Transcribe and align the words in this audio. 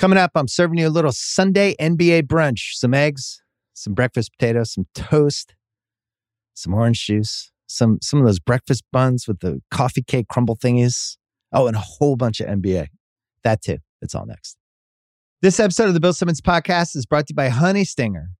Coming 0.00 0.16
up, 0.16 0.30
I'm 0.34 0.48
serving 0.48 0.78
you 0.78 0.88
a 0.88 0.88
little 0.88 1.12
Sunday 1.12 1.74
NBA 1.78 2.22
brunch 2.22 2.72
some 2.72 2.94
eggs, 2.94 3.42
some 3.74 3.92
breakfast 3.92 4.32
potatoes, 4.32 4.72
some 4.72 4.86
toast, 4.94 5.54
some 6.54 6.72
orange 6.72 7.04
juice, 7.04 7.52
some, 7.66 7.98
some 8.00 8.18
of 8.18 8.24
those 8.24 8.38
breakfast 8.38 8.82
buns 8.92 9.28
with 9.28 9.40
the 9.40 9.60
coffee 9.70 10.00
cake 10.00 10.26
crumble 10.26 10.56
thingies. 10.56 11.18
Oh, 11.52 11.66
and 11.66 11.76
a 11.76 11.80
whole 11.80 12.16
bunch 12.16 12.40
of 12.40 12.46
NBA. 12.46 12.86
That 13.44 13.60
too. 13.60 13.76
It's 14.00 14.14
all 14.14 14.24
next. 14.24 14.56
This 15.42 15.60
episode 15.60 15.88
of 15.88 15.92
the 15.92 16.00
Bill 16.00 16.14
Simmons 16.14 16.40
podcast 16.40 16.96
is 16.96 17.04
brought 17.04 17.26
to 17.26 17.32
you 17.32 17.36
by 17.36 17.50
Honey 17.50 17.84
Stinger. 17.84 18.30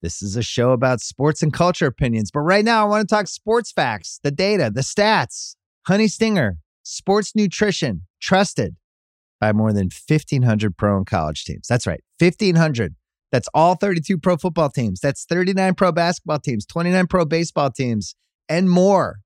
This 0.00 0.22
is 0.22 0.36
a 0.36 0.42
show 0.42 0.70
about 0.70 1.02
sports 1.02 1.42
and 1.42 1.52
culture 1.52 1.84
opinions, 1.84 2.30
but 2.30 2.40
right 2.40 2.64
now 2.64 2.82
I 2.82 2.88
want 2.88 3.06
to 3.06 3.14
talk 3.14 3.26
sports 3.26 3.70
facts, 3.70 4.20
the 4.22 4.30
data, 4.30 4.70
the 4.74 4.80
stats. 4.80 5.56
Honey 5.86 6.08
Stinger, 6.08 6.56
sports 6.82 7.34
nutrition, 7.34 8.06
trusted 8.22 8.76
by 9.40 9.52
more 9.52 9.72
than 9.72 9.90
1,500 10.08 10.76
pro 10.76 10.96
and 10.96 11.06
college 11.06 11.44
teams. 11.44 11.66
That's 11.68 11.86
right, 11.86 12.00
1,500. 12.18 12.94
That's 13.32 13.48
all 13.52 13.74
32 13.74 14.18
pro 14.18 14.36
football 14.36 14.70
teams. 14.70 15.00
That's 15.00 15.24
39 15.24 15.74
pro 15.74 15.92
basketball 15.92 16.38
teams, 16.38 16.64
29 16.66 17.06
pro 17.08 17.24
baseball 17.24 17.70
teams, 17.70 18.14
and 18.48 18.70
more 18.70 19.20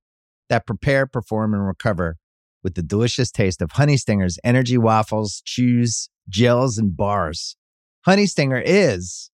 that 0.48 0.66
prepare, 0.66 1.06
perform, 1.06 1.54
and 1.54 1.66
recover 1.66 2.16
with 2.62 2.74
the 2.74 2.82
delicious 2.82 3.30
taste 3.30 3.62
of 3.62 3.72
Honey 3.72 3.96
Stinger's 3.96 4.38
energy 4.42 4.78
waffles, 4.78 5.42
chews, 5.44 6.08
gels, 6.28 6.78
and 6.78 6.96
bars. 6.96 7.56
Honey 8.04 8.26
Stinger 8.26 8.62
is 8.64 9.30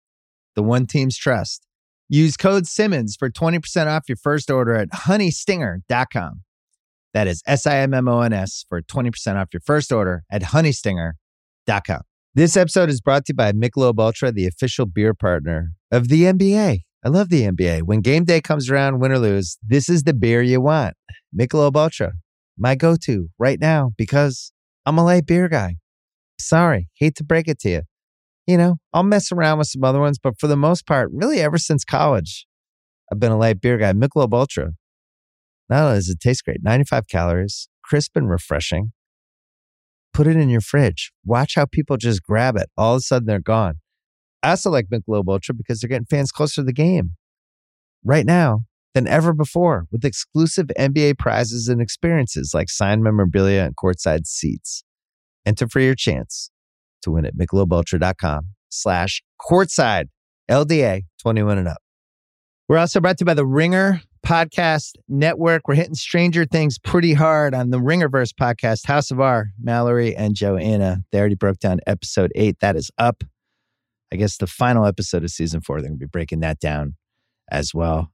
the 0.54 0.62
one 0.62 0.86
team's 0.86 1.16
trust. 1.16 1.66
Use 2.08 2.36
code 2.36 2.66
Simmons 2.66 3.16
for 3.16 3.30
20% 3.30 3.86
off 3.86 4.04
your 4.08 4.16
first 4.16 4.50
order 4.50 4.74
at 4.74 4.90
honeystinger.com. 4.90 6.43
That 7.14 7.28
is 7.28 7.42
S 7.46 7.66
I 7.66 7.76
M 7.78 7.94
M 7.94 8.08
O 8.08 8.20
N 8.20 8.32
S 8.32 8.66
for 8.68 8.82
20% 8.82 9.36
off 9.36 9.48
your 9.52 9.60
first 9.60 9.92
order 9.92 10.24
at 10.30 10.42
honeystinger.com. 10.42 12.00
This 12.34 12.56
episode 12.56 12.88
is 12.90 13.00
brought 13.00 13.24
to 13.26 13.30
you 13.30 13.36
by 13.36 13.52
Michelob 13.52 14.00
Ultra, 14.00 14.32
the 14.32 14.48
official 14.48 14.86
beer 14.86 15.14
partner 15.14 15.70
of 15.92 16.08
the 16.08 16.24
NBA. 16.24 16.80
I 17.04 17.08
love 17.08 17.28
the 17.28 17.42
NBA. 17.42 17.82
When 17.82 18.00
game 18.00 18.24
day 18.24 18.40
comes 18.40 18.68
around, 18.68 18.98
win 18.98 19.12
or 19.12 19.20
lose, 19.20 19.56
this 19.62 19.88
is 19.88 20.02
the 20.02 20.12
beer 20.12 20.42
you 20.42 20.60
want. 20.60 20.94
Michelob 21.38 21.76
Ultra, 21.76 22.14
my 22.58 22.74
go 22.74 22.96
to 23.04 23.28
right 23.38 23.60
now 23.60 23.92
because 23.96 24.50
I'm 24.84 24.98
a 24.98 25.04
light 25.04 25.26
beer 25.26 25.48
guy. 25.48 25.76
Sorry, 26.40 26.88
hate 26.94 27.14
to 27.16 27.24
break 27.24 27.46
it 27.46 27.60
to 27.60 27.70
you. 27.70 27.82
You 28.48 28.56
know, 28.56 28.76
I'll 28.92 29.04
mess 29.04 29.30
around 29.30 29.58
with 29.58 29.68
some 29.68 29.84
other 29.84 30.00
ones, 30.00 30.18
but 30.18 30.38
for 30.40 30.48
the 30.48 30.56
most 30.56 30.86
part, 30.86 31.10
really 31.12 31.40
ever 31.40 31.58
since 31.58 31.84
college, 31.84 32.46
I've 33.12 33.20
been 33.20 33.32
a 33.32 33.38
light 33.38 33.60
beer 33.60 33.78
guy. 33.78 33.92
Michelob 33.92 34.34
Ultra. 34.34 34.72
Not 35.68 35.84
only 35.84 35.96
does 35.96 36.08
it 36.08 36.20
taste 36.20 36.44
great, 36.44 36.62
95 36.62 37.08
calories, 37.08 37.68
crisp 37.82 38.16
and 38.16 38.28
refreshing. 38.28 38.92
Put 40.12 40.26
it 40.26 40.36
in 40.36 40.48
your 40.48 40.60
fridge. 40.60 41.12
Watch 41.24 41.54
how 41.56 41.66
people 41.66 41.96
just 41.96 42.22
grab 42.22 42.56
it. 42.56 42.70
All 42.76 42.94
of 42.94 42.98
a 42.98 43.00
sudden, 43.00 43.26
they're 43.26 43.40
gone. 43.40 43.80
I 44.42 44.50
also 44.50 44.70
like 44.70 44.86
Michelob 44.92 45.28
Ultra 45.28 45.54
because 45.54 45.80
they're 45.80 45.88
getting 45.88 46.06
fans 46.06 46.30
closer 46.30 46.60
to 46.60 46.64
the 46.64 46.72
game 46.72 47.12
right 48.04 48.26
now 48.26 48.60
than 48.92 49.06
ever 49.08 49.32
before 49.32 49.86
with 49.90 50.04
exclusive 50.04 50.66
NBA 50.78 51.18
prizes 51.18 51.68
and 51.68 51.80
experiences 51.80 52.52
like 52.54 52.70
signed 52.70 53.02
memorabilia 53.02 53.62
and 53.62 53.74
courtside 53.74 54.26
seats. 54.26 54.84
Enter 55.44 55.68
for 55.68 55.80
your 55.80 55.94
chance 55.94 56.50
to 57.02 57.10
win 57.10 57.24
at 57.24 57.36
michelobultra.com 57.36 58.50
slash 58.68 59.22
courtside 59.40 60.08
LDA 60.50 61.02
21 61.20 61.58
and 61.58 61.68
up. 61.68 61.78
We're 62.68 62.78
also 62.78 63.00
brought 63.00 63.18
to 63.18 63.22
you 63.22 63.26
by 63.26 63.34
the 63.34 63.46
Ringer 63.46 64.02
Podcast 64.24 64.96
Network. 65.06 65.68
We're 65.68 65.74
hitting 65.74 65.94
Stranger 65.94 66.46
Things 66.46 66.78
pretty 66.78 67.12
hard 67.12 67.54
on 67.54 67.70
the 67.70 67.78
Ringerverse 67.78 68.32
podcast. 68.32 68.86
House 68.86 69.10
of 69.10 69.20
R, 69.20 69.50
Mallory 69.62 70.16
and 70.16 70.34
Joanna. 70.34 71.04
They 71.12 71.18
already 71.20 71.34
broke 71.34 71.58
down 71.58 71.80
episode 71.86 72.32
eight. 72.34 72.58
That 72.60 72.74
is 72.74 72.90
up. 72.96 73.22
I 74.10 74.16
guess 74.16 74.38
the 74.38 74.46
final 74.46 74.86
episode 74.86 75.24
of 75.24 75.30
season 75.30 75.60
four, 75.60 75.80
they're 75.80 75.90
going 75.90 75.98
to 75.98 76.06
be 76.06 76.08
breaking 76.08 76.40
that 76.40 76.58
down 76.58 76.96
as 77.50 77.74
well. 77.74 78.12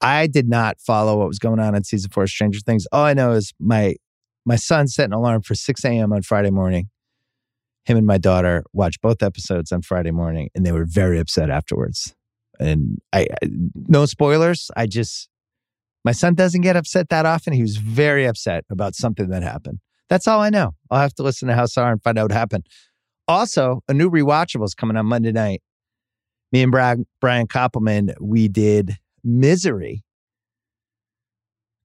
I 0.00 0.26
did 0.26 0.48
not 0.48 0.80
follow 0.80 1.18
what 1.18 1.28
was 1.28 1.38
going 1.38 1.60
on 1.60 1.76
in 1.76 1.84
season 1.84 2.10
four 2.10 2.24
of 2.24 2.30
Stranger 2.30 2.58
Things. 2.58 2.86
All 2.90 3.04
I 3.04 3.14
know 3.14 3.32
is 3.32 3.54
my 3.60 3.94
my 4.44 4.56
son 4.56 4.88
set 4.88 5.04
an 5.04 5.12
alarm 5.12 5.42
for 5.42 5.54
6 5.54 5.84
a.m. 5.84 6.12
on 6.12 6.22
Friday 6.22 6.50
morning. 6.50 6.88
Him 7.84 7.96
and 7.96 8.06
my 8.06 8.18
daughter 8.18 8.64
watched 8.72 9.00
both 9.00 9.22
episodes 9.22 9.70
on 9.70 9.82
Friday 9.82 10.10
morning, 10.10 10.50
and 10.56 10.66
they 10.66 10.72
were 10.72 10.84
very 10.84 11.20
upset 11.20 11.50
afterwards. 11.50 12.16
And 12.58 12.98
I, 13.12 13.28
I 13.42 13.48
no 13.74 14.06
spoilers. 14.06 14.72
I 14.76 14.86
just 14.86 15.28
my 16.04 16.12
son 16.12 16.34
doesn't 16.34 16.62
get 16.62 16.76
upset 16.76 17.08
that 17.10 17.26
often. 17.26 17.52
He 17.52 17.62
was 17.62 17.76
very 17.76 18.26
upset 18.26 18.64
about 18.70 18.94
something 18.94 19.28
that 19.28 19.42
happened. 19.42 19.78
That's 20.08 20.26
all 20.26 20.40
I 20.40 20.50
know. 20.50 20.72
I'll 20.90 21.00
have 21.00 21.14
to 21.14 21.22
listen 21.22 21.48
to 21.48 21.54
House 21.54 21.76
R 21.76 21.92
and 21.92 22.02
find 22.02 22.18
out 22.18 22.24
what 22.24 22.32
happened. 22.32 22.66
Also, 23.28 23.82
a 23.88 23.94
new 23.94 24.10
rewatchable 24.10 24.64
is 24.64 24.74
coming 24.74 24.96
on 24.96 25.06
Monday 25.06 25.32
night. 25.32 25.62
Me 26.50 26.62
and 26.62 26.72
Brad, 26.72 27.04
Brian 27.20 27.46
Koppelman, 27.46 28.14
we 28.20 28.48
did 28.48 28.98
Misery. 29.24 30.04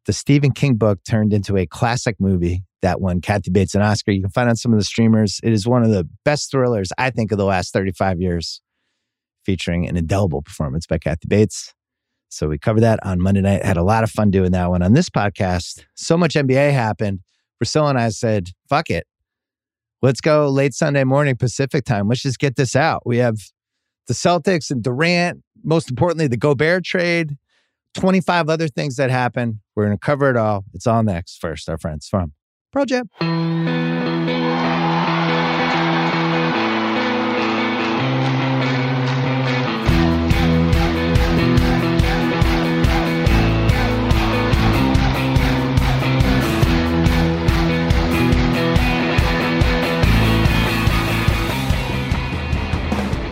The 0.06 0.14
Stephen 0.14 0.52
King 0.52 0.76
book 0.76 1.00
turned 1.08 1.32
into 1.32 1.58
a 1.58 1.66
classic 1.66 2.16
movie 2.20 2.64
that 2.82 3.00
won 3.00 3.22
Kathy 3.22 3.52
Bates 3.52 3.76
an 3.76 3.82
Oscar. 3.82 4.12
You 4.12 4.22
can 4.22 4.30
find 4.30 4.50
on 4.50 4.56
some 4.56 4.74
of 4.74 4.80
the 4.80 4.86
streamers. 4.86 5.40
It 5.44 5.54
is 5.54 5.68
one 5.68 5.84
of 5.84 5.90
the 5.90 6.08
best 6.26 6.52
thrillers, 6.52 6.92
I 6.98 7.12
think, 7.12 7.32
of 7.32 7.38
the 7.38 7.46
last 7.46 7.72
35 7.74 8.20
years, 8.20 8.62
featuring 9.46 9.88
an 9.88 9.96
indelible 9.96 10.42
performance 10.42 10.86
by 10.86 10.98
Kathy 10.98 11.28
Bates. 11.28 11.74
So 12.30 12.48
we 12.48 12.58
covered 12.58 12.82
that 12.82 13.00
on 13.04 13.22
Monday 13.22 13.42
night. 13.42 13.64
Had 13.64 13.78
a 13.78 13.84
lot 13.84 14.04
of 14.04 14.12
fun 14.12 14.32
doing 14.32 14.52
that 14.52 14.70
one. 14.70 14.82
On 14.82 14.94
this 14.94 15.10
podcast, 15.10 15.86
so 15.96 16.18
much 16.18 16.34
NBA 16.34 16.72
happened. 16.72 17.22
Russillo 17.64 17.90
and 17.90 18.00
I 18.00 18.10
said, 18.10 18.50
fuck 18.70 18.90
it. 18.90 19.08
Let's 20.02 20.22
go 20.22 20.50
late 20.50 20.74
Sunday 20.74 21.04
morning 21.04 21.36
Pacific 21.36 21.86
time. 21.86 22.08
Let's 22.08 22.22
just 22.22 22.40
get 22.40 22.56
this 22.56 22.76
out. 22.76 23.04
We 23.06 23.18
have 23.18 23.38
the 24.08 24.14
Celtics 24.14 24.70
and 24.70 24.84
Durant, 24.84 25.42
most 25.64 25.90
importantly, 25.90 26.28
the 26.28 26.38
Gobert 26.38 26.84
trade, 26.84 27.38
25 27.96 28.50
other 28.50 28.68
things 28.68 28.96
that 28.98 29.10
happen. 29.10 29.62
We're 29.76 29.86
going 29.86 29.98
to 29.98 30.06
cover 30.06 30.30
it 30.30 30.38
all. 30.38 30.66
It's 30.74 30.86
all 30.86 31.04
next. 31.04 31.40
First, 31.40 31.68
our 31.68 31.78
friends 31.78 32.08
from 32.08 32.34
Project. 32.72 33.08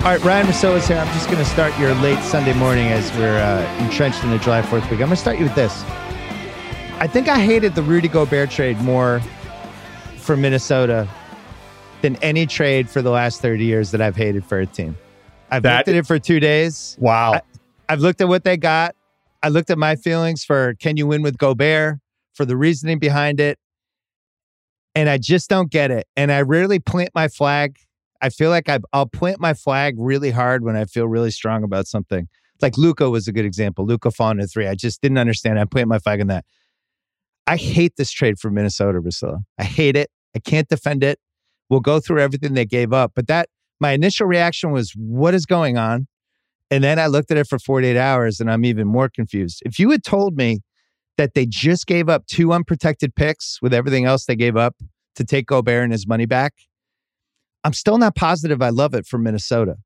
All 0.05 0.11
right, 0.11 0.23
Ryen 0.23 0.47
is 0.47 0.61
here. 0.61 0.97
I'm 0.97 1.11
just 1.15 1.25
going 1.25 1.39
to 1.39 1.49
start 1.49 1.75
your 1.79 1.91
late 1.95 2.19
Sunday 2.19 2.53
morning 2.53 2.89
as 2.89 3.11
we're 3.17 3.39
uh, 3.39 3.83
entrenched 3.83 4.23
in 4.23 4.29
the 4.29 4.37
July 4.37 4.61
4th 4.61 4.83
week. 4.83 4.91
I'm 4.91 4.97
going 4.99 5.09
to 5.09 5.15
start 5.15 5.39
you 5.39 5.45
with 5.45 5.55
this. 5.55 5.81
I 6.99 7.07
think 7.11 7.27
I 7.27 7.39
hated 7.39 7.73
the 7.73 7.81
Rudy 7.81 8.07
Gobert 8.07 8.51
trade 8.51 8.77
more 8.81 9.19
for 10.17 10.37
Minnesota 10.37 11.09
than 12.03 12.17
any 12.17 12.45
trade 12.45 12.87
for 12.87 13.01
the 13.01 13.09
last 13.09 13.41
30 13.41 13.65
years 13.65 13.89
that 13.89 13.99
I've 13.99 14.15
hated 14.15 14.45
for 14.45 14.59
a 14.59 14.67
team. 14.67 14.95
I've 15.49 15.63
That- 15.63 15.77
looked 15.77 15.87
at 15.89 15.95
it 15.95 16.05
for 16.05 16.19
two 16.19 16.39
days. 16.39 16.95
Wow. 16.99 17.33
I- 17.33 17.41
I've 17.89 18.01
looked 18.01 18.21
at 18.21 18.27
what 18.27 18.43
they 18.43 18.57
got. 18.57 18.95
I 19.41 19.49
looked 19.49 19.71
at 19.71 19.79
my 19.79 19.95
feelings 19.95 20.43
for 20.43 20.75
can 20.75 20.97
you 20.97 21.07
win 21.07 21.23
with 21.23 21.39
Gobert, 21.39 21.97
for 22.35 22.45
the 22.45 22.55
reasoning 22.55 22.99
behind 22.99 23.39
it. 23.39 23.57
And 24.93 25.09
I 25.09 25.17
just 25.17 25.49
don't 25.49 25.71
get 25.71 25.89
it. 25.89 26.05
And 26.15 26.31
I 26.31 26.43
rarely 26.43 26.77
plant 26.77 27.09
my 27.15 27.27
flag. 27.27 27.79
I 28.25 28.29
feel 28.29 28.49
like 28.49 28.67
I, 28.69 28.79
I'll 28.91 29.05
plant 29.05 29.39
my 29.39 29.53
flag 29.53 29.93
really 29.99 30.31
hard 30.31 30.63
when 30.63 30.75
I 30.75 30.85
feel 30.85 31.07
really 31.07 31.29
strong 31.29 31.63
about 31.63 31.85
something. 31.85 32.27
Like 32.59 32.75
Luka 32.75 33.07
was 33.07 33.27
a 33.27 33.31
good 33.31 33.45
example. 33.45 33.85
Luka 33.85 34.09
to 34.09 34.47
three. 34.47 34.65
I 34.65 34.73
just 34.73 34.99
didn't 34.99 35.19
understand. 35.19 35.59
I 35.59 35.65
plant 35.65 35.89
my 35.89 35.99
flag 35.99 36.21
on 36.21 36.27
that. 36.27 36.43
I 37.45 37.55
hate 37.55 37.97
this 37.97 38.09
trade 38.09 38.39
for 38.39 38.49
Minnesota, 38.49 38.99
Russillo. 38.99 39.43
I 39.59 39.63
hate 39.63 39.95
it. 39.95 40.09
I 40.35 40.39
can't 40.39 40.67
defend 40.67 41.03
it. 41.03 41.19
We'll 41.69 41.81
go 41.81 41.99
through 41.99 42.19
everything 42.19 42.55
they 42.55 42.65
gave 42.65 42.93
up. 42.93 43.11
But 43.15 43.27
that 43.27 43.49
my 43.79 43.91
initial 43.91 44.25
reaction 44.25 44.71
was, 44.71 44.93
what 44.97 45.35
is 45.35 45.45
going 45.45 45.77
on? 45.77 46.07
And 46.71 46.83
then 46.83 46.97
I 46.97 47.05
looked 47.05 47.29
at 47.29 47.37
it 47.37 47.45
for 47.45 47.59
48 47.59 47.95
hours 47.95 48.39
and 48.39 48.49
I'm 48.49 48.65
even 48.65 48.87
more 48.87 49.07
confused. 49.07 49.61
If 49.67 49.77
you 49.77 49.91
had 49.91 50.03
told 50.03 50.35
me 50.35 50.61
that 51.19 51.35
they 51.35 51.45
just 51.45 51.85
gave 51.85 52.09
up 52.09 52.25
two 52.25 52.51
unprotected 52.51 53.13
picks 53.13 53.59
with 53.61 53.71
everything 53.71 54.05
else 54.05 54.25
they 54.25 54.35
gave 54.35 54.57
up 54.57 54.75
to 55.13 55.23
take 55.23 55.45
Gobert 55.45 55.83
and 55.83 55.91
his 55.91 56.07
money 56.07 56.25
back, 56.25 56.55
I'm 57.65 57.73
still 57.73 57.97
not 57.97 58.15
positive 58.15 58.61
I 58.61 58.69
love 58.69 58.93
it 58.93 59.07
for 59.07 59.17
Minnesota. 59.17 59.77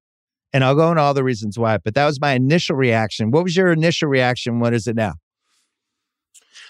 And 0.52 0.66
I'll 0.66 0.76
go 0.76 0.90
into 0.90 1.02
all 1.02 1.14
the 1.14 1.24
reasons 1.24 1.58
why, 1.58 1.78
but 1.78 1.96
that 1.96 2.06
was 2.06 2.20
my 2.20 2.34
initial 2.34 2.76
reaction. 2.76 3.31
What 3.31 3.44
was 3.44 3.56
your 3.56 3.72
initial 3.72 4.10
reaction? 4.10 4.60
What 4.60 4.74
is 4.74 4.86
it 4.86 4.98
now? 4.98 5.14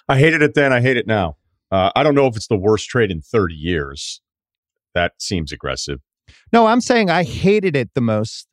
I 0.08 0.20
hated 0.20 0.44
it 0.44 0.54
then. 0.54 0.72
I 0.72 0.82
hate 0.82 0.98
it 0.98 1.08
now. 1.08 1.38
Uh, 1.72 1.90
I 1.96 2.04
don't 2.04 2.14
know 2.14 2.28
if 2.28 2.36
it's 2.36 2.48
the 2.48 2.58
worst 2.58 2.90
trade 2.90 3.10
in 3.10 3.22
30 3.22 3.56
years. 3.56 4.22
That 4.94 5.14
seems 5.18 5.52
aggressive. 5.52 6.00
No, 6.54 6.68
I'm 6.68 6.82
saying 6.82 7.10
I 7.10 7.24
hated 7.24 7.76
it 7.76 7.90
the 7.96 8.02
most 8.02 8.48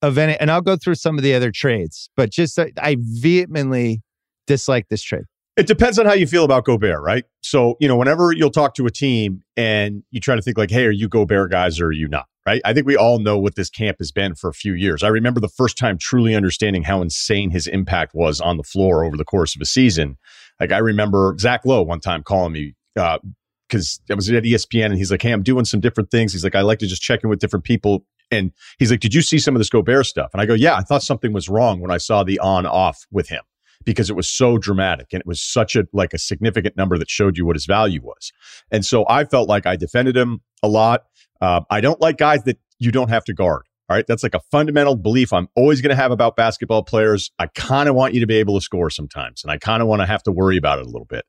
of 0.00 0.16
any, 0.16 0.36
and 0.36 0.50
I'll 0.50 0.62
go 0.62 0.76
through 0.76 0.94
some 0.94 1.18
of 1.18 1.22
the 1.22 1.34
other 1.34 1.50
trades, 1.50 2.08
but 2.16 2.30
just 2.30 2.58
uh, 2.58 2.66
I 2.78 2.96
vehemently 2.98 4.00
dislike 4.46 4.86
this 4.88 5.02
trade. 5.02 5.24
It 5.58 5.66
depends 5.66 5.98
on 5.98 6.06
how 6.06 6.14
you 6.14 6.26
feel 6.26 6.44
about 6.44 6.64
Gobert, 6.64 7.02
right? 7.02 7.24
So, 7.42 7.76
you 7.80 7.88
know, 7.88 7.96
whenever 7.96 8.32
you'll 8.32 8.50
talk 8.50 8.74
to 8.76 8.86
a 8.86 8.90
team 8.90 9.42
and 9.56 10.04
you 10.10 10.20
try 10.20 10.36
to 10.36 10.40
think 10.40 10.56
like, 10.56 10.70
hey, 10.70 10.86
are 10.86 10.92
you 10.92 11.08
Gobert 11.08 11.50
guys 11.50 11.80
or 11.80 11.86
are 11.86 11.92
you 11.92 12.08
not? 12.08 12.26
right? 12.48 12.62
I 12.64 12.72
think 12.72 12.86
we 12.86 12.96
all 12.96 13.18
know 13.18 13.38
what 13.38 13.56
this 13.56 13.68
camp 13.68 13.98
has 13.98 14.10
been 14.10 14.34
for 14.34 14.48
a 14.48 14.54
few 14.54 14.72
years. 14.72 15.02
I 15.02 15.08
remember 15.08 15.38
the 15.38 15.50
first 15.50 15.76
time 15.76 15.98
truly 15.98 16.34
understanding 16.34 16.82
how 16.82 17.02
insane 17.02 17.50
his 17.50 17.66
impact 17.66 18.14
was 18.14 18.40
on 18.40 18.56
the 18.56 18.62
floor 18.62 19.04
over 19.04 19.18
the 19.18 19.24
course 19.24 19.54
of 19.54 19.60
a 19.60 19.66
season. 19.66 20.16
Like 20.58 20.72
I 20.72 20.78
remember 20.78 21.36
Zach 21.38 21.66
Lowe 21.66 21.82
one 21.82 22.00
time 22.00 22.22
calling 22.22 22.52
me 22.52 22.74
because 22.94 24.00
uh, 24.08 24.12
I 24.12 24.14
was 24.14 24.30
at 24.30 24.44
ESPN 24.44 24.86
and 24.86 24.96
he's 24.96 25.10
like, 25.10 25.20
"Hey, 25.20 25.32
I'm 25.32 25.42
doing 25.42 25.66
some 25.66 25.80
different 25.80 26.10
things." 26.10 26.32
He's 26.32 26.42
like, 26.42 26.54
"I 26.54 26.62
like 26.62 26.78
to 26.78 26.86
just 26.86 27.02
check 27.02 27.22
in 27.22 27.28
with 27.28 27.38
different 27.38 27.66
people." 27.66 28.06
And 28.30 28.52
he's 28.78 28.90
like, 28.90 29.00
"Did 29.00 29.12
you 29.12 29.20
see 29.20 29.38
some 29.38 29.54
of 29.54 29.60
this 29.60 29.68
Gobert 29.68 30.06
stuff?" 30.06 30.30
And 30.32 30.40
I 30.40 30.46
go, 30.46 30.54
"Yeah, 30.54 30.74
I 30.74 30.80
thought 30.80 31.02
something 31.02 31.34
was 31.34 31.50
wrong 31.50 31.80
when 31.80 31.90
I 31.90 31.98
saw 31.98 32.24
the 32.24 32.38
on 32.38 32.64
off 32.64 33.04
with 33.10 33.28
him." 33.28 33.42
Because 33.84 34.10
it 34.10 34.16
was 34.16 34.28
so 34.28 34.58
dramatic 34.58 35.08
and 35.12 35.20
it 35.20 35.26
was 35.26 35.40
such 35.40 35.76
a 35.76 35.84
like 35.92 36.12
a 36.12 36.18
significant 36.18 36.76
number 36.76 36.98
that 36.98 37.10
showed 37.10 37.36
you 37.38 37.46
what 37.46 37.56
his 37.56 37.66
value 37.66 38.02
was. 38.02 38.32
And 38.70 38.84
so 38.84 39.04
I 39.08 39.24
felt 39.24 39.48
like 39.48 39.66
I 39.66 39.76
defended 39.76 40.16
him 40.16 40.40
a 40.62 40.68
lot. 40.68 41.04
Uh, 41.40 41.60
I 41.70 41.80
don't 41.80 42.00
like 42.00 42.18
guys 42.18 42.42
that 42.44 42.58
you 42.78 42.90
don't 42.90 43.08
have 43.08 43.24
to 43.24 43.34
guard. 43.34 43.62
All 43.88 43.96
right. 43.96 44.06
That's 44.06 44.22
like 44.22 44.34
a 44.34 44.40
fundamental 44.50 44.96
belief 44.96 45.32
I'm 45.32 45.48
always 45.56 45.80
going 45.80 45.90
to 45.90 45.96
have 45.96 46.10
about 46.10 46.36
basketball 46.36 46.82
players. 46.82 47.30
I 47.38 47.46
kind 47.46 47.88
of 47.88 47.94
want 47.94 48.12
you 48.12 48.20
to 48.20 48.26
be 48.26 48.36
able 48.36 48.58
to 48.58 48.60
score 48.62 48.90
sometimes, 48.90 49.42
and 49.42 49.50
I 49.50 49.56
kind 49.56 49.80
of 49.80 49.88
want 49.88 50.02
to 50.02 50.06
have 50.06 50.22
to 50.24 50.32
worry 50.32 50.58
about 50.58 50.78
it 50.78 50.86
a 50.86 50.90
little 50.90 51.06
bit. 51.06 51.24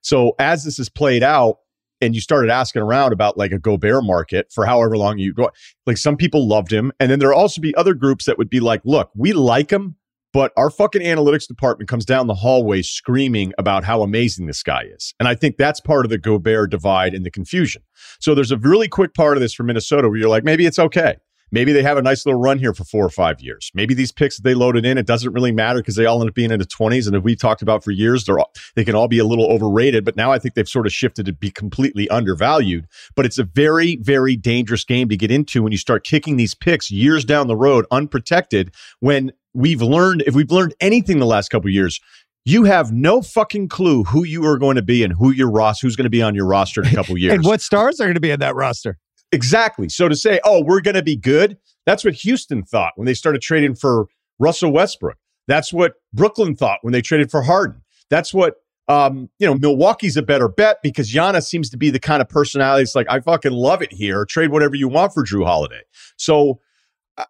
So 0.00 0.34
as 0.38 0.64
this 0.64 0.78
is 0.78 0.88
played 0.88 1.24
out, 1.24 1.56
and 2.00 2.14
you 2.14 2.20
started 2.20 2.50
asking 2.50 2.82
around 2.82 3.12
about 3.12 3.38
like 3.38 3.52
a 3.52 3.58
Gobert 3.58 4.04
market 4.04 4.52
for 4.52 4.66
however 4.66 4.96
long 4.96 5.18
you 5.18 5.32
go, 5.32 5.50
like 5.86 5.96
some 5.96 6.16
people 6.16 6.46
loved 6.46 6.72
him. 6.72 6.92
And 7.00 7.10
then 7.10 7.18
there'll 7.18 7.38
also 7.38 7.60
be 7.60 7.74
other 7.76 7.94
groups 7.94 8.26
that 8.26 8.36
would 8.36 8.50
be 8.50 8.60
like, 8.60 8.82
look, 8.84 9.10
we 9.16 9.32
like 9.32 9.70
him, 9.70 9.96
but 10.34 10.52
our 10.56 10.68
fucking 10.68 11.00
analytics 11.00 11.46
department 11.46 11.88
comes 11.88 12.04
down 12.04 12.26
the 12.26 12.34
hallway 12.34 12.82
screaming 12.82 13.54
about 13.56 13.84
how 13.84 14.02
amazing 14.02 14.46
this 14.46 14.64
guy 14.64 14.82
is. 14.82 15.14
And 15.20 15.28
I 15.28 15.36
think 15.36 15.56
that's 15.56 15.80
part 15.80 16.04
of 16.04 16.10
the 16.10 16.18
Gobert 16.18 16.72
divide 16.72 17.14
and 17.14 17.24
the 17.24 17.30
confusion. 17.30 17.82
So 18.20 18.34
there's 18.34 18.50
a 18.50 18.58
really 18.58 18.88
quick 18.88 19.14
part 19.14 19.36
of 19.36 19.40
this 19.40 19.54
for 19.54 19.62
Minnesota 19.62 20.08
where 20.08 20.18
you're 20.18 20.28
like, 20.28 20.42
maybe 20.42 20.66
it's 20.66 20.78
okay. 20.78 21.16
Maybe 21.52 21.72
they 21.72 21.84
have 21.84 21.96
a 21.96 22.02
nice 22.02 22.26
little 22.26 22.40
run 22.40 22.58
here 22.58 22.74
for 22.74 22.82
four 22.82 23.04
or 23.04 23.10
five 23.10 23.40
years. 23.40 23.70
Maybe 23.74 23.94
these 23.94 24.10
picks 24.10 24.36
that 24.36 24.42
they 24.42 24.54
loaded 24.54 24.84
in, 24.84 24.98
it 24.98 25.06
doesn't 25.06 25.32
really 25.32 25.52
matter 25.52 25.78
because 25.78 25.94
they 25.94 26.04
all 26.04 26.20
end 26.20 26.30
up 26.30 26.34
being 26.34 26.50
in 26.50 26.58
the 26.58 26.66
20s. 26.66 27.06
And 27.06 27.22
we've 27.22 27.38
talked 27.38 27.62
about 27.62 27.84
for 27.84 27.92
years, 27.92 28.24
they're 28.24 28.40
all, 28.40 28.50
they 28.74 28.84
can 28.84 28.96
all 28.96 29.06
be 29.06 29.20
a 29.20 29.24
little 29.24 29.46
overrated. 29.46 30.04
But 30.04 30.16
now 30.16 30.32
I 30.32 30.40
think 30.40 30.54
they've 30.54 30.68
sort 30.68 30.84
of 30.84 30.92
shifted 30.92 31.26
to 31.26 31.32
be 31.32 31.52
completely 31.52 32.08
undervalued. 32.08 32.88
But 33.14 33.24
it's 33.24 33.38
a 33.38 33.44
very, 33.44 33.96
very 34.00 34.34
dangerous 34.34 34.84
game 34.84 35.08
to 35.10 35.16
get 35.16 35.30
into 35.30 35.62
when 35.62 35.70
you 35.70 35.78
start 35.78 36.02
kicking 36.02 36.38
these 36.38 36.56
picks 36.56 36.90
years 36.90 37.24
down 37.24 37.46
the 37.46 37.54
road 37.54 37.86
unprotected 37.92 38.74
when 38.98 39.30
we've 39.54 39.82
learned, 39.82 40.22
if 40.26 40.34
we've 40.34 40.50
learned 40.50 40.74
anything 40.80 41.18
the 41.18 41.26
last 41.26 41.48
couple 41.48 41.70
years, 41.70 42.00
you 42.44 42.64
have 42.64 42.92
no 42.92 43.22
fucking 43.22 43.68
clue 43.68 44.04
who 44.04 44.24
you 44.24 44.44
are 44.44 44.58
going 44.58 44.76
to 44.76 44.82
be 44.82 45.02
and 45.02 45.14
who 45.14 45.30
your 45.30 45.50
roster, 45.50 45.86
who's 45.86 45.96
going 45.96 46.04
to 46.04 46.10
be 46.10 46.22
on 46.22 46.34
your 46.34 46.46
roster 46.46 46.82
in 46.82 46.88
a 46.88 46.94
couple 46.94 47.16
years, 47.18 47.34
and 47.34 47.44
what 47.44 47.60
stars 47.60 48.00
are 48.00 48.04
going 48.04 48.14
to 48.14 48.20
be 48.20 48.30
in 48.30 48.40
that 48.40 48.54
roster. 48.54 48.98
Exactly. 49.32 49.88
So 49.88 50.08
to 50.08 50.14
say, 50.14 50.40
oh, 50.44 50.62
we're 50.62 50.80
going 50.80 50.94
to 50.94 51.02
be 51.02 51.16
good, 51.16 51.56
that's 51.86 52.04
what 52.04 52.14
Houston 52.14 52.62
thought 52.62 52.92
when 52.96 53.06
they 53.06 53.14
started 53.14 53.40
trading 53.40 53.74
for 53.74 54.06
Russell 54.38 54.72
Westbrook. 54.72 55.16
That's 55.48 55.72
what 55.72 55.94
Brooklyn 56.12 56.54
thought 56.54 56.78
when 56.82 56.92
they 56.92 57.02
traded 57.02 57.30
for 57.30 57.42
Harden. 57.42 57.82
That's 58.10 58.32
what 58.34 58.56
um, 58.86 59.30
you 59.38 59.46
know, 59.46 59.54
Milwaukee's 59.54 60.16
a 60.16 60.22
better 60.22 60.48
bet 60.48 60.78
because 60.82 61.10
Giannis 61.10 61.44
seems 61.44 61.70
to 61.70 61.76
be 61.78 61.90
the 61.90 61.98
kind 61.98 62.20
of 62.20 62.28
personality. 62.28 62.82
It's 62.82 62.94
like 62.94 63.06
I 63.08 63.20
fucking 63.20 63.52
love 63.52 63.80
it 63.80 63.92
here. 63.92 64.26
Trade 64.26 64.50
whatever 64.50 64.74
you 64.74 64.88
want 64.88 65.14
for 65.14 65.24
Jrue 65.24 65.44
Holiday. 65.44 65.80
So 66.16 66.60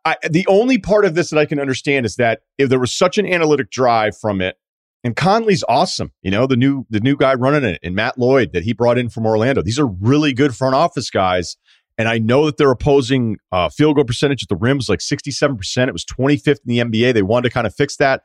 I, 0.05 0.17
the 0.29 0.47
only 0.47 0.79
part 0.79 1.05
of 1.05 1.15
this 1.15 1.31
that 1.31 1.39
I 1.39 1.45
can 1.45 1.61
understand 1.61 2.07
is 2.07 2.17
that 2.17 2.41
if 2.57 2.69
there 2.69 2.79
was 2.79 2.93
such 2.93 3.19
an 3.19 3.27
analytic 3.27 3.71
drive 3.71 4.17
from 4.17 4.41
it, 4.41 4.57
and 5.03 5.15
Connelly's 5.15 5.63
awesome, 5.69 6.13
you 6.23 6.31
know, 6.31 6.47
the 6.47 6.57
new 6.57 6.87
the 6.89 7.01
new 7.01 7.17
guy 7.17 7.35
running 7.35 7.65
it, 7.65 7.81
and 7.83 7.95
Matt 7.95 8.17
Lloyd 8.17 8.53
that 8.53 8.65
he 8.65 8.73
brought 8.73 8.97
in 8.97 9.11
from 9.11 9.27
Orlando. 9.27 9.61
These 9.61 9.79
are 9.79 9.87
really 9.87 10.33
good 10.33 10.57
front 10.57 10.75
office 10.75 11.11
guys, 11.11 11.59
and 11.99 12.09
I 12.09 12.19
know 12.19 12.47
that 12.47 12.57
their 12.57 12.71
opposing 12.71 13.37
uh, 13.53 13.69
field 13.69 13.97
goal 13.97 14.05
percentage 14.05 14.43
at 14.43 14.49
the 14.49 14.57
rim 14.57 14.79
was 14.79 14.89
like 14.89 15.03
sixty 15.03 15.31
seven 15.31 15.59
percent. 15.59 15.91
It 15.91 15.93
was 15.93 16.07
twenty 16.07 16.39
fifth 16.39 16.61
in 16.67 16.75
the 16.75 16.79
NBA. 16.79 17.13
They 17.13 17.23
wanted 17.23 17.51
to 17.51 17.53
kind 17.53 17.67
of 17.67 17.75
fix 17.75 17.97
that. 17.97 18.23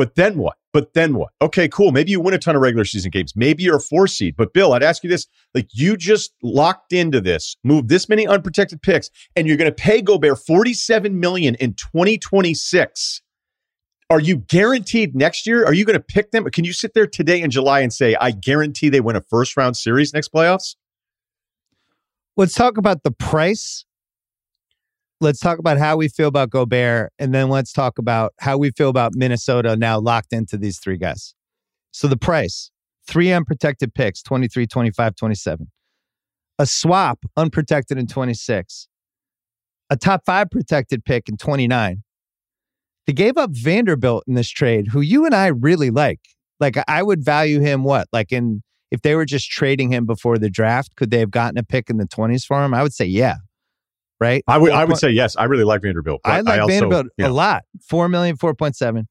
But 0.00 0.14
then 0.14 0.38
what? 0.38 0.56
But 0.72 0.94
then 0.94 1.12
what? 1.12 1.32
Okay, 1.42 1.68
cool. 1.68 1.92
Maybe 1.92 2.10
you 2.10 2.22
win 2.22 2.32
a 2.32 2.38
ton 2.38 2.56
of 2.56 2.62
regular 2.62 2.86
season 2.86 3.10
games. 3.10 3.34
Maybe 3.36 3.64
you're 3.64 3.76
a 3.76 3.80
four 3.80 4.06
seed. 4.06 4.34
But 4.34 4.54
Bill, 4.54 4.72
I'd 4.72 4.82
ask 4.82 5.04
you 5.04 5.10
this: 5.10 5.26
like 5.54 5.68
you 5.74 5.94
just 5.94 6.32
locked 6.42 6.94
into 6.94 7.20
this, 7.20 7.58
move 7.64 7.88
this 7.88 8.08
many 8.08 8.26
unprotected 8.26 8.80
picks, 8.80 9.10
and 9.36 9.46
you're 9.46 9.58
going 9.58 9.70
to 9.70 9.74
pay 9.74 10.00
Gobert 10.00 10.38
47 10.38 11.20
million 11.20 11.54
in 11.56 11.74
2026. 11.74 13.20
Are 14.08 14.20
you 14.20 14.38
guaranteed 14.38 15.14
next 15.14 15.46
year? 15.46 15.66
Are 15.66 15.74
you 15.74 15.84
going 15.84 15.98
to 15.98 16.02
pick 16.02 16.30
them? 16.30 16.44
Can 16.46 16.64
you 16.64 16.72
sit 16.72 16.94
there 16.94 17.06
today 17.06 17.42
in 17.42 17.50
July 17.50 17.80
and 17.80 17.92
say, 17.92 18.16
I 18.18 18.30
guarantee 18.30 18.88
they 18.88 19.02
win 19.02 19.16
a 19.16 19.22
first 19.28 19.54
round 19.54 19.76
series 19.76 20.14
next 20.14 20.32
playoffs? 20.32 20.76
Let's 22.38 22.54
talk 22.54 22.78
about 22.78 23.02
the 23.02 23.10
price 23.10 23.84
let's 25.20 25.38
talk 25.38 25.58
about 25.58 25.78
how 25.78 25.96
we 25.96 26.08
feel 26.08 26.28
about 26.28 26.50
Gobert, 26.50 27.12
and 27.18 27.34
then 27.34 27.48
let's 27.48 27.72
talk 27.72 27.98
about 27.98 28.32
how 28.40 28.56
we 28.56 28.70
feel 28.70 28.88
about 28.88 29.12
Minnesota 29.14 29.76
now 29.76 29.98
locked 29.98 30.32
into 30.32 30.56
these 30.56 30.78
three 30.78 30.96
guys. 30.96 31.34
So 31.92 32.08
the 32.08 32.16
price 32.16 32.70
three 33.06 33.32
unprotected 33.32 33.94
picks 33.94 34.22
23, 34.22 34.66
25, 34.66 35.16
27. 35.16 35.70
A 36.58 36.66
swap 36.66 37.18
unprotected 37.36 37.98
in 37.98 38.06
26. 38.06 38.88
A 39.90 39.96
top 39.96 40.22
five 40.24 40.50
protected 40.50 41.04
pick 41.04 41.28
in 41.28 41.36
29. 41.36 42.02
They 43.06 43.12
gave 43.12 43.36
up 43.36 43.50
Vanderbilt 43.52 44.24
in 44.28 44.34
this 44.34 44.48
trade, 44.48 44.88
who 44.88 45.00
you 45.00 45.26
and 45.26 45.34
I 45.34 45.48
really 45.48 45.90
like. 45.90 46.20
Like, 46.60 46.76
I 46.86 47.02
would 47.02 47.24
value 47.24 47.60
him 47.60 47.82
what? 47.82 48.06
Like, 48.12 48.30
in 48.30 48.62
if 48.90 49.02
they 49.02 49.14
were 49.14 49.24
just 49.24 49.50
trading 49.50 49.92
him 49.92 50.04
before 50.04 50.36
the 50.36 50.50
draft, 50.50 50.96
could 50.96 51.10
they 51.10 51.20
have 51.20 51.30
gotten 51.30 51.56
a 51.58 51.62
pick 51.62 51.90
in 51.90 51.96
the 51.96 52.06
20s 52.06 52.44
for 52.44 52.62
him? 52.64 52.74
I 52.74 52.82
would 52.82 52.92
say, 52.92 53.06
yeah 53.06 53.36
right? 54.20 54.44
I 54.46 54.58
would 54.58 54.72
I 54.72 54.84
would 54.84 54.98
say 54.98 55.10
yes. 55.10 55.36
I 55.36 55.44
really 55.44 55.64
like 55.64 55.82
Vanderbilt. 55.82 56.20
I 56.24 56.40
like 56.40 56.54
I 56.54 56.58
also, 56.60 56.72
Vanderbilt 56.72 57.06
a 57.20 57.30
lot. 57.30 57.64
Four 57.88 58.08
million, 58.08 58.36
four 58.36 58.54
point 58.54 58.76
seven. 58.76 59.08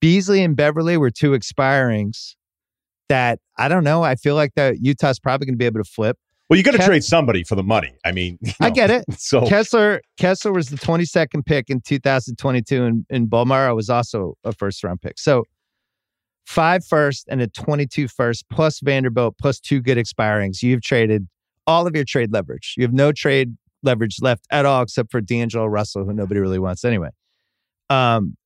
Beasley 0.00 0.42
and 0.42 0.56
Beverley 0.56 0.96
were 0.96 1.10
two 1.10 1.32
expirings 1.32 2.34
that 3.08 3.38
I 3.58 3.68
don't 3.68 3.84
know. 3.84 4.02
I 4.02 4.14
feel 4.14 4.34
like 4.34 4.54
that 4.54 4.78
Utah's 4.80 5.18
probably 5.18 5.46
going 5.46 5.54
to 5.54 5.58
be 5.58 5.66
able 5.66 5.82
to 5.82 5.88
flip. 5.88 6.18
Well, 6.48 6.56
you 6.58 6.64
got 6.64 6.72
to 6.72 6.78
trade 6.78 7.02
somebody 7.04 7.44
for 7.44 7.54
the 7.54 7.62
money. 7.62 7.94
I 8.04 8.12
mean, 8.12 8.38
you 8.42 8.52
know, 8.60 8.66
I 8.66 8.70
get 8.70 8.90
it. 8.90 9.04
So 9.18 9.46
Kessler 9.46 10.02
Kessler 10.18 10.52
was 10.52 10.68
the 10.68 10.76
22nd 10.76 11.46
pick 11.46 11.70
in 11.70 11.80
2022, 11.80 12.84
and, 12.84 13.06
and 13.10 13.28
Bolmaro 13.28 13.74
was 13.74 13.88
also 13.88 14.34
a 14.44 14.52
first 14.52 14.84
round 14.84 15.00
pick. 15.00 15.18
So 15.18 15.44
five 16.44 16.84
first 16.84 17.26
and 17.30 17.40
a 17.40 17.46
22 17.46 18.08
first 18.08 18.44
plus 18.50 18.80
Vanderbilt 18.80 19.36
plus 19.38 19.60
two 19.60 19.80
good 19.80 19.96
expirings. 19.96 20.62
You've 20.62 20.82
traded 20.82 21.26
all 21.66 21.86
of 21.86 21.94
your 21.94 22.04
trade 22.04 22.32
leverage. 22.32 22.74
You 22.76 22.82
have 22.82 22.92
no 22.92 23.12
trade 23.12 23.56
leverage 23.82 24.16
left 24.20 24.46
at 24.50 24.66
all, 24.66 24.82
except 24.82 25.10
for 25.10 25.20
D'Angelo 25.20 25.66
Russell, 25.66 26.04
who 26.04 26.12
nobody 26.12 26.40
really 26.40 26.58
wants 26.58 26.84
anyway. 26.84 27.10
Um, 27.90 28.36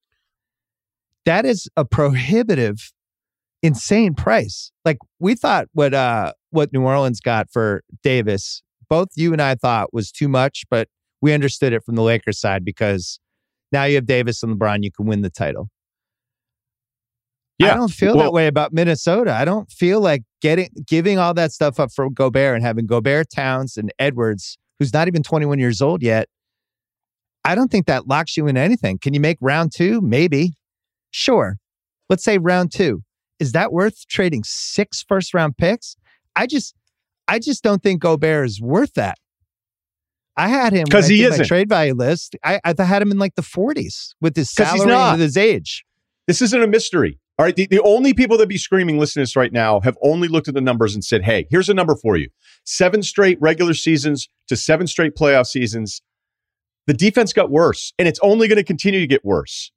that 1.24 1.44
is 1.44 1.68
a 1.76 1.84
prohibitive, 1.84 2.92
insane 3.62 4.14
price. 4.14 4.72
Like 4.84 4.98
we 5.18 5.34
thought 5.34 5.66
what 5.72 5.92
uh 5.92 6.32
what 6.50 6.72
New 6.72 6.82
Orleans 6.82 7.20
got 7.20 7.50
for 7.50 7.82
Davis, 8.02 8.62
both 8.88 9.08
you 9.16 9.32
and 9.32 9.42
I 9.42 9.54
thought 9.56 9.92
was 9.92 10.10
too 10.10 10.28
much, 10.28 10.64
but 10.70 10.88
we 11.20 11.32
understood 11.32 11.72
it 11.72 11.82
from 11.84 11.96
the 11.96 12.02
Lakers 12.02 12.40
side 12.40 12.64
because 12.64 13.18
now 13.72 13.84
you 13.84 13.96
have 13.96 14.06
Davis 14.06 14.42
and 14.42 14.58
LeBron, 14.58 14.82
you 14.82 14.92
can 14.92 15.06
win 15.06 15.22
the 15.22 15.30
title. 15.30 15.68
Yeah. 17.58 17.72
I 17.72 17.74
don't 17.74 17.90
feel 17.90 18.16
well, 18.16 18.26
that 18.26 18.32
way 18.32 18.46
about 18.48 18.72
Minnesota. 18.72 19.32
I 19.32 19.44
don't 19.44 19.70
feel 19.70 20.00
like 20.00 20.22
getting 20.42 20.68
giving 20.86 21.18
all 21.18 21.32
that 21.34 21.52
stuff 21.52 21.80
up 21.80 21.90
for 21.90 22.10
Gobert 22.10 22.54
and 22.54 22.64
having 22.64 22.86
Gobert, 22.86 23.30
Towns, 23.34 23.76
and 23.76 23.90
Edwards 23.98 24.58
who's 24.78 24.92
not 24.92 25.08
even 25.08 25.22
21 25.22 25.58
years 25.58 25.80
old 25.80 26.02
yet, 26.02 26.28
I 27.44 27.54
don't 27.54 27.70
think 27.70 27.86
that 27.86 28.08
locks 28.08 28.36
you 28.36 28.46
in 28.46 28.56
anything. 28.56 28.98
Can 28.98 29.14
you 29.14 29.20
make 29.20 29.38
round 29.40 29.72
two? 29.72 30.00
Maybe. 30.00 30.54
Sure. 31.10 31.56
Let's 32.08 32.24
say 32.24 32.38
round 32.38 32.72
two. 32.72 33.02
Is 33.38 33.52
that 33.52 33.72
worth 33.72 34.06
trading 34.08 34.42
six 34.44 35.04
first 35.06 35.34
round 35.34 35.56
picks? 35.56 35.96
I 36.34 36.46
just, 36.46 36.74
I 37.28 37.38
just 37.38 37.62
don't 37.62 37.82
think 37.82 38.00
Gobert 38.00 38.46
is 38.46 38.60
worth 38.60 38.94
that. 38.94 39.18
I 40.36 40.48
had 40.48 40.72
him 40.72 40.84
because 40.84 41.08
he 41.08 41.22
is 41.22 41.38
my 41.38 41.44
trade 41.44 41.68
value 41.68 41.94
list. 41.94 42.36
I, 42.44 42.60
I 42.64 42.74
had 42.82 43.00
him 43.00 43.10
in 43.10 43.18
like 43.18 43.36
the 43.36 43.42
40s 43.42 44.14
with 44.20 44.36
his 44.36 44.50
salary 44.50 44.92
and 44.92 45.20
his 45.20 45.36
age. 45.36 45.84
This 46.26 46.42
isn't 46.42 46.62
a 46.62 46.66
mystery. 46.66 47.18
All 47.38 47.44
right. 47.44 47.54
The, 47.54 47.66
the 47.66 47.82
only 47.82 48.14
people 48.14 48.38
that 48.38 48.48
be 48.48 48.56
screaming, 48.56 48.98
listen 48.98 49.20
to 49.20 49.22
this 49.22 49.36
right 49.36 49.52
now, 49.52 49.80
have 49.80 49.98
only 50.02 50.26
looked 50.26 50.48
at 50.48 50.54
the 50.54 50.60
numbers 50.60 50.94
and 50.94 51.04
said, 51.04 51.22
hey, 51.22 51.46
here's 51.50 51.68
a 51.68 51.74
number 51.74 51.94
for 51.94 52.16
you 52.16 52.28
seven 52.64 53.02
straight 53.02 53.38
regular 53.40 53.74
seasons 53.74 54.28
to 54.48 54.56
seven 54.56 54.86
straight 54.86 55.14
playoff 55.14 55.46
seasons. 55.46 56.00
The 56.86 56.94
defense 56.94 57.32
got 57.32 57.50
worse, 57.50 57.92
and 57.98 58.06
it's 58.06 58.20
only 58.22 58.48
going 58.48 58.56
to 58.56 58.64
continue 58.64 59.00
to 59.00 59.06
get 59.06 59.24
worse. 59.24 59.72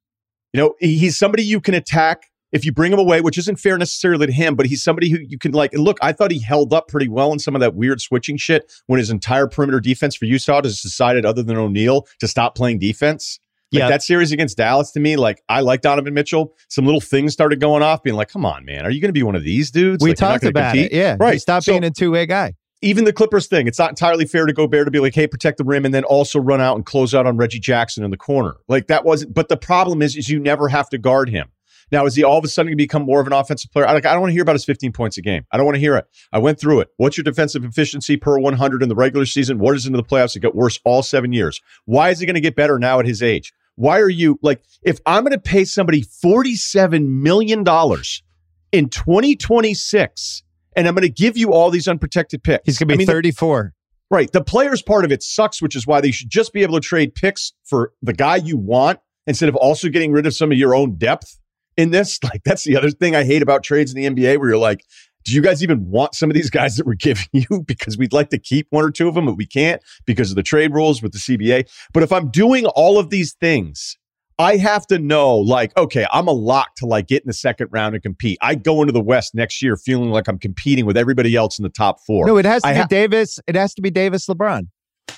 You 0.54 0.62
know, 0.62 0.76
he's 0.80 1.18
somebody 1.18 1.44
you 1.44 1.60
can 1.60 1.74
attack 1.74 2.24
if 2.52 2.66
you 2.66 2.72
bring 2.72 2.92
him 2.92 3.00
away, 3.00 3.22
which 3.22 3.38
isn't 3.38 3.60
fair 3.60 3.78
necessarily 3.78 4.26
to 4.28 4.32
him, 4.32 4.56
but 4.56 4.66
he's 4.66 4.84
somebody 4.84 5.10
who 5.10 5.20
you 5.20 5.38
can 5.38 5.52
like. 5.52 5.74
And 5.74 5.84
look, 5.84 5.98
I 6.02 6.12
thought 6.12 6.32
he 6.32 6.40
held 6.40 6.74
up 6.74 6.88
pretty 6.88 7.08
well 7.08 7.32
in 7.32 7.40
some 7.40 7.56
of 7.56 7.62
that 7.62 7.76
weird 7.76 8.02
switching 8.02 8.38
shit 8.38 8.72
when 8.88 8.98
his 8.98 9.10
entire 9.10 9.48
perimeter 9.48 9.80
defense 9.80 10.16
for 10.16 10.26
Utah 10.26 10.62
has 10.64 10.82
decided, 10.82 11.26
other 11.26 11.44
than 11.44 11.58
O'Neale, 11.58 12.08
to 12.20 12.28
stop 12.28 12.56
playing 12.56 12.80
defense. 12.80 13.40
Like 13.72 13.82
yeah. 13.82 13.90
that 13.90 14.02
series 14.02 14.32
against 14.32 14.58
Dallas 14.58 14.92
to 14.94 15.00
me, 15.00 15.16
like 15.16 15.44
I 15.48 15.62
like 15.62 15.82
Donovan 15.82 16.16
Mitchell. 16.16 16.56
Some 16.70 16.86
little 16.86 17.02
things 17.02 17.34
started 17.34 17.60
going 17.60 17.84
off, 17.84 18.02
being 18.02 18.16
like, 18.16 18.30
"Come 18.30 18.44
on, 18.44 18.66
man, 18.66 18.84
are 18.84 18.90
you 18.90 19.00
going 19.00 19.10
to 19.10 19.14
be 19.14 19.22
one 19.22 19.36
of 19.36 19.44
these 19.44 19.70
dudes?" 19.70 20.04
We 20.04 20.12
like, 20.12 20.18
talked 20.18 20.44
about 20.44 20.74
compete? 20.74 20.92
it. 20.92 20.96
Yeah, 20.96 21.18
right. 21.20 21.40
Stop 21.40 21.64
so, 21.64 21.74
being 21.74 21.84
a 21.84 21.92
two 21.92 22.10
way 22.10 22.26
guy. 22.26 22.56
even 22.82 23.04
the 23.04 23.14
Clippers 23.14 23.46
thing, 23.46 23.68
it's 23.68 23.78
not 23.78 23.90
entirely 23.90 24.26
fair 24.26 24.48
to 24.48 24.54
Gobert 24.54 24.88
to 24.88 24.92
be 24.92 25.00
like, 25.00 25.14
hey, 25.14 25.28
protect 25.28 25.60
the 25.60 25.64
rim 25.64 25.86
and 25.86 25.94
then 25.94 26.04
also 26.04 26.40
run 26.40 26.62
out 26.62 26.78
and 26.78 26.86
close 26.86 27.14
out 27.14 27.28
on 27.28 27.38
Reggie 27.38 27.60
Jackson 27.60 28.04
in 28.04 28.10
the 28.10 28.18
corner. 28.18 28.56
Like 28.68 28.88
that 28.88 29.06
wasn't, 29.06 29.34
but 29.34 29.50
the 29.50 29.58
problem 29.58 30.02
is, 30.02 30.16
is 30.16 30.30
you 30.30 30.40
never 30.40 30.68
have 30.70 30.90
to 30.90 30.98
guard 30.98 31.30
him. 31.30 31.50
Now, 31.92 32.06
is 32.06 32.16
he 32.16 32.24
all 32.24 32.38
of 32.38 32.44
a 32.44 32.48
sudden 32.48 32.68
going 32.70 32.78
to 32.78 32.84
become 32.84 33.04
more 33.04 33.20
of 33.20 33.28
an 33.28 33.34
offensive 33.34 33.72
player? 33.72 33.88
I, 33.88 33.94
like, 33.94 34.06
I 34.06 34.12
don't 34.12 34.22
want 34.22 34.30
to 34.30 34.34
hear 34.34 34.44
about 34.44 34.56
his 34.56 34.66
15 34.66 34.92
points 34.92 35.18
a 35.18 35.22
game. 35.22 35.46
I 35.52 35.58
don't 35.58 35.66
want 35.66 35.76
to 35.76 35.80
hear 35.80 35.96
it. 35.96 36.06
I 36.32 36.38
went 36.38 36.60
through 36.60 36.82
it. 36.82 36.90
What's 36.98 37.18
your 37.18 37.24
defensive 37.24 37.64
efficiency 37.66 38.16
per 38.18 38.38
100 38.38 38.84
in 38.84 38.90
the 38.90 38.96
regular 38.96 39.26
season? 39.26 39.60
What 39.60 39.76
is 39.76 39.86
into 39.86 39.98
the 39.98 40.04
playoffs? 40.04 40.36
It 40.36 40.42
got 40.42 40.56
worse 40.56 40.80
all 40.86 41.02
seven 41.02 41.34
years. 41.34 41.62
Why 41.86 42.10
is 42.10 42.20
he 42.20 42.26
going 42.26 42.36
to 42.36 42.42
get 42.42 42.56
better 42.56 42.78
now 42.78 43.00
at 43.00 43.06
his 43.06 43.24
age? 43.24 43.54
Why 43.80 44.02
are 44.02 44.10
you 44.10 44.38
like, 44.42 44.62
if 44.84 45.00
I'm 45.06 45.24
going 45.24 45.32
to 45.32 45.40
pay 45.40 45.64
somebody 45.64 46.02
$47 46.02 47.08
million 47.08 47.60
in 47.60 48.90
2026 48.90 50.44
and 50.76 50.86
I'm 50.86 50.94
going 50.94 51.04
to 51.04 51.10
give 51.10 51.38
you 51.38 51.54
all 51.54 51.72
these 51.72 51.88
unprotected 51.88 52.44
picks, 52.44 52.64
he's 52.66 52.78
going 52.78 52.90
to 52.90 52.98
be 52.98 53.06
I 53.06 53.08
mean, 53.08 53.08
34. 53.08 53.64
The, 53.64 54.16
right. 54.16 54.30
The 54.34 54.44
players 54.44 54.82
part 54.82 55.06
of 55.06 55.14
it 55.14 55.24
sucks, 55.24 55.62
which 55.62 55.78
is 55.78 55.88
why 55.88 56.02
they 56.02 56.12
should 56.12 56.30
just 56.30 56.52
be 56.52 56.62
able 56.62 56.74
to 56.74 56.86
trade 56.86 57.16
picks 57.16 57.54
for 57.64 57.94
the 58.02 58.12
guy 58.12 58.36
you 58.36 58.58
want 58.58 59.00
instead 59.26 59.48
of 59.48 59.56
also 59.56 59.88
getting 59.88 60.12
rid 60.12 60.26
of 60.26 60.36
some 60.36 60.52
of 60.52 60.58
your 60.58 60.76
own 60.76 60.98
depth 60.98 61.40
in 61.78 61.92
this. 61.92 62.20
Like 62.26 62.44
that's 62.44 62.66
the 62.66 62.76
other 62.76 62.92
thing 62.92 63.16
I 63.16 63.24
hate 63.24 63.42
about 63.42 63.64
trades 63.64 63.94
in 63.94 64.02
the 64.02 64.10
NBA 64.10 64.40
where 64.40 64.50
you're 64.50 64.58
like, 64.58 64.84
do 65.26 65.34
you 65.34 65.42
guys 65.42 65.62
even 65.64 65.90
want 65.90 66.16
some 66.16 66.30
of 66.30 66.34
these 66.34 66.50
guys 66.50 66.78
that 66.78 66.86
we're 66.86 66.94
giving 66.96 67.28
you? 67.34 67.64
Because 67.68 67.98
we'd 67.98 68.14
like 68.14 68.30
to 68.30 68.40
keep 68.40 68.68
one 68.70 68.84
or 68.84 68.92
two 68.92 69.08
of 69.08 69.16
them, 69.16 69.26
but 69.26 69.38
we 69.38 69.46
can't 69.46 69.82
because 70.06 70.32
of 70.32 70.36
the 70.36 70.44
trade 70.44 70.74
rules 70.74 71.02
with 71.02 71.12
the 71.12 71.20
CBA. 71.20 71.70
But 71.94 72.04
if 72.04 72.12
I'm 72.12 72.30
doing 72.30 72.66
all 72.66 72.98
of 72.98 73.10
these 73.10 73.34
things, 73.34 73.98
I 74.40 74.56
have 74.56 74.88
to 74.88 74.98
know, 74.98 75.38
like, 75.38 75.76
okay, 75.78 76.08
I'm 76.12 76.28
a 76.28 76.32
lock 76.32 76.76
to 76.78 76.86
like 76.86 77.08
get 77.08 77.24
in 77.24 77.28
the 77.28 77.34
second 77.34 77.68
round 77.72 77.94
and 77.94 78.02
compete. 78.02 78.38
I 78.42 78.56
go 78.56 78.82
into 78.82 78.94
the 78.94 79.02
West 79.02 79.36
next 79.36 79.62
year 79.62 79.76
feeling 79.76 80.12
like 80.12 80.30
I'm 80.30 80.40
competing 80.40 80.86
with 80.86 80.96
everybody 80.96 81.36
else 81.36 81.60
in 81.60 81.64
the 81.64 81.70
top 81.70 82.00
four. 82.08 82.26
No, 82.26 82.38
it 82.38 82.46
has 82.46 82.62
to 82.62 82.70
I 82.70 82.74
be 82.74 82.80
ha- 82.80 82.88
Davis. 82.88 83.40
It 83.48 83.56
has 83.56 83.74
to 83.74 83.82
be 83.82 83.92
Davis 83.92 84.28
LeBron. 84.28 84.68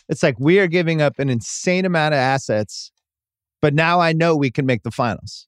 It's 0.10 0.24
like 0.24 0.39
we 0.39 0.60
are 0.60 0.67
giving 0.67 1.01
up 1.01 1.20
an 1.20 1.29
insane 1.29 1.86
amount 1.86 2.15
of 2.15 2.17
assets, 2.17 2.91
but 3.62 3.75
now 3.75 4.00
I 4.00 4.12
know 4.12 4.36
we 4.36 4.50
can 4.50 4.65
make 4.65 4.81
the 4.81 4.91
finals. 4.91 5.48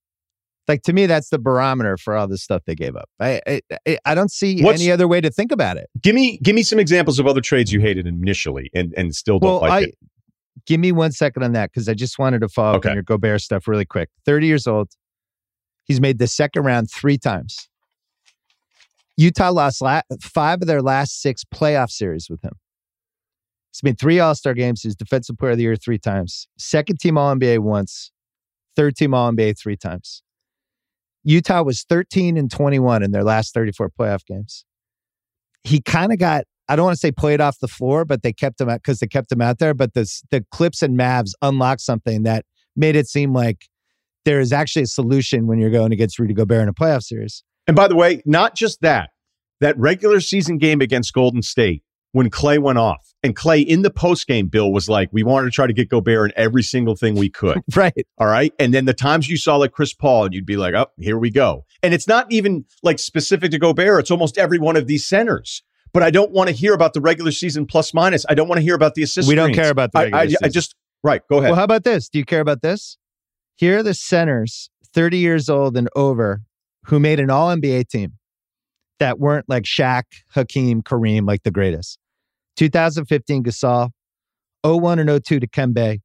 Like 0.68 0.82
to 0.84 0.94
me, 0.94 1.06
that's 1.08 1.30
the 1.30 1.40
barometer 1.40 1.98
for 1.98 2.16
all 2.16 2.28
this 2.28 2.42
stuff 2.42 2.62
they 2.66 2.76
gave 2.76 2.96
up. 2.96 3.10
I 3.20 3.62
I, 3.86 3.98
I 4.06 4.16
don't 4.16 4.32
see 4.32 4.62
What's- 4.64 4.82
any 4.82 4.92
other 4.92 5.08
way 5.08 5.20
to 5.22 5.30
think 5.30 5.52
about 5.52 5.78
it. 5.78 5.90
Give 6.02 6.16
me 6.16 6.38
give 6.42 6.56
me 6.56 6.64
some 6.64 6.80
examples 6.80 7.20
of 7.20 7.28
other 7.28 7.42
trades 7.42 7.72
you 7.74 7.82
hated 7.82 8.08
initially 8.08 8.70
and 8.74 8.94
and 8.96 9.14
still 9.16 9.40
don't 9.40 9.50
Well, 9.50 9.60
like 9.62 9.72
I 9.72 9.82
it. 9.88 9.98
give 10.66 10.80
me 10.80 10.92
one 10.94 11.12
second 11.12 11.44
on 11.44 11.52
that 11.52 11.72
because 11.72 11.90
I 11.90 11.94
just 11.94 12.18
wanted 12.18 12.40
to 12.40 12.48
follow 12.50 12.78
up 12.78 12.86
on 12.86 12.94
your 12.94 13.04
Gobert 13.04 13.42
stuff 13.42 13.68
really 13.68 13.84
quick. 13.86 14.10
Thirty 14.26 14.48
years 14.48 14.66
old, 14.66 14.90
he's 15.84 16.00
made 16.00 16.18
the 16.18 16.28
second 16.28 16.64
round 16.64 16.90
three 16.90 17.18
times. 17.18 17.68
Utah 19.18 19.52
lost 19.52 19.82
la- 19.82 20.02
five 20.22 20.62
of 20.62 20.68
their 20.68 20.82
last 20.82 21.22
six 21.22 21.44
playoff 21.44 21.92
series 21.92 22.30
with 22.30 22.42
him. 22.44 22.54
He's 23.72 23.84
made 23.84 24.00
three 24.00 24.20
All 24.20 24.34
Star 24.34 24.54
games. 24.54 24.82
He's 24.82 24.96
Defensive 24.96 25.38
Player 25.38 25.52
of 25.52 25.58
the 25.58 25.64
Year 25.64 25.76
three 25.76 26.00
times. 26.00 26.48
Second 26.58 27.00
team 27.00 27.18
All 27.18 27.36
NBA 27.36 27.60
once. 27.60 28.12
Third 28.76 28.96
team 28.96 29.14
All 29.14 29.32
NBA 29.32 29.60
three 29.60 29.76
times. 29.78 30.24
Utah 31.24 31.64
was 31.64 31.84
13 31.84 32.38
and 32.38 32.52
21 32.52 33.04
in 33.04 33.12
their 33.12 33.24
last 33.24 33.54
34 33.54 33.90
playoff 33.98 34.26
games. 34.26 34.66
He 35.64 35.82
kind 35.82 36.12
of 36.12 36.20
got, 36.20 36.44
I 36.68 36.76
don't 36.76 36.86
want 36.86 36.96
to 36.96 37.00
say 37.00 37.12
played 37.12 37.40
off 37.40 37.60
the 37.60 37.68
floor, 37.68 38.06
but 38.06 38.24
they 38.24 38.34
kept 38.34 38.60
him 38.60 38.70
out 38.70 38.82
because 38.82 39.00
they 39.00 39.08
kept 39.08 39.32
him 39.32 39.42
out 39.42 39.60
there. 39.60 39.74
But 39.74 39.94
this, 39.94 40.24
the 40.32 40.46
Clips 40.52 40.82
and 40.82 40.98
Mavs 40.98 41.32
unlocked 41.42 41.82
something 41.82 42.24
that 42.24 42.46
made 42.76 42.96
it 42.96 43.08
seem 43.08 43.34
like 43.34 43.68
there 44.26 44.40
is 44.40 44.52
actually 44.52 44.84
a 44.84 44.88
solution 44.88 45.48
when 45.48 45.60
you're 45.60 45.70
going 45.70 45.92
against 45.92 46.20
Rudy 46.20 46.34
Gobert 46.34 46.64
in 46.64 46.70
a 46.70 46.74
playoff 46.74 47.04
series. 47.04 47.44
And 47.68 47.76
by 47.76 47.88
the 47.88 47.96
way, 47.96 48.22
not 48.26 48.56
just 48.56 48.82
that, 48.82 49.12
that 49.62 49.78
regular 49.78 50.20
season 50.20 50.58
game 50.58 50.82
against 50.82 51.14
Golden 51.14 51.42
State 51.42 51.84
when 52.12 52.30
Clay 52.30 52.58
went 52.58 52.78
off. 52.78 53.13
And 53.24 53.36
Clay 53.36 53.62
in 53.62 53.84
the 53.84 53.90
post 53.90 54.28
game, 54.28 54.48
Bill 54.48 54.72
was 54.72 54.90
like, 54.90 55.10
we 55.14 55.24
wanted 55.24 55.46
to 55.46 55.52
try 55.52 55.66
to 55.66 55.74
get 55.74 55.90
Gobert 55.90 56.32
in 56.32 56.34
every 56.38 56.62
single 56.62 56.96
thing 56.96 57.16
we 57.16 57.30
could. 57.30 57.62
Right. 57.76 58.06
All 58.18 58.28
right. 58.28 58.54
And 58.60 58.74
then 58.74 58.86
the 58.86 58.94
times 58.94 59.30
you 59.30 59.38
saw 59.38 59.56
like 59.56 59.72
Chris 59.72 59.94
Paul, 59.94 60.26
and 60.26 60.34
you'd 60.34 60.46
be 60.46 60.58
like, 60.58 60.74
oh, 60.74 60.88
here 60.98 61.18
we 61.18 61.32
go. 61.32 61.66
And 61.82 61.94
it's 61.94 62.08
not 62.08 62.32
even 62.32 62.66
like 62.84 63.00
specific 63.00 63.52
to 63.52 63.60
Gobert, 63.60 64.02
it's 64.02 64.12
almost 64.12 64.38
every 64.38 64.60
one 64.60 64.76
of 64.76 64.88
these 64.88 65.08
centers. 65.08 65.64
But 65.94 66.04
I 66.04 66.12
don't 66.12 66.32
want 66.32 66.50
to 66.50 66.56
hear 66.56 66.74
about 66.74 66.94
the 66.94 67.02
regular 67.02 67.32
season 67.32 67.66
plus 67.66 67.94
minus. 67.94 68.26
I 68.28 68.34
don't 68.34 68.48
want 68.48 68.58
to 68.58 68.64
hear 68.64 68.76
about 68.76 68.96
the 68.96 69.04
assist. 69.04 69.28
We 69.28 69.36
don't 69.36 69.54
screens. 69.54 69.58
care 69.58 69.72
about 69.72 69.92
the 69.92 70.00
I, 70.00 70.04
regular 70.04 70.38
I, 70.44 70.46
I 70.46 70.50
just, 70.50 70.76
right. 71.04 71.22
Go 71.30 71.38
ahead. 71.38 71.52
Well, 71.52 71.58
how 71.58 71.64
about 71.64 71.84
this? 71.84 72.10
Do 72.10 72.20
you 72.20 72.26
care 72.26 72.42
about 72.42 72.62
this? 72.62 72.98
Here 73.56 73.80
are 73.80 73.84
the 73.84 73.94
centers, 73.94 74.70
30 74.94 75.18
years 75.20 75.50
old 75.50 75.78
and 75.78 75.88
over, 75.96 76.42
who 76.86 77.00
made 77.00 77.20
an 77.20 77.30
all 77.30 77.56
NBA 77.56 77.88
team 77.90 78.14
that 79.00 79.20
weren't 79.20 79.48
like 79.48 79.64
Shaq, 79.64 80.04
Hakeem, 80.34 80.82
Kareem, 80.82 81.28
like 81.28 81.44
the 81.44 81.52
greatest. 81.52 82.00
2015, 82.58 83.44
Gasol, 83.44 83.90
01 84.64 85.00
and 85.00 85.24
02 85.26 85.40
Dikembe, 85.40 86.00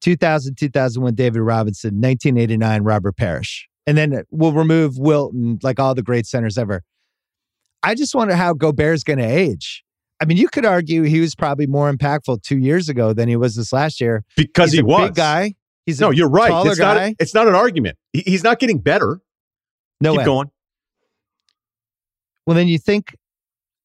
2000, 0.00 0.56
2001, 0.56 1.14
David 1.14 1.40
Robinson, 1.40 1.94
1989, 2.00 2.82
Robert 2.82 3.16
Parish. 3.16 3.68
And 3.86 3.96
then 3.98 4.22
we'll 4.30 4.52
remove 4.52 4.98
Wilton, 4.98 5.58
like 5.62 5.78
all 5.80 5.94
the 5.94 6.02
great 6.02 6.26
centers 6.26 6.56
ever. 6.58 6.82
I 7.82 7.94
just 7.94 8.14
wonder 8.14 8.34
how 8.34 8.52
Gobert's 8.54 9.02
going 9.04 9.18
to 9.18 9.24
age. 9.24 9.84
I 10.22 10.26
mean, 10.26 10.36
you 10.36 10.48
could 10.48 10.66
argue 10.66 11.02
he 11.02 11.18
was 11.20 11.34
probably 11.34 11.66
more 11.66 11.90
impactful 11.90 12.42
two 12.42 12.58
years 12.58 12.88
ago 12.90 13.14
than 13.14 13.26
he 13.28 13.36
was 13.36 13.56
this 13.56 13.72
last 13.72 14.00
year 14.02 14.22
because 14.36 14.70
he's 14.72 14.80
he 14.80 14.82
a 14.82 14.84
was. 14.84 15.08
big 15.08 15.14
guy. 15.14 15.54
He's 15.86 15.98
No, 15.98 16.10
you're 16.10 16.28
right. 16.28 16.48
taller 16.50 16.70
It's 16.72 16.78
not, 16.78 16.96
guy. 16.98 17.14
it's 17.18 17.34
not 17.34 17.48
an 17.48 17.54
argument. 17.54 17.96
He- 18.12 18.20
he's 18.26 18.44
not 18.44 18.58
getting 18.58 18.78
better. 18.80 19.20
no 20.02 20.12
Keep 20.12 20.18
way. 20.18 20.24
going. 20.26 20.50
Well, 22.46 22.54
then 22.54 22.68
you 22.68 22.78
think, 22.78 23.16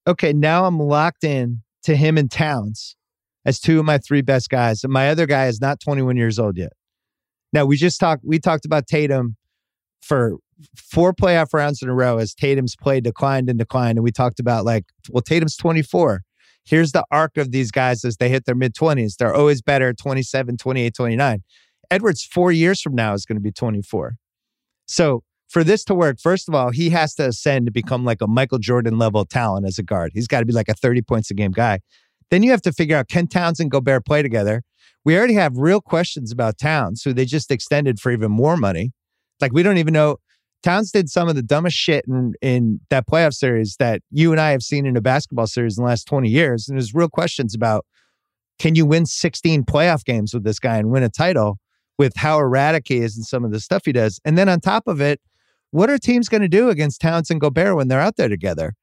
okay, 0.08 0.34
now 0.34 0.66
I'm 0.66 0.80
locked 0.80 1.24
in 1.24 1.62
to 1.86 1.96
him 1.96 2.18
and 2.18 2.30
Towns 2.30 2.96
as 3.46 3.60
two 3.60 3.80
of 3.80 3.86
my 3.86 3.98
three 3.98 4.22
best 4.22 4.50
guys, 4.50 4.84
and 4.84 4.92
my 4.92 5.10
other 5.10 5.26
guy 5.26 5.48
is 5.48 5.62
not 5.62 5.80
21 5.80 6.18
years 6.18 6.40
old 6.40 6.58
yet. 6.58 6.74
Now 7.54 7.66
we 7.66 7.78
just 7.78 8.00
talked. 8.00 8.24
We 8.26 8.40
talked 8.40 8.66
about 8.66 8.88
Tatum 8.88 9.38
for 10.02 10.38
four 10.76 11.14
playoff 11.14 11.54
rounds 11.54 11.82
in 11.82 11.90
a 11.90 11.94
row 11.94 12.18
as 12.18 12.34
Tatum's 12.34 12.76
play 12.76 13.00
declined 13.00 13.50
and 13.50 13.60
declined, 13.60 13.98
and 13.98 14.04
we 14.04 14.12
talked 14.12 14.40
about 14.40 14.66
like, 14.66 14.86
well, 15.10 15.22
Tatum's 15.22 15.56
24. 15.56 16.22
Here's 16.66 16.92
the 16.94 17.06
arc 17.12 17.38
of 17.38 17.52
these 17.52 17.70
guys 17.70 18.04
as 18.04 18.18
they 18.18 18.30
hit 18.30 18.46
their 18.46 18.56
mid 18.56 18.74
20s. 18.74 19.18
They're 19.18 19.34
always 19.34 19.62
better 19.62 19.90
at 19.90 19.98
27, 19.98 20.58
28, 20.58 20.96
29. 20.96 21.44
Edwards, 21.92 22.24
four 22.24 22.52
years 22.52 22.82
from 22.82 22.96
now, 22.96 23.14
is 23.14 23.26
going 23.26 23.36
to 23.36 23.42
be 23.42 23.52
24. 23.52 24.16
So 24.88 25.24
for 25.50 25.64
this 25.64 25.84
to 25.86 25.96
work, 25.96 26.20
first 26.20 26.48
of 26.48 26.56
all, 26.56 26.72
he 26.72 26.90
has 26.90 27.14
to 27.16 27.28
ascend 27.28 27.66
to 27.68 27.72
become 27.72 28.04
like 28.04 28.22
a 28.22 28.28
Michael 28.28 28.58
Jordan 28.58 28.98
level 28.98 29.26
talent 29.26 29.66
as 29.66 29.78
a 29.78 29.84
guard. 29.84 30.12
He's 30.14 30.28
got 30.28 30.40
to 30.40 30.46
be 30.46 30.54
like 30.54 30.70
a 30.70 30.74
30 30.74 31.02
points 31.04 31.30
a 31.32 31.34
game 31.34 31.52
guy. 31.52 31.80
Then 32.32 32.44
you 32.44 32.52
have 32.52 32.62
to 32.64 32.72
figure 32.72 32.98
out 32.98 33.08
can 33.08 33.28
Towns 33.28 33.60
and 33.60 33.70
Gobert 33.70 34.06
play 34.06 34.22
together? 34.22 34.64
We 35.04 35.18
already 35.18 35.36
have 35.36 35.58
real 35.58 35.82
questions 35.82 36.32
about 36.32 36.58
Towns, 36.58 37.04
who 37.04 37.14
they 37.14 37.26
just 37.26 37.52
extended 37.52 38.00
for 38.00 38.12
even 38.12 38.32
more 38.32 38.58
money. 38.58 38.92
Like 39.40 39.54
we 39.54 39.64
don't 39.64 39.78
even 39.78 39.94
know. 39.94 40.18
Towns 40.64 40.92
did 40.92 41.10
some 41.10 41.30
of 41.30 41.36
the 41.36 41.44
dumbest 41.44 41.78
shit 41.78 42.06
in, 42.08 42.34
in 42.42 42.80
that 42.90 43.08
playoff 43.08 43.36
series 43.36 43.76
that 43.78 44.02
you 44.10 44.32
and 44.32 44.42
I 44.42 44.50
have 44.50 44.64
seen 44.64 44.88
in 44.88 44.98
a 44.98 45.02
basketball 45.02 45.46
series 45.46 45.78
in 45.78 45.84
the 45.84 45.88
last 45.88 46.08
20 46.08 46.28
years. 46.28 46.68
And 46.68 46.76
there's 46.76 46.96
real 46.96 47.08
questions 47.08 47.54
about 47.54 47.86
can 48.58 48.74
you 48.74 48.86
win 48.86 49.06
16 49.06 49.64
playoff 49.66 50.04
games 50.04 50.34
with 50.34 50.44
this 50.44 50.58
guy 50.58 50.78
and 50.78 50.90
win 50.90 51.04
a 51.04 51.10
title 51.10 51.60
with 52.00 52.16
how 52.16 52.40
erratic 52.40 52.88
he 52.88 52.98
is 52.98 53.16
and 53.16 53.26
some 53.26 53.46
of 53.46 53.52
the 53.52 53.60
stuff 53.60 53.84
he 53.86 53.92
does? 53.92 54.20
And 54.26 54.38
then 54.38 54.50
on 54.50 54.60
top 54.60 54.88
of 54.88 55.02
it, 55.02 55.22
what 55.72 55.90
are 55.90 55.98
teams 55.98 56.30
going 56.30 56.42
to 56.42 56.48
do 56.48 56.70
against 56.70 57.02
Towns 57.02 57.30
and 57.30 57.42
Gobert 57.42 57.76
when 57.76 57.88
they're 57.88 58.00
out 58.00 58.18
there 58.18 58.30
together? 58.30 58.76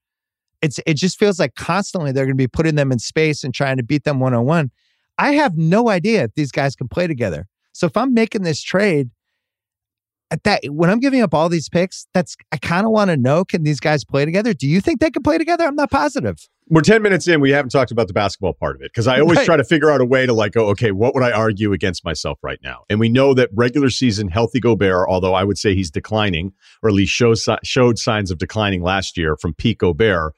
It's 0.60 0.78
it 0.86 0.94
just 0.94 1.18
feels 1.18 1.40
like 1.40 1.54
constantly 1.54 2.12
they're 2.12 2.24
going 2.24 2.36
to 2.36 2.42
be 2.42 2.48
putting 2.48 2.76
them 2.76 2.92
in 2.92 2.98
space 2.98 3.42
and 3.42 3.52
trying 3.52 3.78
to 3.78 3.82
beat 3.82 4.04
them 4.04 4.20
one 4.20 4.34
on 4.34 4.44
one. 4.44 4.70
I 5.18 5.32
have 5.32 5.56
no 5.56 5.88
idea 5.88 6.24
if 6.24 6.34
these 6.34 6.52
guys 6.52 6.76
can 6.76 6.88
play 6.88 7.06
together. 7.06 7.48
So 7.72 7.86
if 7.86 7.96
I'm 7.96 8.14
making 8.14 8.42
this 8.42 8.62
trade, 8.62 9.10
at 10.30 10.44
that 10.44 10.62
when 10.66 10.88
I'm 10.88 11.00
giving 11.00 11.20
up 11.20 11.34
all 11.34 11.48
these 11.48 11.68
picks, 11.68 12.06
that's 12.14 12.36
I 12.52 12.56
kind 12.56 12.86
of 12.86 12.92
want 12.92 13.10
to 13.10 13.16
know 13.16 13.44
can 13.44 13.64
these 13.64 13.80
guys 13.80 14.04
play 14.04 14.24
together? 14.24 14.54
Do 14.54 14.66
you 14.66 14.80
think 14.80 15.00
they 15.00 15.10
can 15.10 15.22
play 15.22 15.38
together? 15.38 15.64
I'm 15.64 15.76
not 15.76 15.90
positive. 15.90 16.48
We're 16.72 16.80
10 16.80 17.02
minutes 17.02 17.28
in. 17.28 17.42
We 17.42 17.50
haven't 17.50 17.68
talked 17.68 17.90
about 17.90 18.08
the 18.08 18.14
basketball 18.14 18.54
part 18.54 18.76
of 18.76 18.80
it 18.80 18.92
because 18.92 19.06
I 19.06 19.20
always 19.20 19.36
Right. 19.36 19.44
try 19.44 19.56
to 19.58 19.64
figure 19.64 19.90
out 19.90 20.00
a 20.00 20.06
way 20.06 20.24
to 20.24 20.32
like 20.32 20.52
go, 20.52 20.68
okay, 20.68 20.90
what 20.90 21.14
would 21.14 21.22
I 21.22 21.30
argue 21.30 21.74
against 21.74 22.02
myself 22.02 22.38
right 22.42 22.58
now? 22.64 22.84
And 22.88 22.98
we 22.98 23.10
know 23.10 23.34
that 23.34 23.50
regular 23.52 23.90
season 23.90 24.28
healthy 24.28 24.58
Gobert, 24.58 25.06
although 25.06 25.34
I 25.34 25.44
would 25.44 25.58
say 25.58 25.74
he's 25.74 25.90
declining 25.90 26.54
or 26.82 26.88
at 26.88 26.94
least 26.94 27.12
shows, 27.12 27.46
showed 27.62 27.98
signs 27.98 28.30
of 28.30 28.38
declining 28.38 28.82
last 28.82 29.18
year 29.18 29.36
from 29.36 29.52
peak 29.52 29.80
Gobert. 29.80 30.32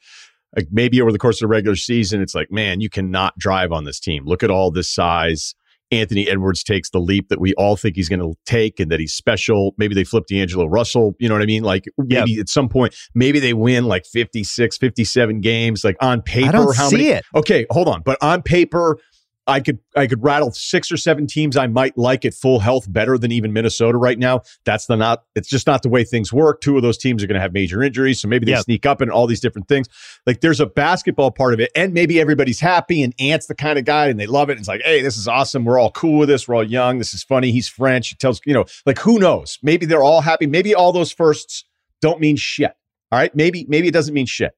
Like 0.56 0.66
maybe 0.72 1.00
over 1.00 1.12
the 1.12 1.18
course 1.20 1.36
of 1.36 1.46
the 1.46 1.52
regular 1.52 1.76
season, 1.76 2.20
it's 2.20 2.34
like, 2.34 2.50
man, 2.50 2.80
you 2.80 2.90
cannot 2.90 3.38
drive 3.38 3.70
on 3.70 3.84
this 3.84 4.00
team. 4.00 4.26
Look 4.26 4.42
at 4.42 4.50
all 4.50 4.72
this 4.72 4.88
size. 4.88 5.54
Anthony 5.90 6.28
Edwards 6.28 6.62
takes 6.62 6.90
the 6.90 6.98
leap 6.98 7.28
that 7.28 7.40
we 7.40 7.54
all 7.54 7.76
think 7.76 7.96
he's 7.96 8.08
going 8.08 8.20
to 8.20 8.34
take 8.46 8.80
and 8.80 8.90
that 8.90 9.00
he's 9.00 9.14
special. 9.14 9.74
Maybe 9.78 9.94
they 9.94 10.04
flip 10.04 10.24
D'Angelo 10.26 10.66
Russell. 10.66 11.14
You 11.18 11.28
know 11.28 11.34
what 11.34 11.42
I 11.42 11.46
mean? 11.46 11.62
Like 11.62 11.84
maybe 11.98 12.38
at 12.40 12.48
some 12.48 12.68
point, 12.68 12.94
maybe 13.14 13.38
they 13.38 13.54
win 13.54 13.84
like 13.84 14.04
56, 14.06 14.78
57 14.78 15.40
games. 15.40 15.84
Like 15.84 15.96
on 16.00 16.22
paper, 16.22 16.48
I 16.48 16.52
don't 16.52 16.76
how 16.76 16.88
see 16.88 16.96
many? 16.96 17.08
it. 17.10 17.24
Okay, 17.34 17.66
hold 17.70 17.88
on. 17.88 18.02
But 18.02 18.18
on 18.22 18.42
paper, 18.42 18.98
I 19.46 19.60
could 19.60 19.78
I 19.94 20.06
could 20.06 20.22
rattle 20.22 20.52
six 20.52 20.90
or 20.90 20.96
seven 20.96 21.26
teams 21.26 21.56
I 21.56 21.66
might 21.66 21.98
like 21.98 22.24
at 22.24 22.32
full 22.32 22.60
health 22.60 22.90
better 22.90 23.18
than 23.18 23.30
even 23.30 23.52
Minnesota 23.52 23.98
right 23.98 24.18
now. 24.18 24.42
That's 24.64 24.86
the 24.86 24.96
not 24.96 25.24
it's 25.34 25.48
just 25.48 25.66
not 25.66 25.82
the 25.82 25.90
way 25.90 26.02
things 26.04 26.32
work. 26.32 26.62
Two 26.62 26.76
of 26.76 26.82
those 26.82 26.96
teams 26.96 27.22
are 27.22 27.26
going 27.26 27.34
to 27.34 27.40
have 27.40 27.52
major 27.52 27.82
injuries, 27.82 28.20
so 28.20 28.28
maybe 28.28 28.46
they 28.46 28.56
sneak 28.56 28.86
up 28.86 29.00
and 29.00 29.10
all 29.10 29.26
these 29.26 29.40
different 29.40 29.68
things. 29.68 29.88
Like 30.26 30.40
there's 30.40 30.60
a 30.60 30.66
basketball 30.66 31.30
part 31.30 31.52
of 31.52 31.60
it, 31.60 31.70
and 31.76 31.92
maybe 31.92 32.20
everybody's 32.20 32.60
happy 32.60 33.02
and 33.02 33.14
Ant's 33.18 33.46
the 33.46 33.54
kind 33.54 33.78
of 33.78 33.84
guy 33.84 34.08
and 34.08 34.18
they 34.18 34.26
love 34.26 34.48
it. 34.48 34.52
And 34.52 34.60
it's 34.60 34.68
like, 34.68 34.82
hey, 34.82 35.02
this 35.02 35.16
is 35.16 35.28
awesome. 35.28 35.64
We're 35.64 35.78
all 35.78 35.90
cool 35.90 36.20
with 36.20 36.28
this. 36.28 36.48
We're 36.48 36.56
all 36.56 36.64
young. 36.64 36.98
This 36.98 37.12
is 37.12 37.22
funny. 37.22 37.50
He's 37.52 37.68
French. 37.68 38.08
He 38.08 38.16
tells 38.16 38.40
you 38.46 38.54
know, 38.54 38.64
like 38.86 38.98
who 38.98 39.18
knows? 39.18 39.58
Maybe 39.62 39.84
they're 39.84 40.02
all 40.02 40.22
happy. 40.22 40.46
Maybe 40.46 40.74
all 40.74 40.92
those 40.92 41.12
firsts 41.12 41.64
don't 42.00 42.20
mean 42.20 42.36
shit. 42.36 42.72
All 43.12 43.18
right, 43.18 43.34
maybe 43.34 43.66
maybe 43.68 43.88
it 43.88 43.94
doesn't 43.94 44.14
mean 44.14 44.26
shit. 44.26 44.52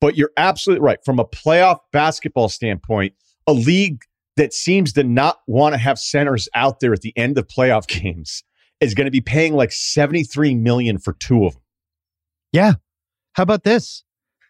But 0.00 0.16
you're 0.16 0.32
absolutely 0.38 0.82
right. 0.82 0.98
From 1.04 1.18
a 1.18 1.26
playoff 1.26 1.80
basketball 1.92 2.48
standpoint, 2.48 3.12
a 3.46 3.52
league 3.52 4.00
that 4.40 4.54
seems 4.54 4.94
to 4.94 5.04
not 5.04 5.40
want 5.46 5.74
to 5.74 5.78
have 5.78 5.98
centers 5.98 6.48
out 6.54 6.80
there 6.80 6.94
at 6.94 7.02
the 7.02 7.12
end 7.14 7.36
of 7.36 7.46
playoff 7.46 7.86
games 8.02 8.42
is 8.80 8.94
going 8.94 9.04
to 9.04 9.10
be 9.10 9.20
paying 9.20 9.52
like 9.52 9.70
73 9.70 10.54
million 10.54 10.96
for 10.98 11.12
two 11.12 11.44
of 11.44 11.52
them. 11.52 11.62
Yeah. 12.50 12.72
How 13.34 13.42
about 13.42 13.64
this? 13.64 14.02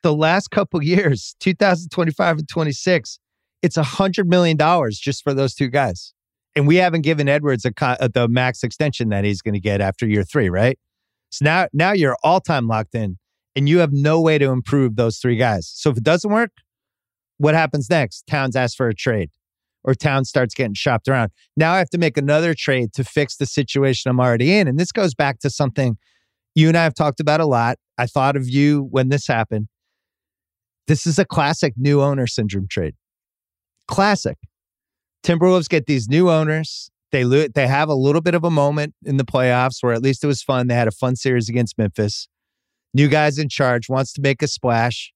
The 0.05 0.15
last 0.15 0.53
couple 0.53 0.81
years, 0.85 1.35
2025 1.41 2.39
and 2.39 2.49
26, 2.49 3.19
it's 3.63 3.77
a 3.77 3.83
hundred 3.83 4.29
million 4.29 4.57
dollars 4.57 4.97
just 4.97 5.25
for 5.25 5.35
those 5.35 5.55
two 5.57 5.67
guys. 5.67 6.15
And 6.55 6.69
we 6.69 6.77
haven't 6.77 7.03
given 7.03 7.29
Edwards 7.29 7.65
a 7.65 7.73
uh, 7.85 8.07
the 8.15 8.29
max 8.29 8.63
extension 8.63 9.09
that 9.09 9.25
he's 9.25 9.43
going 9.43 9.55
to 9.55 9.61
get 9.61 9.81
after 9.81 10.07
year 10.07 10.23
three, 10.23 10.51
right? 10.51 10.79
So 11.31 11.45
now, 11.45 11.67
now 11.73 11.91
you're 11.91 12.17
all 12.23 12.41
time 12.41 12.69
locked 12.69 12.95
in, 12.95 13.19
and 13.57 13.69
you 13.69 13.79
have 13.79 13.93
no 13.93 14.21
way 14.21 14.39
to 14.39 14.51
improve 14.51 14.95
those 14.95 15.19
three 15.19 15.37
guys. 15.37 15.69
So 15.75 15.91
if 15.91 15.97
it 15.97 16.05
doesn't 16.05 16.31
work, 16.31 16.53
what 17.39 17.55
happens 17.55 17.91
next? 17.91 18.29
Towns 18.29 18.55
asks 18.55 18.77
for 18.77 18.87
a 18.87 18.95
trade 18.95 19.31
or 19.85 19.95
town 19.95 20.25
starts 20.25 20.55
getting 20.55 20.75
shopped 20.75 21.09
around. 21.09 21.31
Now 21.57 21.73
I 21.73 21.79
have 21.79 21.91
to 21.91 21.99
make 21.99 22.17
another 22.17 22.55
trade 22.55 22.93
to 22.95 23.05
fix 23.05 23.37
the 23.37 23.47
situation 23.47 24.11
I'm 24.11 24.21
already 24.21 24.53
in. 24.53 24.69
And 24.69 24.79
this 24.79 24.93
goes 24.93 25.15
back 25.15 25.39
to 25.41 25.51
something 25.51 25.97
you 26.55 26.69
and 26.69 26.77
I 26.77 26.83
have 26.85 26.95
talked 26.95 27.21
about 27.21 27.41
a 27.41 27.47
lot. 27.47 27.79
I 27.97 28.07
thought 28.07 28.37
of 28.37 28.49
you 28.49 28.89
when 28.91 29.09
this 29.09 29.27
happened. 29.27 29.69
This 30.87 31.07
is 31.07 31.19
a 31.19 31.25
classic 31.25 31.75
new 31.77 32.03
owner 32.03 32.27
syndrome 32.27 32.67
trade. 32.69 32.95
Classic. 33.87 34.37
Timberwolves 35.23 35.69
get 35.69 35.87
these 35.87 36.09
new 36.09 36.31
owners. 36.31 36.91
They 37.13 37.25
lo- 37.25 37.49
they 37.55 37.67
have 37.67 37.89
a 37.89 37.95
little 37.95 38.21
bit 38.21 38.35
of 38.35 38.45
a 38.45 38.51
moment 38.51 38.95
in 39.05 39.17
the 39.17 39.25
playoffs 39.25 39.83
where 39.83 39.93
at 39.93 40.03
least 40.03 40.25
it 40.25 40.27
was 40.27 40.43
fun. 40.43 40.67
They 40.67 40.75
had 40.75 40.89
a 40.89 40.93
fun 40.93 41.17
series 41.17 41.49
against 41.49 41.77
Memphis. 41.79 42.29
New 42.95 43.09
guys 43.09 43.39
in 43.39 43.49
charge 43.49 43.89
wants 43.89 44.13
to 44.15 44.21
make 44.21 44.43
a 44.43 44.49
splash 44.49 45.13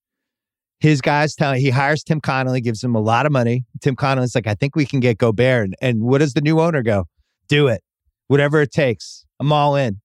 his 0.84 1.00
guys 1.00 1.34
tell 1.34 1.54
he 1.54 1.70
hires 1.70 2.04
Tim 2.04 2.20
Connelly, 2.20 2.60
gives 2.60 2.84
him 2.84 2.94
a 2.94 3.00
lot 3.00 3.24
of 3.24 3.32
money. 3.32 3.64
Tim 3.80 3.96
Connelly's 3.96 4.34
like, 4.34 4.46
I 4.46 4.54
think 4.54 4.76
we 4.76 4.84
can 4.84 5.00
get 5.00 5.16
Gobert. 5.16 5.64
And, 5.64 5.76
and 5.80 6.02
what 6.02 6.18
does 6.18 6.34
the 6.34 6.42
new 6.42 6.60
owner 6.60 6.82
go? 6.82 7.06
Do 7.48 7.68
it. 7.68 7.82
Whatever 8.28 8.60
it 8.60 8.70
takes. 8.70 9.24
I'm 9.40 9.50
all 9.50 9.76
in. 9.76 10.00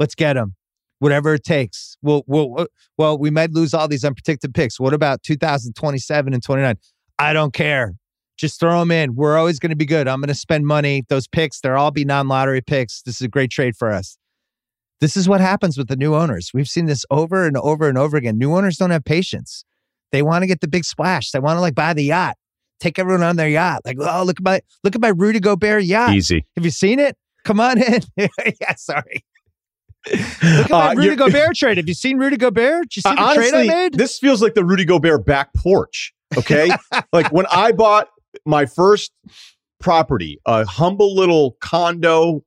Let's 0.00 0.14
get 0.14 0.38
him. 0.38 0.56
Whatever 1.00 1.34
it 1.34 1.44
takes. 1.44 1.98
We'll, 2.00 2.24
we'll, 2.26 2.60
uh, 2.60 2.66
well, 2.96 3.18
we 3.18 3.30
might 3.30 3.50
lose 3.50 3.74
all 3.74 3.88
these 3.88 4.04
unprotected 4.04 4.54
picks. 4.54 4.80
What 4.80 4.94
about 4.94 5.22
2027 5.22 6.32
and 6.32 6.42
29? 6.42 6.76
I 7.18 7.32
don't 7.34 7.52
care. 7.52 7.92
Just 8.38 8.58
throw 8.58 8.80
them 8.80 8.90
in. 8.90 9.14
We're 9.14 9.36
always 9.36 9.58
going 9.58 9.70
to 9.70 9.76
be 9.76 9.84
good. 9.84 10.08
I'm 10.08 10.20
going 10.20 10.28
to 10.28 10.34
spend 10.34 10.66
money. 10.66 11.04
Those 11.10 11.28
picks, 11.28 11.60
they'll 11.60 11.74
all 11.74 11.90
be 11.90 12.06
non 12.06 12.26
lottery 12.28 12.62
picks. 12.62 13.02
This 13.02 13.16
is 13.16 13.22
a 13.22 13.28
great 13.28 13.50
trade 13.50 13.76
for 13.76 13.92
us. 13.92 14.16
This 15.00 15.14
is 15.14 15.28
what 15.28 15.42
happens 15.42 15.76
with 15.76 15.88
the 15.88 15.96
new 15.96 16.14
owners. 16.14 16.52
We've 16.54 16.68
seen 16.68 16.86
this 16.86 17.04
over 17.10 17.46
and 17.46 17.56
over 17.58 17.88
and 17.88 17.98
over 17.98 18.16
again. 18.16 18.38
New 18.38 18.54
owners 18.54 18.78
don't 18.78 18.90
have 18.90 19.04
patience. 19.04 19.64
They 20.12 20.22
want 20.22 20.42
to 20.42 20.46
get 20.46 20.60
the 20.60 20.68
big 20.68 20.84
splash. 20.84 21.30
They 21.30 21.40
want 21.40 21.56
to 21.56 21.60
like 21.60 21.74
buy 21.74 21.94
the 21.94 22.04
yacht, 22.04 22.36
take 22.80 22.98
everyone 22.98 23.22
on 23.22 23.36
their 23.36 23.48
yacht. 23.48 23.80
Like, 23.84 23.96
oh, 23.98 24.22
look 24.24 24.38
at 24.38 24.44
my 24.44 24.60
look 24.84 24.94
at 24.94 25.00
my 25.00 25.08
Rudy 25.08 25.40
Gobert 25.40 25.84
yacht. 25.84 26.14
Easy. 26.14 26.46
Have 26.56 26.64
you 26.64 26.70
seen 26.70 26.98
it? 26.98 27.16
Come 27.44 27.60
on 27.60 27.82
in. 27.82 28.02
yeah, 28.16 28.74
sorry. 28.76 29.24
Look 30.10 30.20
at 30.42 30.70
my 30.70 30.90
uh, 30.90 30.94
Rudy 30.94 31.16
Gobert 31.16 31.56
trade. 31.56 31.76
Have 31.78 31.88
you 31.88 31.94
seen 31.94 32.18
Rudy 32.18 32.36
Gobert? 32.36 32.90
Did 32.90 32.96
you 32.96 33.02
see 33.02 33.08
uh, 33.08 33.14
the 33.14 33.22
honestly, 33.22 33.50
trade 33.50 33.70
I 33.70 33.74
made? 33.74 33.94
This 33.94 34.18
feels 34.18 34.42
like 34.42 34.54
the 34.54 34.64
Rudy 34.64 34.84
Gobert 34.84 35.24
back 35.24 35.52
porch. 35.54 36.12
Okay. 36.36 36.70
like 37.12 37.32
when 37.32 37.46
I 37.50 37.72
bought 37.72 38.08
my 38.44 38.66
first 38.66 39.12
property, 39.80 40.40
a 40.46 40.64
humble 40.64 41.14
little 41.14 41.56
condo 41.60 42.44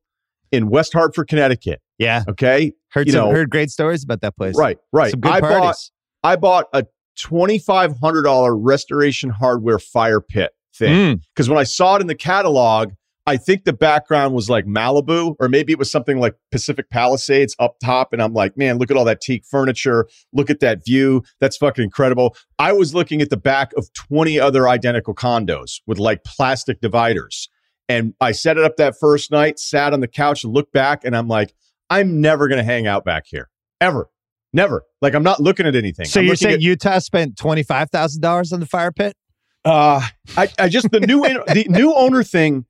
in 0.51 0.69
West 0.69 0.93
Hartford, 0.93 1.27
Connecticut. 1.27 1.81
Yeah. 1.97 2.23
Okay. 2.27 2.73
Heard 2.89 3.07
you 3.07 3.13
some, 3.13 3.25
know, 3.25 3.31
heard 3.31 3.49
great 3.49 3.69
stories 3.69 4.03
about 4.03 4.21
that 4.21 4.35
place. 4.35 4.57
Right. 4.57 4.77
Right. 4.91 5.11
Some 5.11 5.21
good 5.21 5.31
I 5.31 5.39
parties. 5.39 5.59
bought 5.59 6.31
I 6.31 6.35
bought 6.37 6.65
a 6.73 6.85
$2,500 7.15 8.57
restoration 8.59 9.29
hardware 9.29 9.79
fire 9.79 10.21
pit 10.21 10.51
thing. 10.73 11.21
Because 11.33 11.47
mm. 11.47 11.51
when 11.51 11.59
I 11.59 11.63
saw 11.63 11.95
it 11.95 12.01
in 12.01 12.07
the 12.07 12.15
catalog, 12.15 12.91
I 13.27 13.37
think 13.37 13.63
the 13.63 13.73
background 13.73 14.35
was 14.35 14.49
like 14.51 14.65
Malibu, 14.65 15.35
or 15.39 15.49
maybe 15.49 15.73
it 15.73 15.79
was 15.79 15.89
something 15.89 16.19
like 16.19 16.35
Pacific 16.51 16.91
Palisades 16.91 17.55
up 17.57 17.77
top. 17.83 18.13
And 18.13 18.21
I'm 18.21 18.33
like, 18.33 18.55
man, 18.55 18.77
look 18.77 18.91
at 18.91 18.97
all 18.97 19.05
that 19.05 19.19
teak 19.21 19.45
furniture. 19.49 20.07
Look 20.31 20.51
at 20.51 20.59
that 20.59 20.85
view. 20.85 21.23
That's 21.39 21.57
fucking 21.57 21.83
incredible. 21.83 22.35
I 22.59 22.71
was 22.73 22.93
looking 22.93 23.21
at 23.21 23.31
the 23.31 23.37
back 23.37 23.71
of 23.77 23.91
20 23.93 24.39
other 24.39 24.67
identical 24.67 25.15
condos 25.15 25.81
with 25.87 25.97
like 25.97 26.23
plastic 26.23 26.81
dividers. 26.81 27.49
And 27.89 28.13
I 28.21 28.31
set 28.31 28.57
it 28.57 28.63
up 28.63 28.77
that 28.77 28.95
first 28.99 29.31
night, 29.31 29.59
sat 29.59 29.93
on 29.93 30.01
the 30.01 30.07
couch 30.07 30.43
and 30.43 30.53
looked 30.53 30.73
back, 30.73 31.03
and 31.03 31.15
I'm 31.15 31.27
like, 31.27 31.53
I'm 31.89 32.19
never 32.21 32.47
going 32.47 32.57
to 32.57 32.63
hang 32.63 32.87
out 32.87 33.05
back 33.05 33.25
here 33.27 33.49
ever. 33.79 34.09
Never. 34.55 34.83
Like 35.01 35.13
I'm 35.13 35.21
not 35.21 35.41
looking 35.41 35.67
at 35.67 35.75
anything. 35.75 36.05
So 36.05 36.21
I'm 36.21 36.27
you're 36.27 36.37
saying 36.37 36.55
at, 36.55 36.61
Utah 36.61 36.99
spent 36.99 37.35
twenty 37.35 37.61
five 37.61 37.89
thousand 37.91 38.21
dollars 38.21 38.53
on 38.53 38.61
the 38.61 38.65
fire 38.65 38.91
pit? 38.91 39.17
Uh, 39.65 40.01
I, 40.37 40.47
I 40.57 40.69
just 40.69 40.89
the 40.91 41.01
new 41.01 41.23
the 41.23 41.65
new 41.67 41.93
owner 41.93 42.23
thing, 42.23 42.65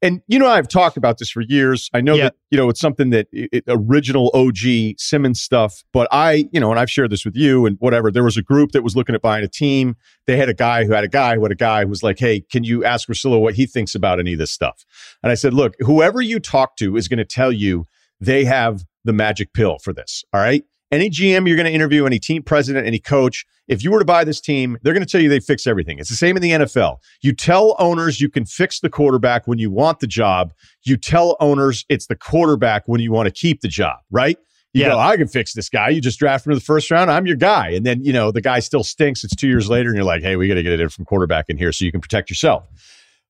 and 0.00 0.22
you 0.28 0.38
know 0.38 0.48
I've 0.48 0.66
talked 0.66 0.96
about 0.96 1.18
this 1.18 1.28
for 1.28 1.42
years. 1.42 1.90
I 1.92 2.00
know 2.00 2.14
yeah. 2.14 2.24
that 2.24 2.36
you 2.50 2.56
know 2.56 2.70
it's 2.70 2.80
something 2.80 3.10
that 3.10 3.28
it, 3.32 3.64
original 3.68 4.30
OG 4.32 4.96
Simmons 4.96 5.38
stuff, 5.38 5.84
but 5.92 6.08
I 6.10 6.48
you 6.52 6.58
know, 6.58 6.70
and 6.70 6.80
I've 6.80 6.90
shared 6.90 7.10
this 7.10 7.26
with 7.26 7.36
you 7.36 7.66
and 7.66 7.76
whatever. 7.80 8.10
There 8.10 8.24
was 8.24 8.38
a 8.38 8.42
group 8.42 8.72
that 8.72 8.82
was 8.82 8.96
looking 8.96 9.14
at 9.14 9.20
buying 9.20 9.44
a 9.44 9.48
team. 9.48 9.94
They 10.26 10.38
had 10.38 10.48
a 10.48 10.54
guy 10.54 10.86
who 10.86 10.94
had 10.94 11.04
a 11.04 11.08
guy 11.08 11.34
who 11.34 11.42
had 11.42 11.52
a 11.52 11.56
guy 11.56 11.82
who 11.82 11.90
was 11.90 12.02
like, 12.02 12.18
"Hey, 12.18 12.40
can 12.40 12.64
you 12.64 12.82
ask 12.82 13.08
Russillo 13.10 13.42
what 13.42 13.56
he 13.56 13.66
thinks 13.66 13.94
about 13.94 14.18
any 14.20 14.32
of 14.32 14.38
this 14.38 14.52
stuff?" 14.52 14.86
And 15.22 15.30
I 15.30 15.34
said, 15.34 15.52
"Look, 15.52 15.74
whoever 15.80 16.22
you 16.22 16.40
talk 16.40 16.76
to 16.76 16.96
is 16.96 17.08
going 17.08 17.18
to 17.18 17.26
tell 17.26 17.52
you 17.52 17.84
they 18.22 18.46
have 18.46 18.84
the 19.04 19.12
magic 19.12 19.52
pill 19.52 19.76
for 19.78 19.92
this. 19.92 20.24
All 20.32 20.40
right." 20.40 20.64
Any 20.92 21.10
GM 21.10 21.46
you're 21.46 21.56
going 21.56 21.66
to 21.66 21.72
interview, 21.72 22.06
any 22.06 22.18
team 22.18 22.42
president, 22.42 22.86
any 22.86 22.98
coach, 22.98 23.44
if 23.68 23.82
you 23.82 23.90
were 23.90 23.98
to 23.98 24.04
buy 24.04 24.24
this 24.24 24.40
team, 24.40 24.78
they're 24.82 24.92
going 24.92 25.04
to 25.04 25.10
tell 25.10 25.20
you 25.20 25.28
they 25.28 25.40
fix 25.40 25.66
everything. 25.66 25.98
It's 25.98 26.08
the 26.08 26.16
same 26.16 26.36
in 26.36 26.42
the 26.42 26.50
NFL. 26.52 26.98
You 27.22 27.32
tell 27.32 27.74
owners 27.78 28.20
you 28.20 28.28
can 28.28 28.44
fix 28.44 28.80
the 28.80 28.88
quarterback 28.88 29.46
when 29.46 29.58
you 29.58 29.70
want 29.70 30.00
the 30.00 30.06
job. 30.06 30.52
You 30.84 30.96
tell 30.96 31.36
owners 31.40 31.84
it's 31.88 32.06
the 32.06 32.16
quarterback 32.16 32.84
when 32.86 33.00
you 33.00 33.10
want 33.10 33.26
to 33.26 33.32
keep 33.32 33.60
the 33.60 33.68
job, 33.68 33.98
right? 34.10 34.38
You 34.72 34.82
yeah. 34.82 34.88
go, 34.90 34.98
I 34.98 35.16
can 35.16 35.26
fix 35.26 35.54
this 35.54 35.68
guy. 35.68 35.88
You 35.88 36.00
just 36.00 36.18
draft 36.18 36.46
him 36.46 36.52
in 36.52 36.58
the 36.58 36.64
first 36.64 36.90
round. 36.90 37.10
I'm 37.10 37.26
your 37.26 37.36
guy. 37.36 37.70
And 37.70 37.84
then, 37.86 38.04
you 38.04 38.12
know, 38.12 38.30
the 38.30 38.42
guy 38.42 38.60
still 38.60 38.84
stinks. 38.84 39.24
It's 39.24 39.34
two 39.34 39.48
years 39.48 39.70
later, 39.70 39.88
and 39.88 39.96
you're 39.96 40.04
like, 40.04 40.22
hey, 40.22 40.36
we 40.36 40.48
got 40.48 40.54
to 40.54 40.62
get 40.62 40.72
a 40.72 40.76
different 40.76 41.08
quarterback 41.08 41.46
in 41.48 41.56
here 41.56 41.72
so 41.72 41.84
you 41.84 41.90
can 41.90 42.00
protect 42.00 42.30
yourself. 42.30 42.68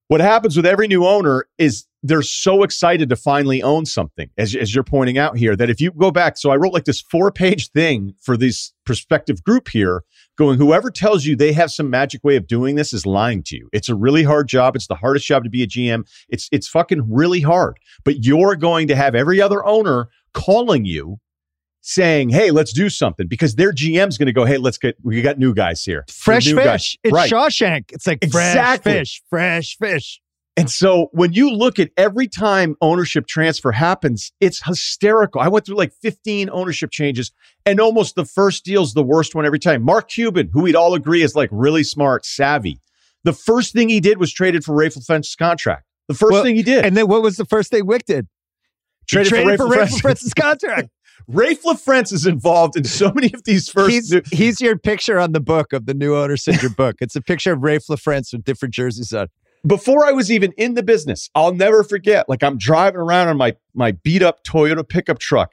What 0.09 0.21
happens 0.21 0.57
with 0.57 0.67
every 0.67 0.89
new 0.89 1.07
owner 1.07 1.47
is 1.57 1.87
they're 2.09 2.23
so 2.23 2.63
excited 2.63 3.09
to 3.09 3.17
finally 3.17 3.63
own 3.63 3.87
something, 3.87 4.31
as, 4.37 4.55
as 4.55 4.75
you're 4.75 4.85
pointing 4.85 5.19
out 5.19 5.37
here, 5.37 5.57
that 5.57 5.71
if 5.71 5.81
you 5.81 5.91
go 5.93 6.11
back, 6.11 6.37
so 6.37 6.51
I 6.51 6.57
wrote 6.57 6.73
like 6.73 6.85
this 6.85 7.01
four 7.01 7.31
page 7.31 7.71
thing 7.71 8.15
for 8.21 8.37
this 8.37 8.73
prospective 8.85 9.43
group 9.43 9.69
here, 9.69 10.03
going, 10.37 10.59
whoever 10.59 10.91
tells 10.91 11.25
you 11.25 11.37
they 11.37 11.53
have 11.53 11.71
some 11.71 11.91
magic 11.91 12.23
way 12.25 12.37
of 12.37 12.47
doing 12.47 12.77
this 12.77 12.93
is 12.93 13.07
lying 13.07 13.43
to 13.45 13.57
you. 13.57 13.69
It's 13.73 13.89
a 13.89 13.95
really 13.95 14.23
hard 14.23 14.49
job. 14.49 14.77
It's 14.77 14.87
the 14.87 14.95
hardest 14.95 15.27
job 15.27 15.45
to 15.45 15.51
be 15.51 15.63
a 15.63 15.67
GM. 15.67 16.07
It's, 16.29 16.49
it's 16.53 16.69
fucking 16.69 17.13
really 17.13 17.41
hard, 17.41 17.79
but 18.05 18.25
you're 18.25 18.57
going 18.57 18.89
to 18.89 18.97
have 18.97 19.15
every 19.15 19.41
other 19.41 19.65
owner 19.65 20.09
calling 20.33 20.85
you 20.85 21.19
saying, 21.81 22.31
"Hey, 22.31 22.51
let's 22.51 22.73
do 22.73 22.91
something," 22.91 23.29
because 23.29 23.55
their 23.55 23.73
GM's 23.73 24.19
going 24.19 24.27
to 24.27 24.33
go, 24.33 24.45
"Hey, 24.45 24.59
let's 24.59 24.77
get 24.77 24.97
we 25.03 25.23
got 25.23 25.39
new 25.39 25.55
guys 25.55 25.85
here, 25.85 26.05
fresh 26.09 26.45
fish." 26.45 26.55
Guys. 26.55 26.97
It's 27.03 27.13
right. 27.13 27.31
Shawshank. 27.31 27.93
It's 27.93 28.07
like 28.07 28.23
exactly. 28.23 28.93
fresh 28.93 28.99
fish, 28.99 29.23
fresh 29.31 29.77
fish. 29.79 30.21
And 30.57 30.71
so 30.71 31.09
when 31.13 31.35
you 31.35 31.51
look 31.51 31.79
at 31.79 31.91
every 31.99 32.29
time 32.29 32.77
ownership 32.81 33.27
transfer 33.27 33.73
happens, 33.73 34.33
it's 34.41 34.65
hysterical. 34.65 35.41
I 35.41 35.49
went 35.49 35.67
through 35.67 35.77
like 35.77 35.93
15 35.93 36.49
ownership 36.51 36.91
changes 36.91 37.31
and 37.67 37.79
almost 37.79 38.15
the 38.15 38.25
first 38.25 38.65
deal's 38.65 38.95
the 38.95 39.03
worst 39.03 39.35
one 39.35 39.45
every 39.45 39.59
time. 39.59 39.83
Mark 39.83 40.09
Cuban, 40.09 40.49
who 40.53 40.63
we'd 40.63 40.75
all 40.75 40.95
agree 40.95 41.23
is 41.23 41.35
like 41.35 41.51
really 41.53 41.83
smart, 41.83 42.25
savvy. 42.25 42.81
The 43.25 43.35
first 43.35 43.75
thing 43.75 43.91
he 43.91 44.01
did 44.01 44.19
was 44.19 44.33
traded 44.33 44.65
for 44.65 44.75
LaFrentz's 44.75 45.37
contract. 45.37 45.85
The 46.09 46.15
first 46.15 46.33
well, 46.33 46.43
thing 46.43 46.57
he 46.57 46.63
did. 46.63 46.87
And 46.87 46.97
then 46.97 47.09
what 47.09 47.23
was 47.23 47.37
the 47.37 47.45
first 47.45 47.71
thing 47.71 47.85
Wyc 47.85 48.05
did? 48.05 48.27
Traded, 49.09 49.31
traded 49.31 49.57
for 49.59 49.67
LaFrentz's 49.67 50.33
contract. 50.33 50.89
Raef 51.31 51.63
LaFrentz 51.63 52.13
is 52.13 52.27
involved 52.27 52.77
in 52.77 52.85
so 52.85 53.13
many 53.13 53.33
of 53.33 53.43
these 53.45 53.69
first. 53.69 53.91
He's, 53.91 54.13
new- 54.13 54.23
he's 54.31 54.61
your 54.61 54.79
picture 54.79 55.19
on 55.19 55.33
the 55.33 55.41
book 55.41 55.73
of 55.73 55.87
the 55.87 55.95
new 55.95 56.15
owner 56.15 56.37
syndrome 56.37 56.73
book. 56.77 56.97
It's 57.01 57.17
a 57.17 57.21
picture 57.21 57.53
of 57.53 57.61
Raef 57.61 57.89
LaFrentz 57.89 58.33
with 58.33 58.45
different 58.45 58.75
jerseys 58.75 59.13
on. 59.13 59.29
Before 59.67 60.05
I 60.07 60.13
was 60.13 60.31
even 60.31 60.53
in 60.53 60.75
the 60.75 60.83
business, 60.83 61.29
I'll 61.35 61.53
never 61.55 61.83
forget. 61.83 62.29
Like 62.29 62.43
I'm 62.43 62.57
driving 62.59 63.01
around 63.01 63.29
on 63.29 63.37
my 63.37 63.57
my 63.75 63.93
beat 63.93 64.23
up 64.23 64.45
Toyota 64.45 64.89
pickup 64.89 65.19
truck, 65.19 65.53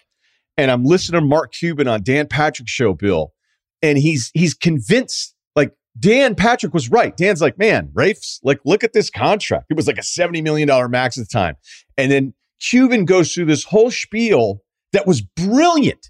and 0.58 0.69
I'm 0.69 0.84
listening 0.86 1.21
to 1.21 1.26
Mark 1.28 1.52
Cuban 1.54 1.88
on 1.88 2.04
Dan 2.04 2.28
Patrick 2.28 2.67
show, 2.67 2.93
Bill, 2.93 3.34
and 3.82 3.97
he's 3.97 4.30
he's 4.34 4.54
convinced 4.54 5.34
like 5.56 5.71
Dan 5.99 6.36
Patrick 6.36 6.73
was 6.73 6.89
right. 6.91 7.15
Dan's 7.15 7.41
like, 7.41 7.58
man, 7.58 7.89
Raef's 7.93 8.39
like, 8.43 8.60
look 8.65 8.84
at 8.84 8.93
this 8.93 9.10
contract. 9.10 9.67
It 9.69 9.76
was 9.78 9.88
like 9.88 9.97
a 9.97 10.02
$70 10.02 10.43
million 10.43 10.69
max 10.91 11.17
at 11.17 11.28
the 11.28 11.32
time. 11.32 11.56
And 11.97 12.12
then 12.12 12.34
Cuban 12.60 13.06
goes 13.06 13.34
through 13.34 13.45
this 13.45 13.63
whole 13.63 13.91
spiel 13.91 14.62
that 14.91 15.06
was 15.08 15.21
brilliant 15.21 16.10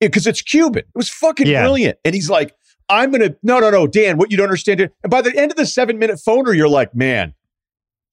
because 0.00 0.26
it's 0.26 0.40
Cuban. 0.42 0.80
It 0.84 0.94
was 0.94 1.10
fucking 1.10 1.46
Yeah. 1.46 1.62
brilliant. 1.62 1.98
And 2.04 2.14
he's 2.14 2.30
like, 2.30 2.54
I'm 2.90 3.10
going 3.10 3.22
to, 3.22 3.36
no, 3.42 3.60
no, 3.60 3.70
no, 3.70 3.86
Dan, 3.86 4.18
what 4.18 4.30
you 4.30 4.36
don't 4.36 4.44
understand. 4.44 4.80
And 4.80 5.10
by 5.10 5.22
the 5.22 5.34
end 5.36 5.52
of 5.52 5.56
the 5.56 5.64
seven 5.64 5.98
minute 5.98 6.16
phoner, 6.16 6.54
you're 6.54 6.68
like, 6.68 6.94
man, 6.94 7.34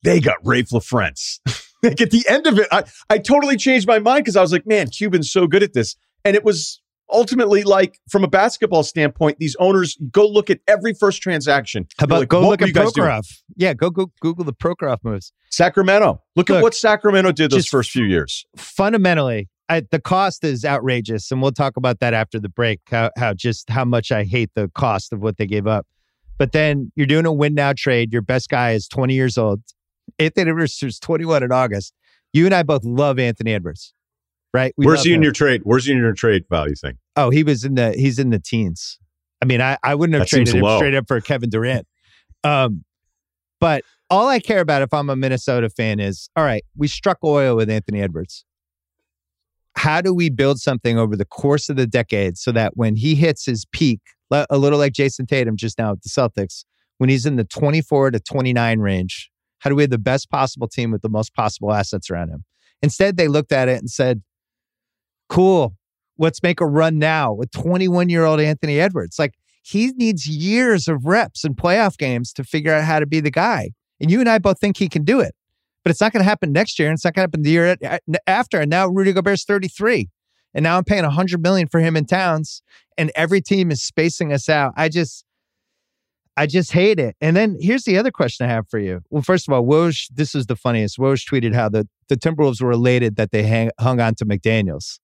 they 0.04 0.20
got 0.20 0.42
Raef 0.44 0.70
LaFrentz. 0.72 1.40
like 1.84 2.00
at 2.00 2.12
the 2.12 2.24
end 2.30 2.46
of 2.46 2.60
it, 2.60 2.68
I, 2.72 2.84
I 3.10 3.18
totally 3.18 3.58
changed 3.58 3.88
my 3.88 4.00
mind 4.00 4.24
because 4.24 4.36
I 4.36 4.42
was 4.42 4.52
like, 4.52 4.68
man, 4.68 4.90
Cuban's 4.90 5.32
so 5.32 5.48
good 5.48 5.64
at 5.64 5.74
this. 5.74 5.96
And 6.24 6.36
it 6.36 6.44
was 6.44 6.80
ultimately 7.10 7.64
like, 7.64 8.00
from 8.10 8.24
a 8.24 8.28
basketball 8.28 8.84
standpoint, 8.84 9.40
these 9.40 9.56
owners 9.60 9.98
go 10.12 10.28
look 10.28 10.52
at 10.52 10.60
every 10.68 10.94
first 10.94 11.24
transaction. 11.24 11.88
How 11.98 12.06
about 12.06 12.20
like, 12.20 12.30
go 12.30 12.48
look 12.48 12.62
at 12.62 12.68
you 12.68 12.74
guys 12.74 12.92
doing? 12.92 13.08
Prokhorov? 13.08 13.42
Yeah, 13.56 13.74
go, 13.74 13.90
go 13.90 14.12
Google 14.22 14.46
the 14.46 14.54
Prokhorov 14.54 15.00
moves. 15.04 15.34
Sacramento. 15.50 16.22
Look, 16.36 16.52
at 16.52 16.62
what 16.62 16.76
Sacramento 16.76 17.32
did 17.32 17.50
those 17.50 17.68
first 17.68 17.90
few 17.90 18.06
years. 18.06 18.46
Fundamentally, 18.56 19.50
I, 19.70 19.82
the 19.92 20.00
cost 20.00 20.44
is 20.44 20.64
outrageous, 20.64 21.30
and 21.32 21.42
we'll 21.42 21.52
talk 21.52 21.76
about 21.78 22.00
that 22.00 22.14
after 22.14 22.40
the 22.40 22.50
break. 22.50 22.80
How, 22.90 23.12
how 23.18 23.34
just 23.34 23.70
how 23.70 23.84
much 23.84 24.12
I 24.12 24.24
hate 24.24 24.52
the 24.56 24.70
cost 24.70 25.12
of 25.12 25.22
what 25.22 25.38
they 25.38 25.46
gave 25.46 25.68
up. 25.68 25.86
But 26.38 26.52
then 26.52 26.92
you're 26.96 27.08
doing 27.08 27.26
a 27.26 27.34
win 27.34 27.54
now 27.54 27.74
trade. 27.74 28.14
Your 28.14 28.22
best 28.22 28.50
guy 28.50 28.72
is 28.72 28.88
20 28.88 29.14
years 29.14 29.38
old. 29.38 29.62
Anthony 30.20 30.50
Edwards 30.52 30.82
is 30.82 31.00
21 31.00 31.44
in 31.44 31.52
August. 31.52 31.94
You 32.32 32.46
and 32.46 32.54
I 32.54 32.64
both 32.64 32.84
love 32.86 33.20
Anthony 33.20 33.54
Edwards, 33.54 33.94
right? 34.54 34.74
We 34.78 34.86
Where's 34.86 35.04
he 35.04 35.14
in 35.14 35.22
your 35.22 35.32
trade? 35.32 35.62
Where's 35.64 35.86
he 35.86 35.94
in 35.94 35.98
your 35.98 36.14
trade 36.14 36.46
value 36.50 36.76
thing? 36.76 36.98
Oh, 37.16 37.30
he 37.30 37.44
was 37.44 37.64
in 37.64 37.76
the 37.76 37.94
he's 37.94 38.20
in 38.20 38.30
the 38.30 38.40
teens. 38.40 39.00
I 39.42 39.46
mean, 39.46 39.62
I, 39.62 39.78
I 39.84 39.96
wouldn't 39.96 40.14
have 40.16 40.22
That 40.24 40.30
traded 40.30 40.56
him 40.56 40.62
low. 40.62 40.78
straight 40.78 40.96
up 40.96 41.08
for 41.08 41.20
Kevin 41.22 41.50
Durant. 41.50 41.88
Um, 42.44 42.84
but 43.60 43.84
all 44.10 44.28
I 44.28 44.40
care 44.40 44.60
about 44.62 44.82
if 44.82 44.94
I'm 44.94 45.10
a 45.10 45.16
Minnesota 45.16 45.70
fan 45.70 46.00
is 46.00 46.30
all 46.36 46.44
right, 46.44 46.64
we 46.76 46.88
struck 46.88 47.18
oil 47.24 47.56
with 47.56 47.70
Anthony 47.70 48.02
Edwards. 48.02 48.46
How 49.78 50.02
do 50.02 50.12
we 50.12 50.32
build 50.32 50.60
something 50.60 50.98
over 50.98 51.16
the 51.16 51.24
course 51.24 51.70
of 51.70 51.76
the 51.76 51.86
decade 51.86 52.36
so 52.36 52.52
that 52.52 52.76
when 52.76 52.96
he 52.96 53.14
hits 53.14 53.46
his 53.46 53.64
peak, 53.72 54.00
a 54.32 54.58
little 54.58 54.80
like 54.80 54.94
Jayson 54.94 55.28
Tatum 55.28 55.56
just 55.56 55.78
now 55.78 55.92
at 55.92 56.02
the 56.02 56.10
Celtics, 56.10 56.66
when 56.98 57.12
he's 57.12 57.28
in 57.28 57.36
the 57.36 57.44
24 57.44 58.12
to 58.12 58.20
29 58.20 58.80
range, 58.80 59.30
how 59.60 59.70
do 59.70 59.76
we 59.76 59.84
have 59.84 59.92
the 59.92 60.00
best 60.00 60.32
possible 60.32 60.68
team 60.68 60.90
with 60.90 61.04
the 61.04 61.10
most 61.10 61.36
possible 61.36 61.72
assets 61.72 62.10
around 62.10 62.30
him? 62.30 62.44
Instead, 62.82 63.18
they 63.18 63.28
looked 63.28 63.52
at 63.52 63.70
it 63.70 63.78
and 63.78 63.88
said, 63.88 64.24
cool, 65.30 65.76
let's 66.18 66.42
make 66.42 66.60
a 66.60 66.66
run 66.66 66.98
now 66.98 67.32
with 67.32 67.52
21 67.52 68.10
year 68.10 68.26
old 68.26 68.40
Anthony 68.40 68.80
Edwards. 68.80 69.20
Like 69.20 69.36
he 69.62 69.92
needs 69.92 70.26
years 70.26 70.88
of 70.88 71.06
reps 71.06 71.44
and 71.44 71.56
playoff 71.56 72.00
games 72.00 72.34
to 72.34 72.44
figure 72.44 72.74
out 72.74 72.84
how 72.84 73.00
to 73.00 73.06
be 73.06 73.20
the 73.20 73.30
guy. 73.30 73.72
And 74.02 74.10
you 74.10 74.22
and 74.22 74.28
I 74.28 74.40
both 74.40 74.60
think 74.60 74.78
he 74.78 74.90
can 74.90 75.04
do 75.04 75.20
it, 75.20 75.36
but 75.84 75.92
it's 75.92 76.02
not 76.02 76.14
going 76.14 76.22
to 76.22 76.30
happen 76.30 76.52
next 76.52 76.80
year. 76.80 76.90
And 76.90 76.96
it's 76.96 77.06
not 77.06 77.14
going 77.14 77.28
to 77.28 77.30
happen 77.30 77.42
the 77.44 77.50
year 77.50 77.78
after. 78.26 78.60
And 78.60 78.70
now 78.70 78.88
Rudy 78.88 79.14
Gobert's 79.14 79.44
33. 79.46 80.10
And 80.54 80.64
now 80.64 80.78
I'm 80.78 80.84
paying 80.84 81.04
100 81.04 81.42
million 81.42 81.68
for 81.68 81.80
him 81.80 81.96
in 81.96 82.06
towns. 82.06 82.62
And 82.98 83.12
every 83.16 83.42
team 83.42 83.72
is 83.72 83.84
spacing 83.84 84.34
us 84.34 84.50
out. 84.50 84.74
I 84.76 84.90
just, 84.90 85.24
I 86.36 86.48
just 86.48 86.72
hate 86.72 87.00
it. 87.00 87.16
And 87.22 87.36
then 87.36 87.58
here's 87.60 87.84
the 87.84 87.98
other 87.98 88.12
question 88.12 88.46
I 88.46 88.50
have 88.50 88.68
for 88.70 88.80
you. 88.80 89.02
Well, 89.10 89.22
first 89.22 89.48
of 89.48 89.54
all, 89.54 89.64
Woj, 89.64 90.08
this 90.14 90.36
is 90.36 90.48
the 90.48 90.56
funniest. 90.56 90.98
Woj 90.98 91.28
tweeted 91.30 91.54
how 91.54 91.70
the, 91.70 91.88
the 92.10 92.16
Timberwolves 92.16 92.62
were 92.62 92.72
elated 92.72 93.16
that 93.18 93.32
they 93.32 93.44
hang, 93.44 93.70
hung 93.80 94.00
on 94.00 94.16
to 94.16 94.26
McDaniels 94.26 95.00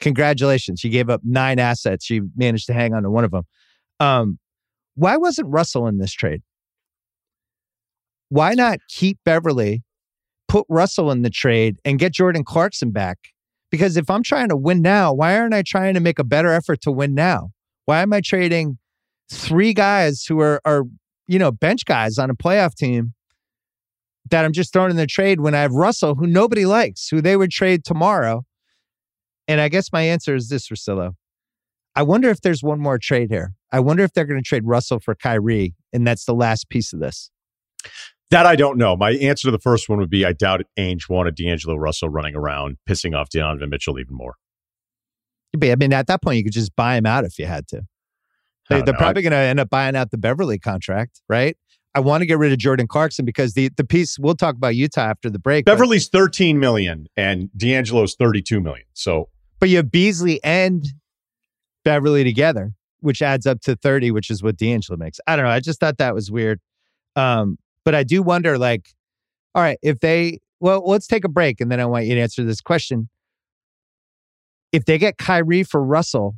congratulations. 0.00 0.82
You 0.82 0.90
gave 0.90 1.08
up 1.08 1.20
nine 1.24 1.58
assets. 1.58 2.10
You 2.10 2.30
managed 2.36 2.66
to 2.66 2.72
hang 2.72 2.94
on 2.94 3.04
to 3.04 3.10
one 3.10 3.24
of 3.24 3.30
them. 3.30 3.44
Um, 4.00 4.38
why 4.94 5.16
wasn't 5.16 5.48
Russell 5.48 5.86
in 5.86 5.98
this 5.98 6.12
trade? 6.12 6.42
Why 8.30 8.54
not 8.54 8.78
keep 8.88 9.18
Beverley, 9.24 9.82
put 10.50 10.66
Russell 10.68 11.12
in 11.12 11.22
the 11.22 11.30
trade, 11.30 11.76
and 11.84 11.96
get 12.00 12.12
Jordan 12.12 12.42
Clarkson 12.42 12.90
back? 12.90 13.18
Because 13.70 13.96
if 13.96 14.10
I'm 14.10 14.24
trying 14.24 14.48
to 14.48 14.56
win 14.56 14.82
now, 14.82 15.12
why 15.12 15.38
aren't 15.38 15.54
I 15.54 15.62
trying 15.62 15.94
to 15.94 16.00
make 16.00 16.18
a 16.18 16.24
better 16.24 16.52
effort 16.52 16.80
to 16.82 16.90
win 16.90 17.14
now? 17.14 17.50
Why 17.84 18.02
am 18.02 18.12
I 18.12 18.20
trading 18.20 18.78
three 19.30 19.72
guys 19.72 20.24
who 20.24 20.40
are, 20.40 20.60
are 20.64 20.82
you 21.28 21.38
know, 21.38 21.52
bench 21.52 21.84
guys 21.84 22.18
on 22.18 22.30
a 22.30 22.34
playoff 22.34 22.74
team 22.74 23.14
that 24.30 24.44
I'm 24.44 24.50
just 24.52 24.72
throwing 24.72 24.90
in 24.90 24.96
the 24.96 25.06
trade 25.06 25.40
when 25.40 25.54
I 25.54 25.60
have 25.60 25.72
Russell, 25.72 26.16
who 26.16 26.26
nobody 26.26 26.66
likes, 26.66 27.06
who 27.08 27.20
they 27.20 27.36
would 27.36 27.52
trade 27.52 27.84
tomorrow? 27.84 28.44
And 29.46 29.60
I 29.60 29.68
guess 29.68 29.92
my 29.92 30.02
answer 30.02 30.34
is 30.34 30.48
this, 30.48 30.68
Russillo. 30.68 31.12
I 31.94 32.02
wonder 32.02 32.28
if 32.28 32.40
there's 32.40 32.62
one 32.62 32.80
more 32.80 32.98
trade 32.98 33.30
here. 33.30 33.52
I 33.70 33.78
wonder 33.78 34.02
if 34.02 34.14
they're 34.14 34.24
going 34.24 34.42
to 34.42 34.48
trade 34.48 34.64
Russell 34.64 34.98
for 34.98 35.14
Kyrie, 35.14 35.76
and 35.92 36.04
that's 36.04 36.24
the 36.24 36.34
last 36.34 36.68
piece 36.70 36.92
of 36.92 36.98
this. 36.98 37.30
That 38.30 38.46
I 38.46 38.54
don't 38.54 38.78
know. 38.78 38.96
My 38.96 39.12
answer 39.12 39.48
to 39.48 39.50
the 39.50 39.58
first 39.58 39.88
one 39.88 39.98
would 39.98 40.10
be 40.10 40.24
I 40.24 40.32
doubt 40.32 40.62
Ainge 40.78 41.08
wanted 41.08 41.34
D'Angelo 41.34 41.76
Russell 41.76 42.08
running 42.08 42.36
around, 42.36 42.76
pissing 42.88 43.16
off 43.16 43.28
Donovan 43.28 43.70
Mitchell 43.70 43.98
even 43.98 44.14
more. 44.14 44.36
But 45.52 45.70
I 45.70 45.74
mean, 45.74 45.92
at 45.92 46.06
that 46.06 46.22
point, 46.22 46.38
you 46.38 46.44
could 46.44 46.52
just 46.52 46.76
buy 46.76 46.96
him 46.96 47.06
out 47.06 47.24
if 47.24 47.38
you 47.38 47.46
had 47.46 47.66
to. 47.68 47.82
They, 48.68 48.82
they're 48.82 48.94
know. 48.94 48.98
probably 48.98 49.22
going 49.22 49.32
to 49.32 49.36
end 49.36 49.58
up 49.58 49.68
buying 49.68 49.96
out 49.96 50.12
the 50.12 50.18
Beverley 50.18 50.60
contract, 50.60 51.20
right? 51.28 51.56
I 51.92 51.98
want 51.98 52.22
to 52.22 52.26
get 52.26 52.38
rid 52.38 52.52
of 52.52 52.58
Jordan 52.58 52.86
Clarkson 52.86 53.24
because 53.24 53.54
the 53.54 53.70
the 53.76 53.82
piece 53.82 54.16
we'll 54.16 54.36
talk 54.36 54.54
about 54.54 54.76
Utah 54.76 55.02
after 55.02 55.28
the 55.28 55.40
break. 55.40 55.64
but- 55.64 55.72
Beverley's 55.72 56.08
13 56.08 56.60
million 56.60 57.08
and 57.16 57.50
D'Angelo's 57.56 58.14
32 58.14 58.60
million. 58.60 58.86
So 58.94 59.28
but 59.58 59.68
you 59.68 59.76
have 59.78 59.90
Beasley 59.90 60.42
and 60.44 60.86
Beverly 61.84 62.22
together, 62.22 62.72
which 63.00 63.22
adds 63.22 63.44
up 63.46 63.60
to 63.62 63.74
30, 63.74 64.12
which 64.12 64.30
is 64.30 64.42
what 64.42 64.56
D'Angelo 64.56 64.96
makes. 64.96 65.18
I 65.26 65.34
don't 65.34 65.44
know. 65.44 65.50
I 65.50 65.60
just 65.60 65.80
thought 65.80 65.98
that 65.98 66.14
was 66.14 66.30
weird. 66.30 66.60
Um, 67.16 67.58
but 67.84 67.94
I 67.94 68.02
do 68.02 68.22
wonder, 68.22 68.58
like, 68.58 68.88
all 69.54 69.62
right, 69.62 69.78
if 69.82 70.00
they, 70.00 70.38
well, 70.60 70.82
let's 70.86 71.06
take 71.06 71.24
a 71.24 71.28
break 71.28 71.60
and 71.60 71.70
then 71.70 71.80
I 71.80 71.86
want 71.86 72.06
you 72.06 72.14
to 72.14 72.20
answer 72.20 72.44
this 72.44 72.60
question. 72.60 73.08
If 74.72 74.84
they 74.84 74.98
get 74.98 75.18
Kyrie 75.18 75.64
for 75.64 75.82
Russell, 75.82 76.36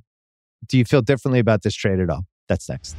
do 0.69 0.79
you 0.79 0.85
feel 0.85 1.03
differently 1.03 1.41
about 1.41 1.63
this 1.63 1.75
trade 1.75 2.01
at 2.01 2.09
all? 2.09 2.23
That's 2.49 2.69
next. 2.69 2.97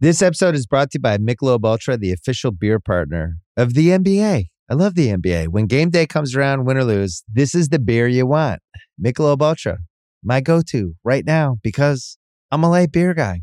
This 0.00 0.20
episode 0.20 0.54
is 0.54 0.66
brought 0.66 0.90
to 0.90 0.98
you 0.98 1.00
by 1.00 1.16
Michelob 1.18 1.64
Ultra, 1.64 1.96
the 1.96 2.12
official 2.12 2.50
beer 2.50 2.78
partner 2.78 3.38
of 3.56 3.74
the 3.74 3.88
NBA. 3.88 4.48
I 4.70 4.74
love 4.74 4.94
the 4.94 5.08
NBA. 5.08 5.48
When 5.48 5.66
game 5.66 5.90
day 5.90 6.06
comes 6.06 6.34
around, 6.34 6.64
win 6.64 6.76
or 6.76 6.84
lose, 6.84 7.22
this 7.32 7.54
is 7.54 7.68
the 7.68 7.78
beer 7.78 8.06
you 8.06 8.26
want. 8.26 8.60
Michelob 9.02 9.40
Ultra, 9.40 9.78
my 10.22 10.40
go-to 10.40 10.94
right 11.04 11.24
now 11.24 11.56
because 11.62 12.18
I'm 12.50 12.64
a 12.64 12.70
light 12.70 12.92
beer 12.92 13.14
guy. 13.14 13.42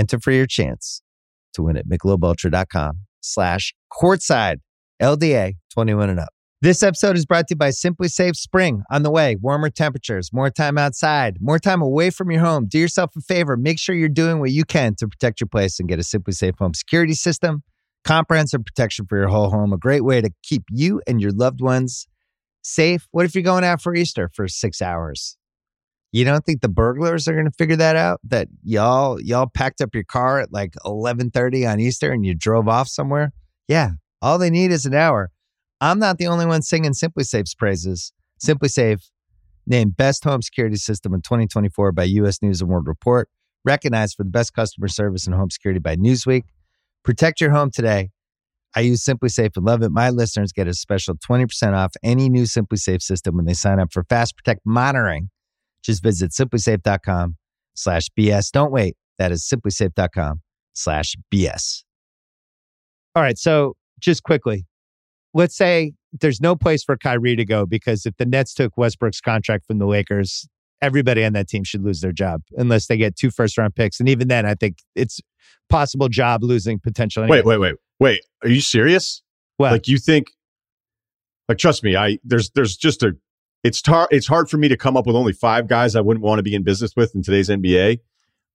Enter 0.00 0.18
for 0.18 0.30
your 0.32 0.46
chance 0.46 1.02
to 1.52 1.62
win 1.62 1.76
at 1.76 1.86
michelobultra.com 1.86 3.00
slash 3.20 3.74
courtside 3.92 4.56
LDA 5.02 5.56
21 5.74 6.08
and 6.08 6.20
up. 6.20 6.30
This 6.62 6.82
episode 6.82 7.18
is 7.18 7.26
brought 7.26 7.48
to 7.48 7.52
you 7.52 7.58
by 7.58 7.68
SimpliSafe 7.68 8.34
Spring. 8.34 8.82
On 8.90 9.02
the 9.02 9.10
way, 9.10 9.36
warmer 9.36 9.68
temperatures, 9.68 10.30
more 10.32 10.48
time 10.48 10.78
outside, 10.78 11.36
more 11.38 11.58
time 11.58 11.82
away 11.82 12.08
from 12.08 12.30
your 12.30 12.40
home. 12.40 12.66
Do 12.66 12.78
yourself 12.78 13.10
a 13.14 13.20
favor. 13.20 13.58
Make 13.58 13.78
sure 13.78 13.94
you're 13.94 14.08
doing 14.08 14.40
what 14.40 14.52
you 14.52 14.64
can 14.64 14.94
to 14.96 15.06
protect 15.06 15.38
your 15.38 15.48
place 15.48 15.78
and 15.78 15.86
get 15.86 15.98
a 15.98 16.02
SimpliSafe 16.02 16.58
home 16.58 16.72
security 16.72 17.12
system. 17.12 17.62
Comprehensive 18.02 18.64
protection 18.64 19.04
for 19.06 19.18
your 19.18 19.28
whole 19.28 19.50
home. 19.50 19.74
A 19.74 19.78
great 19.78 20.02
way 20.02 20.22
to 20.22 20.30
keep 20.42 20.62
you 20.70 21.02
and 21.06 21.20
your 21.20 21.32
loved 21.32 21.60
ones 21.60 22.06
safe. 22.62 23.06
What 23.10 23.26
if 23.26 23.34
you're 23.34 23.44
going 23.44 23.64
out 23.64 23.82
for 23.82 23.94
Easter 23.94 24.30
for 24.32 24.48
six 24.48 24.80
hours? 24.80 25.36
You 26.12 26.24
don't 26.24 26.44
think 26.44 26.60
the 26.60 26.68
burglars 26.68 27.28
are 27.28 27.32
going 27.34 27.44
to 27.44 27.52
figure 27.52 27.76
that 27.76 27.96
out? 27.96 28.20
That 28.24 28.48
y'all 28.64 29.20
y'all 29.20 29.46
packed 29.46 29.80
up 29.80 29.94
your 29.94 30.04
car 30.04 30.40
at 30.40 30.52
like 30.52 30.74
11:30 30.84 31.70
on 31.70 31.80
Easter 31.80 32.10
and 32.10 32.24
you 32.26 32.34
drove 32.34 32.68
off 32.68 32.88
somewhere? 32.88 33.32
Yeah, 33.68 33.92
all 34.20 34.38
they 34.38 34.50
need 34.50 34.72
is 34.72 34.86
an 34.86 34.94
hour. 34.94 35.30
I'm 35.80 35.98
not 35.98 36.18
the 36.18 36.26
only 36.26 36.46
one 36.46 36.62
singing 36.62 36.92
SimpliSafe's 36.92 37.54
praises. 37.54 38.12
SimpliSafe, 38.44 39.10
named 39.66 39.96
Best 39.96 40.24
Home 40.24 40.42
Security 40.42 40.76
System 40.76 41.14
in 41.14 41.22
2024 41.22 41.92
by 41.92 42.04
U.S. 42.04 42.42
News 42.42 42.60
and 42.60 42.68
World 42.68 42.88
Report, 42.88 43.28
recognized 43.64 44.16
for 44.16 44.24
the 44.24 44.30
best 44.30 44.52
customer 44.52 44.88
service 44.88 45.26
in 45.26 45.32
home 45.32 45.50
security 45.50 45.80
by 45.80 45.96
Newsweek. 45.96 46.42
Protect 47.04 47.40
your 47.40 47.50
home 47.50 47.70
today. 47.70 48.10
I 48.74 48.80
use 48.80 49.04
SimpliSafe 49.04 49.56
and 49.56 49.64
love 49.64 49.82
it. 49.82 49.90
My 49.90 50.10
listeners 50.10 50.52
get 50.52 50.68
a 50.68 50.74
special 50.74 51.14
20% 51.14 51.74
off 51.74 51.92
any 52.02 52.28
new 52.28 52.44
SimpliSafe 52.44 53.02
system 53.02 53.36
when 53.36 53.46
they 53.46 53.54
sign 53.54 53.80
up 53.80 53.92
for 53.92 54.04
Fast 54.04 54.36
Protect 54.36 54.60
monitoring. 54.64 55.30
Just 55.82 56.02
visit 56.02 56.32
simplisafe.com 56.32 57.36
slash 57.74 58.08
BS. 58.18 58.50
Don't 58.50 58.72
wait. 58.72 58.96
That 59.18 59.32
is 59.32 59.46
simplisafe.com 59.46 60.42
slash 60.72 61.16
BS. 61.32 61.84
All 63.14 63.22
right. 63.22 63.38
So 63.38 63.74
just 63.98 64.22
quickly, 64.22 64.66
let's 65.34 65.56
say 65.56 65.92
there's 66.12 66.40
no 66.40 66.56
place 66.56 66.82
for 66.82 66.96
Kyrie 66.96 67.36
to 67.36 67.44
go 67.44 67.66
because 67.66 68.06
if 68.06 68.16
the 68.16 68.26
Nets 68.26 68.54
took 68.54 68.76
Westbrook's 68.76 69.20
contract 69.20 69.66
from 69.66 69.78
the 69.78 69.86
Lakers, 69.86 70.48
everybody 70.82 71.24
on 71.24 71.32
that 71.34 71.48
team 71.48 71.64
should 71.64 71.82
lose 71.82 72.00
their 72.00 72.12
job 72.12 72.42
unless 72.56 72.86
they 72.86 72.96
get 72.96 73.16
two 73.16 73.30
first 73.30 73.58
round 73.58 73.74
picks. 73.74 74.00
And 74.00 74.08
even 74.08 74.28
then, 74.28 74.46
I 74.46 74.54
think 74.54 74.78
it's 74.94 75.20
possible 75.68 76.08
job 76.08 76.42
losing 76.42 76.78
potential. 76.78 77.26
Wait, 77.26 77.44
wait, 77.44 77.58
wait, 77.58 77.74
wait. 77.98 78.20
Are 78.42 78.48
you 78.48 78.60
serious? 78.60 79.22
Well, 79.58 79.72
like 79.72 79.88
you 79.88 79.98
think? 79.98 80.28
Like 81.48 81.58
trust 81.58 81.82
me, 81.82 81.96
I 81.96 82.18
there's 82.24 82.50
there's 82.50 82.76
just 82.76 83.02
a 83.02 83.16
it's 83.62 83.82
tar 83.82 84.08
it's 84.10 84.26
hard 84.26 84.48
for 84.48 84.56
me 84.56 84.68
to 84.68 84.76
come 84.76 84.96
up 84.96 85.06
with 85.06 85.16
only 85.16 85.32
five 85.32 85.68
guys 85.68 85.96
I 85.96 86.00
wouldn't 86.00 86.24
want 86.24 86.38
to 86.38 86.42
be 86.42 86.54
in 86.54 86.62
business 86.62 86.92
with 86.96 87.14
in 87.14 87.22
today's 87.22 87.48
NBA. 87.48 87.98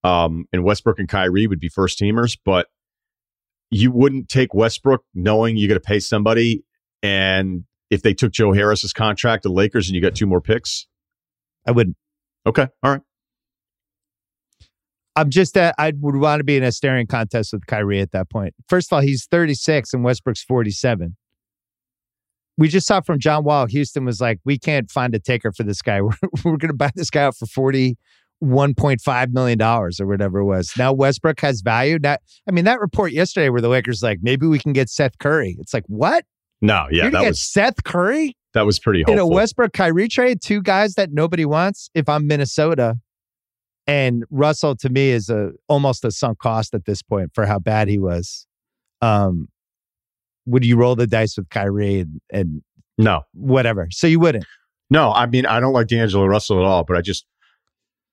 Um, 0.04 0.46
and 0.54 0.64
Westbrook 0.64 1.00
and 1.00 1.10
Kyrie 1.10 1.48
would 1.48 1.60
be 1.60 1.70
first 1.70 2.00
teamers, 2.00 2.38
but 2.44 2.68
you 3.72 3.92
wouldn't 3.92 4.30
take 4.30 4.54
Westbrook 4.54 5.04
knowing 5.16 5.58
you 5.58 5.68
got 5.68 5.74
to 5.76 5.80
pay 5.80 6.00
somebody, 6.00 6.64
and 7.02 7.64
if 7.90 8.04
they 8.04 8.14
took 8.14 8.32
Joe 8.32 8.54
Harris's 8.54 8.94
contract 8.94 9.44
to 9.44 9.50
the 9.50 9.56
Lakers 9.56 9.88
and 9.88 9.96
you 9.96 10.02
got 10.02 10.16
two 10.16 10.28
more 10.28 10.42
picks, 10.42 10.88
I 11.68 11.72
wouldn't. 11.72 11.98
Okay, 12.46 12.68
all 12.84 12.92
right. 12.92 13.02
I'm 15.16 15.30
just 15.30 15.54
that 15.54 15.76
I 15.78 15.94
would 15.98 16.18
want 16.18 16.40
to 16.40 16.44
be 16.44 16.58
in 16.58 16.64
a 16.64 16.72
staring 16.72 17.08
contest 17.08 17.54
with 17.54 17.66
Kyrie 17.66 18.02
at 18.02 18.12
that 18.12 18.30
point. 18.30 18.54
First 18.68 18.92
of 18.92 18.98
all, 18.98 19.02
he's 19.02 19.26
36 19.26 19.94
and 19.94 20.04
Westbrook's 20.04 20.44
47. 20.44 21.16
We 22.58 22.68
just 22.70 22.88
saw 22.88 23.02
from 23.02 23.20
John 23.20 23.44
Wall, 23.44 23.66
Houston 23.66 24.06
was 24.06 24.22
like, 24.22 24.40
we 24.46 24.58
can't 24.58 24.90
find 24.90 25.14
a 25.14 25.20
taker 25.20 25.52
for 25.52 25.64
this 25.64 25.82
guy. 25.82 26.02
We're, 26.02 26.14
we're 26.44 26.58
going 26.58 26.70
to 26.70 26.74
buy 26.74 26.92
this 26.96 27.10
guy 27.10 27.24
out 27.24 27.36
for 27.36 27.46
41.5 27.46 29.34
million 29.34 29.58
dollars 29.58 30.00
or 30.00 30.08
whatever 30.08 30.40
it 30.40 30.46
was. 30.46 30.72
Now 30.78 30.94
Westbrook 30.94 31.40
has 31.42 31.62
value. 31.62 32.00
Now, 32.02 32.18
I 32.48 32.52
mean, 32.52 32.66
that 32.66 32.80
report 32.80 33.12
yesterday 33.12 33.50
where 33.50 33.62
the 33.62 33.68
Lakers 33.70 34.02
like 34.02 34.20
maybe 34.22 34.48
we 34.48 34.60
can 34.60 34.74
get 34.74 34.90
Seth 34.90 35.18
Curry. 35.20 35.58
It's 35.60 35.74
like 35.74 35.84
what? 35.88 36.26
No, 36.62 36.88
yeah, 36.92 37.04
You're 37.04 37.12
that 37.12 37.22
get 37.22 37.28
was 37.30 37.42
Seth 37.42 37.84
Curry 37.84 38.36
that 38.54 38.66
was 38.66 38.80
pretty 38.80 39.02
in 39.02 39.08
hopeful. 39.08 39.32
a 39.32 39.34
Westbrook 39.34 39.74
Kyrie 39.74 40.08
trade. 40.08 40.42
Two 40.42 40.62
guys 40.62 40.96
that 40.96 41.12
nobody 41.12 41.44
wants. 41.46 41.90
If 41.94 42.08
I'm 42.08 42.26
Minnesota, 42.26 42.96
and 43.86 44.24
Russell 44.32 44.76
to 44.78 44.90
me 44.90 45.10
is 45.10 45.30
a 45.30 45.52
almost 45.68 46.06
a 46.06 46.12
sunk 46.12 46.40
cost 46.40 46.74
at 46.74 46.86
this 46.86 47.02
point 47.02 47.32
for 47.36 47.46
how 47.46 47.60
bad 47.60 47.88
he 47.90 48.00
was. 48.00 48.48
Um, 49.02 49.50
would 50.46 50.66
you 50.66 50.78
roll 50.78 50.96
the 50.96 51.08
dice 51.08 51.38
with 51.38 51.50
Kyrie 51.50 52.00
and, 52.02 52.22
and 52.32 52.62
no, 52.98 53.22
whatever? 53.34 53.88
So 53.92 54.08
you 54.08 54.20
wouldn't. 54.20 54.46
No, 54.90 55.12
I 55.12 55.26
mean 55.26 55.46
I 55.46 55.60
don't 55.60 55.74
like 55.74 55.88
D'Angelo 55.88 56.26
Russell 56.26 56.60
at 56.60 56.66
all, 56.66 56.84
but 56.84 56.96
I 56.98 57.02
just 57.02 57.26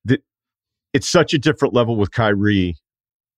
the, 0.05 0.19
it's 0.93 1.07
such 1.07 1.33
a 1.33 1.37
different 1.37 1.73
level 1.73 1.95
with 1.95 2.11
Kyrie 2.11 2.75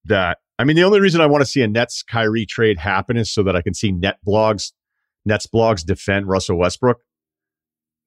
that 0.06 0.38
I 0.58 0.64
mean 0.64 0.76
the 0.76 0.84
only 0.84 1.00
reason 1.02 1.20
I 1.22 1.26
want 1.26 1.42
to 1.42 1.46
see 1.46 1.62
a 1.62 1.68
Nets 1.68 2.02
Kyrie 2.04 2.46
trade 2.46 2.78
happen 2.80 3.18
is 3.18 3.32
so 3.34 3.44
that 3.44 3.56
I 3.56 3.62
can 3.62 3.74
see 3.74 3.92
net 3.92 4.18
blogs, 4.26 4.72
Nets 5.26 5.48
blogs 5.48 5.86
defend 5.86 6.28
Russell 6.28 6.58
Westbrook, 6.58 7.02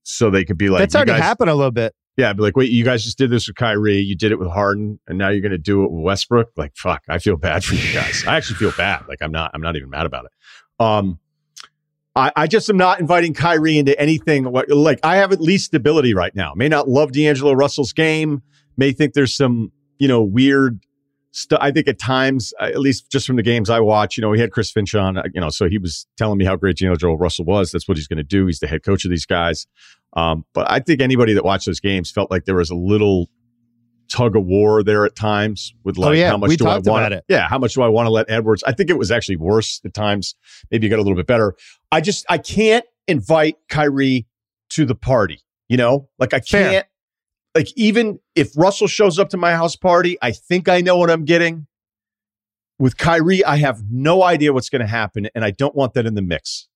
so 0.03 0.31
they 0.31 0.45
could 0.45 0.59
be 0.59 0.69
like 0.71 0.81
That's 0.81 0.95
"You 0.95 0.99
already 0.99 1.13
guys- 1.13 1.23
happened 1.23 1.51
a 1.51 1.55
little 1.55 1.71
bit. 1.71 1.95
Yeah, 2.17 2.33
be 2.33 2.43
like, 2.43 2.57
wait, 2.57 2.73
you 2.73 2.83
guys 2.85 3.05
just 3.05 3.17
did 3.17 3.31
this 3.31 3.47
with 3.47 3.55
Kyrie, 3.55 3.99
you 3.99 4.17
did 4.17 4.33
it 4.33 4.41
with 4.41 4.49
Harden, 4.49 4.99
and 5.07 5.19
now 5.19 5.29
you're 5.29 5.41
going 5.41 5.53
to 5.53 5.57
do 5.59 5.85
it 5.85 5.93
with 5.93 6.03
Westbrook. 6.03 6.49
Like, 6.57 6.73
fuck, 6.75 7.05
I 7.09 7.21
feel 7.21 7.37
bad 7.37 7.63
for 7.63 7.77
you 7.77 7.93
guys. 7.95 8.25
I 8.27 8.37
actually 8.37 8.57
feel 8.57 8.73
bad. 8.77 9.07
Like, 9.07 9.19
I'm 9.23 9.31
not, 9.31 9.53
I'm 9.55 9.61
not 9.61 9.77
even 9.77 9.89
mad 9.89 10.05
about 10.05 10.25
it. 10.25 10.33
Um, 10.79 11.19
I, 12.15 12.33
I 12.35 12.47
just 12.47 12.69
am 12.69 12.77
not 12.77 13.01
inviting 13.01 13.33
Kyrie 13.33 13.79
into 13.79 13.99
anything. 14.01 14.45
Like, 14.45 15.01
I 15.05 15.17
have 15.17 15.33
at 15.33 15.41
least 15.41 15.67
stability 15.67 16.15
right 16.15 16.35
now. 16.35 16.53
May 16.55 16.69
not 16.69 16.89
love 16.89 17.13
D'Angelo 17.13 17.53
Russell's 17.53 17.93
game. 17.93 18.43
May 18.77 18.93
think 18.93 19.15
there's 19.15 19.35
some, 19.35 19.73
you 19.99 20.09
know, 20.09 20.23
weird 20.23 20.81
stuff. 21.31 21.59
I 21.63 21.71
think 21.71 21.89
at 21.89 21.99
times, 21.99 22.53
uh, 22.61 22.65
at 22.65 22.79
least 22.81 23.11
just 23.11 23.27
from 23.27 23.37
the 23.37 23.43
games 23.43 23.71
I 23.71 23.81
watch, 23.81 24.17
you 24.17 24.23
know, 24.23 24.31
we 24.31 24.41
had 24.41 24.51
Chris 24.51 24.71
Finch 24.71 24.95
on, 24.95 25.19
uh, 25.19 25.25
you 25.33 25.41
know, 25.41 25.51
so 25.51 25.69
he 25.69 25.79
was 25.79 26.07
telling 26.17 26.39
me 26.39 26.45
how 26.45 26.57
great 26.57 26.77
D'Angelo 26.79 27.15
Russell 27.15 27.45
was. 27.45 27.71
That's 27.71 27.87
what 27.87 27.97
he's 27.97 28.09
going 28.09 28.19
to 28.19 28.25
do. 28.25 28.47
He's 28.47 28.59
the 28.59 28.67
head 28.67 28.83
coach 28.83 29.05
of 29.05 29.11
these 29.11 29.27
guys. 29.27 29.67
Um, 30.15 30.45
but 30.55 30.71
I 30.71 30.81
think 30.81 31.01
anybody 31.01 31.35
that 31.35 31.45
watched 31.45 31.67
those 31.67 31.81
games 31.81 32.11
felt 32.11 32.31
like 32.31 32.47
there 32.47 32.57
was 32.57 32.71
a 32.71 32.75
little 32.75 33.29
tug 34.09 34.37
of 34.37 34.45
war 34.45 34.83
there 34.83 35.05
at 35.05 35.15
times 35.15 35.75
with 35.85 35.99
oh, 35.99 36.03
like 36.03 36.09
Oh, 36.09 36.13
yeah, 36.13 36.31
how 36.31 36.37
much 36.39 36.49
we 36.49 36.57
do 36.57 36.67
I 36.67 36.79
want 36.79 37.15
it. 37.15 37.25
yeah 37.29 37.49
how 37.49 37.59
much 37.59 37.75
do 37.75 37.83
I 37.83 37.89
want 37.89 38.07
to 38.07 38.11
let 38.11 38.31
Edwards 38.31 38.63
I 38.65 38.73
think 38.73 38.91
it 38.91 38.99
was 38.99 39.11
actually 39.11 39.37
worse 39.37 39.81
at 39.85 39.95
times 39.95 40.35
maybe 40.71 40.87
it 40.87 40.91
got 40.91 40.99
a 40.99 41.03
little 41.03 41.17
bit 41.17 41.27
better 41.27 41.55
I 41.93 42.01
just 42.01 42.25
I 42.29 42.39
can't 42.39 42.85
invite 43.07 43.57
Kyrie 43.69 44.27
to 44.71 44.85
the 44.85 44.95
party 44.95 45.41
you 45.69 45.77
know 45.77 46.09
like 46.19 46.35
I 46.35 46.41
can't 46.41 46.87
like 47.55 47.69
even 47.77 48.19
if 48.35 48.57
Russell 48.57 48.87
shows 48.87 49.19
up 49.19 49.31
to 49.31 49.37
my 49.37 49.53
house 49.53 49.77
party 49.77 50.17
I 50.23 50.33
think 50.33 50.69
I 50.69 50.81
know 50.81 50.97
what 50.97 51.11
I'm 51.11 51.25
getting 51.25 51.67
with 52.79 52.97
Kyrie 52.97 53.45
I 53.45 53.57
have 53.57 53.83
no 53.91 54.23
idea 54.23 54.53
what's 54.53 54.69
going 54.69 54.81
to 54.83 54.87
happen 54.87 55.29
and 55.35 55.45
I 55.45 55.51
don't 55.51 55.75
want 55.75 55.95
that 55.95 56.07
in 56.07 56.15
the 56.15 56.23
mix 56.23 56.69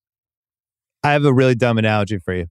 I 1.05 1.13
have 1.13 1.25
a 1.25 1.33
really 1.33 1.55
dumb 1.57 1.79
analogy 1.79 2.19
for 2.19 2.33
you. 2.33 2.47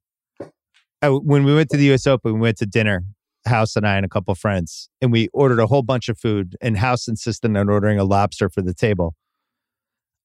I, 1.01 1.07
when 1.09 1.45
we 1.45 1.55
went 1.55 1.69
to 1.69 1.77
the 1.77 1.85
U.S. 1.85 2.05
Open, 2.05 2.33
we 2.33 2.39
went 2.41 2.57
to 2.57 2.65
dinner, 2.65 3.03
House 3.45 3.75
and 3.75 3.87
I 3.87 3.95
and 3.95 4.05
a 4.05 4.09
couple 4.09 4.33
friends, 4.35 4.89
and 5.01 5.11
we 5.11 5.27
ordered 5.33 5.59
a 5.59 5.67
whole 5.67 5.83
bunch 5.83 6.09
of 6.09 6.17
food. 6.17 6.55
And 6.61 6.77
House 6.77 7.07
insisted 7.07 7.55
on 7.55 7.69
ordering 7.69 7.99
a 7.99 8.03
lobster 8.03 8.49
for 8.49 8.61
the 8.61 8.73
table. 8.73 9.15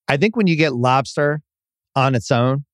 I 0.08 0.16
think 0.16 0.36
when 0.36 0.46
you 0.46 0.56
get 0.56 0.74
lobster 0.74 1.42
on 1.94 2.14
its 2.14 2.30
own, 2.30 2.64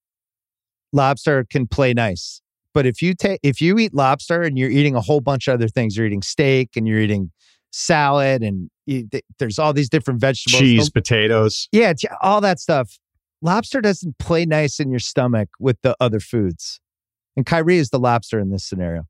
lobster 0.92 1.44
can 1.44 1.66
play 1.66 1.94
nice. 1.94 2.42
But 2.74 2.86
if 2.86 3.02
you 3.02 3.14
take 3.14 3.40
if 3.42 3.60
you 3.60 3.78
eat 3.78 3.94
lobster 3.94 4.42
and 4.42 4.58
you're 4.58 4.70
eating 4.70 4.94
a 4.94 5.00
whole 5.00 5.20
bunch 5.20 5.48
of 5.48 5.54
other 5.54 5.68
things, 5.68 5.96
you're 5.96 6.06
eating 6.06 6.22
steak 6.22 6.70
and 6.76 6.86
you're 6.88 7.00
eating 7.00 7.30
salad 7.70 8.42
and 8.42 8.70
you, 8.86 9.06
th- 9.08 9.24
there's 9.38 9.58
all 9.58 9.72
these 9.72 9.88
different 9.88 10.20
vegetables. 10.20 10.60
cheese 10.60 10.90
potatoes 10.90 11.68
Yeah, 11.72 11.92
all 12.20 12.40
that 12.40 12.60
stuff. 12.60 12.98
Lobster 13.40 13.80
doesn't 13.80 14.18
play 14.18 14.46
nice 14.46 14.78
in 14.78 14.90
your 14.90 15.00
stomach 15.00 15.48
with 15.58 15.76
the 15.82 15.96
other 16.00 16.20
foods. 16.20 16.80
And 17.36 17.44
Kyrie 17.44 17.78
is 17.78 17.90
the 17.90 17.98
lobster 17.98 18.38
in 18.38 18.50
this 18.50 18.64
scenario. 18.64 19.06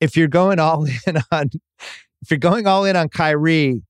If 0.00 0.16
you're 0.16 0.28
going 0.28 0.58
all 0.58 0.84
in 1.06 1.16
on 1.30 1.50
if 2.22 2.30
you're 2.30 2.38
going 2.38 2.66
all 2.66 2.84
in 2.84 2.96
on 2.96 3.08
Kyrie, 3.08 3.82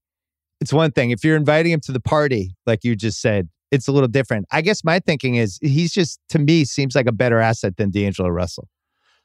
it's 0.61 0.73
one 0.73 0.91
thing. 0.91 1.11
If 1.11 1.23
you're 1.23 1.35
inviting 1.37 1.71
him 1.71 1.79
to 1.81 1.91
the 1.91 1.99
party, 1.99 2.55
like 2.65 2.83
you 2.83 2.95
just 2.95 3.21
said, 3.21 3.49
it's 3.71 3.87
a 3.87 3.91
little 3.91 4.07
different. 4.07 4.45
I 4.51 4.61
guess 4.61 4.83
my 4.83 4.99
thinking 4.99 5.35
is 5.35 5.59
he's 5.61 5.91
just 5.91 6.19
to 6.29 6.39
me 6.39 6.65
seems 6.65 6.95
like 6.95 7.07
a 7.07 7.11
better 7.11 7.39
asset 7.39 7.77
than 7.77 7.89
D'Angelo 7.91 8.29
Russell. 8.29 8.67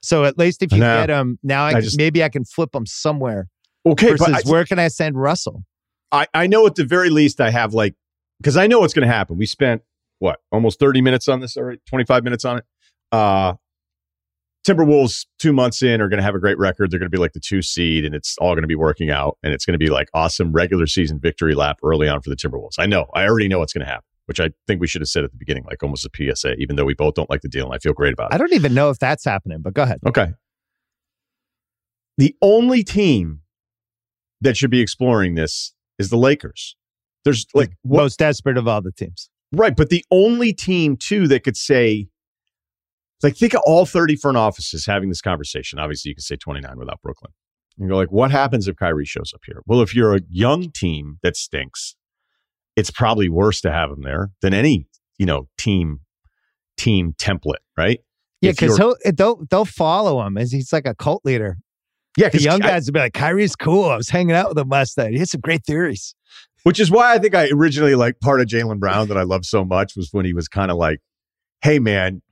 So 0.03 0.25
at 0.25 0.37
least 0.39 0.63
if 0.63 0.73
you 0.73 0.79
No. 0.79 1.01
get 1.01 1.11
him 1.11 1.39
now, 1.43 1.65
I, 1.65 1.71
I 1.77 1.81
just- 1.81 1.97
maybe 1.97 2.25
I 2.25 2.29
can 2.29 2.45
flip 2.45 2.75
him 2.75 2.87
somewhere. 2.87 3.49
okay 3.87 4.11
versus 4.11 4.27
but 4.27 4.47
I, 4.47 4.51
where 4.51 4.65
can 4.65 4.79
I 4.79 4.89
send 4.89 5.17
Russell? 5.21 5.63
I, 6.11 6.27
I 6.35 6.47
know 6.47 6.67
at 6.67 6.75
the 6.75 6.85
very 6.85 7.09
least 7.11 7.41
I 7.41 7.51
have 7.51 7.73
like 7.73 7.95
because 8.41 8.57
I 8.57 8.67
know 8.67 8.81
what's 8.81 8.93
going 8.95 9.07
to 9.07 9.13
happen. 9.13 9.37
We 9.39 9.47
spent 9.47 9.83
what 10.19 10.41
almost 10.51 10.79
thirty 10.81 11.01
minutes 11.01 11.29
on 11.29 11.41
this 11.41 11.57
already, 11.57 11.81
twenty 11.87 12.05
five 12.05 12.25
minutes 12.25 12.45
on 12.45 12.59
it. 12.59 12.65
Uh, 13.13 13.55
Timberwolves 14.67 15.27
two 15.39 15.53
months 15.53 15.83
in 15.83 16.01
are 16.01 16.09
going 16.09 16.19
to 16.19 16.23
have 16.23 16.35
a 16.37 16.39
great 16.39 16.57
record. 16.59 16.91
They're 16.91 17.01
going 17.01 17.11
to 17.11 17.15
be 17.17 17.21
like 17.21 17.33
the 17.33 17.41
two 17.41 17.63
seed, 17.63 18.05
and 18.05 18.15
it's 18.15 18.37
all 18.39 18.53
going 18.55 18.63
to 18.63 18.69
be 18.69 18.77
working 18.77 19.11
out, 19.11 19.37
and 19.43 19.53
it's 19.53 19.65
going 19.65 19.73
to 19.75 19.79
be 19.79 19.91
like 19.91 20.09
awesome 20.15 20.53
regular 20.53 20.87
season 20.87 21.19
victory 21.21 21.55
lap 21.55 21.79
early 21.85 22.09
on 22.09 22.21
for 22.23 22.31
the 22.31 22.37
Timberwolves. 22.37 22.75
I 22.79 22.87
know, 22.87 23.07
I 23.15 23.25
already 23.27 23.49
know 23.49 23.59
what's 23.59 23.73
going 23.73 23.85
to 23.85 23.91
happen, 23.91 24.05
which 24.27 24.39
I 24.39 24.51
think 24.69 24.81
we 24.81 24.87
should 24.87 25.01
have 25.01 25.09
said 25.09 25.25
at 25.25 25.33
the 25.33 25.37
beginning, 25.37 25.65
like 25.65 25.83
almost 25.83 26.07
a 26.07 26.11
PSA. 26.15 26.55
Even 26.59 26.77
though 26.77 26.85
we 26.85 26.95
both 26.95 27.15
don't 27.15 27.29
like 27.29 27.41
the 27.41 27.49
deal, 27.49 27.67
and 27.67 27.75
I 27.75 27.79
feel 27.79 27.93
great 27.93 28.13
about 28.13 28.31
it. 28.31 28.35
I 28.35 28.39
don't 28.39 28.53
even 28.53 28.73
know 28.73 28.91
if 28.91 28.99
that's 29.01 29.25
happening, 29.25 29.59
but 29.63 29.75
go 29.75 29.83
ahead. 29.83 29.99
Okay. 30.07 30.33
The 32.19 32.37
only 32.43 32.85
team 32.85 33.41
that 34.41 34.57
should 34.57 34.71
be 34.71 34.81
exploring 34.81 35.35
this 35.35 35.73
is 35.99 36.11
the 36.11 36.17
Lakers. 36.17 36.77
There's 37.25 37.47
like 37.55 37.73
Most 37.85 38.19
desperate 38.19 38.57
of 38.57 38.69
all 38.69 38.83
the 38.83 38.93
teams. 38.93 39.31
right, 39.53 39.75
but 39.75 39.89
the 39.91 40.05
only 40.11 40.53
team 40.53 40.97
too 40.97 41.27
that 41.29 41.43
could 41.45 41.57
say, 41.57 42.09
like, 43.23 43.37
think 43.37 43.55
of 43.55 43.61
all 43.65 43.87
30 43.87 44.17
front 44.17 44.37
offices 44.37 44.87
having 44.87 45.09
this 45.09 45.21
conversation. 45.21 45.79
Obviously, 45.79 46.11
you 46.11 46.15
can 46.15 46.23
say 46.23 46.37
29 46.37 46.79
without 46.79 47.01
Brooklyn. 47.03 47.33
You 47.77 47.89
go 47.89 47.97
like, 47.97 48.13
what 48.13 48.31
happens 48.31 48.69
if 48.69 48.77
Kyrie 48.77 49.05
shows 49.07 49.33
up 49.35 49.41
here? 49.47 49.63
Well, 49.67 49.81
if 49.81 49.95
you're 49.95 50.15
a 50.15 50.21
young 50.29 50.71
team 50.71 51.19
that 51.23 51.37
stinks, 51.37 51.97
it's 52.77 52.91
probably 52.91 53.29
worse 53.29 53.61
to 53.63 53.73
have 53.73 53.91
him 53.91 54.03
there 54.03 54.31
than 54.41 54.53
any 54.55 54.87
you 55.19 55.27
know 55.27 55.49
team 55.59 56.01
team 56.77 57.15
template, 57.19 57.63
right? 57.77 58.01
Yeah, 58.41 58.53
because 58.53 58.79
they'll 59.17 59.45
they'll 59.51 59.65
follow 59.65 60.25
him 60.27 60.37
as 60.37 60.53
he's 60.53 60.73
like 60.73 60.87
a 60.87 60.95
cult 60.95 61.25
leader. 61.25 61.59
yeah, 62.17 62.29
the 62.29 62.41
young 62.43 62.63
I- 62.63 62.69
guys 62.69 62.87
will 62.87 62.93
be 62.95 63.01
like, 63.01 63.15
Kyrie's 63.15 63.57
cool. 63.57 63.85
I 63.87 63.97
was 63.97 64.09
hanging 64.09 64.35
out 64.35 64.49
with 64.51 64.59
him 64.59 64.69
last 64.69 64.99
night. 64.99 65.13
He 65.13 65.19
had 65.19 65.29
some 65.29 65.41
great 65.41 65.65
theories. 65.65 66.15
Which 66.65 66.79
is 66.79 66.91
why 66.91 67.15
I 67.15 67.19
think 67.19 67.35
I 67.35 67.49
originally 67.49 67.95
like 67.95 68.21
part 68.21 68.41
of 68.41 68.47
Jaylen 68.47 68.79
Brown 68.79 69.09
that 69.09 69.17
I 69.17 69.23
love 69.23 69.45
so 69.45 69.65
much 69.65 69.95
was 69.97 70.11
when 70.13 70.25
he 70.25 70.33
was 70.33 70.47
kind 70.49 70.71
of 70.71 70.77
like, 70.77 71.01
"Hey, 71.63 71.79
man, 71.79 72.23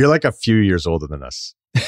you're 0.00 0.08
like 0.08 0.24
a 0.24 0.32
few 0.32 0.56
years 0.56 0.86
older 0.86 1.06
than 1.06 1.22
us." 1.22 1.54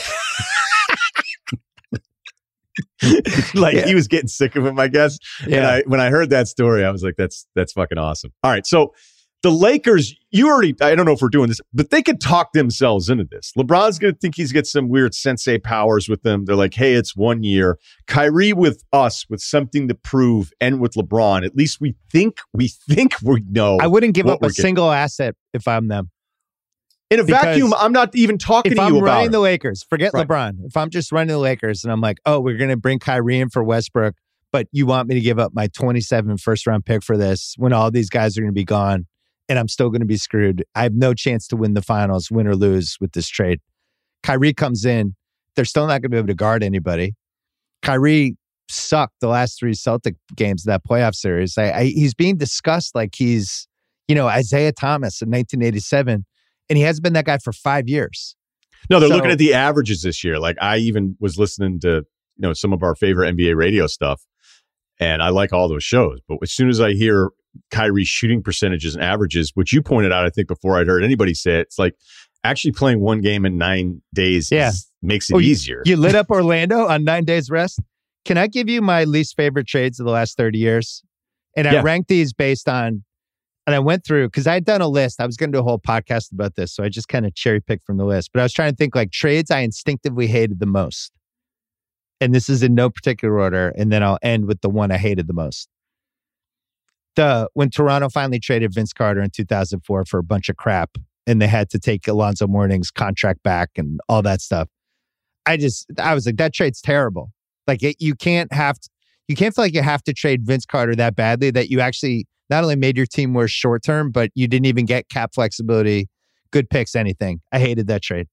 like 3.54 3.74
Yeah. 3.74 3.86
he 3.86 3.94
was 3.94 4.08
getting 4.08 4.28
sick 4.28 4.56
of 4.56 4.64
him, 4.64 4.78
I 4.78 4.88
guess. 4.88 5.18
And 5.44 5.66
I 5.66 5.82
when 5.86 6.00
I 6.00 6.10
heard 6.10 6.30
that 6.30 6.48
story, 6.48 6.84
I 6.84 6.90
was 6.90 7.02
like, 7.02 7.14
"That's 7.18 7.46
that's 7.54 7.72
fucking 7.72 7.98
awesome." 7.98 8.32
All 8.42 8.50
right, 8.50 8.66
so 8.66 8.94
the 9.42 9.50
Lakers, 9.50 10.14
you 10.30 10.48
already, 10.48 10.72
I 10.80 10.94
don't 10.94 11.04
know 11.04 11.12
if 11.12 11.20
we're 11.20 11.28
doing 11.28 11.48
this, 11.48 11.60
but 11.74 11.90
they 11.90 12.00
could 12.00 12.20
talk 12.20 12.52
themselves 12.52 13.10
into 13.10 13.24
this. 13.24 13.50
LeBron's 13.58 13.98
going 13.98 14.14
to 14.14 14.18
think 14.20 14.36
he's 14.36 14.52
got 14.52 14.66
some 14.66 14.88
weird 14.88 15.16
sensei 15.16 15.58
powers 15.58 16.08
with 16.08 16.22
them. 16.22 16.44
They're 16.44 16.54
like, 16.54 16.74
hey, 16.74 16.94
it's 16.94 17.16
one 17.16 17.42
year. 17.42 17.76
Kyrie 18.06 18.52
with 18.52 18.84
us 18.92 19.28
with 19.28 19.40
something 19.40 19.88
to 19.88 19.96
prove 19.96 20.52
and 20.60 20.80
with 20.80 20.92
LeBron, 20.92 21.44
at 21.44 21.56
least 21.56 21.80
we 21.80 21.96
think, 22.12 22.38
we 22.52 22.68
think 22.68 23.16
we 23.20 23.42
know. 23.50 23.78
I 23.80 23.88
wouldn't 23.88 24.14
give 24.14 24.28
up 24.28 24.44
a 24.44 24.50
single 24.50 24.92
asset 24.92 25.34
if 25.52 25.66
I'm 25.66 25.88
them. 25.88 26.11
In 27.12 27.20
a 27.20 27.24
because 27.24 27.42
vacuum, 27.44 27.74
I'm 27.76 27.92
not 27.92 28.14
even 28.14 28.38
talking 28.38 28.74
to 28.74 28.80
I'm 28.80 28.94
you 28.94 28.98
about 29.00 29.06
running 29.06 29.30
the 29.32 29.40
Lakers. 29.40 29.82
Forget 29.82 30.12
right. 30.14 30.26
LeBron. 30.26 30.64
If 30.64 30.76
I'm 30.76 30.88
just 30.88 31.12
running 31.12 31.28
the 31.28 31.38
Lakers 31.38 31.84
and 31.84 31.92
I'm 31.92 32.00
like, 32.00 32.18
oh, 32.24 32.40
we're 32.40 32.56
going 32.56 32.70
to 32.70 32.76
bring 32.76 32.98
Kyrie 32.98 33.38
in 33.38 33.50
for 33.50 33.62
Westbrook, 33.62 34.14
but 34.50 34.66
you 34.72 34.86
want 34.86 35.08
me 35.08 35.14
to 35.14 35.20
give 35.20 35.38
up 35.38 35.52
my 35.54 35.66
27 35.68 36.38
first 36.38 36.66
round 36.66 36.86
pick 36.86 37.02
for 37.02 37.16
this 37.16 37.54
when 37.58 37.72
all 37.72 37.90
these 37.90 38.08
guys 38.08 38.38
are 38.38 38.40
going 38.40 38.50
to 38.50 38.54
be 38.54 38.64
gone 38.64 39.06
and 39.48 39.58
I'm 39.58 39.68
still 39.68 39.90
going 39.90 40.00
to 40.00 40.06
be 40.06 40.16
screwed. 40.16 40.64
I 40.74 40.84
have 40.84 40.94
no 40.94 41.12
chance 41.12 41.46
to 41.48 41.56
win 41.56 41.74
the 41.74 41.82
finals, 41.82 42.30
win 42.30 42.46
or 42.46 42.56
lose 42.56 42.96
with 43.00 43.12
this 43.12 43.28
trade. 43.28 43.60
Kyrie 44.22 44.54
comes 44.54 44.84
in. 44.84 45.14
They're 45.56 45.66
still 45.66 45.86
not 45.86 46.00
going 46.00 46.02
to 46.02 46.08
be 46.08 46.16
able 46.16 46.28
to 46.28 46.34
guard 46.34 46.62
anybody. 46.62 47.14
Kyrie 47.82 48.36
sucked 48.68 49.16
the 49.20 49.28
last 49.28 49.58
three 49.58 49.74
Celtic 49.74 50.14
games 50.34 50.62
of 50.62 50.70
that 50.70 50.84
playoff 50.84 51.14
series. 51.14 51.58
I, 51.58 51.70
I, 51.72 51.84
he's 51.84 52.14
being 52.14 52.38
discussed 52.38 52.94
like 52.94 53.14
he's, 53.14 53.68
you 54.08 54.14
know, 54.14 54.30
Isiah 54.30 54.72
Thomas 54.72 55.20
in 55.20 55.30
1987 55.30 56.24
and 56.68 56.76
he 56.76 56.82
hasn't 56.82 57.04
been 57.04 57.12
that 57.14 57.26
guy 57.26 57.38
for 57.38 57.52
five 57.52 57.88
years. 57.88 58.36
No, 58.90 59.00
they're 59.00 59.08
so, 59.08 59.14
looking 59.14 59.30
at 59.30 59.38
the 59.38 59.54
averages 59.54 60.02
this 60.02 60.24
year. 60.24 60.38
Like 60.38 60.56
I 60.60 60.78
even 60.78 61.16
was 61.20 61.38
listening 61.38 61.80
to 61.80 61.88
you 61.88 62.04
know 62.38 62.52
some 62.52 62.72
of 62.72 62.82
our 62.82 62.94
favorite 62.94 63.34
NBA 63.34 63.56
radio 63.56 63.86
stuff, 63.86 64.24
and 64.98 65.22
I 65.22 65.28
like 65.28 65.52
all 65.52 65.68
those 65.68 65.84
shows. 65.84 66.20
But 66.28 66.38
as 66.42 66.52
soon 66.52 66.68
as 66.68 66.80
I 66.80 66.92
hear 66.92 67.30
Kyrie's 67.70 68.08
shooting 68.08 68.42
percentages 68.42 68.94
and 68.94 69.04
averages, 69.04 69.52
which 69.54 69.72
you 69.72 69.82
pointed 69.82 70.12
out, 70.12 70.24
I 70.24 70.30
think 70.30 70.48
before 70.48 70.78
I'd 70.78 70.86
heard 70.86 71.04
anybody 71.04 71.34
say 71.34 71.58
it, 71.58 71.66
it's 71.68 71.78
like 71.78 71.94
actually 72.44 72.72
playing 72.72 73.00
one 73.00 73.20
game 73.20 73.44
in 73.44 73.56
nine 73.58 74.02
days 74.14 74.50
yeah. 74.50 74.68
Is, 74.68 74.90
makes 75.02 75.30
it 75.30 75.34
oh, 75.34 75.40
easier. 75.40 75.82
You, 75.84 75.92
you 75.92 75.96
lit 75.96 76.14
up 76.14 76.26
Orlando 76.30 76.86
on 76.86 77.04
nine 77.04 77.24
days 77.24 77.50
rest. 77.50 77.80
Can 78.24 78.38
I 78.38 78.46
give 78.46 78.68
you 78.68 78.80
my 78.82 79.04
least 79.04 79.36
favorite 79.36 79.66
trades 79.66 79.98
of 79.98 80.06
the 80.06 80.12
last 80.12 80.36
30 80.36 80.58
years? 80.58 81.02
And 81.56 81.66
I 81.66 81.74
yeah. 81.74 81.82
ranked 81.82 82.08
these 82.08 82.32
based 82.32 82.68
on 82.68 83.04
and 83.66 83.76
I 83.76 83.78
went 83.78 84.04
through 84.04 84.28
because 84.28 84.46
I 84.46 84.54
had 84.54 84.64
done 84.64 84.80
a 84.80 84.88
list. 84.88 85.20
I 85.20 85.26
was 85.26 85.36
going 85.36 85.52
to 85.52 85.56
do 85.56 85.60
a 85.60 85.64
whole 85.64 85.78
podcast 85.78 86.32
about 86.32 86.56
this, 86.56 86.74
so 86.74 86.82
I 86.82 86.88
just 86.88 87.08
kind 87.08 87.24
of 87.24 87.34
cherry 87.34 87.60
picked 87.60 87.84
from 87.84 87.96
the 87.96 88.04
list. 88.04 88.30
But 88.32 88.40
I 88.40 88.42
was 88.42 88.52
trying 88.52 88.72
to 88.72 88.76
think 88.76 88.94
like 88.94 89.12
trades 89.12 89.50
I 89.50 89.60
instinctively 89.60 90.26
hated 90.26 90.58
the 90.58 90.66
most, 90.66 91.12
and 92.20 92.34
this 92.34 92.48
is 92.48 92.62
in 92.62 92.74
no 92.74 92.90
particular 92.90 93.38
order. 93.38 93.72
And 93.76 93.92
then 93.92 94.02
I'll 94.02 94.18
end 94.22 94.46
with 94.46 94.60
the 94.60 94.70
one 94.70 94.90
I 94.90 94.98
hated 94.98 95.26
the 95.26 95.32
most. 95.32 95.68
The 97.14 97.48
when 97.54 97.70
Toronto 97.70 98.08
finally 98.08 98.40
traded 98.40 98.74
Vince 98.74 98.92
Carter 98.92 99.20
in 99.20 99.30
2004 99.30 100.04
for 100.06 100.18
a 100.18 100.24
bunch 100.24 100.48
of 100.48 100.56
crap, 100.56 100.96
and 101.26 101.40
they 101.40 101.46
had 101.46 101.70
to 101.70 101.78
take 101.78 102.08
Alonzo 102.08 102.48
Mourning's 102.48 102.90
contract 102.90 103.42
back 103.42 103.70
and 103.76 104.00
all 104.08 104.22
that 104.22 104.40
stuff. 104.40 104.68
I 105.46 105.56
just 105.56 105.86
I 105.98 106.14
was 106.14 106.26
like 106.26 106.36
that 106.36 106.52
trade's 106.52 106.80
terrible. 106.80 107.32
Like 107.68 107.82
it, 107.84 107.96
you 108.00 108.16
can't 108.16 108.52
have 108.52 108.80
to, 108.80 108.88
you 109.28 109.36
can't 109.36 109.54
feel 109.54 109.64
like 109.64 109.74
you 109.74 109.82
have 109.82 110.02
to 110.04 110.12
trade 110.12 110.44
Vince 110.44 110.66
Carter 110.66 110.96
that 110.96 111.14
badly 111.14 111.50
that 111.52 111.70
you 111.70 111.80
actually 111.80 112.26
not 112.52 112.64
only 112.64 112.76
made 112.76 112.98
your 112.98 113.06
team 113.06 113.32
worse 113.32 113.50
short 113.50 113.82
term, 113.82 114.10
but 114.10 114.30
you 114.34 114.46
didn't 114.46 114.66
even 114.66 114.84
get 114.84 115.08
cap 115.08 115.32
flexibility, 115.34 116.10
good 116.50 116.68
picks, 116.68 116.94
anything. 116.94 117.40
I 117.50 117.58
hated 117.58 117.86
that 117.86 118.02
trade. 118.02 118.28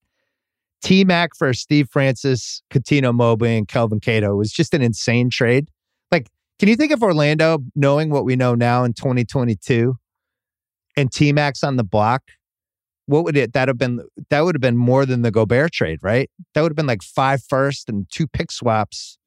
T 0.84 1.05
Mac 1.05 1.32
for 1.38 1.53
Steve 1.53 1.88
Francis, 1.89 2.62
Cuttino 2.69 3.13
Mobley, 3.13 3.58
and 3.58 3.65
Kelvin 3.65 4.01
Cato 4.01 4.36
was 4.36 4.51
just 4.51 4.73
an 4.73 4.82
insane 4.82 5.29
trade. 5.29 5.69
Like, 6.12 6.27
can 6.60 6.67
you 6.67 6.75
think 6.75 6.91
of 6.91 7.01
Orlando 7.01 7.60
knowing 7.75 8.10
what 8.10 8.25
we 8.25 8.36
know 8.36 8.55
now 8.55 8.84
in 8.84 8.91
2022 8.91 9.95
and 10.97 11.10
T 11.10 11.32
Mac's 11.32 11.63
on 11.63 11.77
the 11.77 11.86
block? 11.86 12.23
What 13.05 13.23
would 13.23 13.38
it 13.38 13.53
that 13.53 13.69
have 13.69 13.77
been? 13.77 14.01
That 14.29 14.41
would 14.41 14.53
have 14.53 14.62
been 14.62 14.75
more 14.75 15.05
than 15.05 15.21
the 15.21 15.32
Gobert 15.32 15.71
trade, 15.71 15.99
right? 16.01 16.29
That 16.53 16.62
would 16.62 16.73
have 16.73 16.77
been 16.77 16.88
like 16.88 17.03
five 17.03 17.41
first 17.47 17.88
and 17.88 18.05
two 18.12 18.27
pick 18.27 18.51
swaps, 18.51 19.17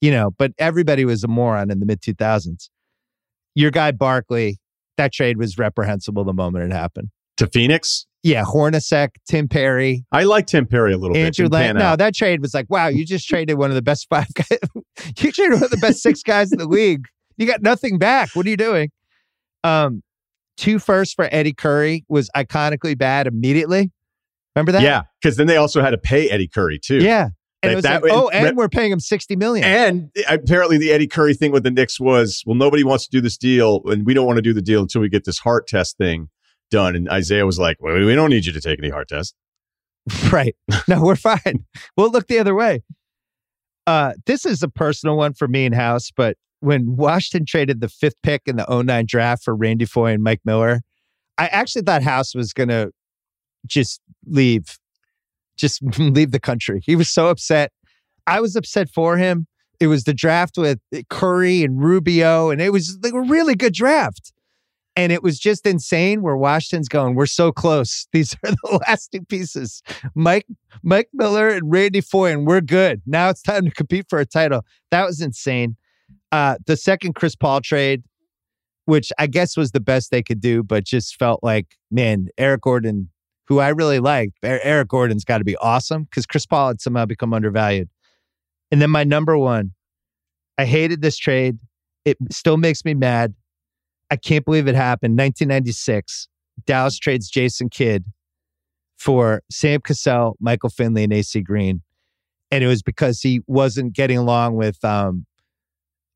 you 0.00 0.10
know, 0.10 0.30
but 0.30 0.52
everybody 0.58 1.04
was 1.04 1.22
a 1.24 1.28
moron 1.28 1.70
in 1.70 1.78
the 1.78 1.86
mid 1.86 2.00
2000s 2.00 2.70
your 3.54 3.70
guy 3.70 3.92
Barkley, 3.92 4.58
that 4.96 5.12
trade 5.12 5.36
was 5.38 5.58
reprehensible 5.58 6.24
the 6.24 6.32
moment 6.32 6.72
it 6.72 6.74
happened. 6.74 7.08
To 7.38 7.46
Phoenix? 7.46 8.06
Yeah, 8.22 8.44
Hornacek, 8.44 9.10
Tim 9.28 9.48
Perry. 9.48 10.04
I 10.10 10.24
like 10.24 10.46
Tim 10.46 10.66
Perry 10.66 10.94
a 10.94 10.96
little 10.96 11.16
Andrew 11.16 11.48
bit. 11.48 11.60
Andrew 11.60 11.78
No, 11.78 11.94
that 11.96 12.14
trade 12.14 12.40
was 12.40 12.54
like, 12.54 12.66
wow, 12.70 12.88
you 12.88 13.04
just 13.04 13.28
traded 13.28 13.58
one 13.58 13.70
of 13.70 13.74
the 13.74 13.82
best 13.82 14.06
five 14.08 14.28
guys. 14.34 14.58
you 15.18 15.30
traded 15.30 15.54
one 15.54 15.64
of 15.64 15.70
the 15.70 15.76
best 15.76 16.02
six 16.02 16.22
guys 16.22 16.50
in 16.50 16.58
the 16.58 16.66
league. 16.66 17.04
You 17.36 17.46
got 17.46 17.62
nothing 17.62 17.98
back. 17.98 18.30
What 18.34 18.46
are 18.46 18.48
you 18.48 18.56
doing? 18.56 18.90
Um, 19.62 20.02
two 20.56 20.78
firsts 20.78 21.14
for 21.14 21.28
Eddie 21.30 21.52
Curry 21.52 22.04
was 22.08 22.30
iconically 22.36 22.96
bad 22.96 23.26
immediately. 23.26 23.90
Remember 24.54 24.72
that? 24.72 24.82
Yeah, 24.82 25.02
because 25.20 25.36
then 25.36 25.46
they 25.46 25.56
also 25.56 25.82
had 25.82 25.90
to 25.90 25.98
pay 25.98 26.30
Eddie 26.30 26.48
Curry 26.48 26.78
too. 26.78 26.98
Yeah, 26.98 27.30
and 27.64 27.72
it 27.72 27.76
was 27.76 27.82
that, 27.84 28.02
like, 28.02 28.12
oh, 28.12 28.28
and 28.28 28.44
rep- 28.44 28.54
we're 28.54 28.68
paying 28.68 28.92
him 28.92 29.00
sixty 29.00 29.36
million. 29.36 29.64
And 29.64 30.10
apparently, 30.28 30.78
the 30.78 30.92
Eddie 30.92 31.06
Curry 31.06 31.34
thing 31.34 31.52
with 31.52 31.62
the 31.62 31.70
Knicks 31.70 31.98
was, 31.98 32.42
well, 32.46 32.54
nobody 32.56 32.84
wants 32.84 33.04
to 33.04 33.10
do 33.10 33.20
this 33.20 33.36
deal, 33.36 33.82
and 33.86 34.06
we 34.06 34.14
don't 34.14 34.26
want 34.26 34.36
to 34.36 34.42
do 34.42 34.52
the 34.52 34.62
deal 34.62 34.82
until 34.82 35.00
we 35.00 35.08
get 35.08 35.24
this 35.24 35.38
heart 35.38 35.66
test 35.66 35.96
thing 35.98 36.28
done. 36.70 36.96
And 36.96 37.08
Isiah 37.12 37.46
was 37.46 37.58
like, 37.58 37.76
well, 37.80 37.94
we 37.94 38.14
don't 38.14 38.30
need 38.30 38.46
you 38.46 38.52
to 38.52 38.60
take 38.60 38.78
any 38.78 38.90
heart 38.90 39.08
test. 39.08 39.34
Right? 40.30 40.54
No, 40.86 41.02
we're 41.02 41.16
fine. 41.16 41.64
we'll 41.96 42.10
look 42.10 42.26
the 42.26 42.38
other 42.38 42.54
way. 42.54 42.82
Uh, 43.86 44.12
this 44.26 44.44
is 44.44 44.62
a 44.62 44.68
personal 44.68 45.16
one 45.16 45.32
for 45.34 45.48
me 45.48 45.64
and 45.64 45.74
House, 45.74 46.10
but 46.14 46.36
when 46.60 46.96
Washington 46.96 47.46
traded 47.46 47.80
the 47.80 47.88
fifth 47.88 48.20
pick 48.22 48.42
in 48.46 48.56
the 48.56 48.66
09 48.68 49.04
draft 49.06 49.44
for 49.44 49.54
Randy 49.54 49.84
Foye 49.84 50.12
and 50.12 50.22
Mike 50.22 50.40
Miller, 50.44 50.80
I 51.38 51.46
actually 51.48 51.82
thought 51.82 52.02
House 52.02 52.34
was 52.34 52.52
going 52.52 52.70
to 52.70 52.90
just 53.66 54.00
leave 54.26 54.78
just 55.56 55.82
leave 55.98 56.30
the 56.30 56.40
country. 56.40 56.80
He 56.84 56.96
was 56.96 57.10
so 57.10 57.28
upset. 57.28 57.72
I 58.26 58.40
was 58.40 58.56
upset 58.56 58.88
for 58.88 59.16
him. 59.16 59.46
It 59.80 59.88
was 59.88 60.04
the 60.04 60.14
draft 60.14 60.56
with 60.56 60.78
Curry 61.10 61.62
and 61.62 61.82
Rubio, 61.82 62.50
and 62.50 62.60
it 62.60 62.72
was 62.72 62.96
like 63.02 63.12
a 63.12 63.20
really 63.20 63.54
good 63.54 63.74
draft. 63.74 64.32
And 64.96 65.10
it 65.10 65.24
was 65.24 65.40
just 65.40 65.66
insane 65.66 66.22
where 66.22 66.36
Washington's 66.36 66.88
going, 66.88 67.16
we're 67.16 67.26
so 67.26 67.50
close. 67.50 68.06
These 68.12 68.34
are 68.44 68.52
the 68.52 68.80
last 68.86 69.10
two 69.12 69.22
pieces. 69.22 69.82
Mike, 70.14 70.46
Mike 70.84 71.08
Miller 71.12 71.48
and 71.48 71.70
Randy 71.70 72.00
Foye, 72.00 72.30
and 72.30 72.46
we're 72.46 72.60
good. 72.60 73.02
Now 73.04 73.28
it's 73.28 73.42
time 73.42 73.64
to 73.64 73.70
compete 73.72 74.06
for 74.08 74.20
a 74.20 74.26
title. 74.26 74.64
That 74.92 75.04
was 75.04 75.20
insane. 75.20 75.76
Uh, 76.30 76.56
the 76.66 76.76
second 76.76 77.14
Chris 77.14 77.34
Paul 77.34 77.60
trade, 77.60 78.04
which 78.86 79.12
I 79.18 79.26
guess 79.26 79.56
was 79.56 79.72
the 79.72 79.80
best 79.80 80.10
they 80.10 80.22
could 80.22 80.40
do, 80.40 80.62
but 80.62 80.84
just 80.84 81.16
felt 81.16 81.40
like, 81.42 81.76
man, 81.90 82.28
Eric 82.38 82.62
Gordon 82.62 83.10
who 83.46 83.58
I 83.58 83.68
really 83.68 84.00
liked, 84.00 84.38
Eric 84.42 84.88
Gordon's 84.88 85.24
got 85.24 85.38
to 85.38 85.44
be 85.44 85.56
awesome 85.56 86.04
because 86.04 86.26
Chris 86.26 86.46
Paul 86.46 86.68
had 86.68 86.80
somehow 86.80 87.06
become 87.06 87.34
undervalued. 87.34 87.88
And 88.70 88.80
then 88.80 88.90
my 88.90 89.04
number 89.04 89.36
one, 89.36 89.72
I 90.56 90.64
hated 90.64 91.02
this 91.02 91.16
trade. 91.16 91.58
It 92.04 92.16
still 92.30 92.56
makes 92.56 92.84
me 92.84 92.94
mad. 92.94 93.34
I 94.10 94.16
can't 94.16 94.44
believe 94.44 94.68
it 94.68 94.74
happened. 94.74 95.12
1996, 95.18 96.28
Dallas 96.66 96.98
trades 96.98 97.28
Jason 97.28 97.68
Kidd 97.68 98.04
for 98.96 99.42
Sam 99.50 99.80
Cassell, 99.80 100.36
Michael 100.40 100.70
Finley, 100.70 101.04
and 101.04 101.12
AC 101.12 101.40
Green. 101.42 101.82
And 102.50 102.62
it 102.62 102.66
was 102.66 102.82
because 102.82 103.20
he 103.20 103.40
wasn't 103.46 103.94
getting 103.94 104.18
along 104.18 104.54
with 104.54 104.84
um, 104.84 105.26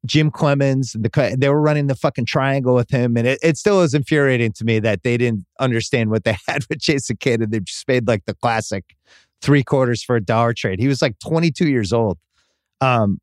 Jim 0.07 0.31
Cleamons, 0.31 0.93
the, 0.93 1.37
they 1.37 1.49
were 1.49 1.61
running 1.61 1.87
the 1.89 1.95
fucking 1.95 2.27
triangle 2.27 2.75
with 2.75 2.91
him. 2.91 3.17
And 3.17 3.27
it, 3.27 3.39
it 3.43 3.57
still 3.57 3.83
is 3.83 3.95
infuriating 3.95 4.53
to 4.53 4.65
me 4.65 4.79
that 4.81 5.03
they 5.03 5.17
didn't 5.17 5.45
understand 5.59 6.11
what 6.11 6.25
they 6.25 6.37
had 6.47 6.65
with 6.69 6.79
Jason 6.79 7.17
Kidd 7.17 7.43
and 7.43 7.53
they 7.53 7.61
just 7.61 7.87
made 7.89 8.07
like 8.07 8.25
the 8.25 8.35
classic 8.35 8.85
three 9.43 9.63
quarters 9.63 10.03
for 10.03 10.17
a 10.17 10.21
dollar 10.21 10.53
trade. 10.53 10.81
He 10.81 10.89
was 10.89 11.03
like 11.03 11.19
22 11.21 11.69
years 11.69 11.93
old. 11.93 12.19
Um, 12.81 13.19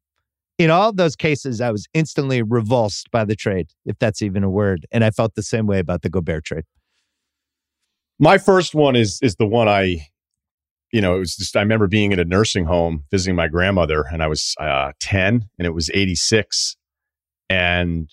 in 0.57 0.69
all 0.69 0.93
those 0.93 1.15
cases, 1.15 1.59
I 1.59 1.71
was 1.71 1.88
instantly 1.93 2.41
revulsed 2.41 3.11
by 3.11 3.25
the 3.25 3.35
trade, 3.35 3.67
if 3.85 3.99
that's 3.99 4.21
even 4.21 4.43
a 4.43 4.49
word. 4.49 4.85
And 4.91 5.03
I 5.03 5.11
felt 5.11 5.35
the 5.35 5.43
same 5.43 5.67
way 5.67 5.79
about 5.79 6.01
the 6.01 6.09
Gobert 6.09 6.45
trade. 6.45 6.63
My 8.19 8.38
first 8.38 8.73
one 8.73 8.95
is 8.95 9.19
is 9.21 9.35
the 9.35 9.45
one 9.45 9.67
I 9.67 10.07
you 10.95 11.01
know, 11.01 11.13
it 11.13 11.19
was 11.19 11.36
just, 11.36 11.58
I 11.58 11.60
remember 11.60 11.88
being 11.88 12.13
in 12.13 12.19
a 12.19 12.23
nursing 12.23 12.63
home 12.63 13.03
visiting 13.12 13.36
my 13.36 13.49
grandmother 13.49 14.05
and 14.10 14.23
I 14.23 14.27
was 14.27 14.55
uh, 14.62 14.93
10 15.01 15.45
and 15.60 15.65
it 15.65 15.71
was 15.71 15.91
86 15.93 16.77
and 17.49 18.10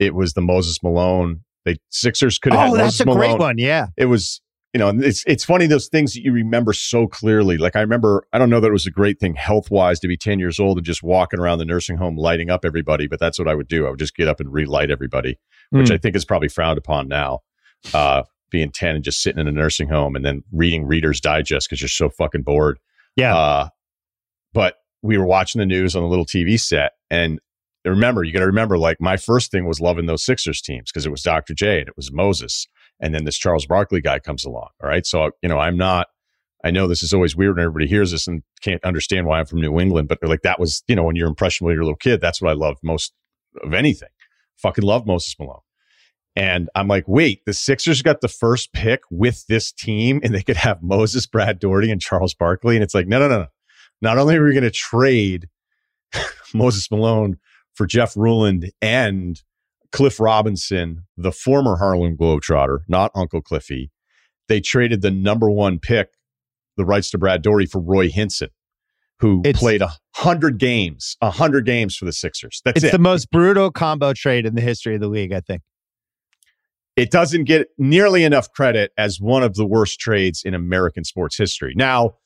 it 0.00 0.16
was 0.16 0.32
the 0.32 0.40
Moses 0.40 0.82
Malone. 0.82 1.42
They 1.64 1.76
Sixers 1.90 2.40
could 2.40 2.54
have 2.54 2.72
Oh, 2.72 2.76
that's 2.76 2.86
Moses 2.86 3.00
a 3.02 3.04
Malone. 3.04 3.20
great 3.20 3.38
one. 3.38 3.58
Yeah. 3.58 3.86
It 3.96 4.06
was, 4.06 4.40
you 4.74 4.80
know, 4.80 4.88
it's, 4.88 5.22
it's 5.28 5.44
funny 5.44 5.68
those 5.68 5.86
things 5.86 6.14
that 6.14 6.24
you 6.24 6.32
remember 6.32 6.72
so 6.72 7.06
clearly. 7.06 7.56
Like 7.56 7.76
I 7.76 7.82
remember, 7.82 8.26
I 8.32 8.38
don't 8.38 8.50
know 8.50 8.58
that 8.58 8.66
it 8.66 8.72
was 8.72 8.88
a 8.88 8.90
great 8.90 9.20
thing 9.20 9.36
health 9.36 9.70
wise 9.70 10.00
to 10.00 10.08
be 10.08 10.16
10 10.16 10.40
years 10.40 10.58
old 10.58 10.76
and 10.76 10.84
just 10.84 11.04
walking 11.04 11.38
around 11.38 11.58
the 11.58 11.66
nursing 11.66 11.98
home 11.98 12.16
lighting 12.16 12.50
up 12.50 12.64
everybody, 12.64 13.06
but 13.06 13.20
that's 13.20 13.38
what 13.38 13.46
I 13.46 13.54
would 13.54 13.68
do. 13.68 13.86
I 13.86 13.90
would 13.90 14.00
just 14.00 14.16
get 14.16 14.26
up 14.26 14.40
and 14.40 14.52
relight 14.52 14.90
everybody, 14.90 15.38
which 15.70 15.90
mm. 15.90 15.94
I 15.94 15.98
think 15.98 16.16
is 16.16 16.24
probably 16.24 16.48
frowned 16.48 16.78
upon 16.78 17.06
now. 17.06 17.42
Uh, 17.94 18.24
being 18.50 18.70
10 18.70 18.96
and 18.96 19.04
just 19.04 19.22
sitting 19.22 19.40
in 19.40 19.48
a 19.48 19.52
nursing 19.52 19.88
home 19.88 20.16
and 20.16 20.24
then 20.24 20.42
reading 20.52 20.86
Reader's 20.86 21.20
Digest 21.20 21.68
because 21.68 21.80
you're 21.80 21.88
so 21.88 22.08
fucking 22.08 22.42
bored. 22.42 22.78
Yeah. 23.16 23.36
Uh, 23.36 23.68
but 24.52 24.76
we 25.02 25.18
were 25.18 25.26
watching 25.26 25.58
the 25.58 25.66
news 25.66 25.94
on 25.94 26.02
a 26.02 26.08
little 26.08 26.26
TV 26.26 26.58
set. 26.58 26.92
And 27.10 27.40
remember, 27.84 28.24
you 28.24 28.32
got 28.32 28.40
to 28.40 28.46
remember, 28.46 28.78
like, 28.78 29.00
my 29.00 29.16
first 29.16 29.50
thing 29.50 29.66
was 29.66 29.80
loving 29.80 30.06
those 30.06 30.24
Sixers 30.24 30.60
teams 30.60 30.90
because 30.90 31.06
it 31.06 31.10
was 31.10 31.22
Dr. 31.22 31.54
J 31.54 31.80
and 31.80 31.88
it 31.88 31.96
was 31.96 32.12
Moses. 32.12 32.66
And 33.00 33.14
then 33.14 33.24
this 33.24 33.38
Charles 33.38 33.66
Barkley 33.66 34.00
guy 34.00 34.18
comes 34.18 34.44
along. 34.44 34.68
All 34.82 34.88
right. 34.88 35.06
So, 35.06 35.30
you 35.42 35.48
know, 35.48 35.58
I'm 35.58 35.76
not, 35.76 36.08
I 36.64 36.70
know 36.70 36.88
this 36.88 37.02
is 37.02 37.14
always 37.14 37.36
weird 37.36 37.56
when 37.56 37.64
everybody 37.64 37.86
hears 37.86 38.10
this 38.10 38.26
and 38.26 38.42
can't 38.60 38.82
understand 38.84 39.26
why 39.26 39.38
I'm 39.38 39.46
from 39.46 39.60
New 39.60 39.78
England, 39.78 40.08
but 40.08 40.18
like 40.22 40.42
that 40.42 40.58
was, 40.58 40.82
you 40.88 40.96
know, 40.96 41.04
when 41.04 41.14
you're 41.14 41.28
impressionable, 41.28 41.72
you're 41.72 41.82
a 41.82 41.84
little 41.84 41.96
kid, 41.96 42.20
that's 42.20 42.42
what 42.42 42.50
I 42.50 42.54
loved 42.54 42.80
most 42.82 43.12
of 43.62 43.72
anything. 43.74 44.08
Fucking 44.56 44.82
love 44.82 45.06
Moses 45.06 45.36
Malone. 45.38 45.60
And 46.38 46.70
I'm 46.76 46.86
like, 46.86 47.02
wait, 47.08 47.44
the 47.46 47.52
Sixers 47.52 48.00
got 48.00 48.20
the 48.20 48.28
first 48.28 48.72
pick 48.72 49.00
with 49.10 49.44
this 49.48 49.72
team 49.72 50.20
and 50.22 50.32
they 50.32 50.42
could 50.42 50.56
have 50.56 50.84
Moses, 50.84 51.26
Brad 51.26 51.58
Daugherty, 51.58 51.90
and 51.90 52.00
Charles 52.00 52.32
Barkley. 52.32 52.76
And 52.76 52.84
it's 52.84 52.94
like, 52.94 53.08
no, 53.08 53.18
no, 53.18 53.28
no, 53.28 53.38
no. 53.40 53.46
Not 54.00 54.18
only 54.18 54.36
are 54.36 54.44
we 54.44 54.52
going 54.52 54.62
to 54.62 54.70
trade 54.70 55.48
Moses 56.54 56.88
Malone 56.92 57.38
for 57.74 57.86
Jeff 57.86 58.16
Ruland 58.16 58.70
and 58.80 59.42
Cliff 59.90 60.20
Robinson, 60.20 61.06
the 61.16 61.32
former 61.32 61.76
Harlem 61.76 62.16
Globetrotter, 62.16 62.80
not 62.86 63.10
Uncle 63.16 63.42
Cliffy, 63.42 63.90
they 64.46 64.60
traded 64.60 65.02
the 65.02 65.10
number 65.10 65.50
one 65.50 65.80
pick, 65.80 66.10
the 66.76 66.84
rights 66.84 67.10
to 67.10 67.18
Brad 67.18 67.42
Daugherty, 67.42 67.66
for 67.66 67.80
Roy 67.80 68.10
Hinson, 68.10 68.50
who 69.18 69.42
it's, 69.44 69.58
played 69.58 69.82
a 69.82 69.90
hundred 70.14 70.58
games, 70.58 71.16
a 71.20 71.32
hundred 71.32 71.66
games 71.66 71.96
for 71.96 72.04
the 72.04 72.12
Sixers. 72.12 72.62
That's 72.64 72.76
it's 72.76 72.84
it. 72.84 72.92
the 72.92 73.00
most 73.00 73.28
brutal 73.32 73.72
combo 73.72 74.12
trade 74.12 74.46
in 74.46 74.54
the 74.54 74.60
history 74.60 74.94
of 74.94 75.00
the 75.00 75.08
league, 75.08 75.32
I 75.32 75.40
think. 75.40 75.62
It 76.98 77.10
doesn't 77.10 77.44
get 77.44 77.68
nearly 77.78 78.24
enough 78.24 78.50
credit 78.52 78.92
as 78.98 79.20
one 79.20 79.42
of 79.42 79.54
the 79.54 79.64
worst 79.64 80.00
trades 80.00 80.42
in 80.44 80.52
American 80.52 81.04
sports 81.04 81.36
history. 81.36 81.72
Now, 81.76 82.16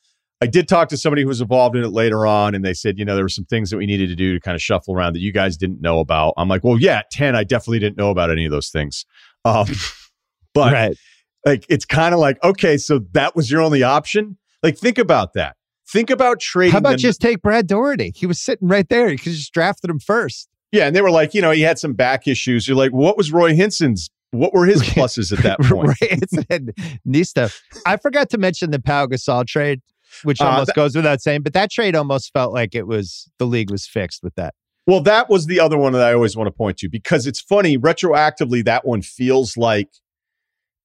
I 0.40 0.46
did 0.46 0.66
talk 0.66 0.88
to 0.88 0.96
somebody 0.96 1.22
who 1.22 1.28
was 1.28 1.40
involved 1.40 1.76
in 1.76 1.84
it 1.84 1.90
later 1.90 2.26
on, 2.26 2.54
and 2.54 2.64
they 2.64 2.74
said, 2.74 2.98
you 2.98 3.04
know, 3.04 3.14
there 3.14 3.24
were 3.24 3.28
some 3.28 3.44
things 3.44 3.70
that 3.70 3.76
we 3.76 3.86
needed 3.86 4.08
to 4.08 4.16
do 4.16 4.32
to 4.34 4.40
kind 4.40 4.54
of 4.54 4.62
shuffle 4.62 4.94
around 4.94 5.12
that 5.12 5.20
you 5.20 5.30
guys 5.30 5.56
didn't 5.56 5.80
know 5.80 6.00
about. 6.00 6.34
I'm 6.36 6.48
like, 6.48 6.64
well, 6.64 6.80
yeah, 6.80 6.98
at 6.98 7.10
10, 7.10 7.36
I 7.36 7.44
definitely 7.44 7.80
didn't 7.80 7.96
know 7.98 8.10
about 8.10 8.30
any 8.30 8.44
of 8.46 8.50
those 8.50 8.70
things. 8.70 9.04
Um, 9.44 9.66
but 10.54 10.72
right. 10.72 10.96
like, 11.44 11.66
it's 11.68 11.84
kind 11.84 12.14
of 12.14 12.20
like, 12.20 12.42
okay, 12.42 12.78
so 12.78 13.00
that 13.12 13.36
was 13.36 13.50
your 13.50 13.60
only 13.60 13.82
option. 13.82 14.38
Like, 14.62 14.78
think 14.78 14.98
about 14.98 15.34
that. 15.34 15.56
Think 15.86 16.08
about 16.08 16.40
trading. 16.40 16.72
How 16.72 16.78
about 16.78 16.98
just 16.98 17.20
take 17.20 17.42
Brad 17.42 17.66
Daugherty? 17.66 18.12
He 18.16 18.26
was 18.26 18.40
sitting 18.40 18.66
right 18.66 18.88
there. 18.88 19.10
You 19.10 19.18
could 19.18 19.32
just 19.32 19.52
drafted 19.52 19.90
him 19.90 20.00
first. 20.00 20.48
Yeah, 20.72 20.86
and 20.86 20.96
they 20.96 21.02
were 21.02 21.10
like, 21.10 21.34
you 21.34 21.42
know, 21.42 21.50
he 21.50 21.60
had 21.60 21.78
some 21.78 21.92
back 21.92 22.26
issues. 22.26 22.66
You're 22.66 22.78
like, 22.78 22.92
what 22.92 23.18
was 23.18 23.30
Roy 23.30 23.54
Hinson's? 23.54 24.08
What 24.32 24.52
were 24.52 24.66
his 24.66 24.82
pluses 24.82 25.32
at 25.32 25.42
that 25.44 25.60
point? 25.60 25.88
right, 25.88 27.00
Nista. 27.06 27.54
I 27.86 27.96
forgot 27.96 28.30
to 28.30 28.38
mention 28.38 28.70
the 28.70 28.80
Pau 28.80 29.06
Gasol 29.06 29.46
trade 29.46 29.80
which 30.24 30.40
uh, 30.40 30.46
almost 30.46 30.70
uh, 30.70 30.74
goes 30.74 30.94
without 30.94 31.20
saying. 31.20 31.42
But 31.42 31.52
that 31.54 31.70
trade 31.70 31.96
almost 31.96 32.32
felt 32.32 32.52
like 32.52 32.74
it 32.74 32.86
was 32.86 33.30
the 33.38 33.46
league 33.46 33.70
was 33.70 33.86
fixed 33.86 34.22
with 34.22 34.34
that. 34.36 34.54
Well, 34.86 35.00
that 35.02 35.30
was 35.30 35.46
the 35.46 35.60
other 35.60 35.78
one 35.78 35.92
that 35.92 36.02
I 36.02 36.12
always 36.12 36.36
want 36.36 36.48
to 36.48 36.52
point 36.52 36.78
to 36.78 36.88
because 36.88 37.26
it's 37.26 37.40
funny 37.40 37.78
retroactively. 37.78 38.64
That 38.64 38.84
one 38.84 39.02
feels 39.02 39.56
like 39.56 39.88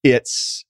it's 0.04 0.64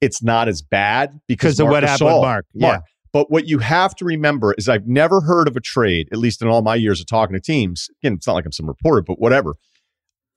it's 0.00 0.22
not 0.22 0.48
as 0.48 0.62
bad 0.62 1.20
because 1.26 1.60
of 1.60 1.68
what 1.68 1.82
happened 1.82 2.08
with 2.08 2.22
Marc. 2.22 2.46
Yeah. 2.54 2.68
Marc. 2.68 2.82
But 3.12 3.28
what 3.28 3.48
you 3.48 3.58
have 3.58 3.96
to 3.96 4.04
remember 4.04 4.54
is 4.56 4.68
I've 4.68 4.86
never 4.86 5.20
heard 5.20 5.48
of 5.48 5.56
a 5.56 5.60
trade, 5.60 6.08
at 6.12 6.18
least 6.18 6.42
in 6.42 6.48
all 6.48 6.62
my 6.62 6.76
years 6.76 7.00
of 7.00 7.08
talking 7.08 7.34
to 7.34 7.40
teams. 7.40 7.88
Again, 8.00 8.14
it's 8.14 8.26
not 8.26 8.34
like 8.34 8.46
I'm 8.46 8.52
some 8.52 8.68
reporter, 8.68 9.02
but 9.02 9.18
whatever. 9.18 9.54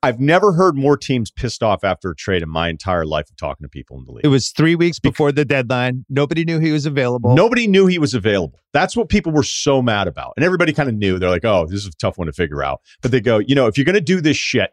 I've 0.04 0.20
never 0.20 0.51
heard 0.51 0.76
more 0.76 0.97
teams 0.97 1.32
pissed 1.32 1.64
off 1.64 1.86
after 1.86 2.12
a 2.12 2.16
trade 2.16 2.43
in 2.43 2.49
my 2.49 2.68
entire 2.68 3.06
life 3.06 3.30
of 3.30 3.38
talking 3.38 3.64
to 3.64 3.70
people 3.70 3.97
in 3.97 4.04
the 4.04 4.12
league. 4.12 4.26
It 4.26 4.28
was 4.28 4.51
three 4.51 4.76
weeks 4.76 4.99
before 4.99 5.32
the 5.32 5.45
deadline. 5.45 6.06
Nobody 6.10 6.43
knew 6.43 6.60
he 6.60 6.74
was 6.74 6.86
available. 6.86 7.34
Nobody 7.36 7.68
knew 7.68 7.88
he 7.88 7.97
was 7.97 8.14
available. 8.14 8.60
That's 8.74 8.97
what 8.97 9.08
people 9.08 9.32
were 9.32 9.43
so 9.43 9.82
mad 9.82 10.10
about. 10.10 10.34
And 10.36 10.43
everybody 10.43 10.74
kind 10.74 10.89
of 10.89 10.95
knew. 10.95 11.20
They're 11.20 11.30
like, 11.30 11.45
oh, 11.45 11.66
this 11.68 11.86
is 11.86 11.88
a 11.88 11.97
tough 12.01 12.18
one 12.18 12.28
to 12.28 12.34
figure 12.34 12.62
out. 12.62 12.82
But 13.01 13.12
they 13.12 13.22
go, 13.22 13.38
you 13.38 13.56
know, 13.56 13.68
if 13.68 13.78
you're 13.78 13.86
going 13.86 13.95
to 13.95 14.01
do 14.01 14.20
this 14.20 14.36
shit, 14.36 14.72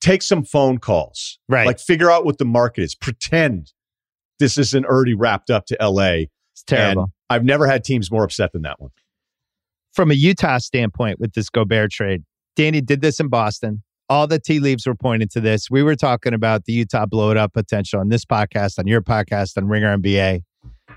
take 0.00 0.22
some 0.22 0.42
phone 0.42 0.78
calls. 0.78 1.38
Right. 1.46 1.66
Like 1.66 1.78
figure 1.78 2.10
out 2.10 2.24
what 2.24 2.38
the 2.38 2.46
market 2.46 2.82
is. 2.82 2.94
Pretend 2.94 3.74
this 4.38 4.56
isn't 4.56 4.86
already 4.86 5.12
wrapped 5.12 5.50
up 5.50 5.66
to 5.66 5.76
LA. 5.78 6.28
It's 6.52 6.62
terrible. 6.66 7.02
And 7.02 7.12
I've 7.28 7.44
never 7.44 7.66
had 7.66 7.84
teams 7.84 8.10
more 8.10 8.24
upset 8.24 8.52
than 8.52 8.62
that 8.62 8.80
one. 8.80 8.90
From 9.92 10.10
a 10.10 10.14
Utah 10.14 10.56
standpoint 10.56 11.20
with 11.20 11.34
this 11.34 11.50
Gobert 11.50 11.90
trade, 11.90 12.22
Danny 12.56 12.80
did 12.80 13.02
this 13.02 13.20
in 13.20 13.28
Boston 13.28 13.82
all 14.10 14.26
the 14.26 14.40
tea 14.40 14.58
leaves 14.58 14.86
were 14.86 14.94
pointing 14.96 15.28
to 15.28 15.40
this. 15.40 15.70
We 15.70 15.84
were 15.84 15.94
talking 15.94 16.34
about 16.34 16.64
the 16.64 16.72
Utah 16.72 17.06
blow 17.06 17.30
it 17.30 17.36
up 17.36 17.54
potential 17.54 18.00
on 18.00 18.08
this 18.08 18.24
podcast, 18.24 18.78
on 18.78 18.88
your 18.88 19.00
podcast, 19.00 19.56
on 19.56 19.68
Ringer 19.68 19.96
NBA. 19.96 20.42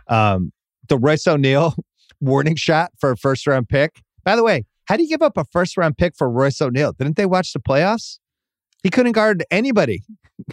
Um, 0.08 0.52
the 0.90 0.98
Royce 0.98 1.28
O'Neale 1.28 1.76
warning 2.20 2.56
shot 2.56 2.92
for 3.00 3.12
a 3.12 3.18
first 3.18 3.46
round 3.46 3.70
pick. 3.70 4.02
By 4.26 4.36
the 4.36 4.44
way, 4.44 4.66
how 4.86 4.98
do 4.98 5.04
you 5.04 5.10
give 5.10 5.22
up 5.22 5.38
a 5.38 5.46
first 5.46 5.78
round 5.78 5.96
pick 5.98 6.16
for 6.18 6.30
Royce 6.30 6.60
O'Neale? 6.60 6.94
Didn't 6.94 7.16
they 7.16 7.28
watch 7.28 7.54
the 7.54 7.60
playoffs? 7.60 8.18
He 8.82 8.90
couldn't 8.90 9.14
guard 9.14 9.46
anybody. 9.52 10.02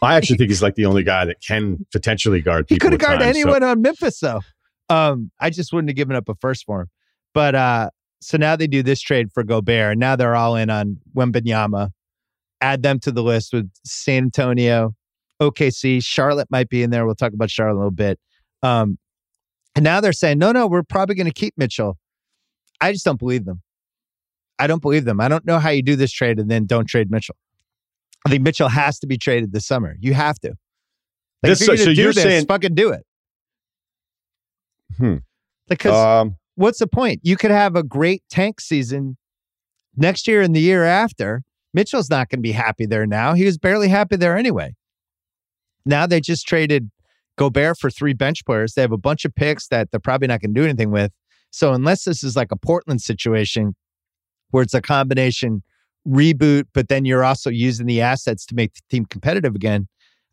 I 0.03 0.15
actually 0.15 0.37
think 0.37 0.51
he's 0.51 0.63
like 0.63 0.75
the 0.75 0.85
only 0.85 1.03
guy 1.03 1.25
that 1.25 1.41
can 1.41 1.85
potentially 1.91 2.43
guard. 2.43 2.67
He 2.69 2.79
couldn't 2.79 3.01
guard 3.01 3.21
time, 3.21 3.29
anyone 3.29 3.63
so. 3.63 3.71
on 3.71 3.81
Memphis 3.81 4.21
though. 4.21 4.43
Um, 4.91 5.31
I 5.41 5.49
just 5.49 5.73
wouldn't 5.73 5.89
have 5.89 5.97
given 5.97 6.15
up 6.15 6.29
a 6.29 6.35
first 6.35 6.67
for 6.67 6.83
him. 6.83 6.91
But 7.33 7.55
uh, 7.55 7.91
so 8.21 8.37
now 8.37 8.55
they 8.55 8.67
do 8.67 8.83
this 8.83 9.01
trade 9.01 9.33
for 9.33 9.43
Gobert. 9.43 9.93
And 9.93 10.01
now 10.01 10.15
they're 10.15 10.37
all 10.37 10.57
in 10.57 10.69
on 10.69 10.99
Wembanyama 11.17 11.91
add 12.61 12.83
them 12.83 12.99
to 13.01 13.13
the 13.13 13.23
list 13.23 13.53
with 13.53 13.71
San 13.85 14.25
Antonio, 14.25 14.95
OKC, 15.41 16.05
Charlotte 16.05 16.49
might 16.51 16.69
be 16.69 16.83
in 16.83 16.91
there. 16.91 17.07
We'll 17.07 17.15
talk 17.15 17.33
about 17.33 17.51
Charlotte 17.51 17.77
a 17.77 17.79
little 17.79 17.91
bit. 17.91 18.19
Um, 18.63 18.99
and 19.75 19.85
now 19.85 20.01
they're 20.01 20.13
saying, 20.13 20.39
no, 20.39 20.53
no, 20.53 20.67
we're 20.67 20.83
probably 20.83 21.15
going 21.15 21.27
to 21.27 21.33
keep 21.33 21.55
Mitchell. 21.57 21.97
I 22.81 22.93
just 22.93 23.05
don't 23.05 23.19
believe 23.19 23.45
them. 23.45 23.63
I 24.59 24.67
don't 24.67 24.83
believe 24.83 25.05
them. 25.05 25.21
I 25.21 25.29
don't 25.29 25.47
know 25.47 25.59
how 25.59 25.71
you 25.71 25.83
do 25.83 25.97
this 25.97 26.13
trade 26.13 26.39
and 26.39 26.51
then 26.51 26.67
don't 26.67 26.87
trade 26.87 27.11
Mitchell. 27.11 27.37
I 28.27 28.31
think 28.31 28.43
Mitchell 28.43 28.69
has 28.69 28.99
to 28.99 29.07
be 29.07 29.17
traded 29.17 29.53
this 29.53 29.67
summer. 29.67 29.97
You 30.01 30.13
have 30.13 30.39
to. 30.41 30.49
Like, 31.43 31.59
this, 31.59 31.67
you're 31.67 31.77
so 31.79 31.91
you're 31.91 32.13
this, 32.13 32.23
saying, 32.23 32.47
fucking 32.47 32.75
do 32.75 32.91
it. 32.91 33.07
Hmm. 34.99 35.17
Because 35.69 35.95
um, 35.95 36.37
what's 36.57 36.81
the 36.81 36.87
point? 36.87 37.21
You 37.23 37.37
could 37.37 37.51
have 37.51 37.77
a 37.77 37.83
great 37.83 38.23
tank 38.29 38.61
season 38.61 39.17
next 39.97 40.29
year 40.29 40.43
and 40.43 40.55
the 40.55 40.61
year 40.61 40.85
after, 40.85 41.43
Mitchell's 41.73 42.11
not 42.11 42.29
going 42.29 42.39
to 42.39 42.43
be 42.43 42.53
happy 42.53 42.87
there 42.87 43.07
now. 43.07 43.35
He 43.35 43.45
was 43.45 43.59
barely 43.59 43.89
happy 43.89 44.17
there 44.17 44.37
anyway. 44.37 44.75
Now 45.87 46.07
they 46.07 46.21
just 46.21 46.47
traded 46.47 46.91
Gobert 47.37 47.79
for 47.79 47.91
three 47.91 48.13
bench 48.13 48.45
players. 48.45 48.75
They 48.75 48.83
have 48.83 48.93
a 48.93 48.99
bunch 48.99 49.25
of 49.25 49.35
picks 49.35 49.69
that 49.69 49.91
they're 49.91 50.01
probably 50.01 50.29
not 50.29 50.41
going 50.41 50.55
to 50.55 50.61
do 50.61 50.65
anything 50.65 50.91
with. 50.91 51.13
So 51.51 51.73
unless 51.73 52.05
this 52.05 52.23
is 52.23 52.37
like 52.37 52.53
a 52.53 52.57
Portland 52.57 53.01
situation 53.01 53.75
where 54.51 54.63
it's 54.63 54.75
a 54.75 54.83
combination 54.83 55.63
reboot, 56.07 56.65
but 56.73 56.89
then 56.89 57.05
you're 57.05 57.25
also 57.25 57.51
using 57.51 57.87
the 57.87 58.01
assets 58.01 58.47
to 58.47 58.55
make 58.55 58.75
the 58.75 58.81
team 58.91 59.05
competitive 59.05 59.55
again, 59.55 59.89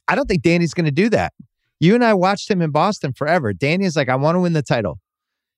I 0.07 0.15
don't 0.15 0.27
think 0.27 0.41
Danny's 0.41 0.73
going 0.73 0.85
to 0.85 0.91
do 0.91 1.09
that. 1.09 1.33
You 1.79 1.93
and 1.95 2.03
I 2.03 2.13
watched 2.13 2.49
him 2.49 2.61
in 2.61 2.71
Boston 2.71 3.13
forever. 3.13 3.53
Danny's 3.53 3.95
like, 3.95 4.09
I 4.09 4.15
want 4.15 4.35
to 4.35 4.39
win 4.39 4.53
the 4.53 4.63
title. 4.63 4.99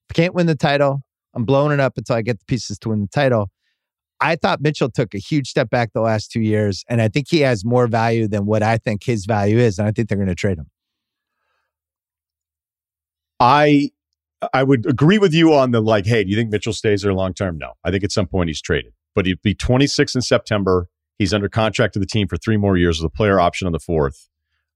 If 0.09 0.15
I 0.17 0.21
can't 0.21 0.33
win 0.33 0.47
the 0.47 0.55
title, 0.55 1.01
I'm 1.33 1.45
blowing 1.45 1.71
it 1.71 1.79
up 1.79 1.97
until 1.97 2.15
I 2.15 2.21
get 2.21 2.39
the 2.39 2.45
pieces 2.45 2.77
to 2.79 2.89
win 2.89 3.01
the 3.01 3.07
title. 3.07 3.51
I 4.21 4.35
thought 4.35 4.61
Mitchell 4.61 4.89
took 4.89 5.13
a 5.13 5.17
huge 5.17 5.49
step 5.49 5.69
back 5.69 5.93
the 5.93 6.01
last 6.01 6.31
two 6.31 6.41
years, 6.41 6.83
and 6.89 7.01
I 7.01 7.07
think 7.07 7.27
he 7.29 7.39
has 7.39 7.63
more 7.63 7.87
value 7.87 8.27
than 8.27 8.45
what 8.45 8.63
I 8.63 8.77
think 8.77 9.03
his 9.03 9.25
value 9.25 9.57
is, 9.57 9.79
and 9.79 9.87
I 9.87 9.91
think 9.91 10.09
they're 10.09 10.17
going 10.17 10.27
to 10.27 10.35
trade 10.35 10.57
him. 10.57 10.69
I 13.39 13.91
I 14.53 14.63
would 14.63 14.85
agree 14.85 15.17
with 15.17 15.33
you 15.33 15.53
on 15.53 15.71
the 15.71 15.81
like, 15.81 16.05
hey, 16.05 16.23
do 16.23 16.29
you 16.29 16.35
think 16.35 16.49
Mitchell 16.49 16.73
stays 16.73 17.01
there 17.01 17.13
long 17.13 17.33
term? 17.33 17.57
No, 17.57 17.73
I 17.83 17.91
think 17.91 18.03
at 18.03 18.11
some 18.11 18.27
point 18.27 18.49
he's 18.49 18.61
traded, 18.61 18.93
but 19.15 19.25
he'd 19.25 19.41
be 19.41 19.53
26 19.53 20.15
in 20.15 20.21
September. 20.21 20.87
He's 21.17 21.33
under 21.33 21.49
contract 21.49 21.93
to 21.93 21.99
the 21.99 22.05
team 22.05 22.27
for 22.27 22.37
three 22.37 22.57
more 22.57 22.77
years 22.77 23.01
with 23.01 23.11
a 23.11 23.15
player 23.15 23.39
option 23.39 23.65
on 23.65 23.73
the 23.73 23.79
fourth. 23.79 24.29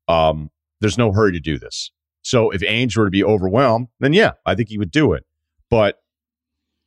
Um, 0.07 0.51
there's 0.81 0.97
no 0.97 1.13
hurry 1.13 1.31
to 1.31 1.39
do 1.39 1.57
this. 1.57 1.91
So 2.21 2.51
if 2.51 2.61
Ainge 2.61 2.97
were 2.97 3.05
to 3.05 3.11
be 3.11 3.23
overwhelmed, 3.23 3.87
then 3.99 4.13
yeah, 4.13 4.33
I 4.45 4.55
think 4.55 4.69
he 4.69 4.77
would 4.77 4.91
do 4.91 5.13
it. 5.13 5.25
But 5.69 6.02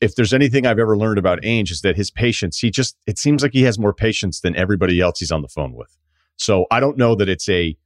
if 0.06 0.14
there's 0.14 0.32
anything 0.32 0.66
I've 0.66 0.78
ever 0.78 0.96
learned 0.96 1.18
about 1.18 1.42
Ainge 1.42 1.70
is 1.70 1.82
that 1.82 1.96
his 1.96 2.10
patience, 2.10 2.58
he 2.58 2.70
just, 2.70 2.96
it 3.06 3.18
seems 3.18 3.42
like 3.42 3.52
he 3.52 3.64
has 3.64 3.78
more 3.78 3.92
patience 3.92 4.40
than 4.40 4.56
everybody 4.56 5.00
else 5.00 5.18
he's 5.18 5.32
on 5.32 5.42
the 5.42 5.48
phone 5.48 5.74
with. 5.74 5.94
So 6.36 6.66
I 6.70 6.80
don't 6.80 6.96
know 6.96 7.14
that 7.16 7.28
it's 7.28 7.48
a, 7.48 7.76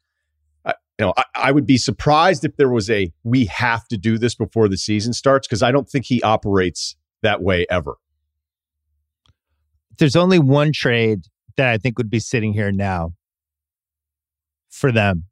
you 0.66 1.06
know, 1.06 1.14
I, 1.16 1.24
I 1.34 1.50
would 1.50 1.66
be 1.66 1.78
surprised 1.78 2.44
if 2.44 2.56
there 2.56 2.68
was 2.68 2.90
a, 2.90 3.10
we 3.24 3.46
have 3.46 3.88
to 3.88 3.96
do 3.96 4.18
this 4.18 4.34
before 4.34 4.68
the 4.68 4.76
season 4.76 5.14
starts 5.14 5.48
because 5.48 5.62
I 5.62 5.72
don't 5.72 5.88
think 5.88 6.04
he 6.04 6.20
operates 6.22 6.94
that 7.22 7.42
way 7.42 7.66
ever. 7.70 7.94
There's 9.98 10.16
only 10.16 10.38
one 10.38 10.72
trade 10.72 11.24
that 11.56 11.68
I 11.68 11.78
think 11.78 11.96
would 11.96 12.10
be 12.10 12.20
sitting 12.20 12.52
here 12.52 12.70
now 12.70 13.14
for 14.68 14.92
them, 14.92 15.24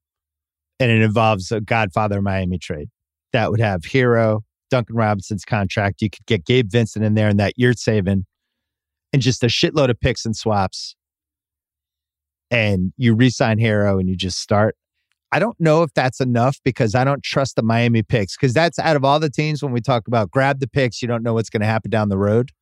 and 0.80 0.90
it 0.90 1.02
involves 1.02 1.52
a 1.52 1.60
Godfather 1.60 2.22
Miami 2.22 2.58
trade 2.58 2.88
that 3.32 3.50
would 3.50 3.60
have 3.60 3.82
Herro, 3.82 4.40
Duncan 4.70 4.96
Robinson's 4.96 5.44
contract. 5.44 6.02
You 6.02 6.10
could 6.10 6.26
get 6.26 6.44
Gabe 6.44 6.70
Vincent 6.70 7.04
in 7.04 7.14
there 7.14 7.28
and 7.28 7.38
that 7.40 7.54
you're 7.56 7.72
saving 7.72 8.26
and 9.12 9.22
just 9.22 9.42
a 9.42 9.46
shitload 9.46 9.90
of 9.90 10.00
picks 10.00 10.24
and 10.24 10.36
swaps. 10.36 10.94
And 12.50 12.92
you 12.96 13.14
re-sign 13.14 13.58
Herro 13.58 14.00
and 14.00 14.08
you 14.08 14.16
just 14.16 14.38
start. 14.38 14.76
I 15.30 15.38
don't 15.38 15.58
know 15.60 15.82
if 15.82 15.92
that's 15.92 16.20
enough 16.20 16.58
because 16.64 16.94
I 16.94 17.04
don't 17.04 17.22
trust 17.22 17.56
the 17.56 17.62
Miami 17.62 18.02
picks 18.02 18.36
because 18.36 18.54
that's 18.54 18.78
out 18.78 18.96
of 18.96 19.04
all 19.04 19.20
the 19.20 19.28
teams 19.28 19.62
when 19.62 19.72
we 19.72 19.80
talk 19.80 20.08
about 20.08 20.30
grab 20.30 20.60
the 20.60 20.68
picks, 20.68 21.02
you 21.02 21.08
don't 21.08 21.22
know 21.22 21.34
what's 21.34 21.50
going 21.50 21.60
to 21.60 21.66
happen 21.66 21.90
down 21.90 22.08
the 22.08 22.16
road. 22.18 22.52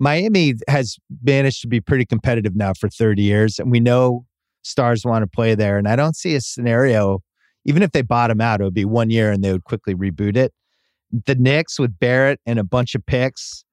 Miami 0.00 0.54
has 0.68 0.96
managed 1.22 1.60
to 1.62 1.68
be 1.68 1.80
pretty 1.80 2.04
competitive 2.04 2.54
now 2.54 2.72
for 2.72 2.88
30 2.88 3.22
years, 3.22 3.58
and 3.58 3.70
we 3.70 3.80
know 3.80 4.24
stars 4.62 5.04
want 5.04 5.22
to 5.22 5.26
play 5.26 5.54
there. 5.54 5.78
And 5.78 5.88
I 5.88 5.96
don't 5.96 6.16
see 6.16 6.34
a 6.34 6.40
scenario, 6.40 7.20
even 7.64 7.82
if 7.82 7.92
they 7.92 8.02
bottom 8.02 8.40
out, 8.40 8.60
it 8.60 8.64
would 8.64 8.74
be 8.74 8.84
one 8.84 9.10
year 9.10 9.32
and 9.32 9.42
they 9.42 9.52
would 9.52 9.64
quickly 9.64 9.94
reboot 9.94 10.36
it. 10.36 10.52
The 11.10 11.34
Knicks 11.34 11.78
with 11.78 11.98
Barrett 11.98 12.40
and 12.46 12.58
a 12.58 12.64
bunch 12.64 12.94
of 12.94 13.04
picks, 13.06 13.64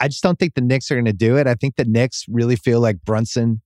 I 0.00 0.08
just 0.08 0.22
don't 0.22 0.38
think 0.38 0.54
the 0.54 0.60
Knicks 0.60 0.90
are 0.90 0.94
going 0.94 1.04
to 1.06 1.12
do 1.12 1.36
it. 1.36 1.46
I 1.46 1.54
think 1.54 1.76
the 1.76 1.84
Knicks 1.84 2.24
really 2.28 2.56
feel 2.56 2.80
like 2.80 3.04
Brunson 3.04 3.62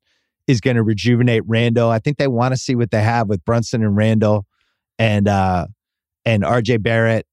is 0.47 0.61
going 0.61 0.77
to 0.77 0.83
rejuvenate 0.83 1.43
Randle. 1.47 1.91
I 1.91 1.99
think 1.99 2.17
they 2.17 2.29
want 2.29 2.55
to 2.55 2.57
see 2.59 2.75
what 2.75 2.91
they 2.91 3.03
have 3.03 3.29
with 3.29 3.45
Brunson 3.45 3.85
and 3.85 3.97
Randle 3.97 4.47
and 4.99 5.29
uh 5.29 5.67
and 6.25 6.43
RJ 6.43 6.83
Barrett. 6.83 7.27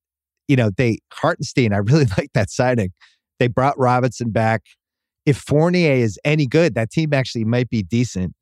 You 0.48 0.56
know, 0.56 0.70
they 0.70 1.00
Hartenstein, 1.14 1.74
I 1.74 1.78
really 1.78 2.06
like 2.18 2.32
that 2.34 2.50
signing. 2.50 2.92
They 3.40 3.48
brought 3.48 3.78
Robinson 3.80 4.32
back. 4.32 4.64
If 5.26 5.38
Fournier 5.38 5.94
is 5.94 6.20
any 6.24 6.46
good, 6.46 6.76
that 6.76 6.92
team 6.92 7.14
actually 7.14 7.46
might 7.46 7.70
be 7.70 7.82
decent. 7.82 8.34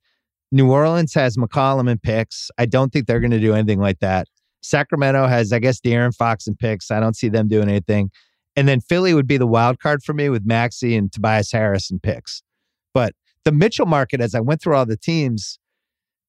New 0.51 0.71
Orleans 0.71 1.13
has 1.13 1.37
McCollum 1.37 1.89
and 1.89 2.01
picks. 2.01 2.51
I 2.57 2.65
don't 2.65 2.91
think 2.91 3.07
they're 3.07 3.19
going 3.19 3.31
to 3.31 3.39
do 3.39 3.53
anything 3.53 3.79
like 3.79 3.99
that. 3.99 4.27
Sacramento 4.64 5.28
has, 5.28 5.51
I 5.51 5.59
guess, 5.59 5.80
De'Aaron 5.80 6.16
Fox 6.16 6.47
and 6.47 6.57
picks. 6.57 6.89
I 6.89 6.99
don't 6.99 7.16
see 7.16 7.30
them 7.30 7.47
doing 7.47 7.70
anything. 7.70 8.09
And 8.55 8.68
then 8.68 8.80
Philly 8.82 9.14
would 9.14 9.28
be 9.28 9.38
the 9.38 9.47
wild 9.47 9.80
card 9.80 10.03
for 10.03 10.14
me 10.14 10.30
with 10.30 10.45
Maxey 10.45 10.95
and 10.95 11.11
Tobias 11.11 11.51
Harris 11.51 11.91
and 11.91 12.01
picks. 12.01 12.43
But 12.93 13.14
the 13.45 13.51
Mitchell 13.51 13.86
market, 13.86 14.22
as 14.22 14.36
I 14.36 14.39
went 14.39 14.61
through 14.61 14.76
all 14.76 14.86
the 14.86 14.97
teams, 14.97 15.59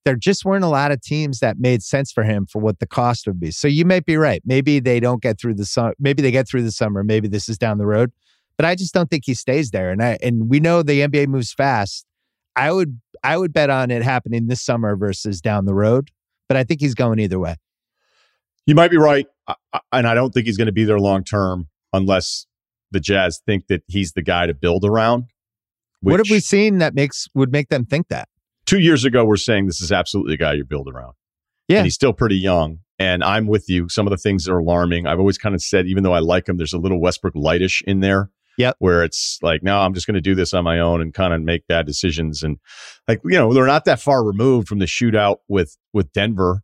there 0.04 0.16
just 0.16 0.44
weren't 0.44 0.64
a 0.64 0.68
lot 0.68 0.90
of 0.90 1.00
teams 1.00 1.38
that 1.40 1.58
made 1.58 1.82
sense 1.82 2.12
for 2.12 2.24
him 2.24 2.46
for 2.46 2.60
what 2.60 2.78
the 2.78 2.86
cost 2.86 3.26
would 3.26 3.40
be. 3.40 3.50
So 3.50 3.68
you 3.68 3.84
might 3.84 4.04
be 4.04 4.16
right. 4.16 4.42
Maybe 4.44 4.80
they 4.80 5.00
don't 5.00 5.22
get 5.22 5.40
through 5.40 5.54
the 5.54 5.64
summer. 5.64 5.94
Maybe 5.98 6.22
they 6.22 6.30
get 6.30 6.48
through 6.48 6.62
the 6.62 6.72
summer. 6.72 7.02
Maybe 7.02 7.28
this 7.28 7.48
is 7.48 7.56
down 7.56 7.78
the 7.78 7.86
road. 7.86 8.12
But 8.56 8.66
I 8.66 8.74
just 8.74 8.92
don't 8.92 9.10
think 9.10 9.24
he 9.26 9.34
stays 9.34 9.70
there. 9.70 9.90
And 9.90 10.02
I 10.02 10.18
and 10.22 10.48
we 10.48 10.60
know 10.60 10.82
the 10.82 11.00
NBA 11.00 11.28
moves 11.28 11.52
fast. 11.52 12.06
I 12.54 12.70
would 12.70 13.00
I 13.22 13.36
would 13.36 13.52
bet 13.52 13.70
on 13.70 13.90
it 13.90 14.02
happening 14.02 14.46
this 14.46 14.62
summer 14.62 14.96
versus 14.96 15.40
down 15.40 15.64
the 15.64 15.74
road. 15.74 16.10
But 16.48 16.56
I 16.56 16.64
think 16.64 16.80
he's 16.80 16.94
going 16.94 17.18
either 17.18 17.38
way. 17.38 17.56
You 18.66 18.74
might 18.74 18.90
be 18.90 18.96
right, 18.96 19.26
and 19.92 20.06
I 20.06 20.14
don't 20.14 20.32
think 20.32 20.46
he's 20.46 20.56
going 20.56 20.66
to 20.66 20.72
be 20.72 20.84
there 20.84 20.98
long 20.98 21.24
term 21.24 21.68
unless 21.92 22.46
the 22.90 23.00
Jazz 23.00 23.40
think 23.44 23.66
that 23.68 23.82
he's 23.88 24.12
the 24.12 24.22
guy 24.22 24.46
to 24.46 24.54
build 24.54 24.84
around. 24.84 25.24
what 26.00 26.20
have 26.20 26.30
we 26.30 26.40
seen 26.40 26.78
that 26.78 26.94
makes 26.94 27.28
would 27.34 27.52
make 27.52 27.68
them 27.68 27.84
think 27.84 28.08
that? 28.08 28.28
two 28.66 28.78
years 28.78 29.04
ago, 29.04 29.24
we're 29.24 29.36
saying 29.36 29.66
this 29.66 29.80
is 29.80 29.92
absolutely 29.92 30.34
a 30.34 30.38
guy 30.38 30.54
you 30.54 30.64
build 30.64 30.88
around. 30.88 31.14
Yeah. 31.68 31.78
And 31.78 31.86
he's 31.86 31.94
still 31.94 32.12
pretty 32.12 32.36
young. 32.36 32.78
And 32.98 33.24
I'm 33.24 33.46
with 33.46 33.68
you. 33.68 33.88
Some 33.88 34.06
of 34.06 34.10
the 34.10 34.16
things 34.16 34.48
are 34.48 34.58
alarming. 34.58 35.06
I've 35.06 35.18
always 35.18 35.38
kind 35.38 35.54
of 35.54 35.62
said, 35.62 35.86
even 35.86 36.02
though 36.02 36.12
I 36.12 36.20
like 36.20 36.48
him, 36.48 36.56
there's 36.56 36.72
a 36.72 36.78
little 36.78 37.00
Westbrook 37.00 37.34
lightish 37.34 37.82
in 37.86 38.00
there. 38.00 38.30
Yeah, 38.56 38.70
Where 38.78 39.02
it's 39.02 39.40
like, 39.42 39.64
no, 39.64 39.80
I'm 39.80 39.94
just 39.94 40.06
going 40.06 40.14
to 40.14 40.20
do 40.20 40.36
this 40.36 40.54
on 40.54 40.62
my 40.62 40.78
own 40.78 41.00
and 41.00 41.12
kind 41.12 41.34
of 41.34 41.42
make 41.42 41.66
bad 41.66 41.86
decisions. 41.86 42.44
And 42.44 42.58
like, 43.08 43.20
you 43.24 43.36
know, 43.36 43.52
they're 43.52 43.66
not 43.66 43.84
that 43.86 44.00
far 44.00 44.24
removed 44.24 44.68
from 44.68 44.78
the 44.78 44.84
shootout 44.84 45.38
with 45.48 45.76
with 45.92 46.12
Denver. 46.12 46.62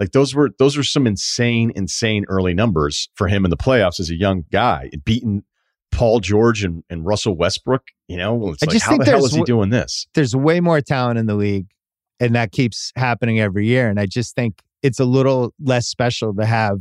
Like 0.00 0.12
those 0.12 0.34
were 0.34 0.50
those 0.58 0.78
were 0.78 0.82
some 0.82 1.06
insane, 1.06 1.72
insane 1.76 2.24
early 2.28 2.54
numbers 2.54 3.10
for 3.14 3.28
him 3.28 3.44
in 3.44 3.50
the 3.50 3.56
playoffs 3.56 4.00
as 4.00 4.08
a 4.08 4.16
young 4.16 4.46
guy, 4.50 4.90
beating 5.04 5.44
Paul 5.92 6.20
George 6.20 6.64
and, 6.64 6.82
and 6.88 7.04
Russell 7.04 7.36
Westbrook. 7.36 7.82
You 8.08 8.16
know, 8.16 8.50
it's 8.50 8.62
I 8.62 8.66
like, 8.66 8.72
just 8.72 8.86
how 8.86 8.92
think 8.92 9.04
the 9.04 9.10
hell 9.10 9.24
is 9.24 9.34
he 9.34 9.42
doing 9.42 9.68
this? 9.68 10.06
There's 10.14 10.34
way 10.34 10.60
more 10.60 10.80
talent 10.80 11.18
in 11.18 11.26
the 11.26 11.34
league, 11.34 11.66
and 12.18 12.34
that 12.34 12.50
keeps 12.50 12.92
happening 12.96 13.38
every 13.38 13.66
year. 13.66 13.88
And 13.90 14.00
I 14.00 14.06
just 14.06 14.34
think 14.34 14.62
it's 14.82 14.98
a 14.98 15.04
little 15.04 15.52
less 15.60 15.86
special 15.86 16.34
to 16.34 16.46
have 16.46 16.78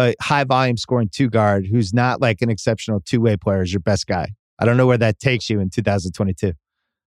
a 0.00 0.14
high 0.20 0.44
volume 0.44 0.76
scoring 0.76 1.08
two 1.08 1.30
guard 1.30 1.66
who's 1.66 1.94
not 1.94 2.20
like 2.20 2.42
an 2.42 2.50
exceptional 2.50 3.00
two 3.00 3.20
way 3.20 3.36
player 3.36 3.62
is 3.62 3.72
your 3.72 3.80
best 3.80 4.08
guy. 4.08 4.26
I 4.58 4.64
don't 4.64 4.76
know 4.76 4.86
where 4.86 4.98
that 4.98 5.20
takes 5.20 5.48
you 5.48 5.60
in 5.60 5.70
2022. 5.70 6.52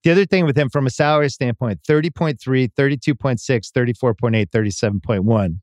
The 0.05 0.11
other 0.11 0.25
thing 0.27 0.45
with 0.45 0.55
him 0.55 0.69
from 0.69 0.85
a 0.85 0.91
salary 0.91 1.29
standpoint 1.29 1.81
30.3, 1.81 2.37
32.6, 2.77 3.71
34.8, 3.71 4.45
37.1. 4.51 5.59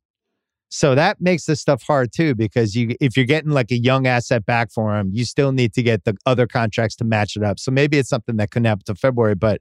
So 0.68 0.96
that 0.96 1.20
makes 1.20 1.44
this 1.44 1.60
stuff 1.60 1.84
hard 1.84 2.12
too, 2.12 2.34
because 2.34 2.74
you 2.74 2.96
if 3.00 3.16
you're 3.16 3.24
getting 3.24 3.52
like 3.52 3.70
a 3.70 3.76
young 3.76 4.08
asset 4.08 4.44
back 4.44 4.72
for 4.72 4.98
him, 4.98 5.10
you 5.12 5.24
still 5.24 5.52
need 5.52 5.72
to 5.74 5.82
get 5.82 6.04
the 6.04 6.16
other 6.26 6.48
contracts 6.48 6.96
to 6.96 7.04
match 7.04 7.36
it 7.36 7.44
up. 7.44 7.60
So 7.60 7.70
maybe 7.70 7.98
it's 7.98 8.08
something 8.08 8.36
that 8.38 8.50
couldn't 8.50 8.64
happen 8.64 8.84
to 8.86 8.96
February, 8.96 9.36
but 9.36 9.60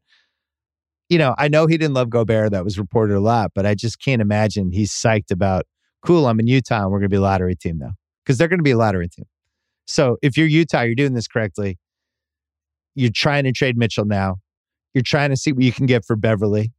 you 1.09 1.19
know, 1.19 1.35
I 1.37 1.47
know 1.47 1.67
he 1.67 1.77
didn't 1.77 1.93
love 1.93 2.09
Gobert. 2.09 2.51
That 2.51 2.63
was 2.63 2.79
reported 2.79 3.15
a 3.15 3.19
lot, 3.19 3.51
but 3.53 3.67
I 3.67 3.75
just 3.75 4.01
can't 4.01 4.21
imagine 4.21 4.71
he's 4.71 4.91
psyched 4.91 5.29
about. 5.29 5.67
Cool, 6.03 6.25
I'm 6.25 6.39
in 6.39 6.47
Utah, 6.47 6.83
and 6.83 6.91
we're 6.91 7.01
to 7.01 7.09
be 7.09 7.17
a 7.17 7.21
lottery 7.21 7.55
team 7.55 7.77
now 7.77 7.91
because 8.25 8.39
they're 8.39 8.47
to 8.47 8.63
be 8.63 8.71
a 8.71 8.77
lottery 8.77 9.09
team. 9.09 9.25
So 9.85 10.17
if 10.23 10.37
you're 10.37 10.47
Utah, 10.47 10.81
you're 10.81 10.95
doing 10.95 11.13
this 11.13 11.27
correctly. 11.27 11.77
You're 12.95 13.11
trying 13.13 13.43
to 13.43 13.51
trade 13.51 13.77
Mitchell 13.77 14.05
now. 14.05 14.37
You're 14.93 15.03
trying 15.03 15.29
to 15.29 15.37
see 15.37 15.51
what 15.51 15.63
you 15.63 15.71
can 15.71 15.85
get 15.85 16.05
for 16.05 16.15
Beverley, 16.15 16.73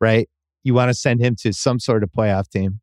right? 0.00 0.28
You 0.64 0.74
want 0.74 0.88
to 0.90 0.94
send 0.94 1.20
him 1.20 1.36
to 1.36 1.52
some 1.52 1.78
sort 1.78 2.02
of 2.02 2.10
playoff 2.10 2.48
team. 2.48 2.80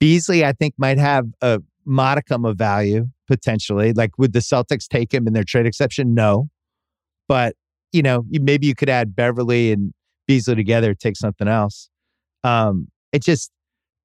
Beasley, 0.00 0.44
I 0.44 0.52
think, 0.52 0.74
might 0.76 0.98
have 0.98 1.26
a 1.40 1.62
modicum 1.84 2.44
of 2.44 2.56
value 2.56 3.08
potentially. 3.26 3.92
Like, 3.92 4.18
would 4.18 4.32
the 4.32 4.40
Celtics 4.40 4.86
take 4.86 5.12
him 5.12 5.26
in 5.26 5.32
their 5.32 5.44
trade 5.44 5.66
exception? 5.66 6.14
No. 6.14 6.50
But, 7.28 7.56
you 7.92 8.02
know, 8.02 8.24
maybe 8.28 8.66
you 8.66 8.74
could 8.74 8.90
add 8.90 9.16
Beverley 9.16 9.72
and 9.72 9.94
Beasley 10.26 10.54
together, 10.54 10.94
take 10.94 11.16
something 11.16 11.48
else. 11.48 11.88
Um, 12.42 12.88
it 13.12 13.22
just, 13.22 13.50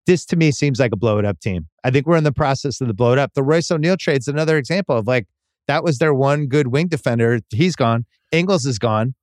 this 0.05 0.25
to 0.27 0.35
me 0.35 0.51
seems 0.51 0.79
like 0.79 0.91
a 0.93 0.95
blow 0.95 1.17
it 1.17 1.25
up 1.25 1.39
team. 1.39 1.67
I 1.83 1.91
think 1.91 2.07
we're 2.07 2.17
in 2.17 2.23
the 2.23 2.31
process 2.31 2.79
of 2.79 2.87
the 2.87 2.93
blow 2.93 3.11
it 3.13 3.19
up. 3.19 3.33
The 3.33 3.43
Royce 3.43 3.69
O'Neale 3.69 3.97
trade's 3.97 4.27
another 4.27 4.57
example 4.57 4.97
of 4.97 5.07
like, 5.07 5.27
that 5.67 5.83
was 5.83 5.97
their 5.97 6.13
one 6.13 6.47
good 6.47 6.67
wing 6.67 6.87
defender. 6.87 7.39
He's 7.49 7.75
gone. 7.75 8.05
Ingles 8.31 8.65
is 8.65 8.79
gone. 8.79 9.15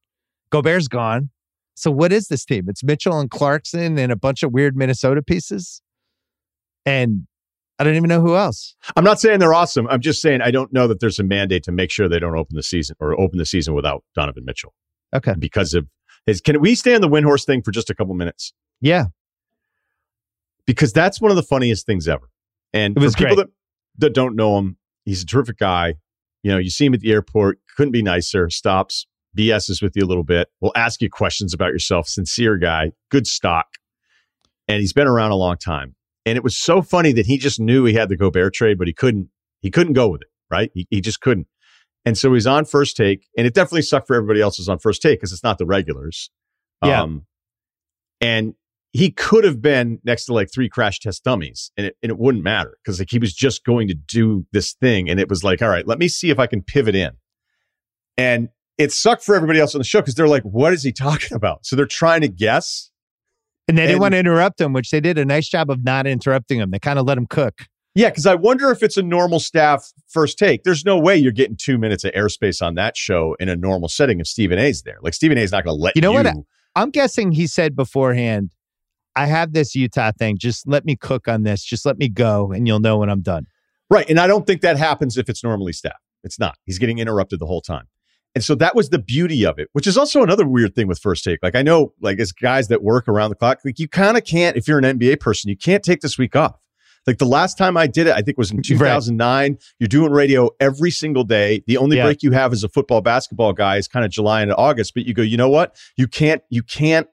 Gobert's 0.51 0.89
gone. 0.89 1.31
So 1.75 1.91
what 1.91 2.13
is 2.13 2.29
this 2.29 2.45
team? 2.45 2.67
It's 2.69 2.83
Mitchell 2.83 3.21
and 3.21 3.31
Clarkson 3.31 3.99
and 3.99 4.11
a 4.11 4.17
bunch 4.17 4.43
of 4.43 4.53
weird 4.53 4.77
Minnesota 4.77 5.23
pieces. 5.23 5.83
And 6.87 7.27
I 7.79 7.85
don't 7.85 7.97
even 7.97 8.09
know 8.09 8.23
who 8.23 8.37
else. 8.37 8.75
I'm 8.97 9.05
not 9.05 9.21
saying 9.21 9.41
they're 9.41 9.53
awesome. 9.53 9.87
I'm 9.89 10.01
just 10.01 10.23
saying 10.23 10.41
I 10.41 10.51
don't 10.51 10.73
know 10.73 10.89
that 10.89 11.01
there's 11.01 11.19
a 11.19 11.25
mandate 11.25 11.65
to 11.65 11.73
make 11.73 11.91
sure 11.91 12.09
they 12.09 12.19
don't 12.19 12.37
open 12.37 12.57
the 12.57 12.63
season 12.63 12.97
or 12.99 13.19
open 13.21 13.39
the 13.39 13.45
season 13.45 13.75
without 13.75 14.05
Donovan 14.15 14.45
Mitchell. 14.47 14.73
Okay. 15.15 15.35
Because 15.39 15.75
of 15.75 15.87
his 16.25 16.41
can 16.41 16.61
we 16.61 16.75
stay 16.75 16.95
on 16.95 17.03
the 17.03 17.09
Windhorst 17.09 17.45
thing 17.45 17.63
for 17.63 17.71
just 17.71 17.91
a 17.91 17.95
couple 17.95 18.15
minutes? 18.15 18.55
Yeah. 18.81 19.07
Because 20.67 20.93
that's 20.93 21.21
one 21.21 21.31
of 21.31 21.37
the 21.37 21.43
funniest 21.43 21.85
things 21.85 22.09
ever. 22.09 22.31
And 22.73 22.97
It 22.97 23.01
was 23.01 23.15
for 23.15 23.19
people 23.19 23.37
that, 23.37 23.49
that 23.99 24.15
don't 24.15 24.35
know 24.35 24.59
him, 24.59 24.79
he's 25.05 25.23
a 25.23 25.27
terrific 25.27 25.59
guy. 25.59 25.95
You 26.43 26.53
know, 26.53 26.59
you 26.59 26.71
see 26.71 26.87
him 26.87 26.95
at 26.95 27.01
the 27.01 27.13
airport, 27.13 27.59
couldn't 27.77 27.93
be 27.93 28.03
nicer, 28.03 28.49
stops, 28.51 29.07
BSs 29.37 29.83
with 29.83 29.93
you 29.95 30.05
a 30.05 30.07
little 30.07 30.25
bit, 30.25 30.49
We'll 30.61 30.73
ask 30.75 31.01
you 31.01 31.11
questions 31.11 31.55
about 31.55 31.73
yourself, 31.73 32.09
sincere 32.09 32.57
guy, 32.57 32.93
good 33.11 33.27
stock. 33.27 33.67
And 34.69 34.81
he's 34.81 34.93
been 34.93 35.07
around 35.07 35.31
a 35.31 35.37
long 35.37 35.57
time. 35.59 35.95
And 36.25 36.37
it 36.37 36.43
was 36.43 36.57
so 36.57 36.83
funny 36.83 37.13
that 37.13 37.27
he 37.27 37.39
just 37.39 37.61
knew 37.61 37.85
he 37.85 37.95
had 37.95 38.09
the 38.09 38.17
Gobert 38.17 38.55
trade, 38.55 38.79
but 38.79 38.89
he 38.89 38.93
couldn't, 38.93 39.29
he 39.61 39.71
couldn't 39.71 39.93
go 39.93 40.09
with 40.09 40.23
it, 40.23 40.29
right? 40.51 40.71
He, 40.75 40.87
he 40.91 41.01
just 41.01 41.21
couldn't. 41.21 41.47
And 42.05 42.17
so 42.17 42.33
he's 42.35 42.47
on 42.47 42.65
first 42.65 42.97
take, 42.97 43.27
and 43.37 43.47
it 43.47 43.55
definitely 43.55 43.83
sucked 43.83 44.07
for 44.07 44.17
everybody 44.17 44.41
else 44.41 44.57
who's 44.57 44.69
on 44.69 44.79
first 44.79 45.03
take 45.03 45.19
because 45.19 45.33
it's 45.33 45.43
not 45.43 45.59
the 45.59 45.67
regulars. 45.67 46.31
Yeah. 46.85 47.03
Um, 47.03 47.27
and 48.21 48.55
he 48.93 49.11
could 49.11 49.45
have 49.45 49.61
been 49.61 49.99
next 50.05 50.27
to 50.27 50.33
like 50.33 50.49
three 50.53 50.69
crash 50.69 51.01
test 51.01 51.25
dummies, 51.25 51.71
and 51.77 51.89
it, 51.89 51.97
and 52.03 52.11
it 52.11 52.19
wouldn't 52.19 52.45
matter 52.45 52.79
because 52.83 52.99
like 52.99 53.11
he 53.11 53.19
was 53.19 53.35
just 53.35 53.65
going 53.65 53.89
to 53.89 53.95
do 53.95 54.47
this 54.53 54.73
thing, 54.73 55.11
and 55.11 55.21
it 55.21 55.29
was 55.29 55.45
like, 55.45 55.63
all 55.63 55.69
right, 55.69 55.87
let 55.87 55.99
me 55.99 56.09
see 56.09 56.31
if 56.31 56.39
I 56.39 56.47
can 56.47 56.63
pivot 56.63 56.95
in. 56.95 57.11
And 58.17 58.49
it 58.79 58.93
sucked 58.93 59.23
for 59.25 59.35
everybody 59.35 59.59
else 59.61 59.75
on 59.75 59.79
the 59.79 59.85
show 59.85 60.01
because 60.01 60.15
they're 60.15 60.29
like, 60.29 60.43
what 60.43 60.73
is 60.73 60.83
he 60.83 60.93
talking 60.93 61.35
about? 61.35 61.65
So 61.67 61.77
they're 61.77 61.87
trying 61.87 62.21
to 62.23 62.29
guess. 62.29 62.91
And 63.69 63.77
they 63.77 63.83
didn't 63.83 63.95
And- 63.95 64.01
want 64.01 64.13
to 64.13 64.19
interrupt 64.19 64.61
him, 64.61 64.73
which 64.73 64.91
they 64.91 65.01
did 65.01 65.19
a 65.19 65.25
nice 65.25 65.49
job 65.49 65.71
of 65.71 65.83
not 65.85 66.07
interrupting 66.07 66.61
him. 66.61 66.71
They 66.71 66.79
kind 66.79 66.99
of 66.99 67.07
let 67.07 67.19
him 67.19 67.27
cook. 67.27 67.63
Yeah, 67.95 68.11
because 68.11 68.27
I 68.27 68.35
wonder 68.35 68.71
if 68.71 68.83
it's 68.83 68.99
a 68.99 69.03
normal 69.03 69.41
staff 69.41 69.91
first 70.09 70.39
take. 70.39 70.65
There's 70.65 70.85
no 70.85 70.99
way 70.99 71.17
you're 71.17 71.33
getting 71.33 71.57
two 71.57 71.79
minutes 71.79 72.05
of 72.05 72.13
airspace 72.13 72.61
on 72.61 72.75
that 72.75 72.95
show 72.97 73.35
in 73.41 73.49
a 73.49 73.57
normal 73.57 73.89
setting 73.89 74.21
if 74.21 74.27
Stephen 74.27 74.59
A's 74.59 74.83
there. 74.83 74.99
Like 75.01 75.15
Stephen 75.15 75.39
A's 75.39 75.51
not 75.51 75.65
going 75.65 75.77
to 75.79 75.83
let 75.83 75.97
You 75.97 76.03
know 76.03 76.11
you. 76.17 76.23
what? 76.23 76.35
I'm 76.77 76.91
guessing 76.91 77.33
he 77.33 77.47
said 77.47 77.75
beforehand, 77.75 78.51
I 79.17 79.25
have 79.25 79.55
this 79.55 79.75
Utah 79.75 80.13
thing. 80.19 80.37
Just 80.37 80.69
let 80.69 80.85
me 80.85 80.95
cook 80.95 81.27
on 81.27 81.43
this. 81.45 81.65
Just 81.65 81.87
let 81.87 81.97
me 81.97 82.11
go, 82.11 82.53
and 82.53 82.67
you'll 82.69 82.81
know 82.81 82.99
when 82.99 83.09
I'm 83.09 83.23
done. 83.23 83.47
Right. 83.89 84.09
And 84.11 84.21
I 84.21 84.27
don't 84.27 84.47
think 84.47 84.61
that 84.61 84.77
happens 84.77 85.17
if 85.17 85.31
it's 85.31 85.43
normally 85.43 85.73
staff. 85.73 85.97
It's 86.23 86.39
not. 86.39 86.57
He's 86.67 86.79
getting 86.79 86.99
interrupted 86.99 87.39
the 87.39 87.47
whole 87.47 87.63
time. 87.63 87.87
And 88.37 88.45
so 88.45 88.55
that 88.57 88.77
was 88.77 88.91
the 88.91 88.99
beauty 88.99 89.47
of 89.47 89.59
it, 89.59 89.71
which 89.73 89.87
is 89.87 89.97
also 89.97 90.23
another 90.23 90.47
weird 90.47 90.75
thing 90.75 90.87
with 90.89 90.99
first 90.99 91.25
take. 91.25 91.39
Like 91.43 91.57
I 91.57 91.63
know, 91.63 91.95
like 92.03 92.21
as 92.21 92.33
guys 92.33 92.69
that 92.69 92.83
work 92.83 93.09
around 93.09 93.31
the 93.31 93.35
clock, 93.37 93.61
like 93.65 93.79
you 93.79 93.89
kind 93.89 94.17
of 94.19 94.25
can't, 94.25 94.59
if 94.59 94.69
you're 94.69 94.79
an 94.79 94.85
NBA 94.99 95.21
person, 95.21 95.49
you 95.49 95.57
can't 95.57 95.83
take 95.83 96.03
this 96.03 96.19
week 96.19 96.37
off. 96.37 96.55
Like 97.07 97.17
the 97.17 97.25
last 97.25 97.57
time 97.57 97.79
I 97.79 97.87
did 97.87 98.09
it, 98.09 98.15
I 98.15 98.21
think 98.21 98.37
was 98.37 98.51
in 98.51 98.61
2009. 98.63 99.57
You're 99.79 99.89
doing 99.89 100.13
radio 100.13 100.51
every 100.61 100.91
single 100.91 101.25
day. 101.25 101.65
The 101.67 101.79
only 101.79 101.97
Yeah. 101.97 102.05
break 102.05 102.23
you 102.23 102.33
have 102.33 102.53
as 102.53 102.63
a 102.63 102.69
football 102.69 103.01
basketball 103.01 103.55
guy 103.55 103.79
is 103.79 103.89
kind 103.89 104.05
of 104.05 104.11
July 104.11 104.43
and 104.43 104.53
August, 104.53 104.93
but 104.95 105.07
you 105.07 105.15
go, 105.15 105.23
you 105.23 105.39
know 105.39 105.49
what? 105.49 105.75
You 105.97 106.07
can't, 106.07 106.43
you 106.51 106.63
can't, 106.63 107.09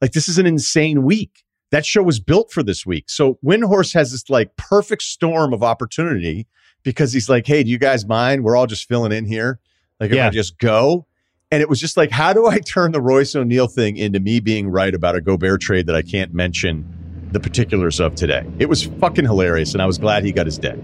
like 0.00 0.12
this 0.12 0.28
is 0.28 0.36
an 0.36 0.46
insane 0.46 1.04
week. 1.04 1.44
That 1.70 1.86
show 1.86 2.02
was 2.02 2.18
built 2.18 2.50
for 2.50 2.64
this 2.64 2.84
week. 2.84 3.08
So 3.08 3.38
Windhorst 3.44 3.94
has 3.94 4.10
this 4.10 4.28
like 4.28 4.56
perfect 4.56 5.02
storm 5.02 5.52
of 5.52 5.62
opportunity 5.62 6.48
because 6.82 7.12
he's 7.12 7.28
like, 7.28 7.46
hey, 7.46 7.62
do 7.62 7.70
you 7.70 7.78
guys 7.78 8.04
mind? 8.04 8.42
We're 8.42 8.56
all 8.56 8.66
just 8.66 8.88
filling 8.88 9.12
in 9.12 9.26
here. 9.26 9.60
Like, 10.00 10.10
if 10.10 10.16
Yeah. 10.16 10.26
I 10.28 10.30
just 10.30 10.58
go. 10.58 11.06
And 11.50 11.62
it 11.62 11.68
was 11.68 11.80
just 11.80 11.96
like, 11.96 12.10
how 12.10 12.32
do 12.32 12.46
I 12.46 12.58
turn 12.58 12.92
the 12.92 13.00
Royce 13.00 13.36
O'Neale 13.36 13.68
thing 13.68 13.96
into 13.96 14.18
me 14.18 14.40
being 14.40 14.68
right 14.68 14.94
about 14.94 15.14
a 15.14 15.20
Gobert 15.20 15.60
trade 15.60 15.86
that 15.86 15.94
I 15.94 16.02
can't 16.02 16.34
mention 16.34 17.28
the 17.30 17.38
particulars 17.38 18.00
of 18.00 18.14
today? 18.16 18.44
It 18.58 18.68
was 18.68 18.82
fucking 18.84 19.24
hilarious, 19.24 19.72
and 19.72 19.80
I 19.80 19.86
was 19.86 19.96
glad 19.96 20.24
he 20.24 20.32
got 20.32 20.46
his 20.46 20.58
day. 20.58 20.76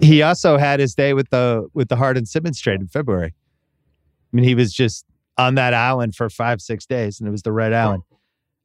He 0.00 0.22
also 0.22 0.56
had 0.56 0.78
his 0.78 0.94
day 0.94 1.14
with 1.14 1.30
the 1.30 1.68
with 1.74 1.88
the 1.88 1.96
Harden 1.96 2.26
Simmons 2.26 2.60
trade 2.60 2.80
in 2.80 2.86
February. 2.86 3.34
I 3.34 4.36
mean, 4.36 4.44
he 4.44 4.54
was 4.54 4.72
just 4.72 5.04
on 5.36 5.56
that 5.56 5.74
island 5.74 6.14
for 6.14 6.30
five, 6.30 6.60
six 6.60 6.86
days, 6.86 7.18
and 7.18 7.26
it 7.28 7.32
was 7.32 7.42
the 7.42 7.52
Red 7.52 7.72
Island. 7.72 8.04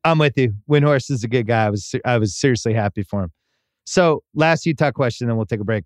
I'm 0.03 0.19
with 0.19 0.37
you. 0.37 0.53
Windhorst 0.69 1.09
is 1.09 1.23
a 1.23 1.27
good 1.27 1.47
guy. 1.47 1.65
I 1.65 1.69
was 1.71 1.95
I 2.05 2.17
was 2.19 2.35
seriously 2.35 2.75
happy 2.75 3.01
for 3.01 3.23
him. 3.23 3.31
So 3.85 4.21
last 4.35 4.65
Utah 4.67 4.91
question, 4.91 5.27
then 5.27 5.35
we'll 5.35 5.45
take 5.47 5.61
a 5.61 5.63
break. 5.65 5.85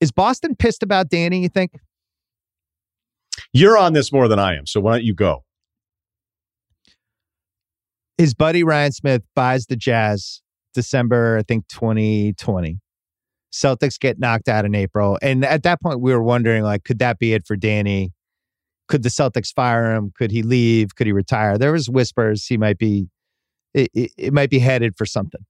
Is 0.00 0.10
Boston 0.10 0.56
pissed 0.56 0.82
about 0.82 1.08
Danny? 1.08 1.40
You 1.42 1.48
think? 1.48 1.78
You're 3.52 3.76
on 3.76 3.92
this 3.92 4.12
more 4.12 4.28
than 4.28 4.38
I 4.38 4.56
am, 4.56 4.66
so 4.66 4.80
why 4.80 4.92
don't 4.92 5.04
you 5.04 5.14
go? 5.14 5.44
His 8.16 8.34
buddy 8.34 8.62
Ryan 8.62 8.92
Smith 8.92 9.22
buys 9.34 9.66
the 9.66 9.76
Jazz 9.76 10.42
December, 10.74 11.38
I 11.38 11.42
think 11.42 11.66
2020. 11.68 12.78
Celtics 13.52 13.98
get 13.98 14.18
knocked 14.20 14.48
out 14.48 14.64
in 14.64 14.74
April, 14.74 15.18
and 15.20 15.44
at 15.44 15.64
that 15.64 15.80
point 15.80 16.00
we 16.00 16.12
were 16.12 16.22
wondering 16.22 16.62
like, 16.62 16.84
could 16.84 17.00
that 17.00 17.18
be 17.18 17.32
it 17.32 17.44
for 17.44 17.56
Danny? 17.56 18.12
Could 18.88 19.02
the 19.02 19.08
Celtics 19.08 19.52
fire 19.52 19.94
him? 19.94 20.12
Could 20.16 20.30
he 20.30 20.42
leave? 20.42 20.94
Could 20.94 21.06
he 21.06 21.12
retire? 21.12 21.58
There 21.58 21.72
was 21.72 21.88
whispers 21.88 22.46
he 22.46 22.56
might 22.56 22.78
be, 22.78 23.08
it, 23.74 23.90
it, 23.94 24.10
it 24.16 24.32
might 24.32 24.50
be 24.50 24.60
headed 24.60 24.94
for 24.96 25.06
something. 25.06 25.40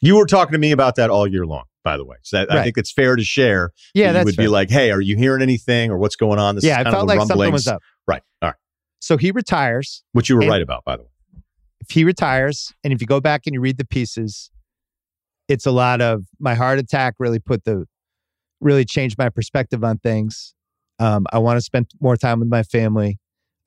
You 0.00 0.16
were 0.16 0.26
talking 0.26 0.52
to 0.52 0.58
me 0.58 0.70
about 0.70 0.94
that 0.96 1.10
all 1.10 1.26
year 1.26 1.46
long, 1.46 1.64
by 1.84 1.96
the 1.96 2.04
way. 2.04 2.16
So 2.22 2.38
that, 2.38 2.48
right. 2.48 2.58
I 2.58 2.64
think 2.64 2.78
it's 2.78 2.92
fair 2.92 3.16
to 3.16 3.24
share. 3.24 3.72
Yeah, 3.94 4.12
that 4.12 4.24
would 4.24 4.34
fair. 4.34 4.44
be 4.44 4.48
like, 4.48 4.70
"Hey, 4.70 4.90
are 4.90 5.00
you 5.00 5.16
hearing 5.16 5.42
anything, 5.42 5.90
or 5.90 5.98
what's 5.98 6.16
going 6.16 6.38
on?" 6.38 6.54
This 6.54 6.64
yeah, 6.64 6.80
I 6.80 6.84
felt 6.84 7.06
like 7.06 7.18
rumblings. 7.18 7.28
something 7.28 7.52
was 7.52 7.68
up. 7.68 7.82
Right. 8.06 8.22
All 8.42 8.48
right. 8.50 8.56
So 9.00 9.16
he 9.16 9.30
retires, 9.30 10.02
which 10.12 10.28
you 10.28 10.36
were 10.36 10.46
right 10.46 10.62
about, 10.62 10.84
by 10.84 10.96
the 10.96 11.02
way. 11.04 11.08
If 11.80 11.90
he 11.90 12.04
retires, 12.04 12.72
and 12.84 12.92
if 12.92 13.00
you 13.00 13.06
go 13.06 13.20
back 13.20 13.42
and 13.46 13.54
you 13.54 13.60
read 13.60 13.78
the 13.78 13.86
pieces, 13.86 14.50
it's 15.48 15.66
a 15.66 15.70
lot 15.70 16.00
of 16.00 16.24
my 16.38 16.54
heart 16.54 16.78
attack. 16.78 17.14
Really 17.18 17.38
put 17.38 17.64
the, 17.64 17.86
really 18.60 18.84
changed 18.84 19.16
my 19.16 19.28
perspective 19.28 19.84
on 19.84 19.98
things. 19.98 20.54
Um, 20.98 21.26
I 21.32 21.38
want 21.38 21.58
to 21.58 21.62
spend 21.62 21.90
more 22.00 22.16
time 22.16 22.40
with 22.40 22.48
my 22.48 22.62
family. 22.62 23.18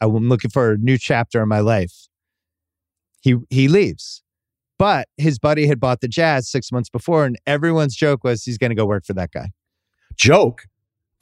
I'm 0.02 0.28
looking 0.28 0.52
for 0.52 0.72
a 0.72 0.78
new 0.78 0.98
chapter 0.98 1.42
in 1.42 1.48
my 1.48 1.60
life. 1.60 1.94
He 3.22 3.36
he 3.50 3.68
leaves. 3.68 4.24
But 4.82 5.10
his 5.18 5.38
buddy 5.38 5.68
had 5.68 5.80
bought 5.80 6.02
the 6.02 6.08
Jazz 6.08 6.50
six 6.50 6.72
months 6.72 6.90
before, 6.90 7.24
and 7.24 7.38
everyone's 7.46 7.96
joke 7.96 8.24
was 8.24 8.44
he's 8.44 8.58
going 8.58 8.72
to 8.72 8.76
go 8.76 8.88
work 8.88 9.06
for 9.06 9.14
that 9.14 9.30
guy. 9.30 9.52
Joke? 10.16 10.64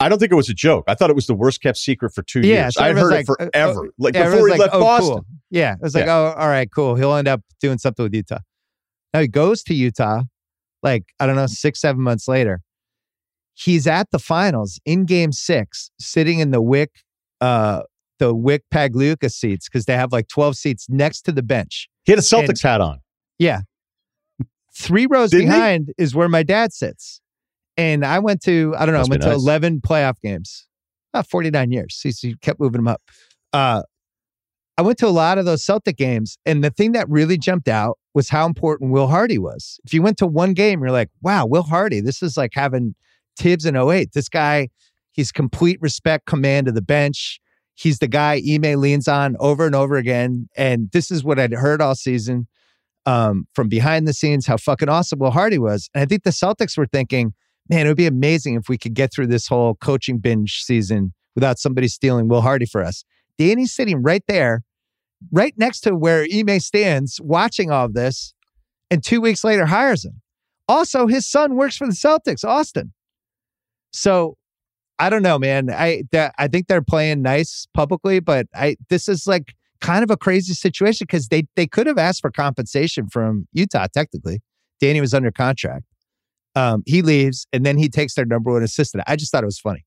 I 0.00 0.08
don't 0.08 0.18
think 0.18 0.32
it 0.32 0.34
was 0.34 0.48
a 0.48 0.54
joke. 0.54 0.84
I 0.88 0.94
thought 0.94 1.10
it 1.10 1.14
was 1.14 1.26
the 1.26 1.34
worst 1.34 1.60
kept 1.60 1.76
secret 1.76 2.14
for 2.14 2.22
two 2.22 2.40
yeah, 2.40 2.62
years. 2.62 2.76
So 2.76 2.84
I'd 2.84 2.96
heard 2.96 3.10
like, 3.10 3.20
it 3.20 3.26
forever. 3.26 3.88
Uh, 3.88 3.90
like 3.98 4.14
yeah, 4.14 4.30
before 4.30 4.46
he 4.46 4.52
like, 4.52 4.60
left 4.60 4.74
oh, 4.74 4.80
Boston. 4.80 5.12
Cool. 5.12 5.24
Yeah. 5.50 5.74
It 5.74 5.82
was 5.82 5.94
like, 5.94 6.06
Yeah. 6.06 6.16
oh, 6.16 6.34
all 6.38 6.48
right, 6.48 6.70
cool. 6.74 6.94
He'll 6.94 7.14
end 7.14 7.28
up 7.28 7.42
doing 7.60 7.76
something 7.76 8.02
with 8.02 8.14
Utah. 8.14 8.38
Now 9.12 9.20
he 9.20 9.28
goes 9.28 9.62
to 9.64 9.74
Utah, 9.74 10.22
like, 10.82 11.04
I 11.20 11.26
don't 11.26 11.36
know, 11.36 11.46
six, 11.46 11.82
seven 11.82 12.00
months 12.00 12.28
later. 12.28 12.62
He's 13.52 13.86
at 13.86 14.10
the 14.10 14.18
finals 14.18 14.80
in 14.86 15.04
game 15.04 15.32
six, 15.32 15.90
sitting 16.00 16.38
in 16.38 16.50
the 16.50 16.62
Wyc, 16.62 16.88
uh, 17.42 17.82
the 18.18 18.34
Wyc 18.34 18.60
Pagliuca 18.72 19.30
seats, 19.30 19.68
because 19.68 19.84
they 19.84 19.96
have 19.96 20.12
like 20.12 20.28
12 20.28 20.56
seats 20.56 20.86
next 20.88 21.26
to 21.26 21.32
the 21.32 21.42
bench. 21.42 21.90
He 22.04 22.12
had 22.12 22.18
a 22.18 22.22
Celtics 22.22 22.62
hat 22.62 22.80
on. 22.80 23.00
Yeah. 23.40 23.62
Three 24.72 25.06
rows 25.10 25.30
Didn't 25.30 25.46
he? 25.46 25.52
behind 25.52 25.92
is 25.98 26.14
where 26.14 26.28
my 26.28 26.44
dad 26.44 26.72
sits. 26.72 27.20
And 27.76 28.04
I 28.04 28.18
went 28.18 28.42
to, 28.42 28.74
I 28.78 28.86
don't 28.86 28.92
know, 28.92 29.00
Must 29.00 29.10
I 29.10 29.12
went 29.12 29.22
to 29.22 29.32
11 29.32 29.80
playoff 29.80 30.20
games. 30.22 30.66
About 31.12 31.26
49 31.26 31.72
years. 31.72 31.98
He, 32.00 32.10
he 32.10 32.36
kept 32.36 32.60
moving 32.60 32.78
them 32.78 32.86
up. 32.86 33.02
Uh, 33.52 33.82
I 34.78 34.82
went 34.82 34.98
to 34.98 35.06
a 35.06 35.08
lot 35.08 35.38
of 35.38 35.44
those 35.44 35.64
Celtic 35.64 35.96
games. 35.96 36.38
And 36.46 36.62
the 36.62 36.70
thing 36.70 36.92
that 36.92 37.08
really 37.08 37.36
jumped 37.36 37.66
out 37.66 37.98
was 38.14 38.28
how 38.28 38.46
important 38.46 38.92
Will 38.92 39.08
Hardy 39.08 39.38
was. 39.38 39.80
If 39.84 39.92
you 39.92 40.02
went 40.02 40.18
to 40.18 40.26
one 40.26 40.52
game, 40.52 40.80
you're 40.80 40.92
like, 40.92 41.10
wow, 41.22 41.46
Will 41.46 41.62
Hardy, 41.62 42.00
this 42.00 42.22
is 42.22 42.36
like 42.36 42.52
having 42.54 42.94
Thibs 43.36 43.64
in 43.64 43.74
08. 43.74 44.12
This 44.12 44.28
guy, 44.28 44.68
he's 45.12 45.32
complete 45.32 45.80
respect, 45.80 46.26
command 46.26 46.68
of 46.68 46.74
the 46.74 46.82
bench. 46.82 47.40
He's 47.74 47.98
the 47.98 48.08
guy 48.08 48.40
Ime 48.46 48.78
leans 48.78 49.08
on 49.08 49.36
over 49.40 49.64
and 49.66 49.74
over 49.74 49.96
again. 49.96 50.48
And 50.56 50.90
this 50.92 51.10
is 51.10 51.24
what 51.24 51.38
I'd 51.38 51.54
heard 51.54 51.80
all 51.80 51.94
season 51.94 52.46
um, 53.10 53.48
from 53.54 53.68
behind 53.68 54.06
the 54.06 54.12
scenes, 54.12 54.46
how 54.46 54.56
fucking 54.56 54.88
awesome 54.88 55.18
Will 55.18 55.32
Hardy 55.32 55.58
was. 55.58 55.90
And 55.94 56.02
I 56.02 56.06
think 56.06 56.22
the 56.22 56.30
Celtics 56.30 56.78
were 56.78 56.86
thinking, 56.86 57.34
man, 57.68 57.86
it 57.86 57.90
would 57.90 57.96
be 57.96 58.06
amazing 58.06 58.54
if 58.54 58.68
we 58.68 58.78
could 58.78 58.94
get 58.94 59.12
through 59.12 59.26
this 59.26 59.48
whole 59.48 59.74
coaching 59.74 60.18
binge 60.18 60.62
season 60.62 61.12
without 61.34 61.58
somebody 61.58 61.88
stealing 61.88 62.28
Will 62.28 62.40
Hardy 62.40 62.66
for 62.66 62.84
us. 62.84 63.04
Danny's 63.36 63.72
sitting 63.72 64.00
right 64.02 64.22
there, 64.28 64.62
right 65.32 65.54
next 65.56 65.80
to 65.80 65.96
where 65.96 66.24
Ime 66.32 66.60
stands, 66.60 67.20
watching 67.20 67.72
all 67.72 67.86
of 67.86 67.94
this, 67.94 68.32
and 68.92 69.02
two 69.02 69.20
weeks 69.20 69.42
later 69.42 69.66
hires 69.66 70.04
him. 70.04 70.20
Also, 70.68 71.08
his 71.08 71.26
son 71.26 71.56
works 71.56 71.76
for 71.76 71.88
the 71.88 71.92
Celtics, 71.92 72.44
Austin. 72.44 72.92
So 73.92 74.36
I 75.00 75.10
don't 75.10 75.22
know, 75.22 75.38
man. 75.38 75.68
I 75.70 76.02
I 76.38 76.46
think 76.46 76.68
they're 76.68 76.82
playing 76.82 77.22
nice 77.22 77.66
publicly, 77.74 78.20
but 78.20 78.46
I 78.54 78.76
this 78.88 79.08
is 79.08 79.26
like 79.26 79.54
kind 79.80 80.02
of 80.02 80.10
a 80.10 80.16
crazy 80.16 80.54
situation 80.54 81.06
because 81.08 81.28
they 81.28 81.44
they 81.56 81.66
could 81.66 81.86
have 81.86 81.98
asked 81.98 82.20
for 82.20 82.30
compensation 82.30 83.08
from 83.08 83.48
Utah. 83.52 83.86
Technically, 83.92 84.40
Danny 84.80 85.00
was 85.00 85.14
under 85.14 85.30
contract. 85.30 85.84
Um, 86.54 86.82
he 86.86 87.02
leaves, 87.02 87.46
and 87.52 87.64
then 87.64 87.78
he 87.78 87.88
takes 87.88 88.14
their 88.14 88.24
number 88.24 88.52
one 88.52 88.62
assistant. 88.62 89.04
I 89.06 89.16
just 89.16 89.30
thought 89.30 89.42
it 89.42 89.46
was 89.46 89.60
funny. 89.60 89.84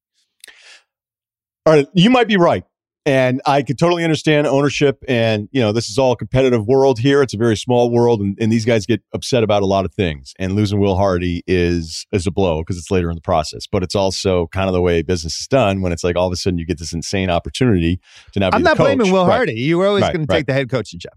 All 1.65 1.73
right, 1.73 1.87
you 1.93 2.09
might 2.09 2.27
be 2.27 2.37
right. 2.37 2.63
And 3.05 3.41
I 3.45 3.63
could 3.63 3.77
totally 3.77 4.05
understand 4.05 4.47
ownership. 4.47 5.03
And, 5.09 5.49
you 5.51 5.59
know, 5.59 5.73
this 5.73 5.89
is 5.89 5.97
all 5.97 6.13
a 6.13 6.15
competitive 6.15 6.65
world 6.67 6.99
here. 6.99 7.21
It's 7.21 7.33
a 7.33 7.37
very 7.37 7.57
small 7.57 7.89
world. 7.91 8.21
And, 8.21 8.37
and 8.39 8.49
these 8.49 8.63
guys 8.63 8.85
get 8.85 9.01
upset 9.13 9.43
about 9.43 9.61
a 9.61 9.65
lot 9.65 9.83
of 9.83 9.93
things. 9.93 10.33
And 10.39 10.53
losing 10.53 10.79
Will 10.79 10.95
Hardy 10.95 11.43
is, 11.45 12.05
is 12.13 12.25
a 12.25 12.31
blow 12.31 12.61
because 12.61 12.77
it's 12.77 12.89
later 12.89 13.09
in 13.09 13.15
the 13.15 13.21
process. 13.21 13.67
But 13.67 13.83
it's 13.83 13.95
also 13.95 14.47
kind 14.47 14.69
of 14.69 14.73
the 14.73 14.81
way 14.81 15.01
business 15.01 15.37
is 15.41 15.47
done 15.47 15.81
when 15.81 15.91
it's 15.91 16.03
like 16.03 16.15
all 16.15 16.27
of 16.27 16.33
a 16.33 16.37
sudden 16.37 16.57
you 16.57 16.65
get 16.65 16.79
this 16.79 16.93
insane 16.93 17.29
opportunity 17.29 17.99
to 18.31 18.39
now 18.39 18.49
be 18.49 18.55
I'm 18.55 18.63
the 18.63 18.69
not 18.69 18.77
coach. 18.77 18.85
blaming 18.95 19.11
Will 19.11 19.25
Right. 19.25 19.35
Hardy. 19.35 19.53
You 19.55 19.79
were 19.79 19.87
always 19.87 20.03
Right, 20.03 20.13
going 20.13 20.25
to 20.25 20.33
take 20.33 20.45
the 20.45 20.53
head 20.53 20.69
coaching 20.69 20.99
job. 20.99 21.13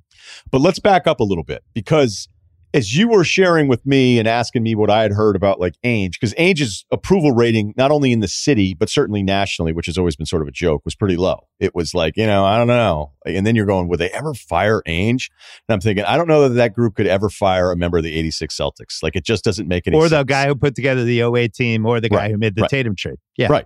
But 0.51 0.61
let's 0.63 0.81
back 0.81 1.07
up 1.07 1.21
a 1.21 1.25
little 1.25 1.45
bit 1.45 1.63
because 1.73 2.29
as 2.77 2.95
you 2.95 3.09
were 3.09 3.25
sharing 3.25 3.69
with 3.69 3.87
me 3.87 4.19
and 4.19 4.29
asking 4.29 4.63
me 4.63 4.75
what 4.75 4.91
I 4.91 5.01
had 5.01 5.11
heard 5.13 5.35
about 5.35 5.59
like 5.59 5.75
Ainge, 5.83 6.13
because 6.13 6.35
Ainge's 6.35 6.85
approval 6.93 7.33
rating, 7.33 7.73
not 7.77 7.91
only 7.91 8.13
in 8.13 8.21
the 8.21 8.29
city, 8.29 8.75
but 8.75 8.91
certainly 8.91 9.23
nationally, 9.23 9.73
which 9.73 9.87
has 9.87 9.97
always 9.97 10.15
been 10.15 10.27
sort 10.27 10.43
of 10.43 10.49
a 10.49 10.51
joke, 10.53 10.83
was 10.85 10.95
pretty 10.95 11.17
low. 11.17 11.47
It 11.59 11.75
was 11.75 11.95
like, 11.95 12.19
you 12.19 12.27
know, 12.27 12.45
I 12.45 12.59
don't 12.59 12.67
know. 12.67 13.13
And 13.25 13.47
then 13.47 13.57
you're 13.57 13.65
going, 13.65 13.89
would 13.89 13.99
they 13.99 14.11
ever 14.11 14.35
fire 14.35 14.83
Ainge? 14.87 15.31
And 15.69 15.75
I'm 15.75 15.81
thinking, 15.81 16.05
I 16.05 16.19
don't 16.19 16.29
know 16.29 16.49
that 16.49 16.55
that 16.57 16.75
group 16.75 16.97
could 16.97 17.07
ever 17.07 17.31
fire 17.31 17.71
a 17.73 17.77
member 17.77 17.97
of 17.97 18.05
the 18.05 18.15
86 18.15 18.55
Celtics. 18.55 19.03
Like 19.03 19.17
it 19.17 19.25
just 19.25 19.43
doesn't 19.43 19.67
make 19.67 19.87
any 19.87 19.97
Or 19.97 20.03
sense. 20.09 20.21
the 20.21 20.25
guy 20.25 20.47
who 20.47 20.55
put 20.55 20.75
together 20.75 21.03
the 21.03 21.23
08 21.23 21.55
team, 21.55 21.87
or 21.87 21.99
the 22.01 22.11
guy 22.11 22.17
Right, 22.17 22.31
who 22.31 22.37
made 22.37 22.57
the 22.57 22.61
right. 22.63 22.71
Tatum 22.71 22.95
trade. 22.95 23.17
Yeah. 23.39 23.49
Right. 23.51 23.65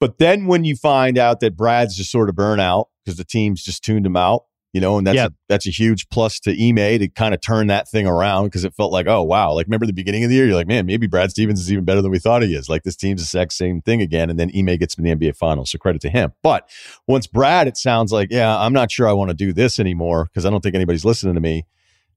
But 0.00 0.18
then 0.18 0.46
when 0.46 0.64
you 0.64 0.74
find 0.74 1.16
out 1.16 1.38
that 1.40 1.56
Brad's 1.56 1.96
just 1.96 2.10
sort 2.10 2.28
of 2.28 2.34
burnt 2.34 2.60
out 2.60 2.88
because 3.04 3.16
the 3.16 3.24
team's 3.24 3.62
just 3.62 3.84
tuned 3.84 4.04
him 4.04 4.16
out, 4.16 4.46
you 4.72 4.80
know, 4.80 4.96
and 4.98 5.06
that's 5.06 5.16
Yeah. 5.16 5.26
a, 5.26 5.30
that's 5.48 5.66
a 5.66 5.70
huge 5.70 6.08
plus 6.08 6.40
to 6.40 6.50
Ime 6.50 6.98
to 6.98 7.08
kind 7.08 7.34
of 7.34 7.40
turn 7.40 7.66
that 7.66 7.88
thing 7.88 8.06
around 8.06 8.44
because 8.44 8.64
it 8.64 8.74
felt 8.74 8.90
like, 8.92 9.06
oh 9.06 9.22
wow, 9.22 9.52
like 9.52 9.66
remember 9.66 9.84
the 9.86 9.92
beginning 9.92 10.24
of 10.24 10.30
the 10.30 10.36
year, 10.36 10.46
you're 10.46 10.54
like, 10.54 10.66
man, 10.66 10.86
maybe 10.86 11.06
Brad 11.06 11.30
Stevens 11.30 11.60
is 11.60 11.70
even 11.70 11.84
better 11.84 12.00
than 12.00 12.10
we 12.10 12.18
thought 12.18 12.42
he 12.42 12.54
is. 12.54 12.68
Like 12.68 12.82
this 12.82 12.96
team's 12.96 13.20
the 13.20 13.24
exact 13.38 13.52
same 13.52 13.82
thing 13.82 14.00
again, 14.00 14.30
and 14.30 14.38
then 14.38 14.50
Ime 14.56 14.76
gets 14.78 14.94
in 14.96 15.04
the 15.04 15.14
NBA 15.14 15.36
Finals, 15.36 15.70
so 15.70 15.78
credit 15.78 16.00
to 16.02 16.10
him. 16.10 16.32
But 16.42 16.68
once 17.06 17.26
Brad, 17.26 17.68
it 17.68 17.76
sounds 17.76 18.12
like, 18.12 18.28
yeah, 18.30 18.58
I'm 18.58 18.72
not 18.72 18.90
sure 18.90 19.06
I 19.08 19.12
want 19.12 19.28
to 19.30 19.34
do 19.34 19.52
this 19.52 19.78
anymore 19.78 20.24
because 20.24 20.46
I 20.46 20.50
don't 20.50 20.60
think 20.62 20.74
anybody's 20.74 21.04
listening 21.04 21.34
to 21.34 21.40
me. 21.40 21.66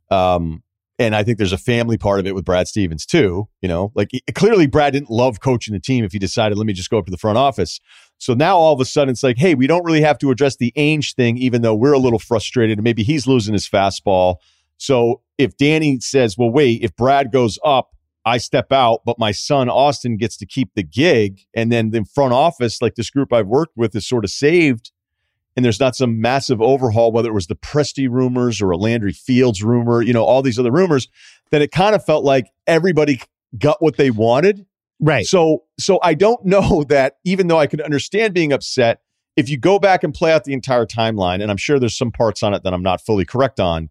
Um, 0.10 0.62
and 0.98 1.14
I 1.14 1.24
think 1.24 1.38
there's 1.38 1.52
a 1.52 1.58
family 1.58 1.98
part 1.98 2.22
of 2.22 2.26
it 2.28 2.34
with 2.36 2.46
Brad 2.46 2.70
Stevens 2.70 3.06
too. 3.06 3.50
You 3.62 3.68
know, 3.68 3.92
like 3.96 4.10
he- 4.12 4.22
clearly 4.34 4.66
Brad 4.66 4.94
didn't 4.94 5.10
love 5.10 5.42
coaching 5.42 5.74
the 5.74 5.80
team 5.80 6.06
if 6.06 6.14
he 6.14 6.20
decided, 6.20 6.58
let 6.58 6.66
me 6.68 6.72
just 6.74 6.90
go 6.90 6.98
up 6.98 7.06
to 7.06 7.12
the 7.12 7.18
front 7.18 7.38
office. 7.38 7.82
So 8.18 8.34
now 8.34 8.58
all 8.58 8.74
of 8.74 8.80
a 8.80 8.86
sudden 8.86 9.12
it's 9.12 9.24
like, 9.24 9.38
hey, 9.38 9.56
we 9.56 9.68
don't 9.68 9.84
really 9.84 10.02
have 10.02 10.18
to 10.20 10.32
address 10.32 10.56
the 10.56 10.74
Ainge 10.78 11.16
thing, 11.16 11.38
even 11.38 11.62
though 11.62 11.76
we're 11.76 11.94
a 11.94 12.00
little 12.00 12.20
frustrated 12.20 12.78
and 12.78 12.84
maybe 12.84 13.04
he's 13.04 13.28
losing 13.28 13.54
his 13.54 13.68
fastball. 13.68 14.38
So 14.78 15.22
if 15.38 15.58
Danny 15.58 16.00
says, 16.00 16.38
well, 16.38 16.50
wait, 16.50 16.82
if 16.82 16.96
Brad 16.96 17.32
goes 17.32 17.60
up, 17.64 17.92
I 18.26 18.38
step 18.38 18.72
out, 18.72 19.02
but 19.06 19.20
my 19.20 19.32
son 19.32 19.70
Austin 19.70 20.18
gets 20.18 20.36
to 20.38 20.48
keep 20.48 20.72
the 20.74 20.84
gig. 20.84 21.42
And 21.54 21.72
then 21.72 21.92
the 21.92 22.06
front 22.06 22.34
office, 22.34 22.82
like 22.82 22.96
this 22.96 23.12
group 23.12 23.32
I've 23.32 23.48
worked 23.48 23.78
with, 23.78 23.96
is 23.96 24.08
sort 24.08 24.26
of 24.26 24.32
saved. 24.32 24.92
And 25.56 25.64
there's 25.64 25.80
not 25.80 25.96
some 25.96 26.20
massive 26.20 26.62
overhaul, 26.62 27.12
whether 27.12 27.30
it 27.30 27.34
was 27.34 27.48
the 27.48 27.56
Presti 27.56 28.10
rumors 28.10 28.62
or 28.62 28.72
a 28.72 28.78
Landry 28.78 29.14
Fields 29.14 29.64
rumor, 29.64 30.02
you 30.02 30.12
know, 30.12 30.24
all 30.24 30.42
these 30.42 30.60
other 30.60 30.72
rumors, 30.72 31.08
then 31.52 31.62
it 31.62 31.72
kind 31.72 31.96
of 31.96 32.04
felt 32.04 32.26
like 32.26 32.48
everybody 32.68 33.22
got 33.58 33.82
what 33.82 33.96
they 33.96 34.10
wanted. 34.10 34.66
Right. 35.00 35.26
So 35.26 35.64
so 35.80 36.00
I 36.04 36.14
don't 36.14 36.44
know 36.54 36.84
that 36.90 37.18
even 37.24 37.48
though 37.48 37.60
I 37.60 37.68
can 37.68 37.82
understand 37.82 38.34
being 38.34 38.54
upset, 38.54 39.02
if 39.36 39.50
you 39.50 39.58
go 39.58 39.80
back 39.80 40.04
and 40.04 40.14
play 40.14 40.32
out 40.32 40.44
the 40.46 40.54
entire 40.54 40.86
timeline, 40.86 41.42
and 41.42 41.52
I'm 41.52 41.58
sure 41.58 41.80
there's 41.80 41.98
some 41.98 42.12
parts 42.12 42.42
on 42.44 42.54
it 42.54 42.64
that 42.64 42.74
I'm 42.74 42.84
not 42.84 43.02
fully 43.02 43.26
correct 43.26 43.60
on, 43.60 43.90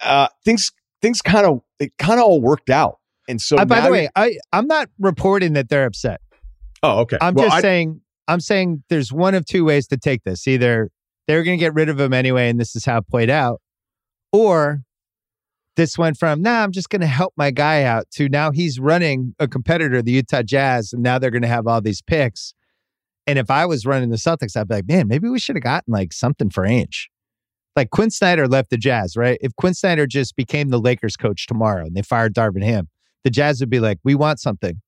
uh, 0.00 0.28
things 0.44 0.72
things 1.00 1.22
kind 1.22 1.46
of 1.46 1.60
it 1.78 1.92
kind 1.98 2.18
of 2.20 2.26
all 2.26 2.40
worked 2.40 2.70
out. 2.70 2.98
And 3.28 3.40
so 3.40 3.56
Uh, 3.56 3.64
by 3.64 3.80
the 3.80 3.90
way, 3.90 4.08
I, 4.16 4.36
I'm 4.52 4.66
not 4.66 4.88
reporting 4.98 5.54
that 5.54 5.68
they're 5.68 5.86
upset. 5.86 6.20
oh 6.82 7.00
okay, 7.00 7.18
I'm 7.20 7.34
Well, 7.34 7.46
just 7.46 7.56
I- 7.56 7.60
saying 7.60 8.00
I'm 8.26 8.40
saying 8.40 8.82
there's 8.88 9.12
one 9.12 9.34
of 9.34 9.44
two 9.44 9.64
ways 9.64 9.86
to 9.88 9.96
take 9.98 10.24
this. 10.24 10.46
Either 10.48 10.90
they're 11.28 11.42
going 11.44 11.58
to 11.58 11.60
get 11.62 11.74
rid 11.74 11.88
of 11.90 12.00
him 12.00 12.12
anyway, 12.14 12.48
and 12.48 12.58
this 12.58 12.74
is 12.74 12.84
how 12.84 12.98
it 12.98 13.08
played 13.08 13.28
out, 13.30 13.60
or 14.32 14.82
this 15.76 15.98
went 15.98 16.16
from, 16.16 16.40
nah, 16.42 16.62
I'm 16.62 16.72
just 16.72 16.88
going 16.88 17.00
to 17.00 17.06
help 17.06 17.34
my 17.36 17.50
guy 17.50 17.82
out 17.82 18.10
to 18.12 18.28
now 18.28 18.50
he's 18.52 18.78
running 18.78 19.34
a 19.38 19.48
competitor, 19.48 20.02
the 20.02 20.12
Utah 20.12 20.42
Jazz, 20.42 20.92
and 20.92 21.02
now 21.02 21.18
they're 21.18 21.30
going 21.30 21.42
to 21.42 21.48
have 21.48 21.66
all 21.66 21.80
these 21.80 22.00
picks. 22.00 22.54
And 23.26 23.38
if 23.38 23.50
I 23.50 23.66
was 23.66 23.86
running 23.86 24.10
the 24.10 24.16
Celtics, 24.16 24.56
I'd 24.56 24.68
be 24.68 24.74
like, 24.76 24.88
man, 24.88 25.08
maybe 25.08 25.28
we 25.28 25.38
should 25.38 25.56
have 25.56 25.62
gotten 25.62 25.92
like 25.92 26.12
something 26.12 26.50
for 26.50 26.64
Ainge. 26.64 27.06
Like 27.74 27.90
Quin 27.90 28.10
Snyder 28.10 28.46
left 28.46 28.70
the 28.70 28.76
Jazz, 28.76 29.16
right? 29.16 29.38
If 29.40 29.56
Quin 29.56 29.74
Snyder 29.74 30.06
just 30.06 30.36
became 30.36 30.68
the 30.68 30.78
Lakers 30.78 31.16
coach 31.16 31.46
tomorrow 31.46 31.86
and 31.86 31.96
they 31.96 32.02
fired 32.02 32.34
Darvin 32.34 32.62
Ham, 32.62 32.88
the 33.24 33.30
Jazz 33.30 33.58
would 33.60 33.70
be 33.70 33.80
like, 33.80 33.98
we 34.04 34.14
want 34.14 34.38
something. 34.38 34.80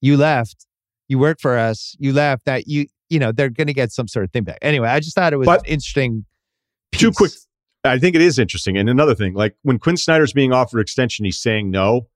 You 0.00 0.16
left. 0.16 0.66
You 1.08 1.18
worked 1.18 1.40
for 1.40 1.56
us. 1.56 1.96
You 1.98 2.12
left. 2.12 2.44
That 2.44 2.66
you, 2.66 2.86
you 3.08 3.18
know, 3.18 3.32
they're 3.32 3.48
going 3.48 3.68
to 3.68 3.72
get 3.72 3.90
some 3.90 4.06
sort 4.06 4.24
of 4.26 4.32
thing 4.32 4.44
back. 4.44 4.58
Anyway, 4.60 4.88
I 4.88 5.00
just 5.00 5.14
thought 5.14 5.32
it 5.32 5.38
was 5.38 5.46
But- 5.46 5.66
interesting. 5.66 6.26
Two 6.92 7.12
quick 7.12 7.32
I 7.84 7.98
think 7.98 8.16
it 8.16 8.22
is 8.22 8.38
interesting. 8.38 8.76
And 8.76 8.88
another 8.88 9.14
thing, 9.14 9.34
like 9.34 9.56
when 9.62 9.78
Quin 9.78 9.96
Snyder's 9.96 10.32
being 10.32 10.52
offered 10.52 10.80
extension, 10.80 11.24
he's 11.24 11.38
saying 11.40 11.70
no, 11.70 12.08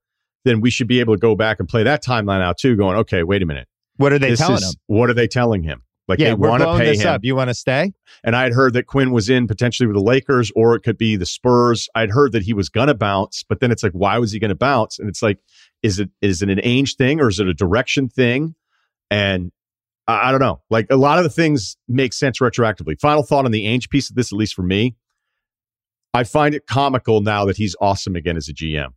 then 0.45 0.59
we 0.61 0.69
should 0.69 0.87
be 0.87 0.99
able 0.99 1.13
to 1.15 1.19
go 1.19 1.35
back 1.35 1.59
and 1.59 1.67
play 1.69 1.83
that 1.83 2.03
timeline 2.03 2.41
out 2.41 2.57
too, 2.57 2.75
going, 2.75 2.97
okay, 2.97 3.23
wait 3.23 3.41
a 3.41 3.45
minute. 3.45 3.67
What 3.97 4.11
are 4.11 4.19
they 4.19 4.31
This 4.31 4.39
telling 4.39 4.55
is- 4.57 4.63
him? 4.69 4.73
What 4.87 5.09
are 5.09 5.13
they 5.13 5.27
telling 5.27 5.63
him? 5.63 5.81
Like 6.09 6.19
yeah, 6.19 6.29
they 6.29 6.33
we're 6.33 6.49
want 6.49 6.63
to 6.63 6.77
pay 6.77 6.87
this 6.91 7.01
him. 7.03 7.07
up. 7.13 7.21
You 7.23 7.33
want 7.33 7.47
to 7.49 7.53
stay? 7.53 7.93
And 8.25 8.35
I 8.35 8.43
had 8.43 8.51
heard 8.51 8.73
that 8.73 8.87
Quin 8.87 9.11
was 9.13 9.29
in 9.29 9.47
potentially 9.47 9.87
with 9.87 9.95
the 9.95 10.03
Lakers 10.03 10.51
or 10.53 10.75
it 10.75 10.81
could 10.81 10.97
be 10.97 11.15
the 11.15 11.25
Spurs. 11.25 11.87
I'd 11.95 12.11
heard 12.11 12.33
that 12.33 12.43
he 12.43 12.53
was 12.53 12.67
going 12.67 12.87
to 12.89 12.93
bounce, 12.93 13.45
but 13.47 13.61
then 13.61 13.71
it's 13.71 13.83
like, 13.83 13.93
why 13.93 14.17
was 14.19 14.33
he 14.33 14.39
going 14.39 14.49
to 14.49 14.55
bounce? 14.55 14.99
And 14.99 15.07
it's 15.07 15.21
like, 15.21 15.39
is 15.81 15.99
it 15.99 16.09
is 16.21 16.41
it 16.41 16.49
an 16.49 16.59
age 16.61 16.97
thing 16.97 17.21
or 17.21 17.29
is 17.29 17.39
it 17.39 17.47
a 17.47 17.53
direction 17.53 18.09
thing? 18.09 18.53
And 19.09 19.53
I, 20.05 20.27
I 20.27 20.31
don't 20.31 20.41
know. 20.41 20.61
Like 20.69 20.87
a 20.89 20.97
lot 20.97 21.19
of 21.19 21.23
the 21.23 21.29
things 21.29 21.77
make 21.87 22.11
sense 22.11 22.39
retroactively. 22.39 22.99
Final 22.99 23.23
thought 23.23 23.45
on 23.45 23.51
the 23.51 23.65
Ainge 23.65 23.89
piece 23.89 24.09
of 24.09 24.17
this, 24.17 24.33
at 24.33 24.37
least 24.37 24.55
for 24.55 24.63
me, 24.63 24.95
I 26.13 26.23
find 26.23 26.53
it 26.53 26.67
comical 26.67 27.21
now 27.21 27.45
that 27.45 27.57
he's 27.57 27.75
awesome 27.81 28.15
again 28.15 28.37
as 28.37 28.47
a 28.47 28.53
GM. 28.53 28.89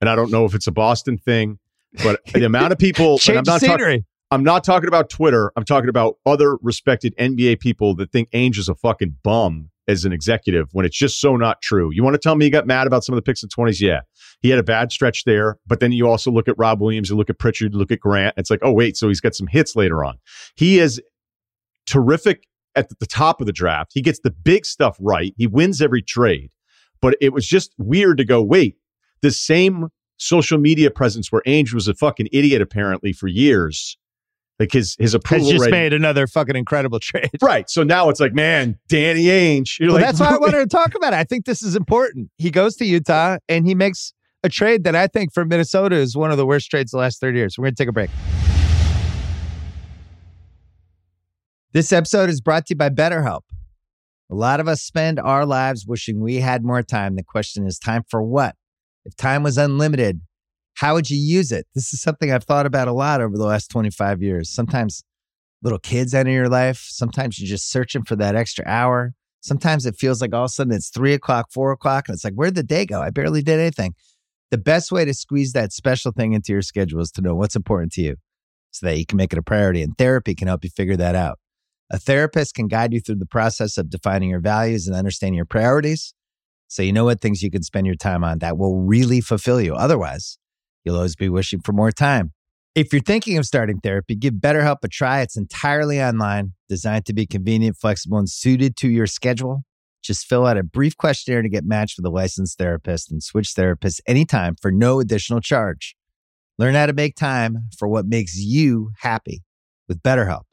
And 0.00 0.08
I 0.08 0.14
don't 0.14 0.30
know 0.30 0.44
if 0.44 0.54
it's 0.54 0.66
a 0.66 0.72
Boston 0.72 1.18
thing, 1.18 1.58
but 2.02 2.20
the 2.32 2.44
amount 2.44 2.72
of 2.72 2.78
people, 2.78 3.18
and 3.28 3.38
I'm 3.38 3.44
Change 3.44 3.46
not 3.46 3.60
scenery. 3.60 4.04
I'm 4.30 4.42
not 4.42 4.64
talking 4.64 4.88
about 4.88 5.10
Twitter. 5.10 5.52
I'm 5.56 5.64
talking 5.64 5.90
about 5.90 6.16
other 6.24 6.56
respected 6.62 7.14
NBA 7.18 7.60
people 7.60 7.94
that 7.96 8.10
think 8.12 8.30
Ainge 8.30 8.56
is 8.56 8.68
a 8.68 8.74
fucking 8.74 9.16
bum 9.22 9.68
as 9.88 10.04
an 10.04 10.12
executive 10.12 10.68
when 10.72 10.86
it's 10.86 10.96
just 10.96 11.20
so 11.20 11.36
not 11.36 11.60
true. 11.60 11.90
You 11.92 12.02
want 12.02 12.14
to 12.14 12.18
tell 12.18 12.34
me 12.34 12.46
he 12.46 12.50
got 12.50 12.66
mad 12.66 12.86
about 12.86 13.04
some 13.04 13.12
of 13.12 13.18
the 13.18 13.22
picks 13.22 13.42
in 13.42 13.50
20s? 13.50 13.80
Yeah. 13.80 14.00
He 14.40 14.48
had 14.48 14.58
a 14.58 14.62
bad 14.62 14.90
stretch 14.90 15.24
there, 15.24 15.58
but 15.66 15.80
then 15.80 15.92
you 15.92 16.08
also 16.08 16.30
look 16.30 16.48
at 16.48 16.56
Rob 16.56 16.80
Williams, 16.80 17.10
you 17.10 17.16
look 17.16 17.28
at 17.28 17.38
Pritchard, 17.38 17.74
you 17.74 17.78
look 17.78 17.90
at 17.90 18.00
Grant. 18.00 18.34
It's 18.38 18.50
like, 18.50 18.60
oh, 18.62 18.72
wait, 18.72 18.96
so 18.96 19.08
he's 19.08 19.20
got 19.20 19.34
some 19.34 19.48
hits 19.48 19.76
later 19.76 20.02
on. 20.02 20.18
He 20.56 20.78
is 20.78 21.00
terrific 21.86 22.46
at 22.74 22.88
the 22.98 23.06
top 23.06 23.40
of 23.40 23.46
the 23.46 23.52
draft. 23.52 23.90
He 23.94 24.00
gets 24.02 24.20
the 24.20 24.30
big 24.30 24.64
stuff 24.66 24.96
right. 25.00 25.34
He 25.36 25.46
wins 25.46 25.80
every 25.82 26.02
trade. 26.02 26.50
But 27.00 27.16
it 27.20 27.32
was 27.32 27.46
just 27.46 27.72
weird 27.78 28.18
to 28.18 28.24
go, 28.24 28.42
wait, 28.42 28.76
the 29.22 29.30
same 29.30 29.88
social 30.16 30.58
media 30.58 30.90
presence 30.90 31.32
where 31.32 31.42
Ainge 31.46 31.74
was 31.74 31.88
a 31.88 31.94
fucking 31.94 32.28
idiot 32.32 32.62
apparently 32.62 33.12
for 33.12 33.26
years. 33.28 33.98
Like 34.60 34.70
his 34.70 34.94
his 35.00 35.12
approval 35.14 35.46
Has 35.46 35.52
just 35.52 35.62
rating. 35.62 35.78
made 35.78 35.92
another 35.92 36.26
fucking 36.28 36.54
incredible 36.54 37.00
trade. 37.00 37.30
Right. 37.42 37.68
So 37.68 37.82
now 37.82 38.08
it's 38.10 38.20
like, 38.20 38.32
man, 38.34 38.78
Danny 38.88 39.24
Ainge. 39.24 39.80
You're 39.80 39.88
Well, 39.88 39.96
like, 39.96 40.04
that's 40.04 40.20
why 40.20 40.26
I 40.34 40.38
wanted 40.38 40.58
to 40.58 40.66
talk 40.66 40.94
about 40.94 41.12
it. 41.12 41.16
I 41.16 41.24
think 41.24 41.46
this 41.46 41.62
is 41.62 41.74
important. 41.74 42.30
He 42.36 42.50
goes 42.50 42.76
to 42.76 42.84
Utah 42.84 43.38
and 43.48 43.66
he 43.66 43.74
makes 43.74 44.12
a 44.44 44.48
trade 44.48 44.84
that 44.84 44.94
I 44.94 45.08
think 45.08 45.32
for 45.32 45.44
Minnesota 45.44 45.96
is 45.96 46.16
one 46.16 46.30
of 46.30 46.36
the 46.36 46.46
worst 46.46 46.70
trades 46.70 46.92
the 46.92 46.98
last 46.98 47.20
30 47.20 47.38
years. 47.38 47.58
We're 47.58 47.64
going 47.64 47.74
to 47.74 47.82
take 47.82 47.88
a 47.88 47.92
break. 47.92 48.10
This 51.74 51.90
episode 51.90 52.28
is 52.28 52.42
brought 52.42 52.66
to 52.66 52.74
you 52.74 52.76
by 52.76 52.90
BetterHelp. 52.90 53.44
A 54.30 54.34
lot 54.34 54.60
of 54.60 54.68
us 54.68 54.82
spend 54.82 55.18
our 55.18 55.46
lives 55.46 55.86
wishing 55.86 56.20
we 56.20 56.36
had 56.36 56.62
more 56.62 56.82
time. 56.82 57.16
The 57.16 57.22
question 57.22 57.66
is, 57.66 57.78
time 57.78 58.02
for 58.10 58.22
what? 58.22 58.56
If 59.06 59.16
time 59.16 59.42
was 59.42 59.56
unlimited, 59.56 60.20
how 60.74 60.92
would 60.92 61.08
you 61.08 61.16
use 61.16 61.50
it? 61.50 61.66
This 61.74 61.94
is 61.94 62.02
something 62.02 62.30
I've 62.30 62.44
thought 62.44 62.66
about 62.66 62.88
a 62.88 62.92
lot 62.92 63.22
over 63.22 63.38
the 63.38 63.46
last 63.46 63.68
25 63.68 64.20
years. 64.20 64.50
Sometimes 64.50 65.02
little 65.62 65.78
kids 65.78 66.12
enter 66.12 66.30
your 66.30 66.50
life. 66.50 66.84
Sometimes 66.90 67.38
you're 67.38 67.48
just 67.48 67.70
searching 67.70 68.04
for 68.04 68.16
that 68.16 68.36
extra 68.36 68.66
hour. 68.66 69.14
Sometimes 69.40 69.86
it 69.86 69.96
feels 69.96 70.20
like 70.20 70.34
all 70.34 70.44
of 70.44 70.50
a 70.50 70.52
sudden 70.52 70.74
it's 70.74 70.90
three 70.90 71.14
o'clock, 71.14 71.50
four 71.50 71.72
o'clock, 71.72 72.06
and 72.06 72.14
it's 72.14 72.24
like, 72.24 72.34
where'd 72.34 72.54
the 72.54 72.62
day 72.62 72.84
go? 72.84 73.00
I 73.00 73.08
barely 73.08 73.40
did 73.40 73.58
anything. 73.58 73.94
The 74.50 74.58
best 74.58 74.92
way 74.92 75.06
to 75.06 75.14
squeeze 75.14 75.54
that 75.54 75.72
special 75.72 76.12
thing 76.12 76.34
into 76.34 76.52
your 76.52 76.60
schedule 76.60 77.00
is 77.00 77.10
to 77.12 77.22
know 77.22 77.34
what's 77.34 77.56
important 77.56 77.92
to 77.92 78.02
you 78.02 78.16
so 78.72 78.84
that 78.84 78.98
you 78.98 79.06
can 79.06 79.16
make 79.16 79.32
it 79.32 79.38
a 79.38 79.42
priority. 79.42 79.80
And 79.80 79.96
therapy 79.96 80.34
can 80.34 80.48
help 80.48 80.64
you 80.64 80.70
figure 80.70 80.98
that 80.98 81.14
out. 81.14 81.38
A 81.90 81.98
therapist 81.98 82.54
can 82.54 82.68
guide 82.68 82.92
you 82.92 83.00
through 83.00 83.16
the 83.16 83.26
process 83.26 83.76
of 83.76 83.90
defining 83.90 84.30
your 84.30 84.40
values 84.40 84.86
and 84.86 84.96
understanding 84.96 85.36
your 85.36 85.44
priorities 85.44 86.14
so 86.72 86.82
you 86.82 86.90
know 86.90 87.04
what 87.04 87.20
things 87.20 87.42
you 87.42 87.50
can 87.50 87.62
spend 87.62 87.86
your 87.86 87.96
time 87.96 88.24
on 88.24 88.38
that 88.38 88.56
will 88.56 88.80
really 88.80 89.20
fulfill 89.20 89.60
you. 89.60 89.74
Otherwise, 89.74 90.38
you'll 90.84 90.96
always 90.96 91.14
be 91.14 91.28
wishing 91.28 91.60
for 91.60 91.74
more 91.74 91.92
time. 91.92 92.32
If 92.74 92.94
you're 92.94 93.02
thinking 93.02 93.36
of 93.36 93.44
starting 93.44 93.78
therapy, 93.80 94.14
give 94.14 94.34
BetterHelp 94.36 94.78
a 94.82 94.88
try. 94.88 95.20
It's 95.20 95.36
entirely 95.36 96.02
online, 96.02 96.54
designed 96.70 97.04
to 97.06 97.12
be 97.12 97.26
convenient, 97.26 97.76
flexible, 97.76 98.16
and 98.16 98.30
suited 98.30 98.74
to 98.78 98.88
your 98.88 99.06
schedule. 99.06 99.64
Just 100.02 100.26
fill 100.26 100.46
out 100.46 100.56
a 100.56 100.62
brief 100.62 100.96
questionnaire 100.96 101.42
to 101.42 101.50
get 101.50 101.66
matched 101.66 101.98
with 101.98 102.06
a 102.06 102.10
licensed 102.10 102.56
therapist 102.56 103.12
and 103.12 103.22
switch 103.22 103.48
therapists 103.48 104.00
anytime 104.06 104.56
for 104.62 104.72
no 104.72 104.98
additional 104.98 105.42
charge. 105.42 105.94
Learn 106.56 106.74
how 106.74 106.86
to 106.86 106.94
make 106.94 107.16
time 107.16 107.68
for 107.78 107.86
what 107.86 108.06
makes 108.06 108.38
you 108.38 108.92
happy 109.00 109.42
with 109.88 110.02
BetterHelp. 110.02 110.44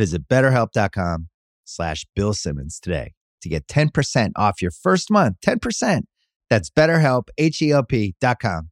Visit 0.00 0.26
betterhelp.com 0.28 1.28
slash 1.66 2.06
Bill 2.16 2.32
Simmons 2.32 2.80
today 2.80 3.12
to 3.42 3.50
get 3.50 3.66
10% 3.66 4.30
off 4.34 4.62
your 4.62 4.70
first 4.70 5.10
month. 5.10 5.36
10%. 5.44 6.04
That's 6.48 6.70
betterhelp, 6.70 7.24
H-E-L-P 7.36 8.14
dot 8.18 8.38
com 8.40 8.70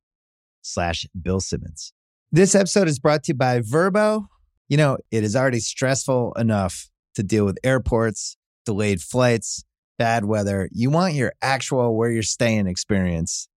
slash 0.62 1.06
Bill 1.20 1.40
Simmons. 1.40 1.92
This 2.32 2.54
episode 2.54 2.88
is 2.88 2.98
brought 2.98 3.24
to 3.24 3.32
you 3.32 3.34
by 3.34 3.60
Vrbo. 3.60 4.28
You 4.70 4.78
know, 4.78 4.96
it 5.10 5.22
is 5.22 5.36
already 5.36 5.60
stressful 5.60 6.32
enough 6.38 6.88
to 7.14 7.22
deal 7.22 7.44
with 7.44 7.58
airports, 7.62 8.38
delayed 8.64 9.02
flights, 9.02 9.64
bad 9.98 10.24
weather. 10.24 10.70
You 10.72 10.88
want 10.88 11.12
your 11.12 11.34
actual 11.42 11.94
where 11.94 12.10
you're 12.10 12.22
staying 12.22 12.68
experience 12.68 13.50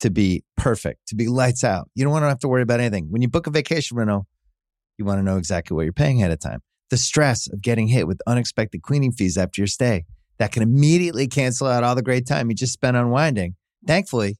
to 0.00 0.10
be 0.10 0.42
perfect, 0.56 1.06
to 1.10 1.14
be 1.14 1.28
lights 1.28 1.62
out. 1.62 1.88
You 1.94 2.02
don't 2.02 2.12
want 2.12 2.24
to 2.24 2.28
have 2.28 2.40
to 2.40 2.48
worry 2.48 2.62
about 2.62 2.80
anything. 2.80 3.06
When 3.08 3.22
you 3.22 3.28
book 3.28 3.46
a 3.46 3.50
vacation 3.52 3.96
rental, 3.96 4.26
you 4.98 5.04
want 5.04 5.20
to 5.20 5.22
know 5.22 5.36
exactly 5.36 5.76
what 5.76 5.82
you're 5.82 5.92
paying 5.92 6.18
ahead 6.18 6.32
of 6.32 6.40
time. 6.40 6.60
The 6.94 6.98
stress 6.98 7.48
of 7.52 7.60
getting 7.60 7.88
hit 7.88 8.06
with 8.06 8.20
unexpected 8.24 8.82
cleaning 8.82 9.10
fees 9.10 9.36
after 9.36 9.60
your 9.60 9.66
stay 9.66 10.04
that 10.38 10.52
can 10.52 10.62
immediately 10.62 11.26
cancel 11.26 11.66
out 11.66 11.82
all 11.82 11.96
the 11.96 12.04
great 12.04 12.24
time 12.24 12.48
you 12.48 12.54
just 12.54 12.72
spent 12.72 12.96
unwinding. 12.96 13.56
Thankfully, 13.84 14.36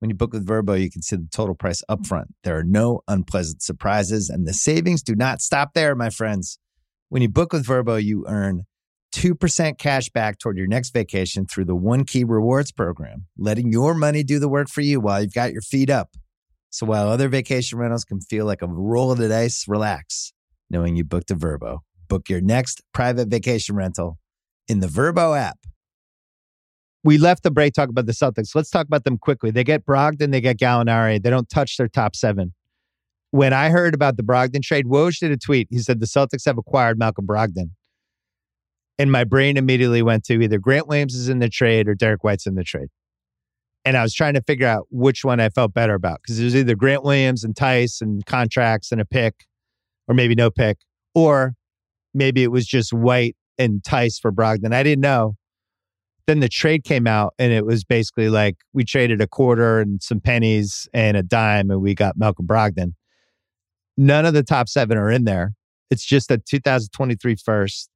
when 0.00 0.10
you 0.10 0.16
book 0.16 0.32
with 0.32 0.44
Vrbo, 0.44 0.82
you 0.82 0.90
can 0.90 1.00
see 1.00 1.14
the 1.14 1.28
total 1.30 1.54
price 1.54 1.80
upfront. 1.88 2.24
There 2.42 2.58
are 2.58 2.64
no 2.64 3.02
unpleasant 3.06 3.62
surprises, 3.62 4.28
and 4.28 4.48
the 4.48 4.52
savings 4.52 5.04
do 5.04 5.14
not 5.14 5.40
stop 5.40 5.74
there, 5.74 5.94
my 5.94 6.10
friends. 6.10 6.58
When 7.08 7.22
you 7.22 7.28
book 7.28 7.52
with 7.52 7.64
Vrbo, 7.64 8.02
you 8.02 8.24
earn 8.26 8.64
2% 9.14 9.78
cash 9.78 10.10
back 10.10 10.40
toward 10.40 10.58
your 10.58 10.66
next 10.66 10.90
vacation 10.90 11.46
through 11.46 11.66
the 11.66 11.76
One 11.76 12.04
Key 12.04 12.24
Rewards 12.24 12.72
program, 12.72 13.26
letting 13.38 13.70
your 13.70 13.94
money 13.94 14.24
do 14.24 14.40
the 14.40 14.48
work 14.48 14.68
for 14.68 14.80
you 14.80 14.98
while 14.98 15.22
you've 15.22 15.34
got 15.34 15.52
your 15.52 15.62
feet 15.62 15.88
up. 15.88 16.16
So 16.68 16.84
while 16.84 17.08
other 17.08 17.28
vacation 17.28 17.78
rentals 17.78 18.02
can 18.02 18.20
feel 18.20 18.44
like 18.44 18.60
a 18.60 18.66
roll 18.66 19.12
of 19.12 19.18
the 19.18 19.28
dice, 19.28 19.66
relax 19.68 20.32
knowing 20.72 20.96
you 20.96 21.04
booked 21.04 21.30
a 21.30 21.36
Vrbo. 21.36 21.80
Book 22.12 22.28
your 22.28 22.42
next 22.42 22.82
private 22.92 23.28
vacation 23.28 23.74
rental 23.74 24.18
in 24.68 24.80
the 24.80 24.86
Vrbo 24.86 25.34
app. 25.34 25.56
We 27.02 27.16
left 27.16 27.42
the 27.42 27.50
break 27.50 27.72
talk 27.72 27.88
about 27.88 28.04
the 28.04 28.12
Celtics. 28.12 28.54
Let's 28.54 28.68
talk 28.68 28.86
about 28.86 29.04
them 29.04 29.16
quickly. 29.16 29.50
They 29.50 29.64
get 29.64 29.86
Brogdon, 29.86 30.30
they 30.30 30.42
get 30.42 30.58
Gallinari. 30.58 31.22
They 31.22 31.30
don't 31.30 31.48
touch 31.48 31.78
their 31.78 31.88
top 31.88 32.14
seven. 32.14 32.52
When 33.30 33.54
I 33.54 33.70
heard 33.70 33.94
about 33.94 34.18
the 34.18 34.22
Brogdon 34.22 34.60
trade, 34.60 34.84
Woj 34.84 35.20
did 35.20 35.30
a 35.30 35.38
tweet. 35.38 35.68
He 35.70 35.78
said 35.78 36.00
the 36.00 36.06
Celtics 36.06 36.44
have 36.44 36.58
acquired 36.58 36.98
Malcolm 36.98 37.26
Brogdon. 37.26 37.70
And 38.98 39.10
my 39.10 39.24
brain 39.24 39.56
immediately 39.56 40.02
went 40.02 40.24
to 40.24 40.34
either 40.34 40.58
Grant 40.58 40.88
Williams 40.88 41.14
is 41.14 41.30
in 41.30 41.38
the 41.38 41.48
trade 41.48 41.88
or 41.88 41.94
Derrick 41.94 42.22
White's 42.22 42.46
in 42.46 42.56
the 42.56 42.62
trade. 42.62 42.88
And 43.86 43.96
I 43.96 44.02
was 44.02 44.12
trying 44.12 44.34
to 44.34 44.42
figure 44.42 44.68
out 44.68 44.86
which 44.90 45.24
one 45.24 45.40
I 45.40 45.48
felt 45.48 45.72
better 45.72 45.94
about 45.94 46.20
because 46.20 46.38
it 46.38 46.44
was 46.44 46.56
either 46.56 46.74
Grant 46.74 47.04
Williams 47.04 47.42
and 47.42 47.54
Theis 47.54 48.02
and 48.02 48.26
contracts 48.26 48.92
and 48.92 49.00
a 49.00 49.06
pick, 49.06 49.46
or 50.08 50.14
maybe 50.14 50.34
no 50.34 50.50
pick, 50.50 50.76
or 51.14 51.54
maybe 52.14 52.42
it 52.42 52.50
was 52.50 52.66
just 52.66 52.92
White 52.92 53.36
and 53.58 53.82
Theis 53.82 54.18
for 54.18 54.32
Brogdon. 54.32 54.74
I 54.74 54.82
didn't 54.82 55.02
know. 55.02 55.36
Then 56.26 56.40
the 56.40 56.48
trade 56.48 56.84
came 56.84 57.06
out 57.06 57.34
and 57.38 57.52
it 57.52 57.66
was 57.66 57.84
basically 57.84 58.28
like 58.28 58.56
we 58.72 58.84
traded 58.84 59.20
a 59.20 59.26
quarter 59.26 59.80
and 59.80 60.02
some 60.02 60.20
pennies 60.20 60.88
and 60.94 61.16
a 61.16 61.22
dime 61.22 61.70
and 61.70 61.80
we 61.80 61.94
got 61.94 62.16
Malcolm 62.16 62.46
Brogdon. 62.46 62.94
None 63.96 64.24
of 64.24 64.32
the 64.32 64.42
top 64.42 64.68
seven 64.68 64.96
are 64.96 65.10
in 65.10 65.24
there. 65.24 65.54
It's 65.90 66.04
just 66.04 66.30
a 66.30 66.38
2023 66.38 67.36
first. 67.36 67.90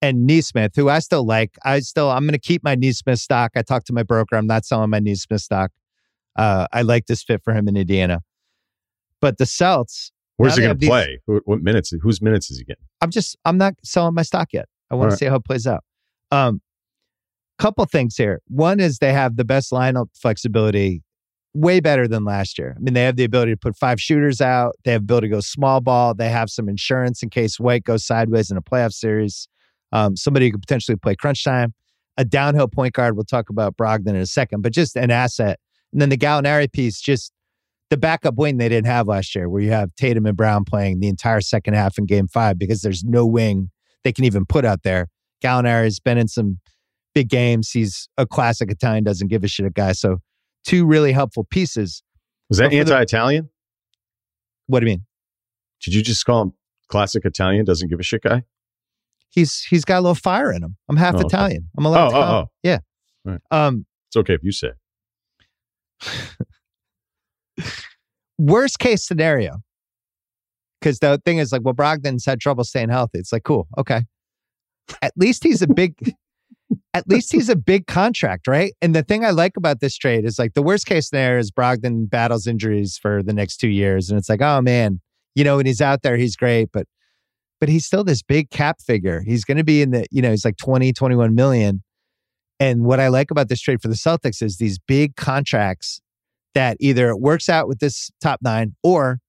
And 0.00 0.26
Nesmith, 0.26 0.72
who 0.76 0.88
I 0.88 1.00
still 1.00 1.26
like, 1.26 1.56
I 1.64 1.80
still, 1.80 2.10
I'm 2.10 2.24
going 2.24 2.32
to 2.32 2.38
keep 2.38 2.62
my 2.62 2.74
Nesmith 2.74 3.18
stock. 3.18 3.52
I 3.56 3.62
talked 3.62 3.86
to 3.88 3.92
my 3.92 4.02
broker. 4.02 4.36
I'm 4.36 4.46
not 4.46 4.64
selling 4.64 4.90
my 4.90 5.00
Nesmith 5.00 5.42
stock. 5.42 5.72
Uh, 6.36 6.68
I 6.72 6.82
like 6.82 7.06
this 7.06 7.22
fit 7.22 7.42
for 7.42 7.52
him 7.52 7.68
in 7.68 7.76
Indiana. 7.76 8.20
But 9.20 9.38
the 9.38 9.46
Celts, 9.46 10.12
Where's 10.38 10.56
he 10.56 10.62
going 10.62 10.78
to 10.78 10.86
play? 10.86 11.20
Who, 11.26 11.40
what 11.44 11.62
minutes? 11.62 11.92
Whose 12.00 12.22
minutes 12.22 12.50
is 12.50 12.58
he 12.58 12.64
getting? 12.64 12.84
I'm 13.00 13.10
just 13.10 13.36
I'm 13.44 13.58
not 13.58 13.74
selling 13.84 14.14
my 14.14 14.22
stock 14.22 14.52
yet. 14.52 14.66
I 14.90 14.94
want 14.94 15.10
to 15.10 15.16
see 15.16 15.26
how 15.26 15.36
it 15.36 15.44
plays 15.44 15.66
out. 15.66 15.84
Um, 16.30 16.62
couple 17.58 17.84
things 17.84 18.16
here. 18.16 18.40
One 18.46 18.80
is 18.80 18.98
they 18.98 19.12
have 19.12 19.36
the 19.36 19.44
best 19.44 19.72
lineup 19.72 20.06
flexibility, 20.14 21.02
way 21.54 21.80
better 21.80 22.06
than 22.06 22.24
last 22.24 22.58
year. 22.58 22.74
I 22.76 22.80
mean, 22.80 22.94
they 22.94 23.02
have 23.02 23.16
the 23.16 23.24
ability 23.24 23.52
to 23.52 23.56
put 23.56 23.76
five 23.76 24.00
shooters 24.00 24.40
out. 24.40 24.76
They 24.84 24.92
have 24.92 25.02
the 25.02 25.06
ability 25.06 25.28
to 25.28 25.36
go 25.36 25.40
small 25.40 25.80
ball. 25.80 26.14
They 26.14 26.28
have 26.28 26.50
some 26.50 26.68
insurance 26.68 27.22
in 27.22 27.30
case 27.30 27.58
White 27.58 27.84
goes 27.84 28.06
sideways 28.06 28.50
in 28.50 28.56
a 28.56 28.62
playoff 28.62 28.92
series. 28.92 29.48
Um, 29.90 30.16
somebody 30.16 30.46
who 30.46 30.52
could 30.52 30.62
potentially 30.62 30.96
play 30.96 31.16
crunch 31.16 31.42
time. 31.44 31.74
A 32.16 32.24
downhill 32.24 32.68
point 32.68 32.94
guard. 32.94 33.16
We'll 33.16 33.24
talk 33.24 33.48
about 33.50 33.76
Brogdon 33.76 34.08
in 34.08 34.16
a 34.16 34.26
second, 34.26 34.62
but 34.62 34.72
just 34.72 34.96
an 34.96 35.10
asset. 35.10 35.58
And 35.92 36.00
then 36.00 36.08
the 36.08 36.16
Gallinari 36.16 36.70
piece, 36.70 37.00
just 37.00 37.32
the 37.90 37.96
backup 37.96 38.34
wing 38.36 38.58
they 38.58 38.68
didn't 38.68 38.86
have 38.86 39.06
last 39.08 39.34
year, 39.34 39.48
where 39.48 39.62
you 39.62 39.70
have 39.70 39.94
Tatum 39.96 40.26
and 40.26 40.36
Brown 40.36 40.64
playing 40.64 41.00
the 41.00 41.08
entire 41.08 41.40
second 41.40 41.74
half 41.74 41.98
in 41.98 42.06
game 42.06 42.28
five 42.28 42.58
because 42.58 42.82
there's 42.82 43.02
no 43.04 43.26
wing 43.26 43.70
they 44.04 44.12
can 44.12 44.24
even 44.24 44.44
put 44.44 44.64
out 44.64 44.82
there. 44.82 45.08
Gallinari 45.42 45.84
has 45.84 46.00
been 46.00 46.18
in 46.18 46.28
some 46.28 46.58
big 47.14 47.28
games. 47.28 47.70
He's 47.70 48.08
a 48.18 48.26
classic 48.26 48.70
Italian, 48.70 49.04
doesn't 49.04 49.28
give 49.28 49.42
a 49.44 49.48
shit 49.48 49.66
a 49.66 49.70
guy. 49.70 49.92
So, 49.92 50.18
two 50.66 50.84
really 50.86 51.12
helpful 51.12 51.44
pieces. 51.44 52.02
Was 52.48 52.58
that 52.58 52.70
the- 52.70 52.78
anti-Italian? 52.78 53.48
What 54.66 54.80
do 54.80 54.86
you 54.86 54.92
mean? 54.92 55.04
Did 55.82 55.94
you 55.94 56.02
just 56.02 56.24
call 56.26 56.42
him 56.42 56.52
classic 56.88 57.24
Italian? 57.24 57.64
Doesn't 57.64 57.88
give 57.88 58.00
a 58.00 58.02
shit 58.02 58.22
guy. 58.22 58.42
He's 59.30 59.62
he's 59.62 59.84
got 59.84 59.98
a 59.98 60.02
little 60.02 60.14
fire 60.14 60.52
in 60.52 60.62
him. 60.62 60.76
I'm 60.88 60.96
half 60.96 61.14
Oh, 61.14 61.18
okay. 61.18 61.26
Italian. 61.26 61.68
I'm 61.78 61.84
allowed 61.86 62.06
Oh, 62.06 62.10
to 62.10 62.16
oh, 62.16 62.20
call 62.20 62.34
oh. 62.42 62.50
Yeah. 62.62 62.78
Right. 63.24 63.40
Um, 63.50 63.86
It's 64.08 64.16
okay 64.16 64.34
if 64.34 64.42
you 64.42 64.52
say. 64.52 64.70
worst 68.38 68.78
case 68.78 69.06
scenario. 69.06 69.58
Because 70.80 71.00
the 71.00 71.20
thing 71.24 71.38
is, 71.38 71.50
like, 71.50 71.62
well, 71.64 71.74
Brogdon's 71.74 72.24
had 72.24 72.40
trouble 72.40 72.62
staying 72.62 72.90
healthy. 72.90 73.18
It's 73.18 73.32
like, 73.32 73.42
cool, 73.42 73.66
okay. 73.76 74.02
At 75.02 75.12
least 75.16 75.42
he's 75.42 75.60
a 75.60 75.66
big, 75.66 75.94
at 76.94 77.08
least 77.08 77.32
he's 77.32 77.48
a 77.48 77.56
big 77.56 77.86
contract, 77.88 78.46
right? 78.46 78.72
And 78.80 78.94
the 78.94 79.02
thing 79.02 79.24
I 79.24 79.30
like 79.30 79.56
about 79.56 79.80
this 79.80 79.96
trade 79.96 80.24
is 80.24 80.38
like 80.38 80.54
the 80.54 80.62
worst 80.62 80.86
case 80.86 81.08
scenario 81.08 81.40
is 81.40 81.50
Brogdon 81.50 82.08
battles 82.08 82.46
injuries 82.46 82.96
for 82.96 83.22
the 83.24 83.32
next 83.32 83.56
two 83.56 83.68
years, 83.68 84.08
and 84.08 84.18
it's 84.18 84.28
like, 84.28 84.40
oh 84.40 84.60
man, 84.60 85.00
you 85.34 85.42
know, 85.42 85.56
when 85.56 85.66
he's 85.66 85.80
out 85.80 86.02
there, 86.02 86.16
he's 86.16 86.36
great, 86.36 86.70
but 86.72 86.86
but 87.60 87.68
he's 87.68 87.84
still 87.84 88.04
this 88.04 88.22
big 88.22 88.50
cap 88.50 88.80
figure. 88.80 89.20
He's 89.20 89.44
going 89.44 89.56
to 89.56 89.64
be 89.64 89.82
in 89.82 89.90
the, 89.90 90.06
you 90.10 90.22
know, 90.22 90.30
he's 90.30 90.44
like 90.44 90.56
20, 90.58 90.92
21 90.92 91.34
million. 91.34 91.82
And 92.60 92.84
what 92.84 93.00
I 93.00 93.08
like 93.08 93.30
about 93.30 93.48
this 93.48 93.60
trade 93.60 93.82
for 93.82 93.88
the 93.88 93.94
Celtics 93.94 94.42
is 94.42 94.56
these 94.56 94.78
big 94.78 95.16
contracts 95.16 96.00
that 96.54 96.76
either 96.80 97.08
it 97.08 97.20
works 97.20 97.48
out 97.48 97.68
with 97.68 97.78
this 97.78 98.10
top 98.20 98.40
nine 98.42 98.74
or 98.82 99.20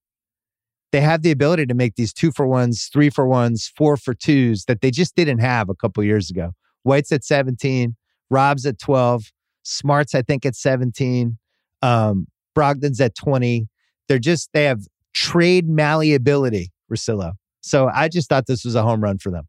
they 0.92 1.00
have 1.00 1.22
the 1.22 1.30
ability 1.30 1.66
to 1.66 1.74
make 1.74 1.94
these 1.94 2.12
two 2.12 2.32
for 2.32 2.46
ones, 2.46 2.88
three 2.92 3.10
for 3.10 3.26
ones, 3.26 3.72
four 3.76 3.96
for 3.96 4.14
twos 4.14 4.64
that 4.64 4.80
they 4.80 4.90
just 4.90 5.14
didn't 5.14 5.38
have 5.38 5.68
a 5.68 5.74
couple 5.74 6.02
years 6.02 6.30
ago. 6.30 6.52
White's 6.82 7.12
at 7.12 7.24
17, 7.24 7.96
Rob's 8.30 8.66
at 8.66 8.78
12, 8.78 9.24
Smart's, 9.62 10.14
I 10.14 10.22
think, 10.22 10.44
at 10.46 10.56
17, 10.56 11.38
um, 11.82 12.26
Brogdon's 12.54 13.00
at 13.00 13.14
20. 13.14 13.68
They're 14.08 14.18
just, 14.18 14.50
they 14.52 14.64
have 14.64 14.80
trade 15.14 15.68
malleability, 15.68 16.72
Russillo. 16.92 17.32
So 17.60 17.88
I 17.92 18.08
just 18.08 18.28
thought 18.28 18.46
this 18.46 18.64
was 18.64 18.74
a 18.74 18.82
home 18.82 19.02
run 19.02 19.18
for 19.18 19.30
them. 19.30 19.46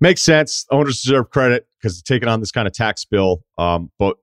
Makes 0.00 0.22
sense. 0.22 0.66
Owners 0.70 1.00
deserve 1.02 1.30
credit 1.30 1.66
because 1.80 2.02
taking 2.02 2.28
on 2.28 2.40
this 2.40 2.50
kind 2.50 2.66
of 2.66 2.74
tax 2.74 3.04
bill. 3.04 3.44
Um, 3.56 3.90
but 3.98 4.16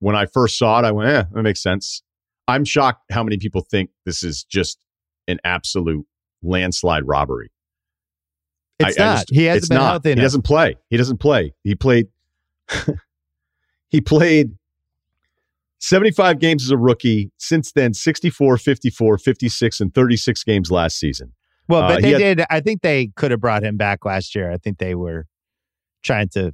when 0.00 0.14
I 0.14 0.26
first 0.26 0.58
saw 0.58 0.78
it, 0.78 0.84
I 0.84 0.92
went, 0.92 1.10
eh, 1.10 1.24
that 1.32 1.42
makes 1.42 1.62
sense. 1.62 2.02
I'm 2.48 2.64
shocked 2.64 3.04
how 3.12 3.22
many 3.22 3.36
people 3.36 3.60
think 3.60 3.90
this 4.04 4.22
is 4.24 4.42
just 4.44 4.78
an 5.28 5.38
absolute 5.44 6.06
landslide 6.42 7.06
robbery. 7.06 7.52
It's 8.80 8.98
I- 8.98 9.02
I 9.02 9.06
not. 9.06 9.14
just- 9.18 9.30
he 9.34 9.44
hasn't 9.44 9.68
been 9.70 9.78
not. 9.78 9.90
healthy 9.90 10.08
He 10.08 10.12
enough. 10.14 10.22
doesn't 10.24 10.42
play. 10.42 10.76
He 10.88 10.96
doesn't 10.96 11.18
play. 11.18 11.54
He 11.62 11.74
played. 11.74 12.08
he 13.90 14.00
played 14.00 14.52
75 15.80 16.38
games 16.38 16.64
as 16.64 16.70
a 16.70 16.76
rookie. 16.76 17.30
Since 17.38 17.72
then, 17.72 17.94
64, 17.94 18.58
54, 18.58 19.18
56, 19.18 19.80
and 19.80 19.94
36 19.94 20.44
games 20.44 20.70
last 20.70 20.98
season. 20.98 21.32
Well, 21.68 21.82
Uh, 21.82 21.88
but 21.94 22.04
he 22.04 22.12
they 22.12 22.22
had- 22.22 22.36
did. 22.38 22.46
I 22.50 22.60
think 22.60 22.82
they 22.82 23.08
could 23.16 23.30
have 23.30 23.40
brought 23.40 23.62
him 23.62 23.76
back 23.76 24.04
last 24.04 24.34
year. 24.34 24.50
I 24.50 24.56
think 24.56 24.78
they 24.78 24.94
were 24.94 25.26
trying 26.02 26.28
to 26.30 26.52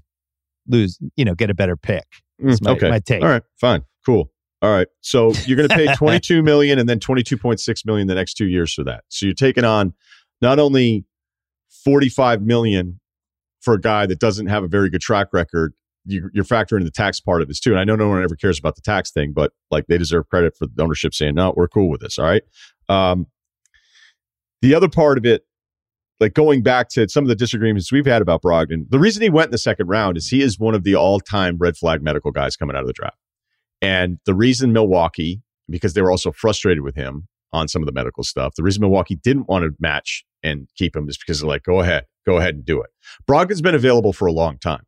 lose, 0.66 0.98
you 1.16 1.24
know, 1.24 1.34
get 1.34 1.50
a 1.50 1.54
better 1.54 1.76
pick. 1.76 2.04
That's 2.38 2.60
my, 2.62 2.70
Mm, 2.72 2.76
okay. 2.76 2.90
my 2.90 2.98
take. 2.98 3.22
All 3.22 3.28
right. 3.28 3.42
Fine. 3.60 3.84
Cool. 4.04 4.30
All 4.64 4.70
right. 4.70 4.88
So 5.02 5.34
you're 5.44 5.58
going 5.58 5.68
to 5.68 5.74
pay 5.74 5.94
22 5.96 6.42
million 6.42 6.78
and 6.78 6.88
then 6.88 6.98
22.6 6.98 7.84
million 7.84 8.06
the 8.06 8.14
next 8.14 8.32
two 8.32 8.46
years 8.46 8.72
for 8.72 8.82
that. 8.84 9.04
So 9.10 9.26
you're 9.26 9.34
taking 9.34 9.62
on 9.62 9.92
not 10.40 10.58
only 10.58 11.04
45 11.84 12.40
million 12.40 12.98
for 13.60 13.74
a 13.74 13.80
guy 13.80 14.06
that 14.06 14.18
doesn't 14.18 14.46
have 14.46 14.64
a 14.64 14.66
very 14.66 14.88
good 14.88 15.02
track 15.02 15.28
record. 15.34 15.74
You, 16.06 16.30
you're 16.32 16.46
factoring 16.46 16.78
in 16.78 16.86
the 16.86 16.90
tax 16.90 17.20
part 17.20 17.42
of 17.42 17.48
this 17.48 17.60
too. 17.60 17.72
And 17.72 17.78
I 17.78 17.84
know 17.84 17.94
no 17.94 18.08
one 18.08 18.22
ever 18.22 18.36
cares 18.36 18.58
about 18.58 18.74
the 18.74 18.80
tax 18.80 19.10
thing, 19.10 19.34
but 19.34 19.52
like 19.70 19.84
they 19.88 19.98
deserve 19.98 20.30
credit 20.30 20.56
for 20.56 20.66
the 20.66 20.82
ownership 20.82 21.12
saying, 21.12 21.34
no, 21.34 21.52
we're 21.54 21.68
cool 21.68 21.90
with 21.90 22.00
this. 22.00 22.18
All 22.18 22.24
right. 22.24 22.42
Um, 22.88 23.26
the 24.62 24.74
other 24.74 24.88
part 24.88 25.18
of 25.18 25.26
it, 25.26 25.42
like 26.20 26.32
going 26.32 26.62
back 26.62 26.88
to 26.90 27.06
some 27.10 27.22
of 27.22 27.28
the 27.28 27.34
disagreements 27.34 27.92
we've 27.92 28.06
had 28.06 28.22
about 28.22 28.40
Brogdon, 28.40 28.86
the 28.88 28.98
reason 28.98 29.22
he 29.22 29.28
went 29.28 29.48
in 29.48 29.52
the 29.52 29.58
second 29.58 29.88
round 29.88 30.16
is 30.16 30.30
he 30.30 30.40
is 30.40 30.58
one 30.58 30.74
of 30.74 30.84
the 30.84 30.94
all 30.94 31.20
time 31.20 31.58
red 31.58 31.76
flag 31.76 32.02
medical 32.02 32.30
guys 32.30 32.56
coming 32.56 32.74
out 32.74 32.80
of 32.80 32.86
the 32.86 32.94
draft. 32.94 33.18
And 33.84 34.18
the 34.26 34.34
reason 34.34 34.72
Milwaukee, 34.72 35.42
because 35.68 35.94
they 35.94 36.02
were 36.02 36.10
also 36.10 36.32
frustrated 36.32 36.82
with 36.82 36.94
him 36.94 37.28
on 37.52 37.68
some 37.68 37.82
of 37.82 37.86
the 37.86 37.92
medical 37.92 38.24
stuff, 38.24 38.54
the 38.56 38.62
reason 38.62 38.80
Milwaukee 38.80 39.16
didn't 39.16 39.48
want 39.48 39.64
to 39.64 39.70
match 39.80 40.24
and 40.42 40.68
keep 40.76 40.94
him 40.96 41.08
is 41.08 41.16
because 41.16 41.40
they're 41.40 41.48
like, 41.48 41.62
go 41.62 41.80
ahead, 41.80 42.06
go 42.26 42.36
ahead 42.38 42.54
and 42.54 42.64
do 42.64 42.80
it. 42.82 42.90
Brogdon's 43.26 43.62
been 43.62 43.74
available 43.74 44.12
for 44.12 44.26
a 44.26 44.32
long 44.32 44.58
time. 44.58 44.82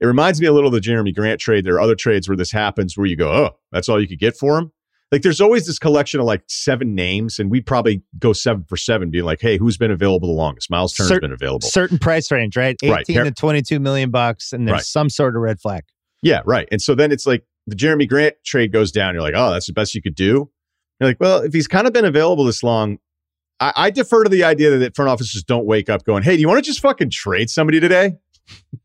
It 0.00 0.06
reminds 0.06 0.40
me 0.40 0.46
a 0.46 0.52
little 0.52 0.68
of 0.68 0.74
the 0.74 0.80
Jerami 0.86 1.14
Grant 1.14 1.40
trade. 1.40 1.64
There 1.64 1.74
are 1.74 1.80
other 1.80 1.94
trades 1.96 2.28
where 2.28 2.36
this 2.36 2.52
happens 2.52 2.96
where 2.96 3.06
you 3.06 3.16
go, 3.16 3.30
oh, 3.32 3.50
that's 3.72 3.88
all 3.88 4.00
you 4.00 4.06
could 4.06 4.20
get 4.20 4.36
for 4.36 4.58
him. 4.58 4.70
Like 5.10 5.22
there's 5.22 5.40
always 5.40 5.66
this 5.66 5.78
collection 5.78 6.20
of 6.20 6.26
like 6.26 6.42
seven 6.48 6.94
names, 6.94 7.38
and 7.38 7.50
we'd 7.50 7.64
probably 7.64 8.02
go 8.18 8.34
seven 8.34 8.64
for 8.68 8.76
seven, 8.76 9.10
being 9.10 9.24
like, 9.24 9.40
hey, 9.40 9.56
who's 9.56 9.78
been 9.78 9.90
available 9.90 10.28
the 10.28 10.34
longest? 10.34 10.70
Myles 10.70 10.92
Turner's 10.92 11.08
Cer- 11.08 11.20
been 11.20 11.32
available. 11.32 11.66
Certain 11.66 11.98
price 11.98 12.30
range, 12.30 12.58
right? 12.58 12.76
18 12.82 12.92
Right. 12.92 13.06
To 13.24 13.30
22 13.32 13.80
million 13.80 14.10
bucks, 14.10 14.52
and 14.52 14.68
there's 14.68 14.74
Right. 14.74 14.82
some 14.84 15.08
sort 15.08 15.34
of 15.34 15.40
red 15.40 15.60
flag. 15.60 15.84
Yeah, 16.22 16.42
right. 16.44 16.68
And 16.70 16.82
so 16.82 16.94
then 16.94 17.10
it's 17.10 17.26
like 17.26 17.42
the 17.68 17.76
Jerami 17.76 18.08
Grant 18.08 18.36
trade 18.44 18.72
goes 18.72 18.92
down. 18.92 19.14
You're 19.14 19.22
like, 19.22 19.34
oh, 19.36 19.52
that's 19.52 19.66
the 19.66 19.72
best 19.72 19.94
you 19.94 20.02
could 20.02 20.14
do. 20.14 20.50
You're 21.00 21.10
like, 21.10 21.20
well, 21.20 21.38
if 21.42 21.52
he's 21.52 21.68
kind 21.68 21.86
of 21.86 21.92
been 21.92 22.04
available 22.04 22.44
this 22.44 22.62
long, 22.62 22.98
I, 23.60 23.72
I 23.76 23.90
defer 23.90 24.24
to 24.24 24.30
the 24.30 24.44
idea 24.44 24.76
that 24.76 24.96
front 24.96 25.10
offices 25.10 25.42
don't 25.42 25.66
wake 25.66 25.88
up 25.88 26.04
going, 26.04 26.22
hey, 26.22 26.34
do 26.34 26.40
you 26.40 26.48
want 26.48 26.58
to 26.58 26.68
just 26.68 26.80
fucking 26.80 27.10
trade 27.10 27.50
somebody 27.50 27.80
today? 27.80 28.16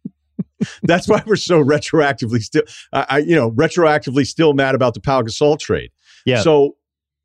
that's 0.83 1.07
why 1.07 1.23
we're 1.25 1.35
so 1.35 1.63
retroactively 1.63 2.41
still, 2.41 2.63
I, 2.91 3.05
I, 3.09 3.17
you 3.19 3.35
know, 3.35 3.51
retroactively 3.51 4.25
still 4.25 4.53
mad 4.53 4.75
about 4.75 4.93
the 4.93 4.99
Pau 4.99 5.21
Gasol 5.21 5.59
trade. 5.59 5.91
Yeah. 6.25 6.41
So 6.41 6.75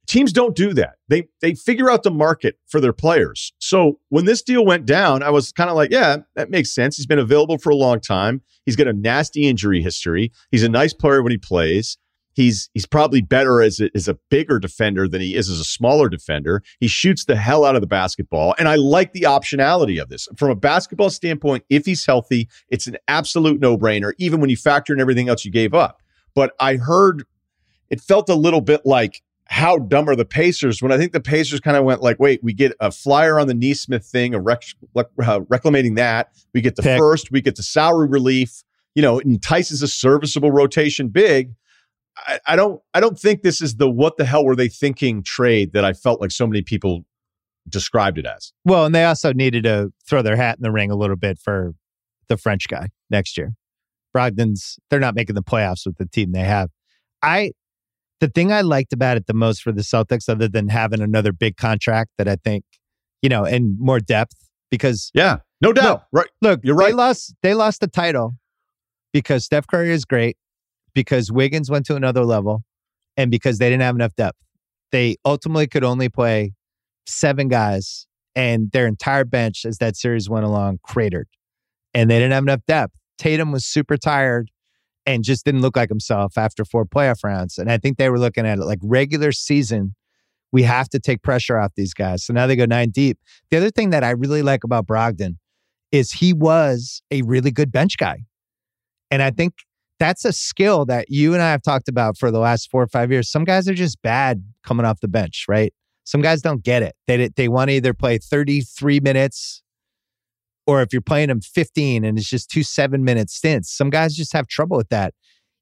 teams 0.09 0.33
don't 0.33 0.57
do 0.57 0.73
that. 0.75 0.95
They 1.09 1.29
they 1.41 1.55
figure 1.55 1.91
out 1.91 2.03
the 2.03 2.11
market 2.11 2.59
for 2.67 2.81
their 2.81 2.93
players. 2.93 3.53
So 3.59 4.01
when 4.09 4.25
this 4.25 4.43
deal 4.43 4.65
went 4.65 4.87
down, 4.87 5.23
I 5.23 5.31
was 5.31 5.53
kind 5.53 5.71
of 5.71 5.77
like, 5.77 5.91
yeah, 5.91 6.19
that 6.35 6.51
makes 6.51 6.75
sense. 6.75 6.97
He's 6.97 7.07
been 7.07 7.19
available 7.19 7.59
for 7.59 7.71
a 7.71 7.77
long 7.77 8.01
time. 8.01 8.43
He's 8.65 8.77
got 8.77 8.89
a 8.89 8.93
nasty 8.93 9.47
injury 9.47 9.83
history. 9.83 10.33
He's 10.51 10.65
a 10.65 10.69
nice 10.69 10.93
player 10.93 11.23
when 11.23 11.31
he 11.31 11.39
plays. 11.39 11.99
He's 12.33 12.71
he's 12.73 12.87
probably 12.87 13.21
better 13.21 13.63
as 13.63 13.81
a, 13.81 13.91
as 13.95 14.09
a 14.09 14.17
bigger 14.31 14.59
defender 14.59 15.09
than 15.09 15.21
he 15.21 15.35
is 15.35 15.49
as 15.49 15.59
a 15.59 15.65
smaller 15.65 16.09
defender. 16.09 16.63
He 16.79 16.87
shoots 16.89 17.25
the 17.25 17.37
hell 17.37 17.65
out 17.65 17.75
of 17.75 17.81
the 17.81 17.89
basketball, 17.89 18.55
and 18.59 18.69
I 18.69 18.77
like 18.77 19.13
the 19.13 19.23
optionality 19.23 20.01
of 20.01 20.09
this 20.09 20.29
from 20.37 20.51
a 20.51 20.57
basketball 20.57 21.11
standpoint. 21.11 21.65
If 21.69 21.85
he's 21.85 22.07
healthy, 22.07 22.49
it's 22.69 22.87
an 22.87 22.97
absolute 23.09 23.61
no 23.61 23.77
brainer. 23.77 24.13
Even 24.19 24.41
when 24.41 24.51
you 24.51 24.57
factor 24.57 24.93
in 24.93 25.01
everything 25.01 25.29
else 25.29 25.45
you 25.45 25.51
gave 25.51 25.75
up. 25.75 26.01
But 26.35 26.53
I 26.61 26.77
heard 26.77 27.25
it 27.91 28.01
felt 28.01 28.29
a 28.29 28.35
little 28.35 28.61
bit 28.61 28.83
like 28.85 29.23
how 29.49 29.79
dumb 29.79 30.09
are 30.09 30.15
the 30.15 30.27
Pacers 30.27 30.83
when 30.83 30.93
I 30.93 30.99
think 30.99 31.13
the 31.13 31.21
Pacers 31.21 31.61
kind 31.61 31.77
of 31.77 31.85
went 31.85 32.03
like, 32.03 32.19
wait, 32.21 32.45
we 32.45 32.53
get 32.53 32.73
a 32.81 32.91
flyer 32.91 33.41
on 33.41 33.47
the 33.47 33.55
Nesmith 33.55 34.05
thing, 34.05 34.35
a 34.35 34.41
rec- 34.41 34.63
uh, 34.95 35.41
reclamating 35.41 35.97
that. 35.97 36.33
We 36.53 36.61
get 36.61 36.77
the 36.77 36.83
Pick. 36.83 36.99
first, 36.99 37.33
we 37.33 37.41
get 37.41 37.57
the 37.57 37.63
salary 37.63 38.09
relief. 38.09 38.63
You 38.95 39.03
know, 39.03 39.19
it 39.19 39.27
entices 39.27 39.83
a 39.83 39.89
serviceable 39.89 40.53
rotation 40.53 41.09
big. 41.09 41.55
I, 42.17 42.41
I 42.47 42.57
don't, 42.57 42.83
I 42.93 43.01
don't 43.01 43.19
think 43.19 43.43
this 43.43 43.63
is 43.63 43.77
the 43.77 43.91
what 43.91 44.19
the 44.19 44.27
hell 44.27 44.45
were 44.45 44.57
they 44.57 44.69
thinking 44.69 45.23
trade 45.23 45.73
that 45.73 45.85
I 45.85 45.95
felt 45.95 46.21
like 46.21 46.31
so 46.31 46.47
many 46.47 46.63
people 46.63 47.05
described 47.69 48.19
it 48.19 48.27
as. 48.27 48.53
Well, 48.65 48.85
and 48.85 48.95
they 48.95 49.05
also 49.05 49.33
needed 49.33 49.65
to 49.65 49.93
throw 50.07 50.21
their 50.21 50.37
hat 50.37 50.59
in 50.59 50.63
the 50.63 50.73
ring 50.73 50.91
a 50.91 50.97
little 50.97 51.17
bit 51.17 51.39
for 51.39 51.75
the 52.29 52.37
French 52.37 52.69
guy 52.69 52.89
next 53.09 53.39
year. 53.39 53.55
Brogdon's, 54.15 54.79
they're 54.91 55.01
not 55.01 55.15
making 55.15 55.37
the 55.37 55.43
playoffs 55.43 55.87
with 55.87 55.97
the 55.97 56.07
team 56.07 56.33
they 56.33 56.41
have. 56.41 56.71
I, 57.23 57.53
the 58.21 58.29
thing 58.29 58.53
I 58.53 58.61
liked 58.63 58.93
about 58.93 59.17
it 59.17 59.27
the 59.27 59.35
most 59.35 59.63
for 59.63 59.73
the 59.73 59.83
Celtics, 59.83 60.29
other 60.29 60.49
than 60.49 60.69
having 60.69 61.01
another 61.01 61.33
big 61.33 61.57
contract 61.57 62.11
that 62.19 62.29
I 62.29 62.37
think, 62.37 62.65
you 63.23 63.29
know, 63.29 63.45
and 63.45 63.77
more 63.79 64.01
depth, 64.01 64.37
because 64.71 65.11
Yeah, 65.15 65.39
no 65.61 65.73
doubt. 65.73 66.05
right. 66.13 66.29
look, 66.43 66.61
You're 66.63 66.75
right. 66.75 66.89
They 66.89 66.95
lost, 66.95 67.35
they 67.43 67.55
lost 67.55 67.81
the 67.81 67.87
title 67.89 68.35
because 69.13 69.45
Steph 69.45 69.67
Curry 69.67 69.91
is 69.91 70.05
great, 70.05 70.37
because 70.95 71.31
Wiggins 71.31 71.71
went 71.71 71.87
to 71.87 71.97
another 71.97 72.25
level, 72.25 72.63
and 73.17 73.31
because 73.31 73.59
they 73.59 73.69
didn't 73.69 73.83
have 73.83 73.95
enough 73.95 74.15
depth. 74.17 74.39
They 74.93 75.17
ultimately 75.25 75.67
could 75.67 75.85
only 75.85 76.09
play 76.09 76.53
seven 77.07 77.49
guys, 77.49 78.07
and 78.35 78.71
their 78.73 78.87
entire 78.87 79.25
bench 79.25 79.65
as 79.65 79.79
that 79.79 79.97
series 79.97 80.29
went 80.29 80.45
along 80.45 80.79
cratered. 80.83 81.29
And 81.95 82.11
they 82.11 82.19
didn't 82.19 82.33
have 82.33 82.45
enough 82.45 82.61
depth. 82.67 82.95
Tatum 83.19 83.51
was 83.51 83.67
super 83.67 83.97
tired 83.97 84.51
and 85.09 85.25
just 85.25 85.47
didn't 85.47 85.63
look 85.63 85.75
like 85.75 85.89
himself 85.89 86.37
after 86.37 86.67
four 86.67 86.85
playoff 86.85 87.25
rounds. 87.25 87.57
And 87.57 87.73
I 87.73 87.79
think 87.79 87.97
they 87.97 88.11
were 88.11 88.19
looking 88.19 88.45
at 88.45 88.59
it 88.59 88.65
like 88.65 88.79
regular 88.83 89.33
season, 89.33 89.95
we 90.53 90.65
have 90.65 90.87
to 90.91 91.01
take 91.01 91.23
pressure 91.23 91.59
off 91.59 91.73
these 91.77 91.95
guys. 91.95 92.23
So 92.23 92.35
now 92.35 92.47
they 92.47 92.57
go 92.57 92.67
nine 92.67 92.91
deep. 92.91 93.19
The 93.51 93.57
other 93.57 93.71
thing 93.71 93.89
that 93.91 94.05
I 94.05 94.11
really 94.11 94.43
like 94.43 94.65
about 94.65 94.87
Brogdon 94.87 95.39
is 95.93 96.13
he 96.13 96.35
was 96.35 97.01
a 97.11 97.23
really 97.23 97.51
good 97.51 97.73
bench 97.73 97.97
guy. 97.97 98.25
And 99.11 99.23
I 99.23 99.31
think 99.31 99.55
that's 99.99 100.27
a 100.27 100.33
skill 100.33 100.85
that 100.85 101.07
you 101.09 101.33
and 101.33 101.43
I 101.43 101.53
have 101.53 101.63
talked 101.63 101.89
about 101.89 102.19
for 102.19 102.31
the 102.31 102.39
last 102.39 102.71
four 102.71 102.83
or 102.83 102.87
five 102.87 103.11
years. 103.11 103.31
Some 103.31 103.45
guys 103.45 103.67
are 103.67 103.75
just 103.75 104.03
bad 104.03 104.45
coming 104.63 104.85
off 104.85 105.01
the 105.01 105.09
bench, 105.09 105.47
right? 105.49 105.73
Some 106.05 106.21
guys 106.21 106.43
don't 106.43 106.63
get 106.63 106.83
it. 106.83 106.95
They 107.07 107.29
they 107.29 107.49
want 107.49 107.71
to 107.71 107.77
either 107.77 107.95
play 107.95 108.19
33 108.19 109.01
minutes 109.01 109.63
or 110.69 110.83
if 110.83 110.93
you're 110.93 111.01
playing 111.01 111.31
him 111.31 111.41
15 111.41 112.05
and 112.05 112.19
it's 112.19 112.29
just 112.29 112.51
two 112.51 112.63
seven 112.63 113.03
minute 113.03 113.31
stints. 113.31 113.75
Some 113.75 113.89
guys 113.89 114.15
just 114.15 114.35
have 114.35 114.47
trouble 114.47 114.77
with 114.77 114.91
that. 114.91 115.15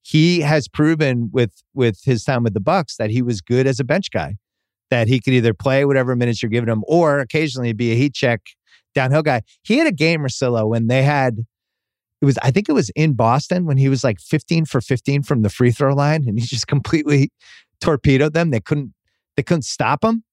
He 0.02 0.40
has 0.40 0.66
proven 0.66 1.30
with 1.32 1.52
with 1.74 2.00
his 2.04 2.24
time 2.24 2.42
with 2.42 2.54
the 2.54 2.61
Bucks 2.61 2.96
that 2.96 3.11
he 3.11 3.22
was 3.22 3.40
good 3.40 3.68
as 3.68 3.78
a 3.78 3.84
bench 3.84 4.11
guy, 4.11 4.34
that 4.90 5.07
he 5.07 5.20
could 5.20 5.32
either 5.32 5.54
play 5.54 5.84
whatever 5.84 6.16
minutes 6.16 6.42
you're 6.42 6.50
giving 6.50 6.68
him 6.68 6.82
or 6.88 7.20
occasionally 7.20 7.72
be 7.72 7.92
a 7.92 7.94
heat 7.94 8.14
check 8.14 8.40
downhill 8.96 9.22
guy. 9.22 9.42
He 9.62 9.78
had 9.78 9.86
a 9.86 9.92
game, 9.92 10.22
Russillo, 10.22 10.68
when 10.68 10.88
they 10.88 11.04
had 11.04 11.38
it 12.20 12.24
was 12.24 12.36
I 12.42 12.50
think 12.50 12.68
it 12.68 12.72
was 12.72 12.90
in 12.90 13.14
Boston 13.14 13.64
when 13.64 13.76
he 13.76 13.88
was 13.88 14.02
like 14.02 14.18
15 14.18 14.64
for 14.64 14.80
15 14.80 15.22
from 15.22 15.42
the 15.42 15.50
free 15.50 15.70
throw 15.70 15.94
line 15.94 16.24
and 16.26 16.36
he 16.36 16.44
just 16.44 16.66
completely 16.66 17.30
torpedoed 17.80 18.34
them. 18.34 18.50
They 18.50 18.61
couldn't 18.61 18.92
they 19.36 19.44
couldn't 19.44 19.62
stop 19.62 20.02
him. 20.02 20.24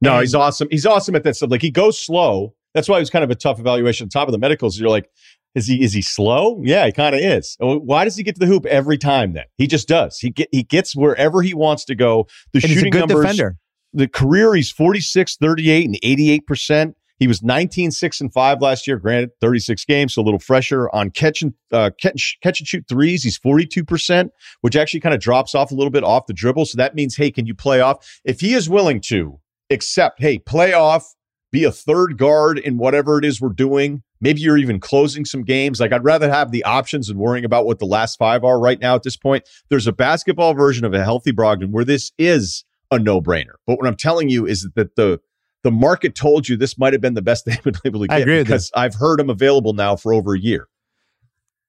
No, 0.00 0.14
and, 0.14 0.22
he's 0.22 0.34
awesome. 0.34 0.66
He's 0.68 0.86
awesome 0.86 1.14
at 1.14 1.22
that 1.22 1.36
stuff. 1.36 1.50
Like 1.50 1.62
he 1.62 1.70
goes 1.70 2.00
slow. 2.00 2.54
That's 2.74 2.88
why 2.88 2.96
it 2.96 3.00
was 3.00 3.10
kind 3.10 3.24
of 3.24 3.30
a 3.30 3.34
tough 3.34 3.58
evaluation 3.58 4.04
on 4.04 4.08
top 4.08 4.28
of 4.28 4.32
the 4.32 4.38
medicals. 4.38 4.78
You're 4.78 4.90
like, 4.90 5.10
is 5.54 5.66
he 5.66 5.82
is 5.82 5.92
he 5.92 6.02
slow? 6.02 6.60
Yeah, 6.62 6.86
he 6.86 6.92
kind 6.92 7.14
of 7.14 7.20
is. 7.20 7.56
Why 7.58 8.04
does 8.04 8.16
he 8.16 8.22
get 8.22 8.36
to 8.36 8.40
the 8.40 8.46
hoop 8.46 8.66
every 8.66 8.98
time 8.98 9.32
then? 9.32 9.46
He 9.56 9.66
just 9.66 9.88
does. 9.88 10.18
He 10.18 10.30
get 10.30 10.48
he 10.52 10.62
gets 10.62 10.94
wherever 10.94 11.42
he 11.42 11.54
wants 11.54 11.84
to 11.86 11.94
go. 11.94 12.26
The 12.52 12.60
and 12.62 12.70
shooting 12.70 12.94
numbers 12.94 13.22
defender. 13.22 13.56
The 13.92 14.06
career 14.06 14.54
he's 14.54 14.70
46, 14.70 15.36
38 15.36 15.86
and 15.86 16.00
88%. 16.00 16.94
He 17.18 17.26
was 17.26 17.42
19, 17.42 17.90
6, 17.90 18.20
and 18.22 18.32
5 18.32 18.62
last 18.62 18.86
year. 18.86 18.98
Granted, 18.98 19.32
36 19.42 19.84
games, 19.84 20.14
so 20.14 20.22
a 20.22 20.24
little 20.24 20.38
fresher 20.38 20.88
on 20.94 21.10
catch 21.10 21.42
and, 21.42 21.52
uh, 21.70 21.90
catch, 22.00 22.38
catch 22.42 22.60
and 22.60 22.66
shoot 22.66 22.86
threes. 22.88 23.22
He's 23.22 23.38
42%, 23.38 24.30
which 24.62 24.74
actually 24.74 25.00
kind 25.00 25.14
of 25.14 25.20
drops 25.20 25.54
off 25.54 25.70
a 25.70 25.74
little 25.74 25.90
bit 25.90 26.02
off 26.02 26.26
the 26.26 26.32
dribble. 26.32 26.64
So 26.64 26.76
that 26.78 26.94
means, 26.94 27.16
hey, 27.16 27.30
can 27.30 27.44
you 27.44 27.54
play 27.54 27.82
off? 27.82 28.20
If 28.24 28.40
he 28.40 28.54
is 28.54 28.70
willing 28.70 29.02
to 29.08 29.38
accept, 29.68 30.22
hey, 30.22 30.38
play 30.38 30.72
off, 30.72 31.14
be 31.52 31.64
a 31.64 31.72
third 31.72 32.16
guard 32.16 32.58
in 32.58 32.78
whatever 32.78 33.18
it 33.18 33.24
is 33.24 33.40
we're 33.40 33.48
doing. 33.48 34.02
Maybe 34.20 34.40
you're 34.40 34.58
even 34.58 34.78
closing 34.78 35.24
some 35.24 35.42
games. 35.42 35.80
Like 35.80 35.92
I'd 35.92 36.04
rather 36.04 36.30
have 36.30 36.52
the 36.52 36.62
options 36.64 37.08
and 37.08 37.18
worrying 37.18 37.44
about 37.44 37.66
what 37.66 37.78
the 37.78 37.86
last 37.86 38.18
five 38.18 38.44
are 38.44 38.60
right 38.60 38.78
now 38.78 38.94
at 38.94 39.02
this 39.02 39.16
point. 39.16 39.48
There's 39.68 39.86
a 39.86 39.92
basketball 39.92 40.54
version 40.54 40.84
of 40.84 40.94
a 40.94 41.02
healthy 41.02 41.32
Brogdon 41.32 41.70
where 41.70 41.84
this 41.84 42.12
is 42.18 42.64
a 42.90 42.98
no 42.98 43.20
brainer. 43.20 43.54
But 43.66 43.78
what 43.78 43.86
I'm 43.86 43.96
telling 43.96 44.28
you 44.28 44.46
is 44.46 44.68
that 44.74 44.96
the 44.96 45.20
the 45.62 45.70
market 45.70 46.14
told 46.14 46.48
you 46.48 46.56
this 46.56 46.78
might 46.78 46.94
have 46.94 47.02
been 47.02 47.14
the 47.14 47.22
best 47.22 47.44
they've 47.44 47.62
been 47.62 47.74
able 47.84 48.00
to 48.00 48.06
get 48.06 48.14
I 48.14 48.18
agree 48.20 48.42
because 48.42 48.70
I've 48.74 48.94
heard 48.94 49.20
him 49.20 49.30
available 49.30 49.72
now 49.72 49.96
for 49.96 50.14
over 50.14 50.34
a 50.34 50.38
year. 50.38 50.68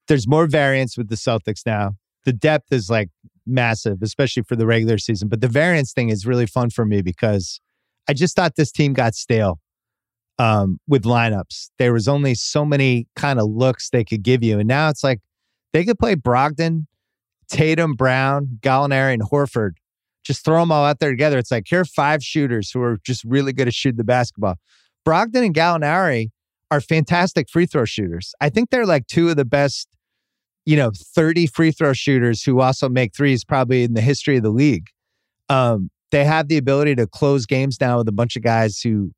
There's 0.07 0.27
more 0.27 0.47
variance 0.47 0.97
with 0.97 1.09
the 1.09 1.15
Celtics 1.15 1.65
now. 1.65 1.95
The 2.25 2.33
depth 2.33 2.71
is 2.71 2.89
like 2.89 3.09
massive, 3.45 4.01
especially 4.01 4.43
for 4.43 4.55
the 4.55 4.65
regular 4.65 4.97
season. 4.97 5.27
But 5.27 5.41
the 5.41 5.47
variance 5.47 5.93
thing 5.93 6.09
is 6.09 6.25
really 6.25 6.45
fun 6.45 6.69
for 6.69 6.85
me 6.85 7.01
because 7.01 7.59
I 8.07 8.13
just 8.13 8.35
thought 8.35 8.55
this 8.55 8.71
team 8.71 8.93
got 8.93 9.15
stale 9.15 9.59
um, 10.41 10.79
with 10.87 11.03
lineups. 11.03 11.69
There 11.77 11.93
was 11.93 12.07
only 12.07 12.33
so 12.33 12.65
many 12.65 13.05
kind 13.15 13.39
of 13.39 13.45
looks 13.47 13.91
they 13.91 14.03
could 14.03 14.23
give 14.23 14.43
you. 14.43 14.57
And 14.57 14.67
now 14.67 14.89
it's 14.89 15.03
like 15.03 15.19
they 15.71 15.85
could 15.85 15.99
play 15.99 16.15
Brogdon, 16.15 16.87
Tatum, 17.47 17.93
Brown, 17.93 18.57
Gallinari, 18.59 19.13
and 19.13 19.21
Horford 19.21 19.73
just 20.23 20.43
throw 20.43 20.59
them 20.59 20.71
all 20.71 20.83
out 20.83 20.99
there 20.99 21.11
together. 21.11 21.37
It's 21.37 21.51
like 21.51 21.65
here 21.67 21.81
are 21.81 21.85
five 21.85 22.23
shooters 22.23 22.71
who 22.71 22.81
are 22.81 22.97
just 23.05 23.23
really 23.23 23.53
good 23.53 23.67
at 23.67 23.75
shooting 23.75 23.97
the 23.97 24.03
basketball. 24.03 24.55
Brogdon 25.07 25.45
and 25.45 25.53
Gallinari 25.53 26.29
are 26.71 26.81
fantastic 26.81 27.47
free 27.47 27.67
throw 27.67 27.85
shooters. 27.85 28.33
I 28.41 28.49
think 28.49 28.71
they're 28.71 28.87
like 28.87 29.05
two 29.05 29.29
of 29.29 29.35
the 29.35 29.45
best, 29.45 29.87
you 30.65 30.75
know, 30.75 30.91
30 30.95 31.47
free 31.47 31.71
throw 31.71 31.93
shooters 31.93 32.41
who 32.41 32.61
also 32.61 32.89
make 32.89 33.15
threes 33.15 33.43
probably 33.43 33.83
in 33.83 33.93
the 33.93 34.01
history 34.01 34.37
of 34.37 34.43
the 34.43 34.49
league. 34.49 34.87
Um, 35.49 35.91
they 36.09 36.25
have 36.25 36.47
the 36.47 36.57
ability 36.57 36.95
to 36.95 37.05
close 37.05 37.45
games 37.45 37.77
now 37.79 37.99
with 37.99 38.07
a 38.07 38.11
bunch 38.11 38.35
of 38.35 38.41
guys 38.41 38.79
who 38.81 39.11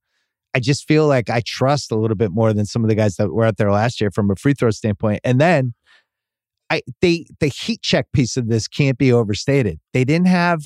I 0.54 0.60
just 0.60 0.88
feel 0.88 1.08
like 1.08 1.30
I 1.30 1.42
trust 1.46 1.92
a 1.92 1.96
little 1.96 2.16
bit 2.16 2.32
more 2.32 2.54
than 2.54 2.66
some 2.66 2.84
of 2.84 2.90
the 2.90 2.96
guys 2.96 3.16
that 3.16 3.30
were 3.30 3.46
out 3.46 3.58
there 3.58 3.72
last 3.72 4.00
year 4.00 4.12
from 4.12 4.30
a 4.30 4.36
free 4.36 4.54
throw 4.54 4.70
standpoint. 4.70 5.22
And 5.24 5.42
then 5.42 5.74
I 6.70 6.82
they 7.02 7.26
the 7.40 7.48
heat 7.48 7.82
check 7.82 8.12
piece 8.14 8.38
of 8.38 8.48
this 8.48 8.68
can't 8.68 8.98
be 8.98 9.12
overstated. 9.12 9.80
They 9.94 10.04
didn't 10.04 10.28
have 10.28 10.62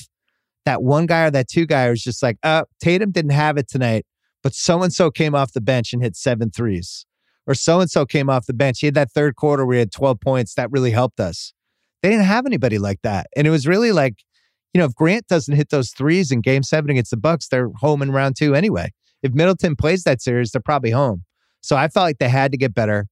that 0.66 0.84
one 0.84 1.06
guy 1.06 1.24
or 1.24 1.32
that 1.32 1.48
two 1.48 1.66
guy 1.66 1.90
was 1.90 2.04
just 2.04 2.22
like, 2.22 2.38
uh, 2.44 2.64
Tatum 2.82 3.12
didn't 3.12 3.32
have 3.32 3.58
it 3.58 3.70
tonight, 3.70 4.06
but 4.44 4.54
so 4.54 4.84
and 4.84 4.92
so 4.92 5.10
came 5.10 5.34
off 5.34 5.54
the 5.54 5.62
bench 5.62 5.94
and 5.94 6.04
hit 6.04 6.16
seven 6.16 6.52
threes. 6.52 7.06
Or 7.46 7.54
so 7.54 7.80
and 7.80 7.90
so 7.90 8.06
came 8.06 8.30
off 8.30 8.46
the 8.46 8.54
bench. 8.54 8.80
He 8.82 8.88
had 8.88 8.94
that 8.96 9.10
third 9.12 9.38
quarter 9.38 9.66
where 9.66 9.76
he 9.76 9.80
had 9.80 9.94
12 9.94 10.20
points. 10.20 10.56
That 10.56 10.70
really 10.70 10.92
helped 10.92 11.22
us. 11.22 11.54
They 12.04 12.10
didn't 12.10 12.26
have 12.26 12.46
anybody 12.46 12.78
like 12.78 13.02
that. 13.04 13.28
And 13.38 13.48
it 13.48 13.50
was 13.50 13.66
really 13.66 13.94
like, 13.94 14.16
you 14.74 14.80
know, 14.80 14.86
if 14.86 14.94
Grant 14.94 15.28
doesn't 15.28 15.56
hit 15.56 15.70
those 15.70 15.92
threes 15.92 16.30
in 16.30 16.42
game 16.42 16.64
seven 16.64 16.90
against 16.90 17.12
the 17.12 17.18
Bucks, 17.18 17.48
they're 17.48 17.70
home 17.78 18.02
in 18.02 18.12
round 18.12 18.36
two 18.36 18.54
anyway. 18.54 18.92
If 19.24 19.34
Middleton 19.34 19.76
plays 19.76 20.04
that 20.04 20.22
series, 20.22 20.52
they're 20.52 20.62
probably 20.62 20.92
home. 20.92 21.24
So 21.62 21.76
I 21.76 21.88
felt 21.88 22.06
like 22.06 22.20
they 22.20 22.30
had 22.30 22.52
to 22.52 22.58
get 22.58 22.74
better. 22.74 23.08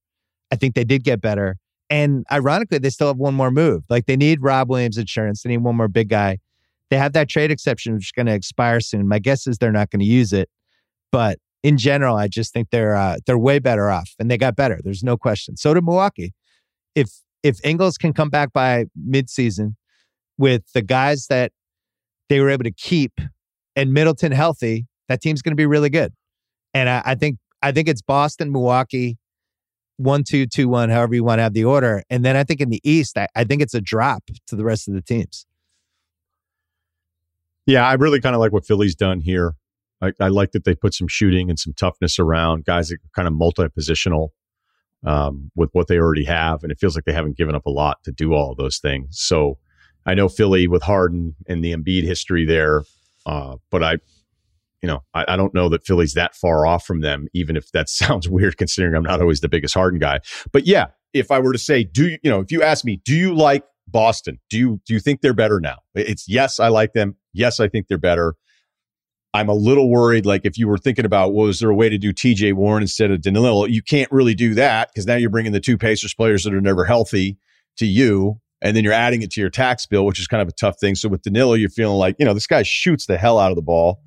I 0.52 0.56
think 0.56 0.74
they 0.74 0.84
did 0.84 1.04
get 1.04 1.20
better. 1.20 1.56
And 1.90 2.24
ironically, 2.32 2.78
they 2.78 2.90
still 2.90 3.08
have 3.08 3.16
one 3.16 3.34
more 3.34 3.50
move. 3.50 3.84
Like 3.88 4.06
they 4.06 4.16
need 4.16 4.42
Rob 4.42 4.68
Williams 4.68 4.98
insurance. 4.98 5.42
They 5.42 5.50
need 5.50 5.58
one 5.58 5.76
more 5.76 5.88
big 5.88 6.08
guy. 6.08 6.38
They 6.90 6.98
have 6.98 7.12
that 7.14 7.28
trade 7.28 7.50
exception, 7.50 7.94
which 7.94 8.06
is 8.06 8.12
going 8.12 8.26
to 8.26 8.34
expire 8.34 8.80
soon. 8.80 9.08
My 9.08 9.18
guess 9.18 9.46
is 9.46 9.58
they're 9.58 9.72
not 9.72 9.90
going 9.90 10.00
to 10.00 10.06
use 10.06 10.32
it, 10.32 10.48
but 11.10 11.38
in 11.62 11.78
general, 11.78 12.16
I 12.16 12.28
just 12.28 12.52
think 12.52 12.70
they're 12.70 12.94
uh, 12.94 13.16
they're 13.26 13.38
way 13.38 13.58
better 13.58 13.90
off, 13.90 14.14
and 14.20 14.30
they 14.30 14.38
got 14.38 14.54
better. 14.54 14.78
There's 14.84 15.02
no 15.02 15.16
question. 15.16 15.56
So 15.56 15.74
did 15.74 15.84
Milwaukee. 15.84 16.32
If 16.94 17.10
if 17.42 17.58
Ingles 17.64 17.98
can 17.98 18.12
come 18.12 18.30
back 18.30 18.52
by 18.52 18.86
midseason 18.96 19.74
with 20.38 20.62
the 20.74 20.82
guys 20.82 21.26
that 21.28 21.52
they 22.28 22.40
were 22.40 22.50
able 22.50 22.64
to 22.64 22.72
keep 22.72 23.20
and 23.74 23.92
Middleton 23.92 24.32
healthy, 24.32 24.86
that 25.08 25.20
team's 25.20 25.42
going 25.42 25.52
to 25.52 25.56
be 25.56 25.66
really 25.66 25.90
good. 25.90 26.12
And 26.74 26.88
I, 26.88 27.02
I 27.04 27.14
think 27.14 27.38
I 27.62 27.72
think 27.72 27.88
it's 27.88 28.02
Boston, 28.02 28.52
Milwaukee, 28.52 29.18
one, 29.96 30.24
two, 30.24 30.46
two, 30.46 30.68
one, 30.68 30.90
however 30.90 31.14
you 31.14 31.24
want 31.24 31.38
to 31.38 31.42
have 31.42 31.54
the 31.54 31.64
order. 31.64 32.02
And 32.10 32.24
then 32.24 32.36
I 32.36 32.44
think 32.44 32.60
in 32.60 32.70
the 32.70 32.80
East, 32.84 33.16
I, 33.16 33.28
I 33.34 33.44
think 33.44 33.62
it's 33.62 33.74
a 33.74 33.80
drop 33.80 34.24
to 34.46 34.56
the 34.56 34.64
rest 34.64 34.88
of 34.88 34.94
the 34.94 35.02
teams. 35.02 35.46
Yeah, 37.66 37.86
I 37.86 37.94
really 37.94 38.20
kind 38.20 38.34
of 38.34 38.40
like 38.40 38.52
what 38.52 38.66
Philly's 38.66 38.94
done 38.94 39.20
here. 39.20 39.54
I, 40.00 40.12
I, 40.20 40.28
like 40.28 40.52
that 40.52 40.64
they 40.64 40.74
put 40.74 40.94
some 40.94 41.08
shooting 41.08 41.48
and 41.48 41.58
some 41.58 41.72
toughness 41.72 42.18
around 42.18 42.66
guys 42.66 42.88
that 42.88 42.96
are 42.96 43.10
kind 43.14 43.26
of 43.26 43.32
multi 43.34 43.64
positional 43.64 44.28
um, 45.04 45.50
with 45.56 45.70
what 45.72 45.88
they 45.88 45.98
already 45.98 46.24
have. 46.24 46.62
And 46.62 46.70
it 46.70 46.78
feels 46.78 46.94
like 46.94 47.06
they 47.06 47.12
haven't 47.12 47.36
given 47.36 47.54
up 47.54 47.64
a 47.64 47.70
lot 47.70 48.04
to 48.04 48.12
do 48.12 48.34
all 48.34 48.54
those 48.54 48.78
things. 48.78 49.18
So 49.18 49.58
I 50.04 50.14
know 50.14 50.28
Philly 50.28 50.68
with 50.68 50.82
Harden 50.82 51.34
and 51.48 51.64
the 51.64 51.72
Embiid 51.72 52.04
history 52.04 52.44
there, 52.44 52.84
uh, 53.24 53.56
but 53.70 53.82
I, 53.82 53.96
you 54.82 54.86
know, 54.86 55.02
I, 55.14 55.24
I, 55.28 55.36
don't 55.36 55.54
know 55.54 55.68
that 55.68 55.86
Philly's 55.86 56.14
that 56.14 56.34
far 56.34 56.66
off 56.66 56.84
from 56.84 57.00
them, 57.00 57.28
even 57.32 57.56
if 57.56 57.72
that 57.72 57.88
sounds 57.90 58.28
weird 58.28 58.56
considering 58.56 58.94
I'm 58.94 59.02
not 59.02 59.20
always 59.20 59.40
the 59.40 59.48
biggest 59.48 59.74
Harden 59.74 59.98
guy. 59.98 60.20
But 60.52 60.66
yeah, 60.66 60.86
if 61.12 61.30
I 61.30 61.38
were 61.38 61.52
to 61.52 61.58
say, 61.58 61.84
do 61.84 62.08
you, 62.08 62.18
you 62.22 62.30
know, 62.30 62.40
if 62.40 62.52
you 62.52 62.62
ask 62.62 62.84
me, 62.84 63.00
do 63.04 63.14
you 63.14 63.34
like 63.34 63.64
Boston? 63.88 64.38
Do 64.50 64.58
you 64.58 64.80
do 64.86 64.94
you 64.94 65.00
think 65.00 65.20
they're 65.20 65.34
better 65.34 65.60
now? 65.60 65.78
It's 65.94 66.28
yes, 66.28 66.60
I 66.60 66.68
like 66.68 66.92
them. 66.92 67.16
Yes, 67.32 67.60
I 67.60 67.68
think 67.68 67.88
they're 67.88 67.98
better. 67.98 68.34
I'm 69.36 69.48
a 69.48 69.54
little 69.54 69.90
worried. 69.90 70.24
Like 70.24 70.42
if 70.44 70.56
you 70.56 70.66
were 70.66 70.78
thinking 70.78 71.04
about, 71.04 71.34
well, 71.34 71.48
is 71.48 71.60
there 71.60 71.68
a 71.68 71.74
way 71.74 71.90
to 71.90 71.98
do 71.98 72.12
TJ 72.12 72.54
Warren 72.54 72.82
instead 72.82 73.10
of 73.10 73.20
Danilo? 73.20 73.66
You 73.66 73.82
can't 73.82 74.10
really 74.10 74.34
do 74.34 74.54
that 74.54 74.88
because 74.88 75.06
now 75.06 75.16
you're 75.16 75.30
bringing 75.30 75.52
the 75.52 75.60
two 75.60 75.76
Pacers 75.76 76.14
players 76.14 76.44
that 76.44 76.54
are 76.54 76.60
never 76.60 76.84
healthy 76.86 77.38
to 77.76 77.86
you. 77.86 78.40
And 78.62 78.74
then 78.74 78.82
you're 78.82 78.94
adding 78.94 79.20
it 79.20 79.30
to 79.32 79.40
your 79.42 79.50
tax 79.50 79.84
bill, 79.84 80.06
which 80.06 80.18
is 80.18 80.26
kind 80.26 80.40
of 80.40 80.48
a 80.48 80.52
tough 80.52 80.80
thing. 80.80 80.94
So 80.94 81.10
with 81.10 81.20
Danilo, 81.20 81.52
you're 81.52 81.68
feeling 81.68 81.98
like, 81.98 82.16
you 82.18 82.24
know, 82.24 82.32
this 82.32 82.46
guy 82.46 82.62
shoots 82.62 83.04
the 83.04 83.18
hell 83.18 83.38
out 83.38 83.52
of 83.52 83.56
the 83.56 83.62
ball. 83.62 84.00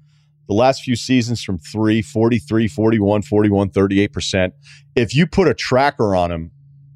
The 0.49 0.55
last 0.55 0.81
few 0.81 0.95
seasons 0.95 1.43
from 1.43 1.59
three, 1.59 2.01
43, 2.01 2.67
41, 2.67 3.21
41, 3.21 3.69
38%. 3.69 4.51
If 4.95 5.15
you 5.15 5.27
put 5.27 5.47
a 5.47 5.53
tracker 5.53 6.15
on 6.15 6.31
him, 6.31 6.51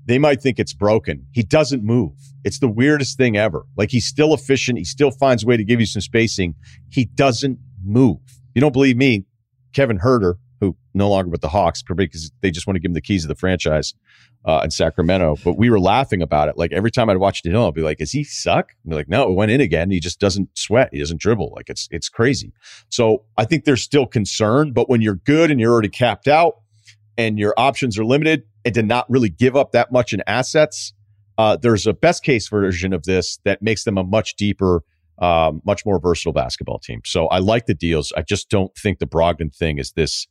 they 0.05 0.17
might 0.17 0.41
think 0.41 0.57
it's 0.57 0.73
broken. 0.73 1.27
He 1.31 1.43
doesn't 1.43 1.83
move. 1.83 2.13
It's 2.43 2.57
the 2.57 2.67
weirdest 2.67 3.15
thing 3.15 3.37
ever. 3.37 3.65
Like 3.77 3.91
he's 3.91 4.07
still 4.07 4.33
efficient. 4.33 4.79
He 4.79 4.83
still 4.83 5.11
finds 5.11 5.43
a 5.43 5.47
way 5.47 5.55
to 5.55 5.63
give 5.63 5.79
you 5.79 5.85
some 5.85 6.01
spacing. 6.01 6.55
He 6.89 7.05
doesn't 7.05 7.59
move. 7.85 8.17
You 8.55 8.61
don't 8.61 8.73
believe 8.73 8.97
me? 8.97 9.25
Kevin 9.71 9.99
Huerter, 9.99 10.35
who 10.63 10.77
no 10.93 11.09
longer 11.09 11.29
with 11.29 11.41
the 11.41 11.49
Hawks 11.49 11.83
because 11.83 12.31
they 12.41 12.51
just 12.51 12.65
want 12.65 12.75
to 12.75 12.79
give 12.79 12.89
him 12.89 12.93
the 12.93 13.01
keys 13.01 13.25
of 13.25 13.27
the 13.27 13.35
franchise 13.35 13.93
uh, 14.45 14.61
in 14.63 14.71
Sacramento. 14.71 15.35
But 15.43 15.57
we 15.57 15.69
were 15.69 15.79
laughing 15.79 16.21
about 16.21 16.47
it. 16.47 16.57
Like 16.57 16.71
every 16.71 16.89
time 16.89 17.09
I'd 17.09 17.17
watch 17.17 17.41
Danilo, 17.41 17.67
I'd 17.67 17.73
be 17.73 17.81
like, 17.81 17.99
"Is 17.99 18.11
he 18.11 18.23
suck?" 18.23 18.71
And 18.83 18.91
be 18.91 18.95
like, 18.95 19.09
"No, 19.09 19.29
it 19.29 19.33
went 19.33 19.51
in 19.51 19.59
again. 19.59 19.91
He 19.91 19.99
just 19.99 20.19
doesn't 20.19 20.57
sweat. 20.57 20.89
He 20.93 20.99
doesn't 20.99 21.19
dribble. 21.19 21.51
Like 21.55 21.69
it's 21.69 21.87
it's 21.91 22.07
crazy." 22.07 22.53
So 22.89 23.25
I 23.37 23.45
think 23.45 23.65
there's 23.65 23.81
still 23.81 24.05
concern. 24.05 24.71
But 24.71 24.89
when 24.89 25.01
you're 25.01 25.15
good 25.15 25.51
and 25.51 25.59
you're 25.59 25.73
already 25.73 25.89
capped 25.89 26.27
out 26.27 26.61
and 27.17 27.37
your 27.37 27.53
options 27.57 27.99
are 27.99 28.05
limited, 28.05 28.43
and 28.63 28.73
to 28.73 28.83
not 28.83 29.09
really 29.09 29.29
give 29.29 29.55
up 29.57 29.73
that 29.73 29.91
much 29.91 30.13
in 30.13 30.23
assets, 30.27 30.93
uh, 31.37 31.57
there's 31.57 31.85
a 31.85 31.93
best 31.93 32.23
case 32.23 32.47
version 32.47 32.93
of 32.93 33.03
this 33.03 33.39
that 33.43 33.61
makes 33.61 33.83
them 33.83 33.97
a 33.97 34.03
much 34.03 34.35
deeper. 34.35 34.83
Um, 35.19 35.61
much 35.63 35.85
more 35.85 35.99
versatile 35.99 36.33
basketball 36.33 36.79
team. 36.79 37.01
So 37.05 37.27
I 37.27 37.37
like 37.37 37.67
the 37.67 37.75
deals. 37.75 38.11
I 38.17 38.23
just 38.23 38.49
don't 38.49 38.75
think 38.75 38.97
the 38.97 39.05
Brogdon 39.05 39.55
thing 39.55 39.77
is 39.77 39.91
this 39.91 40.27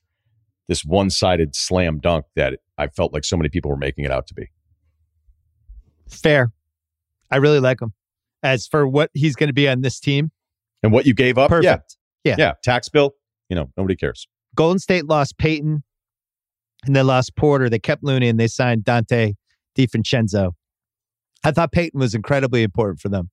this 0.68 0.84
one 0.84 1.10
sided 1.10 1.54
slam 1.54 1.98
dunk 1.98 2.26
that 2.36 2.58
I 2.78 2.88
felt 2.88 3.12
like 3.12 3.24
so 3.24 3.36
many 3.36 3.48
people 3.48 3.70
were 3.70 3.76
making 3.76 4.04
it 4.04 4.10
out 4.10 4.26
to 4.28 4.34
be. 4.34 4.50
Fair. 6.08 6.52
I 7.30 7.36
really 7.36 7.60
like 7.60 7.80
him. 7.80 7.92
As 8.42 8.66
for 8.66 8.86
what 8.86 9.10
he's 9.14 9.36
going 9.36 9.48
to 9.48 9.54
be 9.54 9.68
on 9.68 9.82
this 9.82 10.00
team 10.00 10.30
and 10.82 10.92
what 10.92 11.06
you 11.06 11.14
gave 11.14 11.38
up, 11.38 11.48
perfect. 11.48 11.96
Yeah. 12.24 12.36
yeah. 12.36 12.46
Yeah. 12.46 12.52
Tax 12.62 12.88
bill, 12.88 13.14
you 13.48 13.56
know, 13.56 13.70
nobody 13.76 13.96
cares. 13.96 14.26
Golden 14.54 14.78
State 14.78 15.06
lost 15.06 15.38
Payton 15.38 15.82
and 16.84 16.96
they 16.96 17.02
lost 17.02 17.36
Porter. 17.36 17.68
They 17.68 17.78
kept 17.78 18.02
Looney 18.02 18.28
and 18.28 18.38
they 18.38 18.48
signed 18.48 18.84
Donte 18.84 19.34
DiVincenzo. 19.78 20.52
I 21.44 21.50
thought 21.50 21.72
Payton 21.72 21.98
was 21.98 22.14
incredibly 22.14 22.62
important 22.62 23.00
for 23.00 23.08
them. 23.08 23.30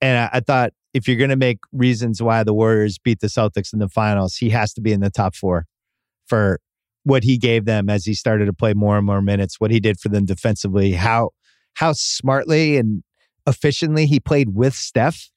And 0.00 0.18
I, 0.18 0.30
I 0.34 0.40
thought 0.40 0.72
if 0.94 1.06
you're 1.06 1.16
going 1.16 1.30
to 1.30 1.36
make 1.36 1.58
reasons 1.72 2.22
why 2.22 2.42
the 2.42 2.54
Warriors 2.54 2.98
beat 2.98 3.20
the 3.20 3.28
Celtics 3.28 3.72
in 3.72 3.78
the 3.78 3.88
finals, 3.88 4.36
he 4.36 4.50
has 4.50 4.72
to 4.74 4.80
be 4.80 4.92
in 4.92 5.00
the 5.00 5.10
top 5.10 5.34
four 5.34 5.66
for 6.30 6.60
what 7.04 7.24
he 7.24 7.36
gave 7.36 7.64
them 7.64 7.90
as 7.90 8.04
he 8.04 8.14
started 8.14 8.46
to 8.46 8.52
play 8.52 8.72
more 8.72 8.96
and 8.96 9.04
more 9.04 9.20
minutes, 9.20 9.58
what 9.58 9.70
he 9.70 9.80
did 9.80 9.98
for 9.98 10.08
them 10.08 10.24
defensively, 10.24 10.92
how 10.92 11.30
how 11.74 11.92
smartly 11.92 12.76
and 12.76 13.02
efficiently 13.46 14.06
he 14.06 14.20
played 14.20 14.54
with 14.54 14.74
Steph. 14.74 15.30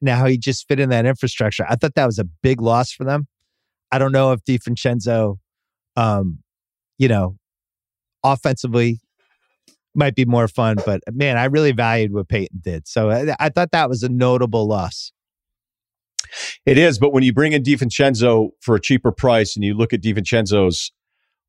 Now 0.00 0.16
how 0.16 0.26
he 0.26 0.38
just 0.38 0.66
fit 0.66 0.80
in 0.80 0.88
that 0.90 1.06
infrastructure. 1.06 1.64
I 1.68 1.76
thought 1.76 1.94
that 1.94 2.06
was 2.06 2.18
a 2.18 2.24
big 2.24 2.60
loss 2.60 2.92
for 2.92 3.04
them. 3.04 3.28
I 3.92 3.98
don't 3.98 4.12
know 4.12 4.32
if 4.32 4.40
DiVincenzo, 4.44 5.36
um, 5.96 6.38
you 6.98 7.08
know, 7.08 7.36
offensively 8.24 9.00
might 9.94 10.14
be 10.14 10.24
more 10.24 10.48
fun, 10.48 10.76
but 10.86 11.00
man, 11.12 11.36
I 11.36 11.46
really 11.46 11.72
valued 11.72 12.12
what 12.12 12.28
Payton 12.28 12.60
did. 12.62 12.86
So 12.86 13.10
I, 13.10 13.34
I 13.38 13.48
thought 13.48 13.72
that 13.72 13.88
was 13.88 14.02
a 14.02 14.08
notable 14.08 14.66
loss. 14.66 15.12
It 16.66 16.78
is, 16.78 16.98
but 16.98 17.12
when 17.12 17.22
you 17.22 17.32
bring 17.32 17.52
in 17.52 17.62
DiVincenzo 17.62 18.50
for 18.60 18.74
a 18.74 18.80
cheaper 18.80 19.12
price 19.12 19.56
and 19.56 19.64
you 19.64 19.74
look 19.74 19.92
at 19.92 20.02
DiVincenzo's 20.02 20.92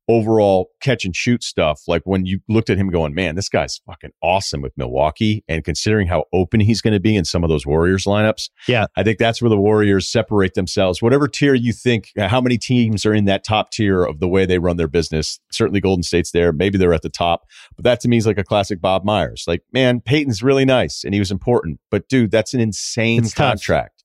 overall 0.08 0.70
catch 0.80 1.04
and 1.04 1.14
shoot 1.14 1.44
stuff, 1.44 1.82
like 1.86 2.02
when 2.04 2.26
you 2.26 2.40
looked 2.48 2.70
at 2.70 2.76
him 2.76 2.88
going, 2.90 3.14
man, 3.14 3.34
this 3.34 3.48
guy's 3.48 3.80
fucking 3.86 4.10
awesome 4.22 4.60
with 4.60 4.72
Milwaukee. 4.76 5.44
And 5.48 5.64
considering 5.64 6.08
how 6.08 6.24
open 6.32 6.60
he's 6.60 6.80
going 6.80 6.92
to 6.92 7.00
be 7.00 7.16
in 7.16 7.24
some 7.24 7.44
of 7.44 7.50
those 7.50 7.64
Warriors 7.64 8.04
lineups, 8.04 8.50
yeah, 8.66 8.86
I 8.96 9.02
think 9.02 9.18
that's 9.18 9.40
where 9.40 9.48
the 9.48 9.56
Warriors 9.56 10.10
separate 10.10 10.54
themselves. 10.54 11.00
Whatever 11.00 11.28
tier 11.28 11.54
you 11.54 11.72
think, 11.72 12.10
uh, 12.18 12.28
how 12.28 12.40
many 12.40 12.58
teams 12.58 13.06
are 13.06 13.14
in 13.14 13.24
that 13.26 13.44
top 13.44 13.70
tier 13.70 14.02
of 14.02 14.20
the 14.20 14.28
way 14.28 14.44
they 14.44 14.58
run 14.58 14.76
their 14.76 14.88
business? 14.88 15.40
Certainly 15.52 15.80
Golden 15.80 16.02
State's 16.02 16.32
there. 16.32 16.52
Maybe 16.52 16.78
they're 16.78 16.94
at 16.94 17.02
the 17.02 17.08
top, 17.08 17.44
but 17.76 17.84
that 17.84 18.00
to 18.00 18.08
me 18.08 18.16
is 18.16 18.26
like 18.26 18.38
a 18.38 18.44
classic 18.44 18.80
Bob 18.80 19.04
Myers. 19.04 19.44
Like, 19.46 19.62
man, 19.72 20.00
Payton's 20.00 20.42
really 20.42 20.64
nice 20.64 21.04
and 21.04 21.14
he 21.14 21.20
was 21.20 21.30
important, 21.30 21.80
but 21.90 22.08
dude, 22.08 22.30
that's 22.30 22.54
an 22.54 22.60
insane 22.60 23.24
it's 23.24 23.34
contract. 23.34 23.98
Tough. 23.98 24.01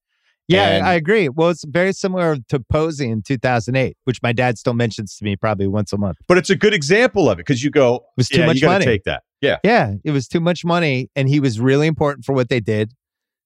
Yeah, 0.48 0.78
and, 0.78 0.86
I 0.86 0.94
agree. 0.94 1.28
Well, 1.28 1.50
it's 1.50 1.66
very 1.66 1.92
similar 1.92 2.38
to 2.50 2.60
Posey 2.60 3.10
in 3.10 3.22
2008, 3.22 3.98
which 4.06 4.22
my 4.22 4.32
dad 4.32 4.58
still 4.58 4.74
mentions 4.74 5.18
to 5.18 5.26
me 5.26 5.36
probably 5.36 5.68
once 5.68 5.92
a 5.92 5.98
month. 5.98 6.18
But 6.28 6.38
it's 6.38 6.50
a 6.50 6.56
good 6.56 6.74
example 6.74 7.30
of 7.30 7.38
it 7.38 7.46
because 7.46 7.64
you 7.64 7.70
go, 7.70 7.96
it 7.96 8.02
was 8.16 8.30
too 8.30 8.40
yeah, 8.40 8.46
much 8.46 8.64
money. 8.64 8.86
Take 8.86 9.04
that. 9.04 9.24
Yeah. 9.42 9.58
Yeah. 9.64 9.96
It 10.06 10.12
was 10.12 10.28
too 10.28 10.40
much 10.40 10.64
money. 10.64 11.10
And 11.16 11.28
he 11.28 11.40
was 11.40 11.60
really 11.60 11.88
important 11.88 12.26
for 12.26 12.34
what 12.34 12.50
they 12.50 12.62
did. 12.62 12.94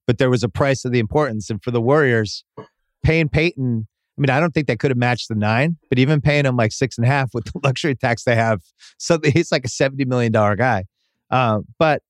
But 0.05 0.19
there 0.19 0.29
was 0.29 0.43
a 0.43 0.49
price 0.49 0.85
of 0.85 0.91
the 0.91 0.99
importance. 0.99 1.49
And 1.49 1.61
for 1.63 1.71
the 1.71 1.81
Warriors, 1.81 2.43
paying 3.03 3.29
Payton, 3.29 3.87
I 4.17 4.21
mean, 4.21 4.29
I 4.29 4.39
don't 4.39 4.53
think 4.53 4.67
they 4.67 4.75
could 4.75 4.91
have 4.91 4.97
matched 4.97 5.29
the 5.29 5.35
nine, 5.35 5.77
but 5.89 5.97
even 5.97 6.21
paying 6.21 6.45
him 6.45 6.55
like 6.55 6.71
six 6.71 6.97
and 6.97 7.05
a 7.05 7.09
half 7.09 7.33
with 7.33 7.45
the 7.45 7.59
luxury 7.63 7.95
tax 7.95 8.23
they 8.23 8.35
have, 8.35 8.61
so 8.97 9.17
he's 9.23 9.51
like 9.51 9.65
a 9.65 9.69
$70 9.69 10.05
million 10.05 10.31
guy. 10.31 10.85
Uh, 11.31 11.59
but, 11.79 12.03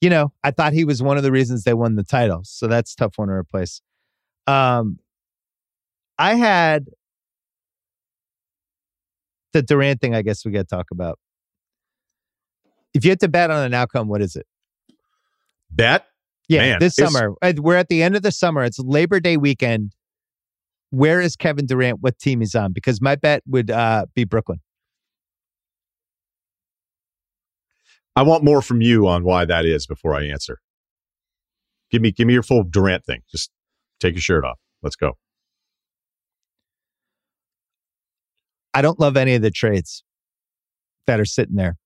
you 0.00 0.10
know, 0.10 0.32
I 0.42 0.50
thought 0.50 0.72
he 0.72 0.84
was 0.84 1.02
one 1.02 1.16
of 1.16 1.22
the 1.22 1.30
reasons 1.30 1.62
they 1.62 1.74
won 1.74 1.94
the 1.94 2.04
title. 2.04 2.40
So 2.44 2.66
that's 2.66 2.94
tough 2.94 3.12
one 3.16 3.28
to 3.28 3.34
replace. 3.34 3.82
Um, 4.46 4.98
I 6.18 6.34
had 6.34 6.86
the 9.52 9.62
Durant 9.62 10.00
thing. 10.00 10.14
I 10.14 10.22
guess 10.22 10.44
we 10.44 10.52
got 10.52 10.68
to 10.68 10.76
talk 10.76 10.90
about. 10.90 11.18
If 12.94 13.04
you 13.04 13.10
had 13.10 13.20
to 13.20 13.28
bet 13.28 13.50
on 13.50 13.64
an 13.64 13.74
outcome, 13.74 14.08
what 14.08 14.20
is 14.20 14.36
it? 14.36 14.46
Bet? 15.70 16.06
Yeah, 16.48 16.60
Man, 16.60 16.78
this 16.80 16.96
summer. 16.96 17.34
We're 17.56 17.76
at 17.76 17.88
the 17.88 18.02
end 18.02 18.16
of 18.16 18.22
the 18.22 18.32
summer. 18.32 18.62
It's 18.64 18.78
Labor 18.78 19.20
Day 19.20 19.36
weekend. 19.36 19.92
Where 20.90 21.20
is 21.20 21.36
Kevin 21.36 21.64
Durant? 21.64 22.00
What 22.02 22.18
team 22.18 22.40
he's 22.40 22.54
on? 22.54 22.72
Because 22.72 23.00
my 23.00 23.16
bet 23.16 23.42
would 23.46 23.70
uh, 23.70 24.06
be 24.14 24.24
Brooklyn. 24.24 24.60
I 28.14 28.22
want 28.22 28.44
more 28.44 28.60
from 28.60 28.82
you 28.82 29.08
on 29.08 29.24
why 29.24 29.46
that 29.46 29.64
is 29.64 29.86
before 29.86 30.14
I 30.14 30.24
answer. 30.24 30.60
Give 31.90 32.02
me 32.02 32.12
give 32.12 32.26
me 32.26 32.34
your 32.34 32.42
full 32.42 32.62
Durant 32.62 33.06
thing. 33.06 33.22
Just 33.30 33.50
Take 34.02 34.14
your 34.14 34.20
shirt 34.20 34.44
off. 34.44 34.58
Let's 34.82 34.96
go. 34.96 35.12
I 38.74 38.82
don't 38.82 38.98
love 38.98 39.16
any 39.16 39.34
of 39.36 39.42
the 39.42 39.50
trades 39.52 40.02
that 41.06 41.20
are 41.20 41.24
sitting 41.24 41.54
there. 41.54 41.76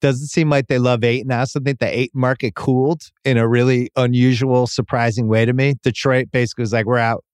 Doesn't 0.00 0.28
seem 0.28 0.50
like 0.50 0.68
they 0.68 0.78
love 0.78 1.02
eight. 1.02 1.22
And 1.22 1.32
I 1.32 1.40
also 1.40 1.58
think 1.58 1.80
the 1.80 1.98
eight 1.98 2.12
market 2.14 2.54
cooled 2.54 3.02
in 3.24 3.36
a 3.36 3.48
really 3.48 3.90
unusual, 3.96 4.68
surprising 4.68 5.26
way 5.26 5.44
to 5.44 5.52
me. 5.52 5.74
Detroit 5.82 6.28
basically 6.30 6.62
was 6.62 6.72
like, 6.72 6.86
we're 6.86 6.98
out. 6.98 7.24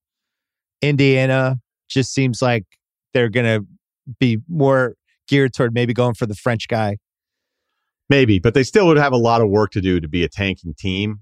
Indiana 0.80 1.56
just 1.90 2.14
seems 2.14 2.40
like 2.40 2.64
they're 3.12 3.28
going 3.28 3.44
to 3.44 3.66
be 4.18 4.38
more 4.48 4.94
geared 5.28 5.52
toward 5.52 5.74
maybe 5.74 5.92
going 5.92 6.14
for 6.14 6.24
the 6.24 6.34
French 6.34 6.68
guy. 6.68 6.96
Maybe, 8.08 8.38
but 8.38 8.54
they 8.54 8.62
still 8.62 8.86
would 8.86 8.96
have 8.96 9.12
a 9.12 9.18
lot 9.18 9.42
of 9.42 9.50
work 9.50 9.72
to 9.72 9.82
do 9.82 10.00
to 10.00 10.08
be 10.08 10.24
a 10.24 10.28
tanking 10.28 10.72
team 10.72 11.20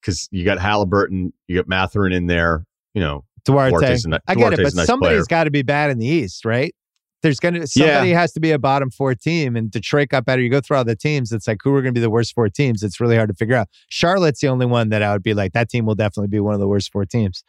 because 0.00 0.28
you 0.30 0.44
got 0.44 0.58
Halliburton, 0.58 1.32
you 1.48 1.56
got 1.56 1.68
Mathurin 1.68 2.12
in 2.12 2.26
there, 2.26 2.64
you 2.94 3.00
know. 3.00 3.24
Duarte. 3.44 3.70
Duarte's 3.72 4.06
I 4.28 4.34
get 4.34 4.52
it, 4.52 4.62
but 4.62 4.74
nice 4.74 4.86
somebody's 4.86 5.26
got 5.26 5.44
to 5.44 5.50
be 5.50 5.62
bad 5.62 5.90
in 5.90 5.98
the 5.98 6.06
East, 6.06 6.44
right? 6.44 6.74
There's 7.22 7.38
going 7.38 7.54
to, 7.54 7.66
somebody 7.66 8.10
yeah. 8.10 8.20
has 8.20 8.32
to 8.32 8.40
be 8.40 8.50
a 8.50 8.58
bottom 8.58 8.90
four 8.90 9.14
team, 9.14 9.56
and 9.56 9.70
Detroit 9.70 10.08
got 10.08 10.24
better. 10.24 10.40
You 10.40 10.50
go 10.50 10.60
through 10.60 10.78
all 10.78 10.84
the 10.84 10.96
teams, 10.96 11.32
it's 11.32 11.46
like, 11.46 11.58
who 11.62 11.74
are 11.74 11.82
going 11.82 11.94
to 11.94 11.98
be 11.98 12.02
the 12.02 12.10
worst 12.10 12.34
four 12.34 12.48
teams? 12.48 12.82
It's 12.82 13.00
really 13.00 13.16
hard 13.16 13.28
to 13.28 13.34
figure 13.34 13.56
out. 13.56 13.68
Charlotte's 13.88 14.40
the 14.40 14.48
only 14.48 14.66
one 14.66 14.88
that 14.90 15.02
I 15.02 15.12
would 15.12 15.22
be 15.22 15.34
like, 15.34 15.52
that 15.52 15.68
team 15.68 15.84
will 15.84 15.94
definitely 15.94 16.28
be 16.28 16.40
one 16.40 16.54
of 16.54 16.60
the 16.60 16.68
worst 16.68 16.92
four 16.92 17.04
teams. 17.04 17.44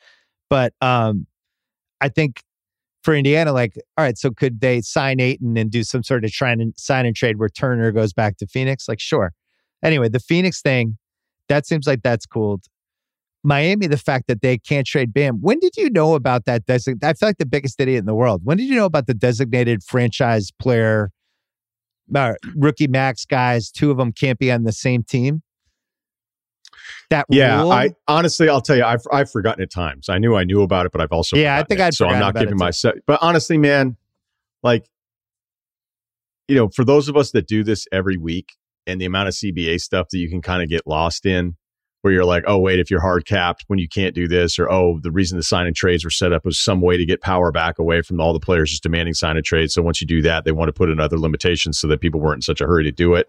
But 0.49 0.73
um, 0.81 1.27
I 2.01 2.09
think 2.09 2.41
for 3.03 3.15
Indiana, 3.15 3.53
like, 3.53 3.73
all 3.97 4.03
right, 4.03 4.17
so 4.17 4.31
could 4.31 4.59
they 4.59 4.81
sign 4.81 5.19
Ayton 5.19 5.57
and 5.57 5.71
do 5.71 5.83
some 5.83 6.03
sort 6.03 6.25
of 6.25 6.31
try 6.31 6.51
and 6.51 6.73
sign 6.77 7.05
and 7.05 7.15
trade 7.15 7.37
where 7.39 7.49
Turner 7.49 7.91
goes 7.91 8.13
back 8.13 8.37
to 8.37 8.47
Phoenix? 8.47 8.87
Like, 8.87 8.99
sure. 8.99 9.33
Anyway, 9.83 10.09
the 10.09 10.19
Phoenix 10.19 10.61
thing, 10.61 10.97
that 11.51 11.67
seems 11.67 11.85
like 11.85 12.01
that's 12.01 12.25
cool. 12.25 12.61
Miami, 13.43 13.87
the 13.87 13.97
fact 13.97 14.27
that 14.27 14.41
they 14.41 14.57
can't 14.57 14.87
trade 14.87 15.13
Bam. 15.13 15.41
When 15.41 15.59
did 15.59 15.75
you 15.75 15.89
know 15.89 16.13
about 16.15 16.45
that? 16.45 16.65
Design- 16.65 16.99
I 17.03 17.13
feel 17.13 17.27
like 17.27 17.39
the 17.39 17.45
biggest 17.45 17.79
idiot 17.79 17.99
in 17.99 18.05
the 18.05 18.15
world. 18.15 18.41
When 18.43 18.57
did 18.57 18.67
you 18.67 18.75
know 18.75 18.85
about 18.85 19.07
the 19.07 19.13
designated 19.13 19.83
franchise 19.83 20.51
player, 20.59 21.11
uh, 22.15 22.33
rookie 22.55 22.87
max 22.87 23.25
guys? 23.25 23.69
Two 23.69 23.91
of 23.91 23.97
them 23.97 24.13
can't 24.13 24.39
be 24.39 24.51
on 24.51 24.63
the 24.63 24.71
same 24.71 25.03
team. 25.03 25.41
That 27.09 27.25
yeah, 27.29 27.61
rule? 27.61 27.71
I 27.71 27.89
honestly, 28.07 28.47
I'll 28.47 28.61
tell 28.61 28.77
you, 28.77 28.83
I've 28.83 29.03
I've 29.11 29.29
forgotten 29.29 29.61
at 29.61 29.71
times. 29.71 30.07
I 30.07 30.17
knew 30.17 30.35
I 30.35 30.45
knew 30.45 30.61
about 30.61 30.85
it, 30.85 30.91
but 30.93 31.01
I've 31.01 31.11
also 31.11 31.35
yeah, 31.35 31.57
I 31.57 31.63
think 31.63 31.81
I'd 31.81 31.93
so. 31.93 32.07
I'm 32.07 32.19
not 32.19 32.35
giving 32.35 32.57
myself. 32.57 32.95
But 33.05 33.19
honestly, 33.21 33.57
man, 33.57 33.97
like 34.63 34.85
you 36.47 36.55
know, 36.55 36.69
for 36.69 36.85
those 36.85 37.09
of 37.09 37.17
us 37.17 37.31
that 37.31 37.47
do 37.47 37.63
this 37.63 37.87
every 37.91 38.17
week, 38.17 38.53
and 38.87 38.99
the 38.99 39.05
amount 39.05 39.27
of 39.27 39.33
CBA 39.33 39.79
stuff 39.79 40.07
that 40.11 40.17
you 40.17 40.29
can 40.29 40.41
kind 40.41 40.63
of 40.63 40.69
get 40.69 40.85
lost 40.85 41.25
in 41.25 41.55
where 42.01 42.13
you're 42.13 42.25
like, 42.25 42.43
oh, 42.47 42.57
wait, 42.57 42.79
if 42.79 42.89
you're 42.89 43.01
hard 43.01 43.25
capped 43.25 43.63
when 43.67 43.77
you 43.77 43.87
can't 43.87 44.15
do 44.15 44.27
this, 44.27 44.57
or 44.57 44.71
oh, 44.71 44.99
the 45.01 45.11
reason 45.11 45.37
the 45.37 45.43
sign 45.43 45.67
and 45.67 45.75
trades 45.75 46.03
were 46.03 46.09
set 46.09 46.33
up 46.33 46.43
was 46.43 46.59
some 46.59 46.81
way 46.81 46.97
to 46.97 47.05
get 47.05 47.21
power 47.21 47.51
back 47.51 47.77
away 47.77 48.01
from 48.01 48.19
all 48.19 48.33
the 48.33 48.39
players 48.39 48.71
just 48.71 48.83
demanding 48.83 49.13
sign 49.13 49.37
and 49.37 49.45
trades. 49.45 49.73
So 49.73 49.81
once 49.81 50.01
you 50.01 50.07
do 50.07 50.21
that, 50.23 50.43
they 50.43 50.51
want 50.51 50.69
to 50.69 50.73
put 50.73 50.89
in 50.89 50.99
other 50.99 51.17
limitations 51.17 51.79
so 51.79 51.87
that 51.87 52.01
people 52.01 52.19
weren't 52.19 52.37
in 52.37 52.41
such 52.41 52.61
a 52.61 52.65
hurry 52.65 52.83
to 52.85 52.91
do 52.91 53.13
it. 53.13 53.27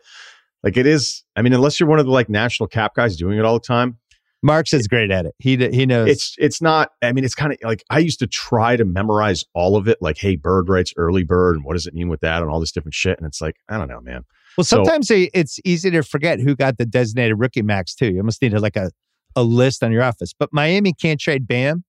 Like 0.63 0.77
it 0.77 0.87
is, 0.87 1.25
I 1.37 1.43
mean, 1.43 1.53
unless 1.53 1.79
you're 1.79 1.89
one 1.89 1.99
of 1.99 2.07
the 2.07 2.13
like 2.13 2.29
national 2.29 2.69
cap 2.69 2.95
guys 2.95 3.17
doing 3.17 3.39
it 3.39 3.45
all 3.45 3.55
the 3.55 3.61
time. 3.61 3.99
Marks 4.45 4.73
is 4.73 4.89
great 4.89 5.13
at 5.13 5.25
it. 5.25 5.37
He 5.39 5.57
he 5.57 5.87
knows. 5.87 6.09
It's 6.09 6.35
it's 6.37 6.61
not. 6.61 6.91
I 7.01 7.13
mean, 7.13 7.23
it's 7.23 7.35
kind 7.35 7.53
of 7.53 7.59
like 7.63 7.85
I 7.91 8.01
used 8.01 8.19
to 8.19 8.27
try 8.27 8.75
to 8.75 8.85
memorize 8.85 9.45
all 9.55 9.77
of 9.77 9.87
it. 9.87 9.99
Like, 10.01 10.19
hey, 10.19 10.35
Bird 10.35 10.69
rights 10.69 10.93
early 10.97 11.23
bird, 11.23 11.55
and 11.55 11.65
what 11.65 11.75
does 11.75 11.87
it 11.87 11.95
mean 11.95 12.09
with 12.09 12.23
that, 12.23 12.43
and 12.43 12.51
all 12.51 12.59
this 12.59 12.73
different 12.73 12.95
shit. 12.95 13.19
And 13.19 13.27
it's 13.27 13.41
like 13.41 13.55
I 13.69 13.79
don't 13.79 13.87
know, 13.87 14.01
man. 14.01 14.25
Well, 14.57 14.65
sometimes 14.65 15.09
so, 15.09 15.27
it's 15.33 15.59
easy 15.65 15.91
to 15.91 16.03
forget 16.03 16.41
who 16.41 16.55
got 16.55 16.79
the 16.79 16.85
designated 16.87 17.39
rookie 17.39 17.63
max 17.63 17.95
too. 17.95 18.13
You 18.13 18.19
almost 18.19 18.43
need 18.43 18.53
like 18.53 18.77
a, 18.77 18.91
a 19.35 19.43
list 19.43 19.83
on 19.83 19.93
your 19.93 20.03
office. 20.03 20.33
But 20.39 20.51
Miami 20.53 20.93
can't 20.93 21.21
trade 21.21 21.47
Bam. 21.47 21.85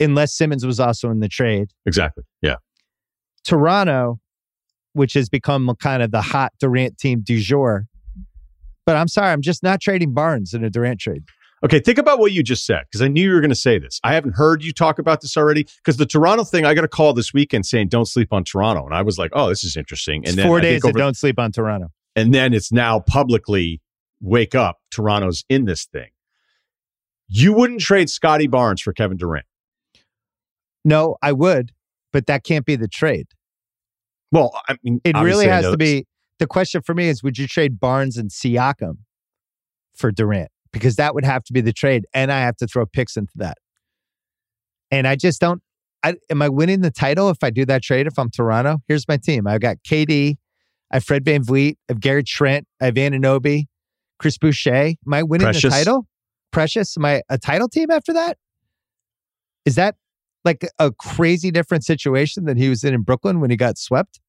unless 0.00 0.34
Simmons 0.34 0.66
was 0.66 0.80
also 0.80 1.10
in 1.10 1.20
the 1.20 1.28
trade. 1.28 1.68
Exactly. 1.86 2.24
Yeah. 2.42 2.56
Toronto, 3.44 4.18
which 4.92 5.14
has 5.14 5.28
become 5.28 5.72
kind 5.80 6.02
of 6.02 6.10
the 6.10 6.22
hot 6.22 6.52
Durant 6.58 6.98
team 6.98 7.20
du 7.22 7.40
jour. 7.40 7.86
But 8.84 8.96
I'm 8.96 9.08
sorry, 9.08 9.32
I'm 9.32 9.42
just 9.42 9.62
not 9.62 9.80
trading 9.80 10.14
Barnes 10.14 10.54
in 10.54 10.64
a 10.64 10.70
Durant 10.70 11.00
trade. 11.00 11.24
Okay, 11.64 11.80
think 11.80 11.96
about 11.98 12.18
what 12.18 12.32
you 12.32 12.42
just 12.42 12.66
said 12.66 12.82
because 12.86 13.00
I 13.00 13.08
knew 13.08 13.22
you 13.28 13.32
were 13.34 13.40
going 13.40 13.48
to 13.50 13.54
say 13.54 13.78
this. 13.78 13.98
I 14.04 14.12
haven't 14.14 14.34
heard 14.34 14.62
you 14.62 14.72
talk 14.72 14.98
about 14.98 15.22
this 15.22 15.36
already 15.36 15.66
because 15.78 15.96
the 15.96 16.04
Toronto 16.06 16.44
thing. 16.44 16.66
I 16.66 16.74
got 16.74 16.84
a 16.84 16.88
call 16.88 17.14
this 17.14 17.32
weekend 17.32 17.64
saying 17.64 17.88
don't 17.88 18.04
sleep 18.06 18.32
on 18.32 18.44
Toronto, 18.44 18.84
and 18.84 18.94
I 18.94 19.02
was 19.02 19.18
like, 19.18 19.30
oh, 19.34 19.48
this 19.48 19.64
is 19.64 19.76
interesting. 19.76 20.16
And 20.18 20.28
It's 20.28 20.36
then 20.36 20.46
four 20.46 20.58
I 20.58 20.62
days 20.62 20.84
over- 20.84 20.98
don't 20.98 21.16
sleep 21.16 21.38
on 21.38 21.52
Toronto. 21.52 21.88
and 22.14 22.32
then 22.34 22.52
it's 22.52 22.70
now 22.72 23.00
publicly 23.00 23.80
wake 24.20 24.54
up. 24.54 24.80
Toronto's 24.90 25.44
in 25.48 25.64
this 25.64 25.86
thing. 25.86 26.08
You 27.28 27.52
wouldn't 27.54 27.80
trade 27.80 28.10
Scotty 28.10 28.46
Barnes 28.46 28.80
for 28.82 28.92
Kevin 28.92 29.16
Durant. 29.16 29.46
No, 30.84 31.16
I 31.22 31.32
would, 31.32 31.72
but 32.12 32.26
that 32.26 32.44
can't 32.44 32.64
be 32.64 32.76
the 32.76 32.86
trade. 32.86 33.26
Well, 34.30 34.52
I 34.68 34.76
mean, 34.82 35.00
It 35.04 35.16
really 35.16 35.46
has 35.48 35.64
to 35.64 35.76
be 35.76 36.06
the 36.38 36.46
question 36.46 36.82
for 36.82 36.94
me 36.94 37.08
is 37.08 37.22
would 37.22 37.38
you 37.38 37.48
trade 37.48 37.80
Barnes 37.80 38.16
and 38.18 38.30
Siakam 38.30 38.98
for 39.94 40.12
Durant? 40.12 40.50
Because 40.78 40.96
that 40.96 41.14
would 41.14 41.24
have 41.24 41.42
to 41.44 41.52
be 41.52 41.60
the 41.60 41.72
trade. 41.72 42.04
And 42.12 42.30
I 42.30 42.40
have 42.40 42.56
to 42.58 42.66
throw 42.66 42.86
picks 42.86 43.16
into 43.16 43.32
that. 43.36 43.58
And 44.90 45.08
I 45.08 45.16
just 45.16 45.40
don't 45.40 45.62
I 46.06 46.14
am 46.30 46.40
I 46.40 46.48
winning 46.48 46.82
the 46.82 46.90
title 46.90 47.30
if 47.30 47.38
I 47.42 47.50
do 47.50 47.64
that 47.64 47.82
trade 47.82 48.06
if 48.06 48.18
I'm 48.18 48.30
Toronto? 48.30 48.78
Here's 48.86 49.08
my 49.08 49.16
team. 49.16 49.46
I've 49.46 49.60
got 49.60 49.78
KD, 49.88 50.36
I 50.92 50.96
have 50.96 51.04
Fred 51.04 51.24
VanVleet, 51.24 51.72
I 51.72 51.92
have 51.92 52.00
Gary 52.00 52.22
Trent, 52.22 52.66
I 52.80 52.86
have 52.86 52.94
Anunoby, 52.94 53.64
Chris 54.18 54.38
Boucher. 54.38 54.94
Am 55.06 55.12
I 55.12 55.24
winning 55.24 55.46
Precious. 55.46 55.64
the 55.64 55.70
title? 55.70 56.06
Precious? 56.52 56.96
Am 56.96 57.04
I 57.04 57.22
a 57.28 57.38
title 57.38 57.68
team 57.68 57.90
after 57.90 58.12
that? 58.12 58.38
Is 59.64 59.74
that 59.74 59.96
like 60.44 60.64
a 60.78 60.92
crazy 60.92 61.50
different 61.50 61.84
situation 61.84 62.44
than 62.44 62.56
he 62.56 62.68
was 62.68 62.84
in 62.84 62.94
in 62.94 63.02
Brooklyn 63.02 63.40
when 63.40 63.50
he 63.50 63.56
got 63.56 63.76
swept? 63.76 64.20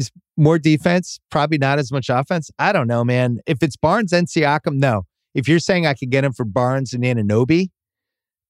He's 0.00 0.10
more 0.38 0.58
defense, 0.58 1.20
probably 1.30 1.58
not 1.58 1.78
as 1.78 1.92
much 1.92 2.08
offense. 2.08 2.50
I 2.58 2.72
don't 2.72 2.86
know, 2.86 3.04
man. 3.04 3.40
If 3.46 3.62
it's 3.62 3.76
Barnes 3.76 4.14
and 4.14 4.26
Siakam, 4.26 4.76
no. 4.76 5.02
If 5.34 5.46
you're 5.46 5.58
saying 5.58 5.86
I 5.86 5.92
could 5.92 6.08
get 6.08 6.24
him 6.24 6.32
for 6.32 6.46
Barnes 6.46 6.94
and 6.94 7.04
Anunoby 7.04 7.68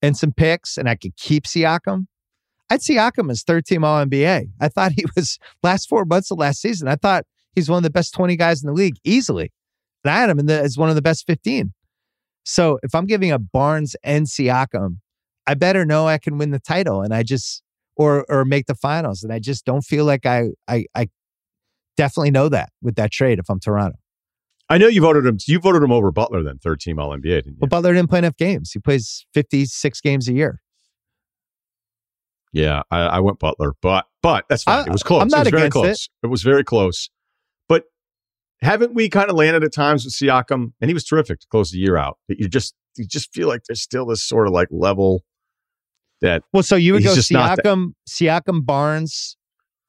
and 0.01 0.17
some 0.17 0.31
picks 0.31 0.79
and 0.79 0.89
I 0.89 0.95
could 0.95 1.17
keep 1.17 1.47
Siakam, 1.47 2.07
I'd 2.71 2.83
Siakam 2.83 3.33
as 3.33 3.43
third 3.43 3.67
team 3.67 3.83
All 3.83 4.01
NBA. 4.07 4.47
I 4.61 4.69
thought 4.69 4.93
he 4.97 5.05
was 5.17 5.41
last 5.65 5.89
four 5.89 6.05
months 6.05 6.31
of 6.31 6.39
last 6.39 6.61
season. 6.61 6.87
I 6.87 6.95
thought 6.95 7.27
he's 7.57 7.69
one 7.69 7.79
of 7.79 7.83
the 7.83 7.91
best 7.91 8.15
20 8.15 8.37
guys 8.37 8.63
in 8.63 8.69
the 8.69 8.73
league 8.73 8.99
easily. 9.03 9.51
And 10.05 10.13
I 10.13 10.21
had 10.21 10.31
him 10.31 10.39
in 10.39 10.47
the, 10.47 10.57
as 10.57 10.79
one 10.79 10.89
of 10.89 10.95
the 10.95 11.03
best 11.03 11.27
15. 11.27 11.73
So 12.45 12.79
if 12.85 12.95
I'm 12.95 13.07
giving 13.07 13.33
a 13.33 13.41
Barnes 13.41 13.97
and 14.05 14.27
Siakam, 14.27 14.99
I 15.49 15.55
better 15.55 15.85
know 15.85 16.07
I 16.07 16.19
can 16.19 16.39
win 16.39 16.53
the 16.53 16.61
title 16.61 17.03
and 17.03 17.13
I 17.13 17.25
just 17.25 17.65
or 17.97 18.25
or 18.29 18.45
make 18.45 18.67
the 18.67 18.77
finals. 18.77 19.25
And 19.25 19.33
I 19.33 19.41
just 19.41 19.65
don't 19.65 19.83
feel 19.83 20.05
like 20.05 20.25
I 20.25 20.51
I 20.69 20.85
I 20.95 21.09
definitely 21.97 22.31
know 22.31 22.49
that 22.49 22.71
with 22.83 22.97
that 22.97 23.11
trade 23.11 23.39
if 23.39 23.49
I'm 23.49 23.61
Toronto. 23.61 23.97
I 24.69 24.79
know 24.79 24.87
you 24.87 25.01
voted 25.01 25.27
him. 25.27 25.37
You 25.49 25.59
voted 25.59 25.83
him 25.83 25.91
over 25.91 26.13
Butler 26.13 26.43
then, 26.45 26.59
third 26.59 26.81
team 26.81 26.99
All 27.01 27.11
NBA, 27.11 27.23
didn't 27.23 27.47
you? 27.47 27.57
But 27.59 27.71
Butler 27.71 27.93
didn't 27.93 28.09
play 28.09 28.21
enough 28.21 28.37
games. 28.37 28.71
He 28.73 28.79
plays 28.79 29.27
56 29.35 30.01
games 30.01 30.29
a 30.29 30.33
year. 30.33 30.61
Yeah, 32.53 32.83
I, 32.91 33.01
I 33.01 33.21
went 33.21 33.39
Butler, 33.39 33.75
but 33.81 34.07
but 34.23 34.45
that's 34.49 34.65
fine. 34.65 34.81
I- 34.81 34.87
it 34.87 34.93
was 34.93 35.03
close. 35.03 35.23
I'm 35.23 35.29
not 35.29 35.47
it 35.47 35.53
was 35.53 35.61
against 35.63 35.67
it. 35.67 35.81
close. 35.81 36.09
It. 36.25 36.27
was 36.27 36.43
very 36.43 36.65
close. 36.65 37.11
But 37.69 37.85
haven't 38.61 38.95
we 38.95 39.09
kind 39.09 39.31
of 39.31 39.37
landed 39.37 39.63
at 39.63 39.73
times 39.73 40.05
with 40.05 40.15
Siakam, 40.15 40.73
and 40.81 40.91
he 40.91 40.95
was 40.95 41.05
terrific 41.05 41.41
to 41.41 41.47
close 41.49 41.71
the 41.71 41.79
year 41.79 41.97
out. 41.97 42.19
That 42.29 42.39
you 42.41 42.49
just 42.49 42.75
you 42.97 43.07
just 43.07 43.33
feel 43.33 43.47
like 43.49 43.63
there's 43.69 43.81
still 43.83 44.07
this 44.07 44.23
sort 44.25 44.47
of 44.49 44.53
like 44.53 44.69
level 44.71 45.23
that 46.21 46.43
Well, 46.53 46.63
so 46.65 46.75
you 46.77 46.95
would 46.95 47.05
go 47.05 47.15
just 47.15 47.31
not 47.33 47.57
that- 47.57 47.65
Siakam, 47.65 47.93
Siakam 48.09 48.67
Barnes, 48.67 49.37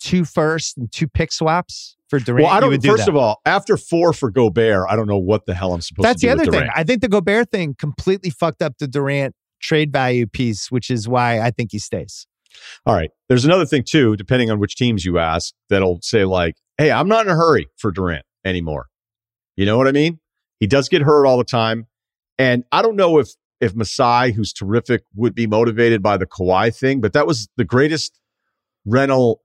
two 0.02 0.26
first 0.26 0.78
and 0.78 0.92
two 0.92 1.08
pick 1.08 1.32
swaps 1.32 1.96
for 2.10 2.20
Durant. 2.20 2.44
well, 2.44 2.54
I 2.54 2.60
don't. 2.60 2.78
do 2.82 2.90
First 2.90 3.06
that. 3.06 3.12
of 3.12 3.16
all, 3.16 3.40
after 3.46 3.78
four 3.78 4.12
for 4.12 4.30
Gobert, 4.30 4.86
I 4.90 4.96
don't 4.96 5.08
know 5.08 5.18
what 5.18 5.46
the 5.46 5.54
hell 5.54 5.74
I'm 5.74 5.82
supposed 5.82 6.06
That's 6.06 6.22
to 6.22 6.28
That's 6.28 6.42
the 6.42 6.50
other 6.50 6.60
thing. 6.66 6.70
I 6.76 6.84
think 6.84 7.02
the 7.02 7.08
Gobert 7.08 7.52
thing 7.52 7.76
completely 7.78 8.30
fucked 8.30 8.62
up 8.62 8.78
the 8.80 8.88
Durant 8.88 9.34
trade 9.62 9.92
value 9.94 10.28
piece, 10.28 10.70
which 10.70 10.90
is 10.90 11.08
why 11.08 11.40
I 11.40 11.52
think 11.52 11.72
he 11.72 11.80
stays. 11.80 12.28
All 12.86 12.94
right. 12.96 13.12
There's 13.30 13.46
another 13.46 13.66
thing 13.66 13.84
too, 13.84 14.16
depending 14.18 14.52
on 14.52 14.60
which 14.60 14.76
teams 14.76 15.06
you 15.06 15.20
ask, 15.20 15.54
that'll 15.70 16.00
say 16.02 16.26
like, 16.26 16.56
"Hey, 16.78 16.92
I'm 16.92 17.08
not 17.08 17.26
in 17.26 17.32
a 17.32 17.36
hurry 17.36 17.68
for 17.78 17.92
Durant 17.92 18.26
anymore." 18.44 18.88
You 19.56 19.66
know 19.66 19.78
what 19.78 19.88
I 19.88 19.92
mean? 19.92 20.20
He 20.60 20.68
does 20.68 20.90
get 20.90 21.02
hurt 21.02 21.26
all 21.26 21.38
the 21.38 21.44
time, 21.44 21.88
and 22.38 22.64
I 22.72 22.82
don't 22.82 22.96
know 22.96 23.20
if 23.20 23.30
if 23.62 23.76
Masai, 23.76 24.32
who's 24.32 24.52
terrific, 24.52 25.04
would 25.16 25.36
be 25.36 25.46
motivated 25.46 26.02
by 26.02 26.18
the 26.18 26.26
Kawhi 26.26 26.76
thing, 26.76 27.00
but 27.00 27.14
that 27.14 27.28
was 27.28 27.48
the 27.58 27.64
greatest 27.64 28.20
rental 28.86 29.42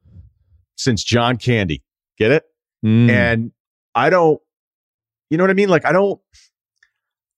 since 0.76 1.02
John 1.02 1.36
Candy. 1.36 1.82
Get 2.18 2.30
it? 2.30 2.44
Hmm. 2.82 3.10
And 3.10 3.52
I 3.94 4.10
don't, 4.10 4.40
you 5.30 5.36
know 5.36 5.44
what 5.44 5.50
I 5.50 5.54
mean? 5.54 5.68
Like, 5.68 5.84
I 5.84 5.92
don't, 5.92 6.20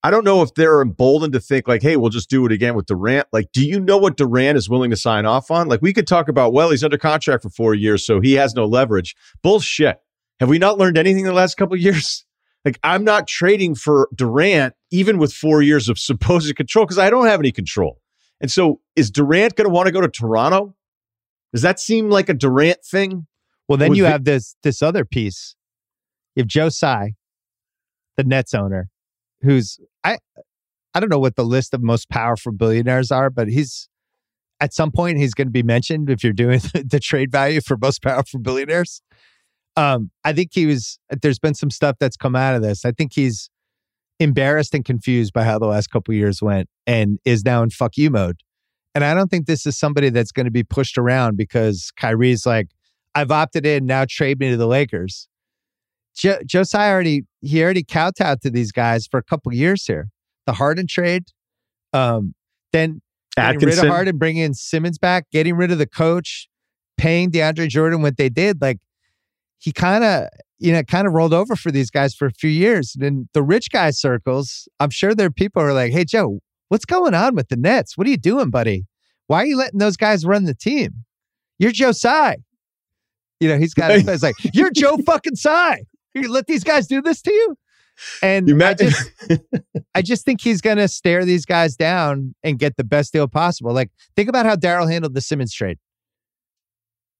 I 0.03 0.11
don't 0.11 0.25
know 0.25 0.43
if 0.43 0.55
they're 0.55 0.81
emboldened 0.81 1.33
to 1.33 1.41
think 1.41 1.67
like, 1.67 1.83
hey, 1.83 1.97
we'll 1.97 2.11
just 2.11 2.31
do 2.31 2.47
it 2.47 2.53
again 2.53 2.75
with 2.75 2.87
Durant. 2.87 3.27
Like, 3.33 3.51
do 3.53 3.67
you 3.67 3.81
know 3.81 3.99
what 3.99 4.17
Durant 4.17 4.57
is 4.57 4.69
willing 4.69 4.91
to 4.91 4.97
sign 4.97 5.27
off 5.27 5.51
on? 5.51 5.69
Like, 5.69 5.83
we 5.83 5.93
could 5.93 6.07
talk 6.07 6.29
about, 6.29 6.53
well, 6.53 6.71
he's 6.71 6.85
under 6.85 6.99
contract 6.99 7.43
for 7.43 7.51
four 7.51 7.75
years, 7.75 8.07
so 8.07 8.21
he 8.21 8.35
has 8.35 8.55
no 8.55 8.65
leverage. 8.65 9.17
Bullshit. 9.43 9.99
Have 10.39 10.49
we 10.49 10.59
not 10.59 10.79
learned 10.79 10.99
anything 10.99 11.21
in 11.21 11.27
the 11.27 11.33
last 11.33 11.57
couple 11.57 11.75
of 11.75 11.81
years? 11.81 12.25
Like, 12.65 12.81
I'm 12.83 13.05
not 13.05 13.29
trading 13.29 13.77
for 13.77 14.09
Durant, 14.15 14.75
even 14.91 15.19
with 15.19 15.33
four 15.33 15.63
years 15.63 15.89
of 15.89 15.97
supposed 15.97 16.55
control, 16.57 16.85
because 16.85 16.99
I 16.99 17.09
don't 17.09 17.27
have 17.27 17.39
any 17.39 17.53
control. 17.53 18.01
And 18.41 18.51
so, 18.51 18.81
is 18.97 19.13
Durant 19.13 19.55
going 19.55 19.69
to 19.69 19.73
want 19.73 19.87
to 19.87 19.93
go 19.93 20.01
to 20.01 20.09
Toronto? 20.09 20.75
Does 21.53 21.63
that 21.63 21.79
seem 21.79 22.11
like 22.11 22.29
a 22.29 22.35
Durant 22.35 22.85
thing? 22.85 23.28
Well, 23.69 23.79
then 23.79 23.95
you 23.95 24.05
Vi- 24.05 24.11
have 24.11 24.25
this 24.25 24.57
this 24.63 24.83
other 24.83 25.05
piece. 25.05 25.55
You 26.35 26.43
have 26.43 26.49
Joe 26.49 26.69
Tsai, 26.69 27.13
the 28.17 28.25
Nets 28.25 28.55
owner, 28.55 28.89
who's 29.43 29.79
I 30.05 30.19
I 30.95 31.01
don't 31.01 31.11
know 31.11 31.19
what 31.19 31.37
the 31.37 31.45
list 31.45 31.75
of 31.75 31.83
most 31.83 32.09
powerful 32.09 32.53
billionaires 32.53 33.13
are, 33.13 33.31
but 33.31 33.49
he's 33.49 33.89
at 34.61 34.75
some 34.75 34.91
point 34.91 35.19
he's 35.19 35.35
going 35.35 35.47
to 35.47 35.53
be 35.53 35.63
mentioned 35.63 36.11
if 36.11 36.25
you're 36.25 36.33
doing 36.33 36.61
the 36.75 37.01
trade 37.01 37.31
value 37.31 37.61
for 37.61 37.77
most 37.77 38.03
powerful 38.03 38.41
billionaires. 38.41 39.03
Um, 39.77 40.11
I 40.25 40.33
think 40.33 40.51
he 40.53 40.67
was. 40.67 40.99
There's 41.23 41.39
been 41.39 41.55
some 41.55 41.71
stuff 41.71 41.97
that's 42.01 42.17
come 42.17 42.35
out 42.35 42.57
of 42.57 42.63
this. 42.63 42.85
I 42.85 42.93
think 42.93 43.13
he's 43.15 43.51
embarrassed 44.19 44.75
and 44.75 44.85
confused 44.85 45.33
by 45.33 45.45
how 45.45 45.59
the 45.59 45.67
last 45.67 45.89
couple 45.89 46.13
of 46.13 46.17
years 46.17 46.43
went, 46.43 46.69
and 46.87 47.19
is 47.25 47.45
now 47.45 47.63
in 47.63 47.71
fuck 47.71 47.97
you 47.97 48.11
mode. 48.11 48.41
And 48.95 49.05
I 49.05 49.15
don't 49.15 49.29
think 49.29 49.47
this 49.47 49.67
is 49.67 49.79
somebody 49.79 50.11
that's 50.11 50.33
going 50.33 50.47
to 50.47 50.51
be 50.51 50.65
pushed 50.65 50.99
around 50.99 51.37
because 51.37 51.93
Kyrie's 51.97 52.45
like, 52.45 52.69
I've 53.19 53.33
opted 53.33 53.67
in. 53.67 53.85
Now 53.85 54.05
trade 54.09 54.39
me 54.39 54.51
to 54.51 54.57
the 54.57 54.67
Lakers. 54.67 55.29
Jo- 56.15 56.39
Joe 56.47 56.63
Tsai 56.63 56.89
already 56.91 57.23
he 57.41 57.63
already 57.63 57.83
kowtowed 57.83 58.41
to 58.43 58.51
these 58.51 58.71
guys 58.71 59.07
for 59.07 59.19
a 59.19 59.23
couple 59.23 59.53
years 59.53 59.85
here. 59.85 60.09
The 60.47 60.53
Harden 60.53 60.87
trade, 60.87 61.25
um, 61.93 62.35
then 62.73 63.03
getting 63.37 63.61
rid 63.67 63.79
of 63.79 63.85
Harden, 63.91 64.19
bringing 64.19 64.43
in 64.43 64.55
Simmons 64.55 64.99
back, 64.99 65.27
getting 65.33 65.57
rid 65.57 65.71
of 65.73 65.79
the 65.79 65.87
coach, 65.87 66.49
paying 66.97 67.31
DeAndre 67.31 67.69
Jordan 67.69 68.03
what 68.03 68.17
they 68.17 68.29
did. 68.29 68.61
Like 68.61 68.79
he 69.59 69.73
kind 69.73 70.05
of 70.05 70.29
you 70.59 70.73
know 70.73 70.83
kind 70.85 71.07
of 71.07 71.13
rolled 71.13 71.35
over 71.35 71.57
for 71.57 71.73
these 71.73 71.91
guys 71.91 72.15
for 72.15 72.27
a 72.27 72.33
few 72.33 72.51
years. 72.51 72.95
And 72.95 73.05
in 73.05 73.29
the 73.35 73.43
rich 73.43 73.71
guy 73.73 73.91
circles, 73.91 74.69
I'm 74.79 74.91
sure 74.91 75.13
there 75.15 75.27
are 75.27 75.31
people 75.31 75.61
who 75.61 75.69
are 75.69 75.73
like, 75.75 75.93
"Hey 75.93 76.05
Joe, 76.05 76.39
what's 76.69 76.85
going 76.85 77.15
on 77.15 77.35
with 77.35 77.49
the 77.49 77.57
Nets? 77.57 77.99
What 77.99 78.07
are 78.07 78.11
you 78.11 78.17
doing, 78.17 78.51
buddy? 78.51 78.87
Why 79.27 79.43
are 79.43 79.47
you 79.47 79.57
letting 79.57 79.81
those 79.81 79.97
guys 79.97 80.25
run 80.25 80.45
the 80.45 80.55
team? 80.55 81.05
You're 81.59 81.73
Tsai. 81.73 82.37
You 83.41 83.49
know, 83.49 83.59
he's 83.59 83.75
got 83.75 83.91
it's 83.95 84.23
like, 84.23 84.37
you're 84.53 84.71
Joe 84.71 84.99
fucking 85.07 85.37
Tsai. 85.37 85.83
You 86.15 86.31
let 86.31 86.47
these 86.47 86.65
guys 86.65 86.87
do 86.87 87.01
this 87.01 87.23
to 87.23 87.33
you? 87.33 87.57
And 88.23 88.49
You 88.49 88.63
I 88.63 88.75
just 88.75 89.11
I 89.95 90.03
just 90.03 90.25
think 90.25 90.41
he's 90.41 90.61
gonna 90.61 90.89
stare 90.89 91.25
these 91.25 91.45
guys 91.45 91.77
down 91.77 92.35
and 92.45 92.59
get 92.59 92.77
the 92.77 92.85
best 92.85 93.13
deal 93.13 93.27
possible. 93.27 93.73
Like, 93.73 93.91
think 94.15 94.29
about 94.29 94.47
how 94.47 94.55
Daryl 94.55 94.91
handled 94.91 95.15
the 95.15 95.21
Simmons 95.21 95.53
trade. 95.53 95.79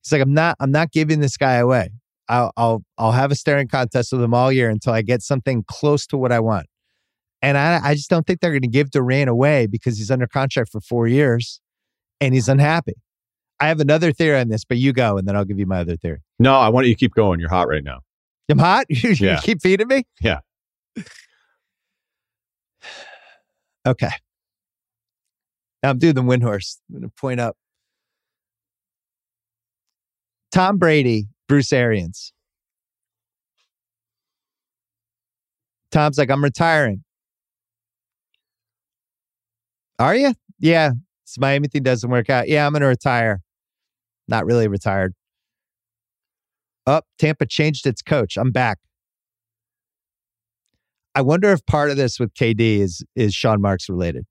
He's 0.05 0.13
like, 0.13 0.23
I'm 0.23 0.33
not, 0.33 0.57
I'm 0.61 0.71
not 0.71 0.93
giving 0.93 1.21
this 1.21 1.37
guy 1.37 1.55
away. 1.55 1.91
I'll, 2.29 2.53
I'll, 2.57 2.83
I'll 2.99 3.13
have 3.13 3.31
a 3.31 3.35
staring 3.35 3.69
contest 3.69 4.13
with 4.13 4.23
him 4.23 4.35
all 4.35 4.53
year 4.53 4.71
until 4.71 4.93
I 4.93 5.03
get 5.03 5.23
something 5.23 5.65
close 5.67 6.07
to 6.09 6.17
what 6.17 6.33
I 6.33 6.41
want. 6.41 6.67
And 7.41 7.57
I, 7.57 7.81
I 7.83 7.95
just 7.95 8.11
don't 8.11 8.27
think 8.27 8.41
they're 8.41 8.51
going 8.51 8.63
to 8.63 8.69
give 8.69 8.91
Durant 8.91 9.31
away 9.31 9.67
because 9.67 9.99
he's 9.99 10.11
under 10.11 10.27
contract 10.27 10.73
for 10.73 10.81
four 10.81 11.07
years, 11.07 11.61
and 12.21 12.35
he's 12.35 12.49
unhappy. 12.49 12.95
I 13.61 13.69
have 13.69 13.81
another 13.81 14.13
theory 14.13 14.39
on 14.39 14.49
this, 14.49 14.65
but 14.65 14.79
you 14.79 14.93
go, 14.93 15.19
and 15.19 15.27
then 15.27 15.35
I'll 15.37 15.45
give 15.45 15.59
you 15.59 15.67
my 15.67 15.81
other 15.81 15.97
theory. 15.97 16.21
No, 16.39 16.55
I 16.55 16.69
want 16.69 16.87
you 16.87 16.95
to 16.95 16.99
keep 16.99 17.15
going. 17.15 17.41
You're 17.41 17.49
hot 17.51 17.67
right 17.69 17.83
now. 17.83 18.01
I'm 18.51 18.59
hot. 18.59 18.87
You, 18.89 19.11
Yeah. 19.11 19.41
keep 19.41 19.61
feeding 19.63 19.89
me. 19.89 20.05
Yeah. 20.21 20.41
Okay. 23.87 24.11
Now 25.83 25.91
I'm 25.91 25.99
doing 25.99 26.15
the 26.15 26.21
Windhorst. 26.23 26.79
I'm 26.91 26.97
going 27.01 27.03
to 27.03 27.09
point 27.19 27.41
up. 27.41 27.57
Tom 30.53 30.77
Brady, 30.77 31.29
Bruce 31.47 31.73
Arians. 31.73 32.35
Tom's 35.91 36.19
like, 36.19 36.31
I'm 36.31 36.43
retiring. 36.45 37.03
Are 39.99 40.15
you? 40.15 40.35
Yeah. 40.59 40.91
This 41.25 41.39
Miami 41.39 41.69
thing 41.69 41.83
doesn't 41.85 42.11
work 42.11 42.29
out. 42.29 42.49
Yeah, 42.49 42.67
I'm 42.67 42.73
going 42.73 42.83
to 42.83 42.89
retire. 42.89 43.41
Not 44.29 44.45
really 44.45 44.69
retired. 44.69 45.15
Up, 46.87 47.05
oh, 47.07 47.09
Tampa 47.19 47.47
changed 47.47 47.87
its 47.87 48.01
coach. 48.01 48.37
I'm 48.37 48.51
back. 48.51 48.79
I 51.15 51.21
wonder 51.21 51.51
if 51.53 51.65
part 51.67 51.91
of 51.91 51.97
this 51.97 52.21
with 52.21 52.33
KD 52.35 52.79
is 52.79 53.05
is 53.17 53.35
Sean 53.35 53.61
Marks 53.61 53.89
related. 53.89 54.25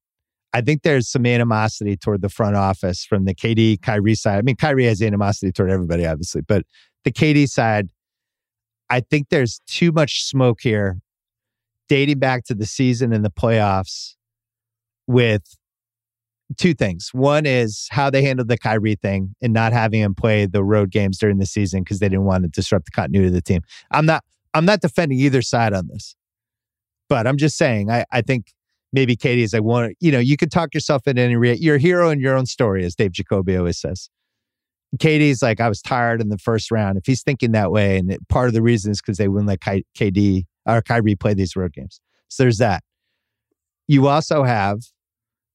I 0.54 0.62
think 0.62 0.82
there's 0.82 1.10
some 1.10 1.26
animosity 1.26 1.98
toward 1.98 2.22
the 2.22 2.30
front 2.30 2.56
office 2.56 3.04
from 3.04 3.26
the 3.26 3.36
KD 3.36 3.82
Kyrie 3.82 4.16
side. 4.16 4.40
I 4.40 4.42
mean, 4.42 4.56
Kyrie 4.56 4.86
has 4.86 5.02
animosity 5.02 5.52
toward 5.52 5.70
everybody, 5.70 6.06
obviously, 6.06 6.42
but 6.42 6.64
the 7.04 7.12
KD 7.12 7.48
side, 7.48 7.90
I 8.90 9.02
think 9.02 9.28
there's 9.30 9.62
too 9.68 9.92
much 9.92 10.24
smoke 10.24 10.60
here 10.62 10.98
dating 11.90 12.20
back 12.20 12.44
to 12.46 12.56
the 12.56 12.66
season 12.66 13.14
and 13.14 13.24
the 13.24 13.30
playoffs 13.30 14.16
with 15.06 15.44
two 16.56 16.74
things. 16.74 17.10
One 17.12 17.46
is 17.46 17.88
how 17.92 18.10
they 18.10 18.22
handled 18.22 18.48
the 18.48 18.58
Kyrie 18.58 18.96
thing 18.96 19.36
and 19.42 19.54
not 19.54 19.74
having 19.74 20.02
him 20.02 20.16
play 20.16 20.46
the 20.46 20.64
road 20.64 20.92
games 20.92 21.18
during 21.18 21.40
the 21.40 21.46
season 21.46 21.82
because 21.82 22.00
they 22.00 22.08
didn't 22.08 22.26
want 22.26 22.44
to 22.44 22.50
disrupt 22.50 22.86
the 22.86 22.92
continuity 22.92 23.28
of 23.28 23.34
the 23.34 23.42
team. 23.42 23.62
I'm 23.92 24.06
not 24.06 24.24
I'm 24.54 24.66
not 24.66 24.82
defending 24.82 25.20
either 25.20 25.42
side 25.42 25.74
on 25.74 25.88
this. 25.88 26.16
But 27.10 27.28
I'm 27.28 27.38
just 27.38 27.58
saying 27.58 27.92
I, 27.92 28.06
I 28.12 28.22
think 28.22 28.54
maybe 28.94 29.16
KD 29.16 29.40
is 29.40 29.54
like 29.54 29.64
one, 29.64 29.94
you 30.00 30.12
know, 30.12 30.20
you 30.20 30.38
could 30.38 30.52
talk 30.52 30.74
yourself 30.74 31.08
into 31.08 31.22
any 31.22 31.36
re- 31.36 31.58
you're 31.60 31.76
a 31.76 31.80
hero 31.80 32.10
in 32.10 32.20
your 32.20 32.36
own 32.36 32.46
story, 32.46 32.86
as 32.86 32.96
Dave 32.96 33.12
Jacoby 33.12 33.56
always 33.58 33.78
says. 33.78 34.10
KD's 34.98 35.42
like, 35.42 35.60
I 35.60 35.68
was 35.68 35.82
tired 35.82 36.22
in 36.22 36.30
the 36.30 36.38
first 36.38 36.72
round. 36.72 36.98
If 36.98 37.06
he's 37.06 37.22
thinking 37.22 37.52
that 37.52 37.72
way, 37.72 37.98
and 37.98 38.12
it, 38.12 38.28
part 38.30 38.48
of 38.48 38.54
the 38.54 38.62
reason 38.62 38.92
is 38.92 39.02
because 39.02 39.18
they 39.18 39.28
wouldn't 39.28 39.50
let 39.50 39.62
Ky- 39.62 39.86
KD 39.98 40.46
or 40.66 40.82
Kyrie 40.82 41.16
play 41.16 41.34
these 41.34 41.56
road 41.56 41.74
games. 41.74 42.00
So 42.30 42.44
there's 42.44 42.58
that. 42.58 42.84
You 43.88 44.08
also 44.08 44.44
have, 44.44 44.80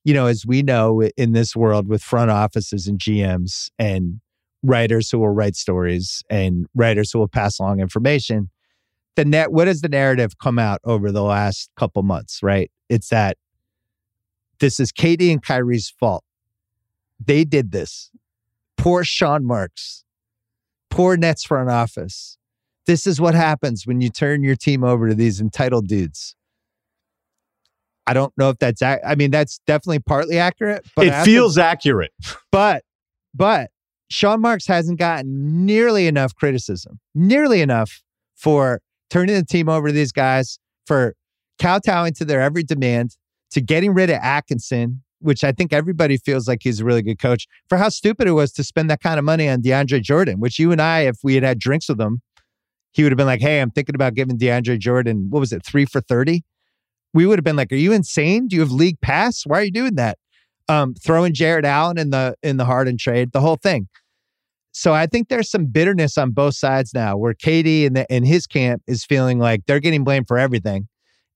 you 0.05 0.15
know, 0.15 0.27
as 0.27 0.45
we 0.47 0.62
know 0.62 1.03
in 1.16 1.33
this 1.33 1.55
world 1.55 1.89
with 1.89 2.03
front 2.03 2.31
offices 2.31 2.87
and 2.87 2.99
GMs 2.99 3.70
and 3.79 4.20
writers 4.62 5.11
who 5.11 5.19
will 5.19 5.31
write 5.31 5.57
stories 5.57 6.23
and 6.29 6.66
writers 6.74 7.11
who 7.12 7.19
will 7.19 7.29
pass 7.29 7.59
along 7.59 7.81
information, 7.81 8.51
the 9.16 9.24
net 9.24 9.53
what 9.53 9.69
has 9.69 9.81
the 9.81 9.89
narrative 9.89 10.39
come 10.39 10.59
out 10.59 10.81
over 10.85 11.12
the 11.12 11.23
last 11.23 11.70
couple 11.77 12.03
months, 12.03 12.41
right? 12.43 12.70
It's 12.89 13.09
that 13.09 13.37
this 14.59 14.81
is 14.81 14.93
KD 14.93 15.33
and 15.33 15.43
Kyrie's 15.43 15.91
fault. 15.91 16.24
They 17.24 17.45
did 17.45 17.73
this. 17.73 18.11
Poor 18.77 19.05
Sean 19.05 19.45
Marks. 19.45 20.05
Poor 20.91 21.16
Nets 21.16 21.45
front 21.45 21.70
office. 21.70 22.39
This 22.87 23.07
is 23.07 23.20
what 23.20 23.35
happens 23.35 23.87
when 23.87 24.01
you 24.01 24.09
turn 24.11 24.43
your 24.43 24.57
team 24.57 24.83
over 24.83 25.09
to 25.09 25.15
these 25.15 25.41
entitled 25.41 25.87
dudes. 25.87 26.35
I 28.07 28.15
don't 28.15 28.33
know 28.37 28.51
if 28.51 28.59
that's 28.59 28.83
I 28.83 29.15
mean 29.16 29.31
that's 29.31 29.61
definitely 29.66 30.01
partly 30.01 30.39
accurate, 30.39 30.87
but 30.97 31.07
it 31.07 31.24
feels 31.24 31.55
to, 31.55 31.65
accurate. 31.65 32.12
But 32.51 32.83
but 33.35 33.70
Sean 34.11 34.41
Marks 34.41 34.66
hasn't 34.66 34.99
gotten 34.99 35.65
nearly 35.65 36.07
enough 36.07 36.35
criticism, 36.35 37.01
nearly 37.15 37.62
enough 37.62 38.03
for 38.35 38.81
turning 39.09 39.35
the 39.35 39.45
team 39.45 39.69
over 39.69 39.89
to 39.89 39.93
these 39.93 40.12
guys, 40.12 40.59
for 40.87 41.15
kowtowing 41.59 42.12
to 42.15 42.24
their 42.24 42.41
every 42.41 42.62
demand, 42.62 43.16
to 43.53 43.61
getting 43.61 43.95
rid 43.95 44.11
of 44.11 44.16
Atkinson, 44.16 45.03
which 45.20 45.45
I 45.45 45.53
think 45.53 45.73
everybody 45.73 46.16
feels 46.19 46.49
like 46.49 46.61
he's 46.62 46.81
a 46.81 46.85
really 46.85 47.03
good 47.03 47.20
coach, 47.20 47.47
for 47.69 47.79
how 47.79 47.89
stupid 47.89 48.27
it 48.27 48.33
was 48.33 48.53
to 48.53 48.65
spend 48.65 48.91
that 48.91 49.01
kind 49.01 49.19
of 49.19 49.24
money 49.24 49.49
on 49.49 49.62
DeAndre 49.62 50.03
Jordan, 50.03 50.41
which 50.41 50.59
you 50.59 50.73
and 50.73 50.83
I, 50.83 51.01
if 51.01 51.19
we 51.23 51.35
had 51.35 51.45
had 51.45 51.59
drinks 51.59 51.89
with 51.89 52.01
him, 52.01 52.20
he 52.93 53.03
would 53.03 53.12
have 53.12 53.16
been 53.16 53.27
like, 53.27 53.41
Hey, 53.41 53.61
I'm 53.61 53.70
thinking 53.70 53.95
about 53.95 54.15
giving 54.15 54.39
DeAndre 54.39 54.79
Jordan, 54.79 55.29
what 55.31 55.41
was 55.41 55.53
it, 55.53 55.65
three 55.65 55.85
for 55.85 56.01
30? 56.01 56.43
We 57.14 57.26
would 57.26 57.39
have 57.39 57.44
been 57.44 57.56
like, 57.56 57.72
Are 57.72 57.76
you 57.76 57.93
insane? 57.93 58.48
Do 58.48 58.56
you 58.56 58.62
have 58.62 58.72
league 58.72 59.01
pass? 59.01 59.43
Why 59.44 59.60
are 59.60 59.64
you 59.64 59.70
doing 59.70 59.97
that? 59.97 60.18
Um, 60.68 60.94
throwing 60.94 61.34
Jarrett 61.34 61.64
Allen 61.64 61.98
in 61.98 62.10
the 62.10 62.36
in 62.43 62.56
the 62.56 62.64
Harden 62.64 62.97
trade, 62.97 63.32
the 63.32 63.40
whole 63.40 63.56
thing. 63.56 63.89
So 64.72 64.94
I 64.94 65.06
think 65.06 65.28
there's 65.28 65.51
some 65.51 65.66
bitterness 65.66 66.16
on 66.16 66.30
both 66.30 66.55
sides 66.55 66.94
now, 66.94 67.16
where 67.16 67.34
KD 67.34 67.86
and 67.86 68.06
in 68.09 68.24
his 68.24 68.47
camp 68.47 68.82
is 68.86 69.05
feeling 69.05 69.39
like 69.39 69.60
they're 69.66 69.80
getting 69.80 70.02
blamed 70.02 70.26
for 70.28 70.39
everything, 70.39 70.89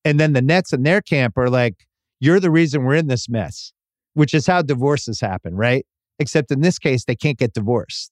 and 0.04 0.18
then 0.18 0.32
the 0.32 0.40
Nets 0.40 0.72
in 0.72 0.84
their 0.84 1.02
camp 1.02 1.36
are 1.36 1.50
like, 1.50 1.86
"You're 2.18 2.40
the 2.40 2.50
reason 2.50 2.84
we're 2.84 2.94
in 2.94 3.08
this 3.08 3.28
mess," 3.28 3.72
which 4.14 4.32
is 4.32 4.46
how 4.46 4.62
divorces 4.62 5.20
happen, 5.20 5.54
right? 5.54 5.84
Except 6.18 6.50
in 6.50 6.62
this 6.62 6.78
case, 6.78 7.04
they 7.04 7.16
can't 7.16 7.38
get 7.38 7.52
divorced. 7.52 8.10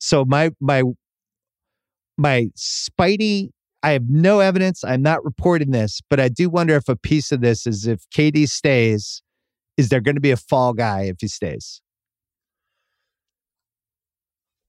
So 0.00 0.24
my 0.24 0.50
my 0.60 0.82
my 2.18 2.48
Spidey, 2.56 3.50
I 3.82 3.92
have 3.92 4.08
no 4.08 4.40
evidence. 4.40 4.84
I'm 4.84 5.02
not 5.02 5.24
reporting 5.24 5.70
this, 5.70 6.00
but 6.10 6.20
I 6.20 6.28
do 6.28 6.50
wonder 6.50 6.76
if 6.76 6.88
a 6.88 6.96
piece 6.96 7.32
of 7.32 7.40
this 7.40 7.66
is 7.66 7.86
if 7.86 8.00
KD 8.14 8.48
stays, 8.48 9.22
is 9.76 9.88
there 9.88 10.00
going 10.00 10.16
to 10.16 10.20
be 10.20 10.30
a 10.30 10.36
fall 10.36 10.74
guy 10.74 11.02
if 11.02 11.16
he 11.20 11.28
stays? 11.28 11.80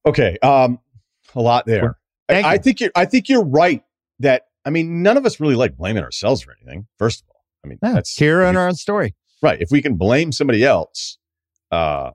Okay, 0.05 0.37
um, 0.41 0.79
a 1.35 1.41
lot 1.41 1.65
there. 1.65 1.97
I, 2.29 2.53
I, 2.53 2.57
think 2.57 2.79
you're. 2.79 2.91
I 2.95 3.05
think 3.05 3.27
you're 3.27 3.43
right. 3.43 3.83
That 4.19 4.43
I 4.65 4.69
mean, 4.69 5.03
none 5.03 5.17
of 5.17 5.25
us 5.25 5.39
really 5.39 5.55
like 5.55 5.75
blaming 5.75 6.03
ourselves 6.03 6.41
for 6.41 6.53
anything. 6.53 6.87
First 6.97 7.21
of 7.21 7.27
all, 7.29 7.43
I 7.65 7.67
mean, 7.67 7.79
that's 7.81 8.15
here 8.15 8.43
on 8.43 8.55
our 8.55 8.67
own 8.67 8.75
story, 8.75 9.15
right? 9.41 9.61
If 9.61 9.69
we 9.69 9.81
can 9.81 9.95
blame 9.95 10.31
somebody 10.31 10.63
else, 10.63 11.17
uh, 11.71 12.11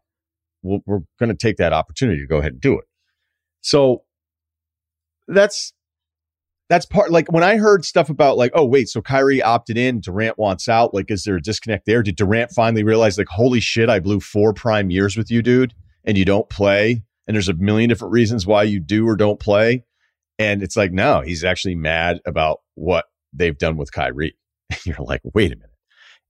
we 0.62 0.80
we 0.86 0.96
are 0.96 1.02
going 1.20 1.28
to 1.28 1.36
take 1.36 1.58
that 1.58 1.72
opportunity 1.72 2.20
to 2.20 2.26
go 2.26 2.38
ahead 2.38 2.52
and 2.52 2.60
do 2.60 2.78
it. 2.78 2.86
So 3.60 4.04
that's 5.28 5.72
that's 6.68 6.86
part. 6.86 7.10
Like 7.10 7.30
when 7.30 7.44
I 7.44 7.56
heard 7.56 7.84
stuff 7.84 8.08
about 8.08 8.36
like, 8.36 8.52
oh 8.54 8.64
wait, 8.64 8.88
so 8.88 9.00
Kyrie 9.00 9.42
opted 9.42 9.76
in, 9.78 10.00
Durant 10.00 10.38
wants 10.38 10.68
out. 10.68 10.94
Like, 10.94 11.10
is 11.10 11.24
there 11.24 11.36
a 11.36 11.42
disconnect 11.42 11.86
there? 11.86 12.02
Did 12.02 12.16
Durant 12.16 12.50
finally 12.52 12.82
realize 12.82 13.18
like, 13.18 13.28
holy 13.28 13.60
shit, 13.60 13.88
I 13.88 14.00
blew 14.00 14.20
four 14.20 14.52
prime 14.52 14.90
years 14.90 15.16
with 15.16 15.30
you, 15.30 15.42
dude, 15.42 15.74
and 16.04 16.18
you 16.18 16.24
don't 16.24 16.48
play? 16.48 17.02
and 17.26 17.34
there's 17.34 17.48
a 17.48 17.54
million 17.54 17.88
different 17.88 18.12
reasons 18.12 18.46
why 18.46 18.62
you 18.62 18.80
do 18.80 19.06
or 19.06 19.16
don't 19.16 19.40
play. 19.40 19.84
And 20.38 20.62
it's 20.62 20.76
like, 20.76 20.92
no, 20.92 21.22
he's 21.22 21.44
actually 21.44 21.74
mad 21.74 22.20
about 22.26 22.60
what 22.74 23.06
they've 23.32 23.56
done 23.56 23.76
with 23.76 23.92
Kyrie. 23.92 24.36
And 24.70 24.86
you're 24.86 24.96
like, 25.00 25.20
wait 25.24 25.52
a 25.52 25.56
minute. 25.56 25.70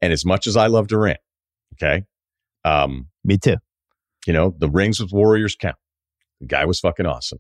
And 0.01 0.13
as 0.13 0.25
much 0.25 0.47
as 0.47 0.57
I 0.57 0.67
love 0.67 0.89
Durant, 0.89 1.21
okay, 1.75 2.05
um, 2.65 3.09
me 3.25 3.39
too. 3.39 3.57
You 4.27 4.33
know, 4.33 4.55
the 4.59 4.69
rings 4.69 5.01
with 5.01 5.13
Warriors 5.13 5.57
count. 5.57 5.77
The 6.41 6.47
guy 6.47 6.65
was 6.65 6.81
fucking 6.81 7.07
awesome. 7.07 7.39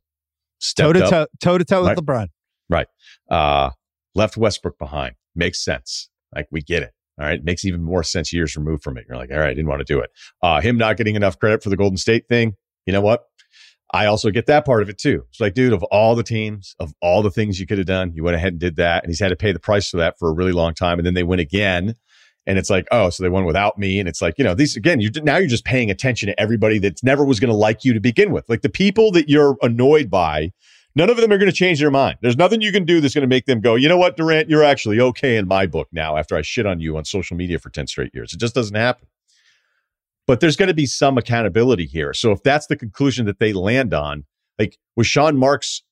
Toe 0.77 0.93
to 0.93 1.01
toe, 1.01 1.27
toe 1.40 1.59
to 1.59 1.64
toe 1.64 1.82
with 1.85 1.98
LeBron. 1.98 2.28
Right. 2.69 2.89
Uh, 3.31 3.71
left 4.15 4.37
Westbrook 4.37 4.79
behind. 4.79 5.15
Makes 5.35 5.65
sense. 5.65 6.09
Like 6.35 6.49
we 6.51 6.63
get 6.63 6.83
it. 6.83 6.93
All 7.19 7.27
right. 7.27 7.43
Makes 7.43 7.65
even 7.65 7.83
more 7.83 8.03
sense 8.03 8.33
years 8.33 8.57
removed 8.57 8.83
from 8.83 8.99
it. 8.99 9.07
You're 9.09 9.17
like, 9.17 9.31
all 9.31 9.39
right, 9.39 9.51
I 9.51 9.55
didn't 9.55 9.69
want 9.69 9.87
to 9.87 9.93
do 9.93 10.01
it. 10.01 10.11
Uh, 10.43 10.61
him 10.61 10.77
not 10.77 10.97
getting 10.97 11.17
enough 11.17 11.39
credit 11.39 11.63
for 11.63 11.71
the 11.71 11.77
Golden 11.77 11.97
State 11.97 12.29
thing. 12.29 12.55
You 12.87 12.93
know 12.93 13.01
what? 13.01 13.25
I 13.93 14.07
also 14.07 14.31
get 14.31 14.47
that 14.47 14.65
part 14.67 14.83
of 14.83 14.89
it 14.89 14.99
too. 14.99 15.25
It's 15.31 15.41
like, 15.41 15.55
dude, 15.55 15.73
of 15.73 15.83
all 15.85 16.17
the 16.17 16.23
teams, 16.23 16.75
of 16.81 16.93
all 17.01 17.23
the 17.23 17.31
things 17.31 17.61
you 17.61 17.67
could 17.67 17.79
have 17.79 17.87
done, 17.87 18.13
you 18.15 18.25
went 18.25 18.37
ahead 18.37 18.53
and 18.53 18.61
did 18.61 18.77
that. 18.77 19.05
And 19.05 19.11
he's 19.11 19.21
had 19.21 19.29
to 19.29 19.37
pay 19.37 19.53
the 19.53 19.61
price 19.61 19.89
for 19.89 19.99
that 19.99 20.19
for 20.19 20.29
a 20.29 20.35
really 20.35 20.53
long 20.53 20.75
time. 20.75 20.99
And 20.99 21.07
then 21.07 21.15
they 21.15 21.23
win 21.23 21.39
again. 21.39 21.95
And 22.47 22.59
it's 22.59 22.71
like, 22.71 22.87
oh, 22.91 23.11
so 23.11 23.23
they 23.23 23.29
won 23.29 23.45
without 23.45 23.79
me. 23.79 23.99
And 23.99 24.09
it's 24.09 24.23
like, 24.23 24.35
you 24.39 24.45
know, 24.45 24.55
these 24.55 24.77
again, 24.77 25.01
you 25.01 25.11
now 25.23 25.37
you're 25.37 25.49
just 25.49 25.65
paying 25.65 25.91
attention 25.91 26.29
to 26.29 26.41
everybody 26.41 26.79
that 26.81 27.03
never 27.03 27.25
was 27.25 27.41
going 27.41 27.51
to 27.51 27.57
like 27.57 27.85
you 27.85 27.93
to 27.93 28.01
begin 28.01 28.33
with. 28.33 28.49
Like 28.49 28.63
the 28.63 28.69
people 28.69 29.11
that 29.13 29.29
you're 29.29 29.57
annoyed 29.63 30.11
by, 30.11 30.53
none 30.97 31.09
of 31.10 31.16
them 31.16 31.31
are 31.31 31.39
going 31.39 31.51
to 31.51 31.56
change 31.56 31.78
their 31.78 31.90
mind. 31.93 32.18
There's 32.23 32.36
nothing 32.36 32.60
you 32.60 32.73
can 32.73 32.85
do 32.85 33.01
that's 33.01 33.14
going 33.14 33.23
to 33.23 33.28
make 33.28 33.47
them 33.47 33.60
go, 33.60 33.77
you 33.77 33.89
know 33.89 33.98
what, 33.98 34.16
Durant, 34.16 34.51
you're 34.51 34.64
actually 34.64 35.01
okay 35.01 35.36
in 35.36 35.47
my 35.47 35.66
book 35.66 35.89
now 35.93 36.16
after 36.16 36.36
I 36.36 36.43
shit 36.43 36.66
on 36.66 36.81
you 36.81 36.97
on 36.97 37.05
social 37.05 37.36
media 37.36 37.60
for 37.60 37.70
10 37.70 37.86
straight 37.86 38.10
years. 38.12 38.32
It 38.32 38.40
just 38.40 38.55
doesn't 38.55 38.74
happen 38.74 39.06
but 40.27 40.40
there's 40.40 40.56
going 40.56 40.68
to 40.68 40.74
be 40.74 40.86
some 40.86 41.16
accountability 41.16 41.86
here. 41.86 42.12
So 42.12 42.32
if 42.32 42.43
that's 42.43 42.66
the 42.66 42.77
conclusion 42.77 43.27
that 43.27 43.39
they 43.39 43.52
land 43.52 43.94
on, 43.94 44.24
like, 44.59 44.77
was 44.97 45.06
Sean 45.06 45.36
Marks, 45.36 45.82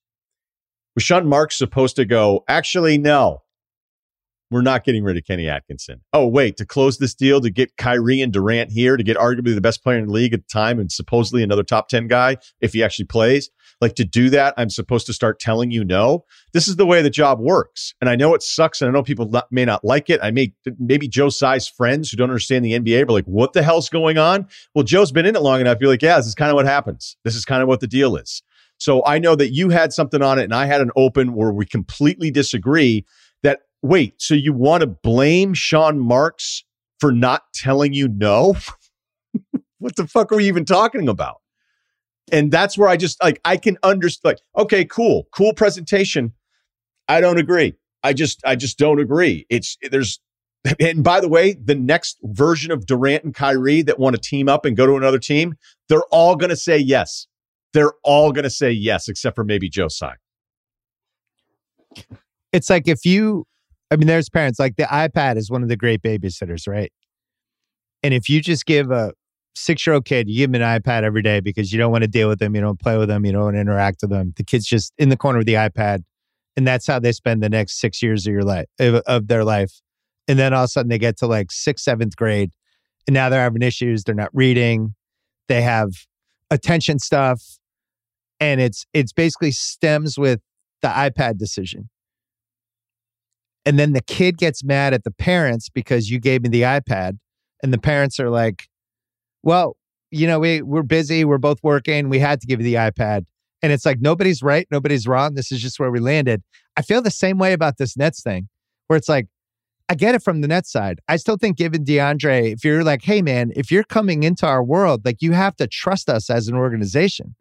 was 0.94 1.04
Sean 1.04 1.26
Marks 1.26 1.56
supposed 1.56 1.96
to 1.96 2.04
go, 2.04 2.44
actually, 2.48 2.98
no, 2.98 3.42
we're 4.50 4.62
not 4.62 4.84
getting 4.84 5.04
rid 5.04 5.16
of 5.16 5.24
Kenny 5.24 5.48
Atkinson. 5.48 6.00
Oh, 6.12 6.26
wait, 6.26 6.56
to 6.58 6.66
close 6.66 6.98
this 6.98 7.14
deal, 7.14 7.40
to 7.40 7.50
get 7.50 7.76
Kyrie 7.76 8.20
and 8.20 8.32
Durant 8.32 8.70
here, 8.70 8.96
to 8.96 9.02
get 9.02 9.16
arguably 9.16 9.54
the 9.54 9.60
best 9.60 9.82
player 9.82 9.98
in 9.98 10.06
the 10.06 10.12
league 10.12 10.34
at 10.34 10.40
the 10.40 10.52
time 10.52 10.78
and 10.78 10.90
supposedly 10.90 11.42
another 11.42 11.62
top 11.62 11.88
10 11.88 12.08
guy 12.08 12.36
if 12.60 12.72
he 12.72 12.82
actually 12.82 13.06
plays. 13.06 13.50
Like 13.80 13.94
to 13.96 14.04
do 14.04 14.30
that, 14.30 14.54
I'm 14.56 14.70
supposed 14.70 15.06
to 15.06 15.12
start 15.12 15.40
telling 15.40 15.70
you 15.70 15.84
no. 15.84 16.24
This 16.52 16.68
is 16.68 16.76
the 16.76 16.86
way 16.86 17.02
the 17.02 17.10
job 17.10 17.40
works. 17.40 17.94
And 18.00 18.08
I 18.08 18.16
know 18.16 18.34
it 18.34 18.42
sucks. 18.42 18.80
And 18.80 18.88
I 18.88 18.92
know 18.92 19.02
people 19.02 19.28
not, 19.28 19.50
may 19.50 19.64
not 19.64 19.84
like 19.84 20.10
it. 20.10 20.20
I 20.22 20.30
may, 20.30 20.52
maybe 20.78 21.08
Joe 21.08 21.28
Tsai's 21.28 21.68
friends 21.68 22.10
who 22.10 22.16
don't 22.16 22.30
understand 22.30 22.64
the 22.64 22.72
NBA 22.72 23.08
are 23.08 23.12
like, 23.12 23.26
what 23.26 23.52
the 23.52 23.62
hell's 23.62 23.88
going 23.88 24.18
on? 24.18 24.46
Well, 24.74 24.84
Joe's 24.84 25.12
been 25.12 25.26
in 25.26 25.36
it 25.36 25.42
long 25.42 25.60
enough. 25.60 25.78
You're 25.80 25.90
like, 25.90 26.02
yeah, 26.02 26.16
this 26.16 26.26
is 26.26 26.34
kind 26.34 26.50
of 26.50 26.54
what 26.54 26.66
happens. 26.66 27.16
This 27.24 27.34
is 27.34 27.44
kind 27.44 27.62
of 27.62 27.68
what 27.68 27.80
the 27.80 27.86
deal 27.86 28.16
is. 28.16 28.42
So 28.78 29.02
I 29.06 29.18
know 29.18 29.36
that 29.36 29.52
you 29.52 29.70
had 29.70 29.92
something 29.92 30.22
on 30.22 30.38
it 30.38 30.44
and 30.44 30.54
I 30.54 30.66
had 30.66 30.80
an 30.80 30.90
open 30.96 31.34
where 31.34 31.52
we 31.52 31.64
completely 31.64 32.30
disagree 32.30 33.04
that, 33.42 33.60
wait, 33.82 34.14
so 34.18 34.34
you 34.34 34.52
want 34.52 34.80
to 34.80 34.86
blame 34.86 35.54
Sean 35.54 35.98
Marks 35.98 36.64
for 36.98 37.12
not 37.12 37.42
telling 37.54 37.92
you 37.92 38.08
no? 38.08 38.56
what 39.78 39.96
the 39.96 40.06
fuck 40.06 40.32
are 40.32 40.36
we 40.36 40.48
even 40.48 40.64
talking 40.64 41.08
about? 41.08 41.36
And 42.32 42.50
that's 42.50 42.78
where 42.78 42.88
I 42.88 42.96
just 42.96 43.22
like, 43.22 43.40
I 43.44 43.56
can 43.56 43.76
understand, 43.82 44.36
like, 44.36 44.62
okay, 44.64 44.84
cool, 44.84 45.28
cool 45.32 45.52
presentation. 45.52 46.32
I 47.08 47.20
don't 47.20 47.38
agree. 47.38 47.74
I 48.02 48.12
just, 48.12 48.40
I 48.44 48.56
just 48.56 48.78
don't 48.78 48.98
agree. 48.98 49.46
It's, 49.50 49.76
there's, 49.90 50.20
And 50.80 51.04
by 51.04 51.20
the 51.20 51.28
way, 51.28 51.54
the 51.54 51.74
next 51.74 52.18
version 52.22 52.70
of 52.70 52.86
Durant 52.86 53.24
and 53.24 53.34
Kyrie 53.34 53.82
that 53.82 53.98
want 53.98 54.16
to 54.16 54.20
team 54.20 54.48
up 54.48 54.64
and 54.64 54.76
go 54.76 54.86
to 54.86 54.96
another 54.96 55.18
team, 55.18 55.54
they're 55.88 56.04
all 56.10 56.36
going 56.36 56.50
to 56.50 56.56
say 56.56 56.78
yes. 56.78 57.26
They're 57.72 57.92
all 58.02 58.32
going 58.32 58.44
to 58.44 58.50
say 58.50 58.70
yes, 58.70 59.08
except 59.08 59.36
for 59.36 59.44
maybe 59.44 59.68
Joe 59.68 59.88
Tsai. 59.88 60.14
It's 62.52 62.70
like 62.70 62.88
if 62.88 63.04
you, 63.04 63.46
I 63.90 63.96
mean, 63.96 64.06
there's 64.06 64.30
parents 64.30 64.58
like 64.58 64.76
the 64.76 64.84
iPad 64.84 65.36
is 65.36 65.50
one 65.50 65.62
of 65.62 65.68
the 65.68 65.76
great 65.76 66.02
babysitters, 66.02 66.68
right? 66.68 66.92
And 68.02 68.14
if 68.14 68.28
you 68.28 68.40
just 68.40 68.64
give 68.64 68.90
a 68.90 69.12
six 69.54 69.86
year 69.86 69.94
old 69.94 70.04
kid, 70.04 70.28
you 70.28 70.38
give 70.38 70.50
him 70.50 70.60
an 70.60 70.80
iPad 70.80 71.02
every 71.02 71.22
day 71.22 71.40
because 71.40 71.72
you 71.72 71.78
don't 71.78 71.92
want 71.92 72.02
to 72.02 72.08
deal 72.08 72.28
with 72.28 72.38
them, 72.38 72.54
you 72.54 72.60
don't 72.60 72.80
play 72.80 72.96
with 72.98 73.08
them, 73.08 73.24
you 73.24 73.32
don't 73.32 73.44
want 73.44 73.56
to 73.56 73.60
interact 73.60 73.98
with 74.02 74.10
them. 74.10 74.32
The 74.36 74.44
kid's 74.44 74.66
just 74.66 74.92
in 74.98 75.08
the 75.08 75.16
corner 75.16 75.38
with 75.38 75.46
the 75.46 75.54
iPad, 75.54 76.04
and 76.56 76.66
that's 76.66 76.86
how 76.86 76.98
they 76.98 77.12
spend 77.12 77.42
the 77.42 77.48
next 77.48 77.80
six 77.80 78.02
years 78.02 78.26
of 78.26 78.32
your 78.32 78.42
life 78.42 78.66
of, 78.78 78.96
of 79.06 79.28
their 79.28 79.44
life. 79.44 79.80
And 80.26 80.38
then 80.38 80.54
all 80.54 80.64
of 80.64 80.68
a 80.68 80.68
sudden 80.68 80.88
they 80.88 80.98
get 80.98 81.18
to 81.18 81.26
like 81.26 81.52
sixth, 81.52 81.84
seventh 81.84 82.16
grade, 82.16 82.50
and 83.06 83.14
now 83.14 83.28
they're 83.28 83.42
having 83.42 83.62
issues. 83.62 84.04
They're 84.04 84.14
not 84.14 84.30
reading. 84.32 84.94
They 85.48 85.62
have 85.62 85.90
attention 86.50 86.98
stuff, 86.98 87.42
and 88.40 88.60
it's 88.60 88.86
it's 88.92 89.12
basically 89.12 89.52
stems 89.52 90.18
with 90.18 90.40
the 90.82 90.88
iPad 90.88 91.38
decision. 91.38 91.90
And 93.66 93.78
then 93.78 93.92
the 93.92 94.02
kid 94.02 94.36
gets 94.36 94.62
mad 94.62 94.92
at 94.92 95.04
the 95.04 95.10
parents 95.10 95.70
because 95.70 96.10
you 96.10 96.18
gave 96.18 96.42
me 96.42 96.48
the 96.48 96.62
iPad, 96.62 97.18
and 97.62 97.72
the 97.72 97.78
parents 97.78 98.20
are 98.20 98.30
like, 98.30 98.68
"Well, 99.44 99.76
you 100.10 100.26
know, 100.26 100.38
we 100.40 100.62
we're 100.62 100.82
busy. 100.82 101.24
We're 101.24 101.38
both 101.38 101.58
working. 101.62 102.08
We 102.08 102.18
had 102.18 102.40
to 102.40 102.46
give 102.46 102.60
you 102.60 102.64
the 102.64 102.74
iPad." 102.74 103.24
And 103.62 103.72
it's 103.72 103.86
like 103.86 104.00
nobody's 104.00 104.42
right, 104.42 104.66
nobody's 104.70 105.06
wrong. 105.06 105.34
This 105.34 105.50
is 105.50 105.62
just 105.62 105.80
where 105.80 105.90
we 105.90 105.98
landed. 105.98 106.42
I 106.76 106.82
feel 106.82 107.00
the 107.00 107.10
same 107.10 107.38
way 107.38 107.52
about 107.52 107.78
this 107.78 107.96
Nets 107.96 108.22
thing, 108.22 108.48
where 108.88 108.96
it's 108.96 109.08
like, 109.08 109.26
I 109.88 109.94
get 109.94 110.14
it 110.14 110.22
from 110.22 110.40
the 110.40 110.48
Nets 110.48 110.72
side. 110.72 111.00
I 111.08 111.16
still 111.16 111.36
think 111.36 111.56
giving 111.56 111.84
DeAndre, 111.84 112.52
if 112.52 112.64
you're 112.64 112.84
like, 112.84 113.02
hey 113.02 113.22
man, 113.22 113.52
if 113.54 113.70
you're 113.70 113.84
coming 113.84 114.22
into 114.22 114.46
our 114.46 114.62
world, 114.62 115.04
like 115.04 115.20
you 115.20 115.32
have 115.32 115.56
to 115.56 115.66
trust 115.66 116.08
us 116.08 116.30
as 116.30 116.48
an 116.48 116.54
organization. 116.54 117.34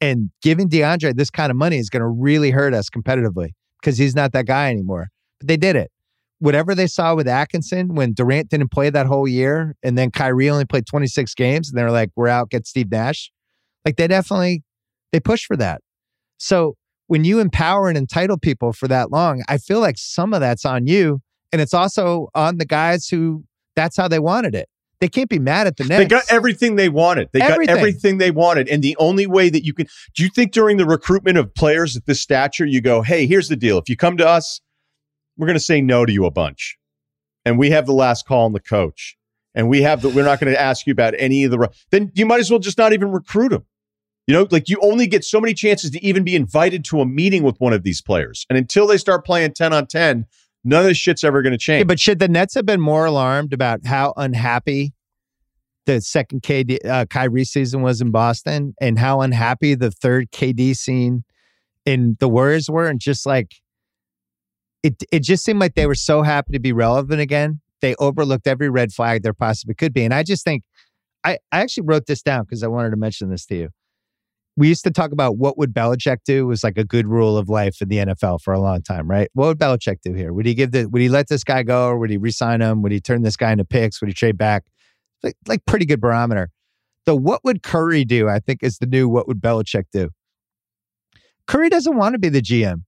And 0.00 0.30
giving 0.40 0.68
DeAndre 0.68 1.14
this 1.14 1.30
kind 1.30 1.50
of 1.50 1.56
money 1.56 1.76
is 1.76 1.90
going 1.90 2.00
to 2.00 2.08
really 2.08 2.50
hurt 2.50 2.72
us 2.72 2.88
competitively 2.88 3.50
because 3.80 3.98
he's 3.98 4.16
not 4.16 4.32
that 4.32 4.46
guy 4.46 4.70
anymore. 4.70 5.10
But 5.38 5.48
they 5.48 5.56
did 5.56 5.76
it. 5.76 5.90
Whatever 6.40 6.74
they 6.74 6.86
saw 6.86 7.14
with 7.14 7.28
Atkinson 7.28 7.94
when 7.94 8.12
Durant 8.12 8.48
didn't 8.48 8.70
play 8.70 8.90
that 8.90 9.06
whole 9.06 9.28
year 9.28 9.76
and 9.82 9.96
then 9.96 10.10
Kyrie 10.10 10.50
only 10.50 10.64
played 10.64 10.86
26 10.86 11.34
games 11.34 11.68
and 11.68 11.78
they're 11.78 11.90
like, 11.90 12.10
we're 12.16 12.28
out, 12.28 12.50
get 12.50 12.66
Steve 12.66 12.90
Nash. 12.90 13.30
Like 13.84 13.96
they 13.96 14.08
definitely 14.08 14.62
they 15.12 15.20
push 15.20 15.44
for 15.44 15.56
that. 15.56 15.82
So 16.38 16.76
when 17.06 17.24
you 17.24 17.40
empower 17.40 17.88
and 17.88 17.98
entitle 17.98 18.38
people 18.38 18.72
for 18.72 18.88
that 18.88 19.10
long, 19.10 19.42
I 19.48 19.58
feel 19.58 19.80
like 19.80 19.98
some 19.98 20.32
of 20.32 20.40
that's 20.40 20.64
on 20.64 20.86
you. 20.86 21.20
And 21.52 21.60
it's 21.60 21.74
also 21.74 22.28
on 22.34 22.58
the 22.58 22.64
guys 22.64 23.08
who 23.08 23.44
that's 23.76 23.96
how 23.96 24.08
they 24.08 24.18
wanted 24.18 24.54
it. 24.54 24.68
They 25.00 25.08
can't 25.08 25.30
be 25.30 25.38
mad 25.38 25.66
at 25.66 25.76
the 25.76 25.84
Nets. 25.84 25.98
They 25.98 26.06
got 26.06 26.24
everything 26.28 26.76
they 26.76 26.90
wanted. 26.90 27.28
They 27.32 27.40
everything. 27.40 27.66
got 27.66 27.78
everything 27.78 28.18
they 28.18 28.30
wanted. 28.30 28.68
And 28.68 28.82
the 28.82 28.96
only 28.98 29.26
way 29.26 29.48
that 29.48 29.64
you 29.64 29.72
can 29.72 29.86
do 30.14 30.22
you 30.22 30.28
think 30.28 30.52
during 30.52 30.76
the 30.76 30.84
recruitment 30.84 31.38
of 31.38 31.54
players 31.54 31.96
at 31.96 32.06
this 32.06 32.20
stature, 32.20 32.66
you 32.66 32.80
go, 32.80 33.02
hey, 33.02 33.26
here's 33.26 33.48
the 33.48 33.56
deal. 33.56 33.78
If 33.78 33.88
you 33.88 33.96
come 33.96 34.16
to 34.18 34.28
us, 34.28 34.60
we're 35.40 35.46
going 35.46 35.58
to 35.58 35.64
say 35.64 35.80
no 35.80 36.04
to 36.04 36.12
you 36.12 36.26
a 36.26 36.30
bunch. 36.30 36.76
And 37.44 37.58
we 37.58 37.70
have 37.70 37.86
the 37.86 37.92
last 37.92 38.26
call 38.26 38.44
on 38.44 38.52
the 38.52 38.60
coach. 38.60 39.16
And 39.54 39.68
we 39.68 39.82
have 39.82 40.02
the, 40.02 40.10
we're 40.10 40.24
not 40.24 40.38
going 40.38 40.52
to 40.52 40.60
ask 40.60 40.86
you 40.86 40.92
about 40.92 41.14
any 41.18 41.44
of 41.44 41.50
the, 41.50 41.70
then 41.90 42.12
you 42.14 42.26
might 42.26 42.40
as 42.40 42.50
well 42.50 42.60
just 42.60 42.78
not 42.78 42.92
even 42.92 43.10
recruit 43.10 43.48
them. 43.48 43.64
You 44.26 44.34
know, 44.34 44.46
like 44.50 44.68
you 44.68 44.78
only 44.82 45.06
get 45.06 45.24
so 45.24 45.40
many 45.40 45.54
chances 45.54 45.90
to 45.90 46.04
even 46.04 46.22
be 46.22 46.36
invited 46.36 46.84
to 46.86 47.00
a 47.00 47.06
meeting 47.06 47.42
with 47.42 47.58
one 47.58 47.72
of 47.72 47.82
these 47.82 48.00
players. 48.00 48.46
And 48.48 48.56
until 48.56 48.86
they 48.86 48.96
start 48.96 49.24
playing 49.24 49.54
10 49.54 49.72
on 49.72 49.86
10, 49.86 50.26
none 50.62 50.80
of 50.82 50.86
this 50.86 50.98
shit's 50.98 51.24
ever 51.24 51.42
going 51.42 51.52
to 51.52 51.58
change. 51.58 51.80
Yeah, 51.80 51.84
but 51.84 51.98
should 51.98 52.20
the 52.20 52.28
Nets 52.28 52.54
have 52.54 52.66
been 52.66 52.80
more 52.80 53.06
alarmed 53.06 53.52
about 53.52 53.86
how 53.86 54.12
unhappy 54.16 54.92
the 55.86 56.00
second 56.00 56.42
KD 56.42 56.84
uh, 56.86 57.06
Kyrie 57.06 57.44
season 57.44 57.82
was 57.82 58.00
in 58.00 58.10
Boston 58.12 58.74
and 58.80 58.98
how 58.98 59.22
unhappy 59.22 59.74
the 59.74 59.90
third 59.90 60.30
KD 60.30 60.76
scene 60.76 61.24
in 61.84 62.16
the 62.20 62.28
Warriors 62.28 62.70
were 62.70 62.86
and 62.86 63.00
just 63.00 63.26
like 63.26 63.56
it 64.82 65.02
it 65.12 65.20
just 65.20 65.44
seemed 65.44 65.60
like 65.60 65.74
they 65.74 65.86
were 65.86 65.94
so 65.94 66.22
happy 66.22 66.52
to 66.52 66.60
be 66.60 66.72
relevant 66.72 67.20
again. 67.20 67.60
They 67.80 67.94
overlooked 67.96 68.46
every 68.46 68.68
red 68.68 68.92
flag 68.92 69.22
there 69.22 69.32
possibly 69.32 69.74
could 69.74 69.92
be. 69.92 70.04
And 70.04 70.12
I 70.12 70.22
just 70.22 70.44
think 70.44 70.64
I, 71.24 71.38
I 71.52 71.60
actually 71.60 71.84
wrote 71.86 72.06
this 72.06 72.22
down 72.22 72.44
because 72.44 72.62
I 72.62 72.68
wanted 72.68 72.90
to 72.90 72.96
mention 72.96 73.30
this 73.30 73.46
to 73.46 73.56
you 73.56 73.68
we 74.60 74.68
used 74.68 74.84
to 74.84 74.90
talk 74.90 75.10
about 75.10 75.38
what 75.38 75.56
would 75.56 75.72
Belichick 75.72 76.18
do 76.24 76.46
was 76.46 76.62
like 76.62 76.76
a 76.76 76.84
good 76.84 77.06
rule 77.06 77.38
of 77.38 77.48
life 77.48 77.80
in 77.80 77.88
the 77.88 77.96
NFL 77.96 78.42
for 78.42 78.52
a 78.52 78.60
long 78.60 78.82
time, 78.82 79.08
right? 79.08 79.30
What 79.32 79.46
would 79.46 79.58
Belichick 79.58 80.02
do 80.02 80.12
here? 80.12 80.34
Would 80.34 80.44
he 80.44 80.52
give 80.52 80.72
the 80.72 80.86
would 80.86 81.00
he 81.00 81.08
let 81.08 81.28
this 81.28 81.44
guy 81.44 81.62
go 81.62 81.86
or 81.86 81.98
would 81.98 82.10
he 82.10 82.18
resign 82.18 82.60
him? 82.60 82.82
Would 82.82 82.92
he 82.92 83.00
turn 83.00 83.22
this 83.22 83.36
guy 83.36 83.52
into 83.52 83.64
picks? 83.64 84.02
Would 84.02 84.08
he 84.08 84.14
trade 84.14 84.36
back? 84.36 84.64
Like, 85.22 85.36
like 85.46 85.64
pretty 85.64 85.86
good 85.86 86.00
barometer. 86.00 86.50
The 87.06 87.16
what 87.16 87.42
would 87.42 87.62
Curry 87.62 88.04
do, 88.04 88.28
I 88.28 88.38
think, 88.38 88.62
is 88.62 88.76
the 88.78 88.86
new 88.86 89.08
what 89.08 89.26
would 89.28 89.40
Belichick 89.40 89.84
do. 89.92 90.10
Curry 91.46 91.70
doesn't 91.70 91.96
want 91.96 92.12
to 92.12 92.18
be 92.18 92.28
the 92.28 92.42
GM. 92.42 92.82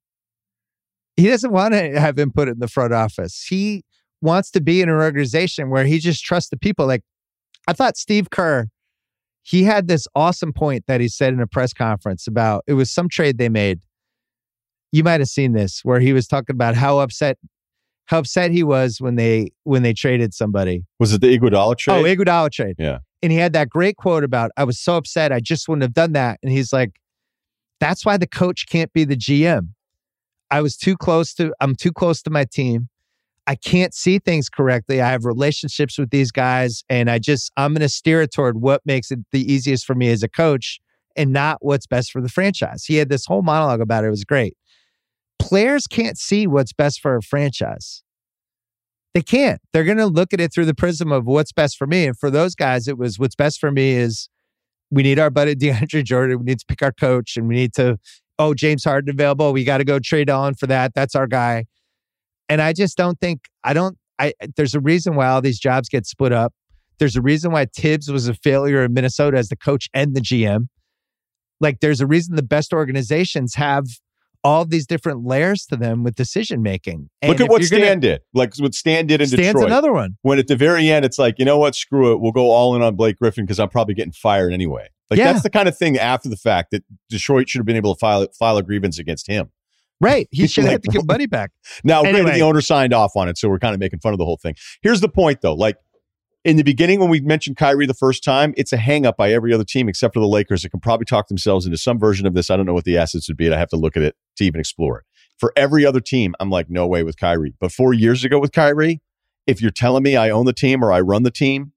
He 1.17 1.29
doesn't 1.29 1.53
want 1.53 1.75
to 1.75 2.01
have 2.01 2.19
input 2.19 2.49
in 2.49 2.59
the 2.59 2.69
front 2.69 2.93
office. 2.93 3.47
He 3.49 3.85
wants 4.21 4.51
to 4.53 4.61
be 4.61 4.81
in 4.81 4.89
an 4.89 4.95
organization 4.95 5.69
where 5.71 5.85
he 5.85 5.99
just 5.99 6.25
trusts 6.25 6.51
the 6.51 6.57
people. 6.57 6.87
Like 6.87 7.03
I 7.67 7.73
thought 7.73 7.97
Steve 7.97 8.31
Kerr 8.31 8.69
he 9.43 9.65
had 9.65 9.89
this 9.89 10.07
awesome 10.15 10.53
point 10.53 10.85
that 10.87 11.01
he 11.01 11.09
said 11.09 11.33
in 11.33 11.41
a 11.41 11.47
press 11.47 11.73
conference 11.73 12.27
about 12.27 12.63
it 12.67 12.75
was 12.75 12.91
some 12.91 13.09
trade 13.09 13.39
they 13.39 13.49
made. 13.49 13.81
You 14.93 15.03
might 15.05 15.21
have 15.21 15.29
seen 15.29 15.53
this 15.53 15.81
where 15.83 16.01
he 16.01 16.13
was 16.13 16.27
talking 16.27 16.55
about 16.55 16.75
how 16.75 17.01
upset 17.01 17.39
how 18.07 18.19
upset 18.19 18.51
he 18.51 18.63
was 18.63 19.01
when 19.01 19.17
they 19.17 19.51
when 19.65 19.83
they 19.83 19.93
traded 19.93 20.35
somebody. 20.35 20.85
Was 21.01 21.13
it 21.13 21.21
the 21.21 21.37
Iguodala 21.37 21.77
trade? 21.77 21.95
Oh, 21.99 22.03
Iguodala 22.05 22.51
trade. 22.51 22.77
Yeah. 22.79 22.99
And 23.23 23.33
he 23.33 23.39
had 23.39 23.53
that 23.53 23.69
great 23.69 23.97
quote 23.97 24.25
about 24.25 24.51
I 24.57 24.65
was 24.65 24.81
so 24.81 24.97
upset 24.97 25.33
I 25.33 25.41
just 25.41 25.69
wouldn't 25.69 25.83
have 25.83 25.95
done 25.95 26.13
that 26.13 26.39
and 26.43 26.53
he's 26.53 26.73
like 26.73 27.01
that's 27.81 28.07
why 28.07 28.17
the 28.17 28.29
coach 28.29 28.67
can't 28.69 28.93
be 28.93 29.05
the 29.05 29.17
GM. 29.17 29.71
I 30.53 30.61
was 30.61 30.77
too 30.77 30.97
close 30.99 31.33
to 31.35 31.53
I'm 31.61 31.75
too 31.75 31.93
close 31.93 32.21
to 32.23 32.31
my 32.31 32.45
team. 32.45 32.91
I 33.47 33.57
can't 33.57 33.93
see 33.95 34.19
things 34.19 34.49
correctly. 34.49 35.01
I 35.01 35.11
have 35.11 35.25
relationships 35.25 35.99
with 35.99 36.11
these 36.11 36.31
guys, 36.31 36.85
and 36.89 37.11
I 37.11 37.19
just, 37.19 37.51
I'm 37.57 37.73
going 37.73 37.81
to 37.81 37.89
steer 37.89 38.23
it 38.23 38.33
toward 38.33 38.61
what 38.61 38.83
makes 38.85 39.11
it 39.11 39.19
the 39.33 39.53
easiest 39.53 39.85
for 39.85 39.97
me 39.97 40.11
as 40.11 40.23
a 40.23 40.29
coach 40.29 40.79
and 41.17 41.33
not 41.33 41.59
what's 41.61 41.87
best 41.87 42.13
for 42.13 42.21
the 42.21 42.29
franchise. 42.29 42.85
He 42.85 42.97
had 42.97 43.09
this 43.09 43.27
whole 43.27 43.43
monologue 43.43 43.81
about 43.81 44.05
it. 44.05 44.09
It 44.09 44.11
was 44.11 44.25
great. 44.25 44.57
Players 45.41 45.87
can't 45.89 46.17
see 46.17 46.47
what's 46.47 46.73
best 46.73 47.01
for 47.01 47.17
a 47.17 47.23
franchise. 47.23 48.05
They 49.13 49.23
can't. 49.23 49.61
They're 49.73 49.85
going 49.85 49.99
to 49.99 50.07
look 50.07 50.33
at 50.33 50.41
it 50.41 50.53
through 50.55 50.67
the 50.67 50.75
prism 50.75 51.11
of 51.11 51.27
what's 51.27 51.53
best 51.53 51.77
for 51.77 51.87
me. 51.87 52.07
And 52.07 52.17
for 52.17 52.31
those 52.31 52.55
guys, 52.55 52.87
it 52.87 52.97
was 52.97 53.19
what's 53.19 53.35
best 53.35 53.59
for 53.59 53.73
me 53.73 53.93
is 53.93 54.29
we 54.91 55.03
need 55.03 55.19
our 55.19 55.31
buddy 55.31 55.55
DeAndre 55.57 56.05
Jordan. 56.05 56.39
We 56.39 56.45
need 56.45 56.61
to 56.61 56.67
pick 56.67 56.83
our 56.83 56.93
coach 56.93 57.37
and 57.37 57.49
we 57.49 57.57
need 57.57 57.75
to, 57.75 57.99
oh, 58.43 58.55
James 58.55 58.85
Harden 58.85 59.11
available. 59.11 59.53
We 59.53 59.65
got 59.65 59.79
to 59.79 59.85
go 59.85 59.99
trade 59.99 60.31
on 60.31 60.55
for 60.55 60.67
that. 60.67 60.93
That's 60.95 61.15
our 61.15 61.27
guy. 61.27 61.67
And 62.49 62.61
I 62.61 62.73
just 62.73 62.97
don't 62.97 63.19
think, 63.21 63.43
I 63.65 63.73
don't, 63.73 63.97
I, 64.19 64.35
there's 64.57 64.75
a 64.75 64.81
reason 64.81 65.15
why 65.15 65.29
all 65.29 65.41
these 65.41 65.59
jobs 65.59 65.89
get 65.89 66.07
split 66.07 66.33
up. 66.33 66.53
There's 66.99 67.17
a 67.17 67.23
reason 67.23 67.53
why 67.53 67.67
Thibs 67.67 68.11
was 68.11 68.29
a 68.29 68.35
failure 68.35 68.85
in 68.85 68.93
Minnesota 68.93 69.39
as 69.39 69.49
the 69.49 69.57
coach 69.57 69.89
and 69.95 70.15
the 70.15 70.21
GM. 70.21 70.69
Like, 71.61 71.81
there's 71.81 72.01
a 72.01 72.07
reason 72.07 72.37
the 72.37 72.43
best 72.43 72.73
organizations 72.73 73.55
have 73.55 73.87
all 74.45 74.65
these 74.65 74.87
different 74.87 75.25
layers 75.25 75.65
to 75.67 75.77
them 75.77 76.03
with 76.03 76.15
decision 76.15 76.63
making. 76.63 77.09
Look 77.25 77.41
at 77.41 77.49
what 77.49 77.63
Stan 77.63 77.81
gonna, 77.81 78.01
did. 78.01 78.21
Like 78.35 78.57
what 78.57 78.75
Stan 78.75 79.07
did 79.07 79.21
in 79.21 79.29
Stan's 79.29 79.47
Detroit. 79.47 79.67
another 79.67 79.93
one. 79.93 80.17
When 80.23 80.39
at 80.39 80.49
the 80.49 80.57
very 80.57 80.91
end, 80.91 81.05
it's 81.05 81.19
like, 81.19 81.39
you 81.39 81.45
know 81.45 81.59
what? 81.59 81.75
Screw 81.75 82.13
it. 82.13 82.21
We'll 82.21 82.33
go 82.33 82.51
all 82.51 82.75
in 82.75 82.83
on 82.83 82.97
Blake 82.97 83.19
Griffin 83.19 83.45
because 83.45 83.61
I'm 83.61 83.69
probably 83.69 83.95
getting 83.95 84.13
fired 84.13 84.53
anyway. 84.53 84.89
Like 85.11 85.19
yeah. 85.19 85.33
that's 85.33 85.43
the 85.43 85.51
kind 85.51 85.69
of 85.69 85.77
thing 85.77 85.99
after 85.99 86.29
the 86.29 86.37
fact 86.37 86.71
that 86.71 86.85
Detroit 87.11 87.49
should 87.49 87.59
have 87.59 87.67
been 87.67 87.77
able 87.77 87.95
to 87.95 87.99
file 87.99 88.27
file 88.39 88.57
a 88.57 88.63
grievance 88.63 88.99
against 88.99 89.27
him. 89.27 89.51
Right. 90.01 90.29
He 90.31 90.47
should 90.49 90.65
like, 90.65 90.73
have 90.73 90.83
to 90.83 90.91
give 90.91 91.07
money 91.07 91.27
back. 91.27 91.51
Now, 91.85 92.01
anyway. 92.01 92.23
granted, 92.23 92.35
the 92.35 92.43
owner 92.43 92.61
signed 92.61 92.93
off 92.93 93.13
on 93.17 93.29
it, 93.29 93.39
so 93.39 93.49
we're 93.49 93.59
kind 93.59 93.75
of 93.75 93.81
making 93.81 94.01
fun 94.01 94.13
of 94.13 94.19
the 94.19 94.25
whole 94.25 94.37
thing. 94.37 94.55
Here's 94.83 95.01
the 95.01 95.09
point, 95.09 95.41
though. 95.43 95.55
Like 95.55 95.77
in 96.45 96.57
the 96.57 96.65
beginning, 96.65 96.99
when 96.99 97.09
we 97.09 97.21
mentioned 97.21 97.57
Kyrie 97.57 97.87
the 97.87 97.95
first 97.95 98.25
time, 98.25 98.53
it's 98.57 98.73
a 98.73 98.77
hang 98.77 99.07
up 99.07 99.17
by 99.17 99.33
every 99.33 99.53
other 99.53 99.65
team 99.65 99.89
except 99.89 100.15
for 100.15 100.21
the 100.21 100.27
Lakers 100.27 100.63
that 100.63 100.71
can 100.71 100.81
probably 100.81 101.05
talk 101.05 101.29
themselves 101.29 101.67
into 101.67 101.79
some 101.79 101.99
version 101.99 102.27
of 102.27 102.35
this. 102.35 102.51
I 102.51 102.57
don't 102.57 102.67
know 102.67 102.75
what 102.75 102.85
the 102.85 102.99
assets 102.99 103.29
would 103.29 103.37
be. 103.37 103.53
I 103.53 103.59
have 103.59 103.69
to 103.71 103.77
look 103.77 103.97
at 103.97 104.03
it 104.03 104.17
to 104.37 104.45
even 104.45 104.61
explore 104.61 104.99
it. 104.99 105.05
For 105.39 105.53
every 105.57 105.87
other 105.87 106.01
team, 106.01 106.35
I'm 106.41 106.51
like, 106.51 106.69
no 106.69 106.87
way 106.87 107.03
with 107.03 107.17
Kyrie. 107.17 107.55
But 107.61 107.73
four 107.73 107.93
years 107.93 108.25
ago 108.25 108.39
with 108.39 108.53
Kyrie, 108.53 109.01
if 109.47 109.61
you're 109.61 109.71
telling 109.71 110.03
me 110.03 110.17
I 110.17 110.31
own 110.31 110.47
the 110.47 110.53
team 110.53 110.85
or 110.85 110.93
I 110.93 111.01
run 111.01 111.23
the 111.23 111.31
team 111.31 111.73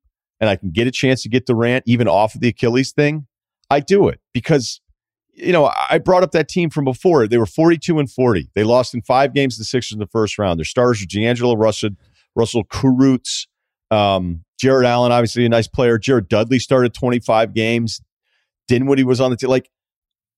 and 0.46 0.50
I 0.52 0.56
can 0.56 0.72
get 0.72 0.86
a 0.86 0.92
chance 0.92 1.24
to 1.24 1.30
get 1.30 1.48
Durant 1.48 1.84
even 1.88 2.08
off 2.08 2.36
of 2.36 2.42
the 2.42 2.50
Achilles 2.50 2.92
thing, 2.92 3.26
I 3.70 3.80
do 3.80 4.08
it 4.08 4.20
because 4.34 4.80
you 5.36 5.52
know, 5.52 5.70
I 5.90 5.98
brought 5.98 6.24
up 6.24 6.32
that 6.32 6.48
team 6.48 6.70
from 6.70 6.86
before. 6.86 7.28
They 7.28 7.38
were 7.38 7.46
42 7.46 8.00
and 8.00 8.10
40. 8.10 8.52
They 8.56 8.64
lost 8.64 8.94
in 8.94 9.02
five 9.02 9.34
games 9.34 9.56
to 9.56 9.62
the 9.62 9.66
Sixers 9.66 9.92
in 9.92 10.00
the 10.00 10.08
first 10.08 10.40
round. 10.40 10.60
Their 10.60 10.66
stars 10.66 11.02
were 11.02 11.08
D'Angelo 11.08 11.56
Russell, 11.58 11.90
Russell 12.36 12.64
Kurucs, 12.64 13.48
um, 13.92 14.46
Jarrett 14.60 14.88
Allen, 14.88 15.12
obviously 15.12 15.46
a 15.46 15.50
nice 15.50 15.68
player. 15.68 15.98
Jared 15.98 16.30
Dudley 16.30 16.60
started 16.60 16.94
25 16.94 17.54
games. 17.54 18.02
Dinwiddie 18.70 19.04
was 19.04 19.20
on 19.20 19.30
the 19.32 19.36
team. 19.36 19.50
Like, 19.50 19.70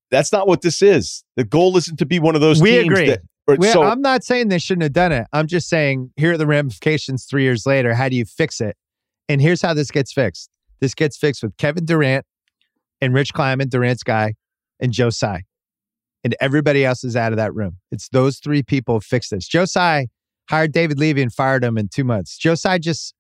that's 0.10 0.32
not 0.32 0.48
what 0.48 0.62
this 0.62 0.82
is. 0.82 1.24
The 1.36 1.44
goal 1.44 1.78
isn't 1.78 1.98
to 1.98 2.06
be 2.06 2.20
one 2.20 2.34
of 2.34 2.42
those 2.42 2.60
we 2.60 2.72
teams 2.72 2.86
agree. 2.88 3.10
That, 3.10 3.22
Well, 3.60 3.74
so 3.74 3.84
I'm 3.84 4.02
not 4.02 4.24
saying 4.24 4.48
they 4.48 4.58
shouldn't 4.58 4.84
have 4.84 4.94
done 4.94 5.12
it. 5.12 5.28
I'm 5.32 5.48
just 5.48 5.70
saying 5.70 6.12
here 6.16 6.34
are 6.34 6.38
the 6.38 6.48
ramifications 6.48 7.26
three 7.26 7.44
years 7.44 7.66
later. 7.66 7.94
How 7.94 8.10
do 8.10 8.16
you 8.16 8.26
fix 8.26 8.62
it? 8.62 8.76
And 9.30 9.42
here's 9.42 9.62
how 9.62 9.74
this 9.74 9.92
gets 9.92 10.14
fixed. 10.14 10.50
This 10.80 10.94
gets 10.94 11.18
fixed 11.18 11.44
with 11.44 11.58
Kevin 11.58 11.86
Durant 11.86 12.26
and 13.02 13.14
Rich 13.14 13.34
Kleiman, 13.34 13.70
Durant's 13.70 14.04
guy, 14.04 14.36
and 14.80 14.92
Joe 14.92 15.10
Tsai. 15.10 15.44
And 16.24 16.36
everybody 16.40 16.86
else 16.86 17.04
is 17.04 17.16
out 17.16 17.32
of 17.32 17.38
that 17.38 17.54
room. 17.54 17.78
It's 17.92 18.10
those 18.10 18.40
three 18.40 18.64
people 18.64 19.00
fix 19.00 19.30
this. 19.30 19.48
Joe 19.48 19.66
Tsai 19.66 20.08
hired 20.50 20.72
David 20.72 21.00
Levy 21.00 21.22
and 21.22 21.34
fired 21.34 21.64
him 21.64 21.78
in 21.78 21.90
two 21.90 22.04
months. 22.04 22.38
Joe 22.38 22.56
Tsai 22.56 22.80
just 22.80 23.14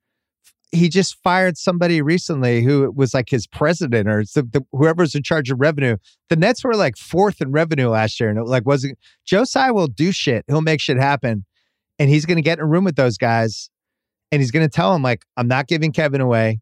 he 0.71 0.89
just 0.89 1.17
fired 1.23 1.57
somebody 1.57 2.01
recently 2.01 2.61
who 2.61 2.91
was 2.91 3.13
like 3.13 3.29
his 3.29 3.47
president 3.47 4.09
or 4.09 4.23
the, 4.23 4.43
the, 4.43 4.65
whoever's 4.73 5.15
in 5.15 5.23
charge 5.23 5.49
of 5.49 5.59
revenue. 5.61 5.95
The 6.29 6.35
Nets 6.35 6.63
were 6.63 6.75
like 6.75 6.97
fourth 6.97 7.41
in 7.41 7.51
revenue 7.51 7.89
last 7.89 8.19
year, 8.19 8.29
and 8.29 8.37
it 8.37 8.43
like 8.43 8.65
wasn't. 8.65 8.97
Joe 9.25 9.45
Tsai 9.45 9.71
will 9.71 9.87
do 9.87 10.11
shit. 10.11 10.43
He'll 10.47 10.61
make 10.61 10.81
shit 10.81 10.97
happen, 10.97 11.45
and 11.99 12.09
he's 12.09 12.25
going 12.25 12.35
to 12.35 12.41
get 12.41 12.59
in 12.59 12.65
a 12.65 12.67
room 12.67 12.83
with 12.83 12.97
those 12.97 13.17
guys, 13.17 13.69
and 14.31 14.41
he's 14.41 14.51
going 14.51 14.67
to 14.67 14.73
tell 14.73 14.93
him 14.95 15.01
like, 15.01 15.23
"I'm 15.37 15.47
not 15.47 15.67
giving 15.67 15.91
Kevin 15.91 16.21
away. 16.21 16.59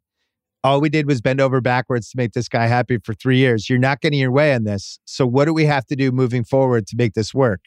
All 0.63 0.81
we 0.81 0.89
did 0.89 1.05
was 1.07 1.21
bend 1.21 1.39
over 1.41 1.61
backwards 1.61 2.09
to 2.09 2.17
make 2.17 2.33
this 2.33 2.49
guy 2.49 2.67
happy 2.67 2.97
for 3.03 3.13
three 3.13 3.37
years. 3.37 3.69
You're 3.69 3.79
not 3.79 4.01
getting 4.01 4.19
your 4.19 4.31
way 4.31 4.53
on 4.53 4.63
this. 4.63 4.99
So 5.05 5.27
what 5.27 5.45
do 5.45 5.53
we 5.53 5.65
have 5.65 5.85
to 5.87 5.95
do 5.95 6.11
moving 6.11 6.43
forward 6.43 6.87
to 6.87 6.95
make 6.95 7.13
this 7.13 7.33
work?" 7.33 7.61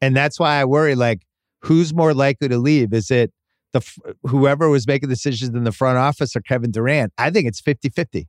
And 0.00 0.16
that's 0.16 0.38
why 0.38 0.60
I 0.60 0.64
worry. 0.64 0.94
Like, 0.94 1.22
who's 1.62 1.92
more 1.94 2.14
likely 2.14 2.48
to 2.48 2.58
leave? 2.58 2.92
Is 2.92 3.10
it 3.10 3.32
the 3.72 4.14
whoever 4.24 4.68
was 4.68 4.86
making 4.86 5.08
decisions 5.08 5.54
in 5.54 5.64
the 5.64 5.72
front 5.72 5.98
office 5.98 6.34
or 6.34 6.40
Kevin 6.40 6.70
Durant. 6.70 7.12
I 7.18 7.30
think 7.30 7.46
it's 7.46 7.60
50-50. 7.60 8.26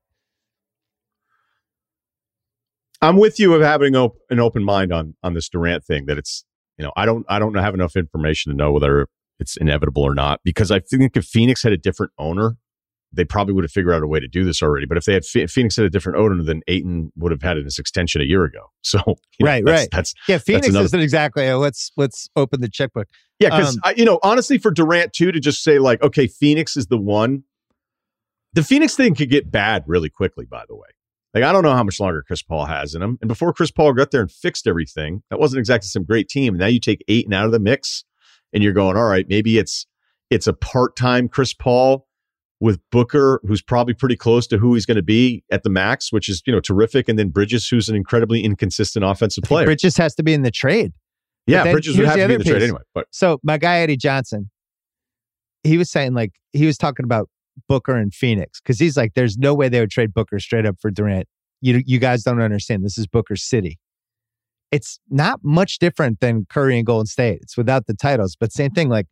I'm 3.01 3.17
with 3.17 3.39
you 3.39 3.53
of 3.53 3.61
having 3.61 3.95
an 3.95 4.39
open 4.39 4.63
mind 4.63 4.91
on 4.91 5.15
on 5.23 5.33
this 5.33 5.47
Durant 5.47 5.85
thing. 5.85 6.05
That 6.07 6.17
it's 6.17 6.43
you 6.77 6.83
know 6.83 6.91
I 6.97 7.05
don't 7.05 7.25
I 7.29 7.39
don't 7.39 7.55
have 7.55 7.73
enough 7.73 7.95
information 7.95 8.51
to 8.51 8.57
know 8.57 8.73
whether 8.73 9.07
it's 9.39 9.57
inevitable 9.57 10.03
or 10.03 10.15
not 10.15 10.41
because 10.43 10.71
I 10.71 10.79
think 10.79 11.15
if 11.15 11.25
Phoenix 11.25 11.63
had 11.63 11.73
a 11.73 11.77
different 11.77 12.11
owner, 12.17 12.57
they 13.11 13.25
probably 13.25 13.53
would 13.53 13.63
have 13.63 13.71
figured 13.71 13.93
out 13.93 14.03
a 14.03 14.07
way 14.07 14.19
to 14.19 14.27
do 14.27 14.43
this 14.45 14.61
already. 14.61 14.85
But 14.85 14.97
if 14.97 15.05
they 15.05 15.13
had 15.13 15.25
Phoenix 15.25 15.75
had 15.75 15.85
a 15.85 15.89
different 15.89 16.19
owner, 16.19 16.43
then 16.43 16.61
Ayton 16.67 17.11
would 17.15 17.31
have 17.31 17.41
had 17.41 17.57
this 17.65 17.79
extension 17.79 18.21
a 18.21 18.25
year 18.25 18.43
ago. 18.43 18.59
So 18.81 18.99
you 19.37 19.45
know, 19.45 19.51
right, 19.51 19.63
that's, 19.65 19.81
right. 19.81 19.89
That's 19.91 20.13
yeah. 20.27 20.37
Phoenix 20.39 20.71
that's 20.71 20.85
isn't 20.85 20.99
exactly 21.01 21.47
a, 21.47 21.57
let's 21.59 21.91
let's 21.95 22.29
open 22.35 22.61
the 22.61 22.69
checkbook. 22.69 23.07
Yeah, 23.37 23.49
because 23.49 23.77
um, 23.83 23.93
you 23.97 24.05
know 24.05 24.19
honestly, 24.23 24.57
for 24.57 24.71
Durant 24.71 25.13
too, 25.13 25.31
to 25.31 25.39
just 25.39 25.63
say 25.63 25.79
like, 25.79 26.01
okay, 26.01 26.25
Phoenix 26.27 26.75
is 26.75 26.87
the 26.87 26.97
one. 26.97 27.43
The 28.53 28.63
Phoenix 28.63 28.95
thing 28.95 29.13
could 29.13 29.29
get 29.29 29.51
bad 29.51 29.83
really 29.85 30.09
quickly. 30.09 30.45
By 30.45 30.63
the 30.67 30.75
way, 30.75 30.87
like 31.35 31.43
I 31.43 31.51
don't 31.51 31.61
know 31.61 31.73
how 31.73 31.83
much 31.83 31.99
longer 31.99 32.23
Chris 32.25 32.41
Paul 32.41 32.65
has 32.65 32.95
in 32.95 33.03
him, 33.03 33.19
and 33.21 33.27
before 33.27 33.53
Chris 33.53 33.69
Paul 33.69 33.93
got 33.93 34.09
there 34.11 34.21
and 34.21 34.31
fixed 34.31 34.65
everything, 34.65 35.21
that 35.29 35.39
wasn't 35.39 35.59
exactly 35.59 35.87
some 35.87 36.05
great 36.05 36.29
team. 36.29 36.53
And 36.53 36.61
now 36.61 36.67
you 36.67 36.79
take 36.79 37.03
Ayton 37.09 37.33
out 37.33 37.45
of 37.45 37.51
the 37.51 37.59
mix, 37.59 38.05
and 38.53 38.63
you're 38.63 38.73
going, 38.73 38.97
all 38.97 39.07
right, 39.07 39.25
maybe 39.29 39.57
it's 39.57 39.85
it's 40.29 40.47
a 40.47 40.53
part 40.53 40.95
time 40.95 41.27
Chris 41.27 41.53
Paul 41.53 42.07
with 42.59 42.79
Booker, 42.91 43.39
who's 43.47 43.61
probably 43.61 43.93
pretty 43.93 44.17
close 44.17 44.45
to 44.47 44.57
who 44.57 44.73
he's 44.73 44.85
going 44.85 44.97
to 44.97 45.03
be 45.03 45.43
at 45.51 45.63
the 45.63 45.69
max, 45.69 46.11
which 46.11 46.27
is 46.27 46.41
you 46.45 46.53
know 46.53 46.59
terrific, 46.59 47.07
and 47.07 47.17
then 47.17 47.29
Bridges, 47.29 47.67
who's 47.67 47.89
an 47.89 47.95
incredibly 47.95 48.43
inconsistent 48.43 49.05
offensive 49.05 49.43
player. 49.43 49.65
Bridges 49.65 49.97
has 49.97 50.15
to 50.15 50.23
be 50.23 50.33
in 50.33 50.43
the 50.43 50.51
trade. 50.51 50.93
Yeah, 51.47 51.71
Bridges 51.71 51.97
would 51.97 52.05
have 52.05 52.17
to 52.17 52.27
be 52.27 52.33
in 52.33 52.39
the 52.39 52.43
piece. 52.43 52.51
trade 52.51 52.63
anyway. 52.63 52.81
But 52.93 53.07
so 53.11 53.39
my 53.43 53.57
guy 53.57 53.79
Eddie 53.79 53.97
Johnson, 53.97 54.49
he 55.63 55.77
was 55.77 55.89
saying 55.89 56.13
like 56.13 56.33
he 56.51 56.65
was 56.65 56.77
talking 56.77 57.03
about 57.03 57.29
Booker 57.67 57.95
and 57.95 58.13
Phoenix 58.13 58.61
because 58.61 58.79
he's 58.79 58.95
like, 58.95 59.13
there's 59.15 59.37
no 59.37 59.53
way 59.53 59.69
they 59.69 59.79
would 59.79 59.91
trade 59.91 60.13
Booker 60.13 60.39
straight 60.39 60.65
up 60.65 60.75
for 60.79 60.91
Durant. 60.91 61.27
You 61.61 61.81
you 61.85 61.99
guys 61.99 62.23
don't 62.23 62.41
understand. 62.41 62.83
This 62.83 62.97
is 62.97 63.07
Booker's 63.07 63.43
city. 63.43 63.79
It's 64.71 64.99
not 65.09 65.39
much 65.43 65.79
different 65.79 66.19
than 66.19 66.45
Curry 66.49 66.77
and 66.77 66.85
Golden 66.85 67.07
State. 67.07 67.39
It's 67.41 67.57
without 67.57 67.87
the 67.87 67.93
titles, 67.93 68.35
but 68.39 68.51
same 68.51 68.71
thing. 68.71 68.89
Like 68.89 69.07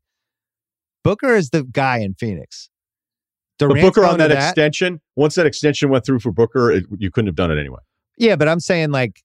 Booker 1.04 1.36
is 1.36 1.50
the 1.50 1.64
guy 1.64 2.00
in 2.00 2.14
Phoenix. 2.14 2.70
Durant's 3.58 3.82
but 3.82 3.88
Booker 3.88 4.06
on 4.06 4.20
that, 4.20 4.28
that, 4.28 4.50
extension, 4.50 5.02
once 5.16 5.36
that 5.36 5.46
extension 5.46 5.90
went 5.90 6.06
through 6.06 6.20
for 6.20 6.32
Booker, 6.32 6.72
it, 6.72 6.86
you 6.98 7.10
couldn't 7.10 7.28
have 7.28 7.36
done 7.36 7.52
it 7.52 7.60
anyway. 7.60 7.80
Yeah, 8.18 8.36
but 8.36 8.48
I'm 8.48 8.60
saying 8.60 8.92
like, 8.92 9.22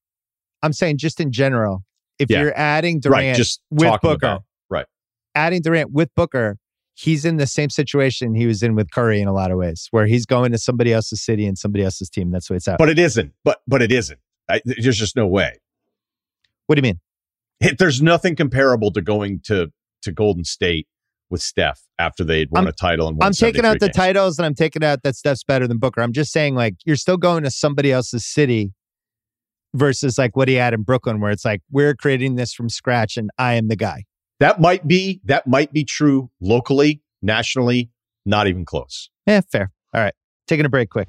I'm 0.62 0.72
saying 0.72 0.98
just 0.98 1.20
in 1.20 1.32
general, 1.32 1.84
if 2.18 2.30
yeah. 2.30 2.40
you're 2.40 2.56
adding 2.56 3.00
Durant 3.00 3.26
right, 3.26 3.36
just 3.36 3.60
with 3.70 4.00
Booker, 4.00 4.26
about, 4.26 4.44
right, 4.70 4.86
adding 5.34 5.60
Durant 5.60 5.92
with 5.92 6.14
Booker, 6.14 6.56
he's 6.94 7.24
in 7.24 7.36
the 7.36 7.46
same 7.46 7.68
situation 7.68 8.34
he 8.34 8.46
was 8.46 8.62
in 8.62 8.74
with 8.74 8.90
Curry 8.90 9.20
in 9.20 9.28
a 9.28 9.32
lot 9.32 9.50
of 9.50 9.58
ways, 9.58 9.88
where 9.90 10.06
he's 10.06 10.24
going 10.24 10.52
to 10.52 10.58
somebody 10.58 10.92
else's 10.92 11.22
city 11.22 11.46
and 11.46 11.58
somebody 11.58 11.84
else's 11.84 12.08
team. 12.08 12.30
That's 12.30 12.48
what 12.48 12.56
it's 12.56 12.68
at. 12.68 12.78
But 12.78 12.88
it 12.88 12.98
isn't. 12.98 13.32
But 13.44 13.60
but 13.66 13.82
it 13.82 13.92
isn't. 13.92 14.20
I, 14.48 14.60
there's 14.64 14.98
just 14.98 15.16
no 15.16 15.26
way. 15.26 15.58
What 16.66 16.76
do 16.76 16.80
you 16.80 16.82
mean? 16.82 17.00
It, 17.60 17.78
there's 17.78 18.02
nothing 18.02 18.36
comparable 18.36 18.90
to 18.92 19.00
going 19.00 19.40
to 19.44 19.72
to 20.02 20.12
Golden 20.12 20.44
State 20.44 20.88
with 21.30 21.40
Steph 21.40 21.80
after 21.98 22.24
they'd 22.24 22.50
won 22.50 22.64
I'm, 22.64 22.68
a 22.68 22.72
title 22.72 23.08
and 23.08 23.16
I'm 23.22 23.32
taking 23.32 23.64
out 23.64 23.80
games. 23.80 23.92
the 23.92 23.98
titles 23.98 24.38
and 24.38 24.44
I'm 24.44 24.54
taking 24.54 24.84
out 24.84 25.02
that 25.02 25.16
Steph's 25.16 25.44
better 25.44 25.66
than 25.66 25.78
Booker. 25.78 26.02
I'm 26.02 26.12
just 26.12 26.32
saying 26.32 26.54
like 26.54 26.74
you're 26.84 26.96
still 26.96 27.16
going 27.16 27.44
to 27.44 27.50
somebody 27.50 27.90
else's 27.90 28.26
city 28.26 28.72
versus 29.74 30.18
like 30.18 30.36
what 30.36 30.48
he 30.48 30.54
had 30.54 30.74
in 30.74 30.82
Brooklyn 30.82 31.20
where 31.20 31.30
it's 31.30 31.44
like 31.44 31.62
we're 31.70 31.94
creating 31.94 32.36
this 32.36 32.52
from 32.52 32.68
scratch 32.68 33.16
and 33.16 33.30
I 33.38 33.54
am 33.54 33.68
the 33.68 33.76
guy. 33.76 34.04
That 34.40 34.60
might 34.60 34.86
be 34.86 35.20
that 35.24 35.46
might 35.46 35.72
be 35.72 35.84
true 35.84 36.30
locally, 36.40 37.00
nationally, 37.22 37.90
not 38.26 38.46
even 38.46 38.64
close. 38.64 39.08
Yeah, 39.26 39.40
fair. 39.50 39.70
All 39.94 40.02
right. 40.02 40.14
Taking 40.46 40.66
a 40.66 40.68
break 40.68 40.90
quick. 40.90 41.08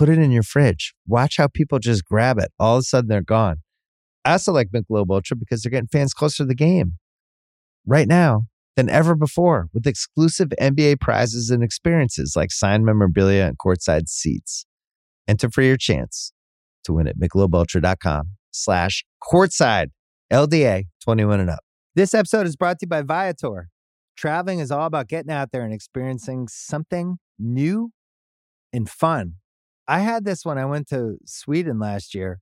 Put 0.00 0.08
it 0.08 0.18
in 0.18 0.30
your 0.30 0.42
fridge. 0.42 0.94
Watch 1.06 1.36
how 1.36 1.46
people 1.46 1.78
just 1.78 2.06
grab 2.06 2.38
it. 2.38 2.50
All 2.58 2.76
of 2.76 2.80
a 2.80 2.82
sudden, 2.84 3.08
they're 3.08 3.20
gone. 3.20 3.58
I 4.24 4.32
also 4.32 4.50
like 4.50 4.68
Michelob 4.74 5.10
Ultra 5.10 5.36
because 5.36 5.60
they're 5.60 5.68
getting 5.68 5.88
fans 5.88 6.14
closer 6.14 6.42
to 6.42 6.46
the 6.46 6.54
game 6.54 6.94
right 7.86 8.08
now 8.08 8.44
than 8.76 8.88
ever 8.88 9.14
before 9.14 9.68
with 9.74 9.86
exclusive 9.86 10.48
NBA 10.58 11.00
prizes 11.00 11.50
and 11.50 11.62
experiences 11.62 12.32
like 12.34 12.50
signed 12.50 12.86
memorabilia 12.86 13.44
and 13.44 13.58
courtside 13.58 14.08
seats. 14.08 14.64
Enter 15.28 15.50
for 15.50 15.60
your 15.60 15.76
chance 15.76 16.32
to 16.84 16.94
win 16.94 17.06
at 17.06 17.18
michelobultra.com 17.18 18.36
slash 18.52 19.04
courtside 19.22 19.88
LDA 20.32 20.84
21 21.04 21.40
and 21.40 21.50
up. 21.50 21.60
This 21.94 22.14
episode 22.14 22.46
is 22.46 22.56
brought 22.56 22.78
to 22.78 22.86
you 22.86 22.88
by 22.88 23.02
Viator. 23.02 23.68
Traveling 24.16 24.60
is 24.60 24.70
all 24.70 24.86
about 24.86 25.08
getting 25.08 25.30
out 25.30 25.52
there 25.52 25.62
and 25.62 25.74
experiencing 25.74 26.48
something 26.48 27.18
new 27.38 27.90
and 28.72 28.88
fun. 28.88 29.34
I 29.90 29.98
had 29.98 30.24
this 30.24 30.44
when 30.44 30.56
I 30.56 30.66
went 30.66 30.86
to 30.90 31.18
Sweden 31.26 31.80
last 31.80 32.14
year. 32.14 32.38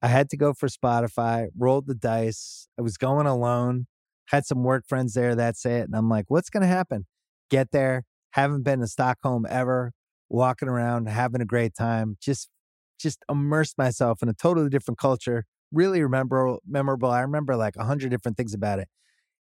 I 0.00 0.08
had 0.08 0.30
to 0.30 0.36
go 0.38 0.54
for 0.54 0.66
Spotify, 0.66 1.48
rolled 1.54 1.86
the 1.86 1.94
dice. 1.94 2.68
I 2.78 2.82
was 2.82 2.96
going 2.96 3.26
alone, 3.26 3.86
had 4.28 4.46
some 4.46 4.64
work 4.64 4.84
friends 4.88 5.12
there. 5.12 5.34
That's 5.34 5.66
it. 5.66 5.82
And 5.82 5.94
I'm 5.94 6.08
like, 6.08 6.24
what's 6.28 6.48
going 6.48 6.62
to 6.62 6.66
happen? 6.68 7.04
Get 7.50 7.70
there. 7.70 8.04
Haven't 8.30 8.62
been 8.62 8.80
to 8.80 8.86
Stockholm 8.86 9.46
ever. 9.46 9.92
Walking 10.30 10.70
around, 10.70 11.06
having 11.10 11.42
a 11.42 11.44
great 11.44 11.74
time. 11.74 12.16
Just, 12.18 12.48
just 12.98 13.18
immersed 13.28 13.76
myself 13.76 14.22
in 14.22 14.30
a 14.30 14.32
totally 14.32 14.70
different 14.70 14.96
culture. 14.96 15.44
Really 15.70 16.02
remember, 16.02 16.56
memorable. 16.66 17.10
I 17.10 17.20
remember 17.20 17.56
like 17.56 17.76
a 17.76 17.84
hundred 17.84 18.08
different 18.08 18.38
things 18.38 18.54
about 18.54 18.78
it. 18.78 18.88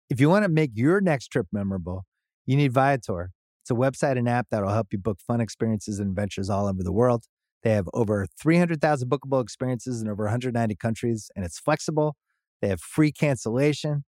If 0.08 0.20
you 0.20 0.28
want 0.28 0.44
to 0.44 0.48
make 0.48 0.72
your 0.74 1.00
next 1.00 1.28
trip 1.28 1.46
memorable, 1.52 2.02
you 2.46 2.56
need 2.56 2.72
Viator. 2.72 3.30
It's 3.62 3.70
a 3.70 3.74
website 3.74 4.18
and 4.18 4.28
app 4.28 4.46
that'll 4.50 4.70
help 4.70 4.88
you 4.92 4.98
book 4.98 5.18
fun 5.20 5.40
experiences 5.40 5.98
and 5.98 6.08
adventures 6.08 6.48
all 6.48 6.66
over 6.66 6.82
the 6.82 6.92
world. 6.92 7.24
They 7.62 7.72
have 7.72 7.88
over 7.92 8.26
300,000 8.40 9.08
bookable 9.08 9.42
experiences 9.42 10.00
in 10.00 10.08
over 10.08 10.24
190 10.24 10.74
countries, 10.76 11.30
and 11.36 11.44
it's 11.44 11.58
flexible. 11.58 12.16
They 12.62 12.68
have 12.68 12.80
free 12.80 13.12
cancellation. 13.12 14.04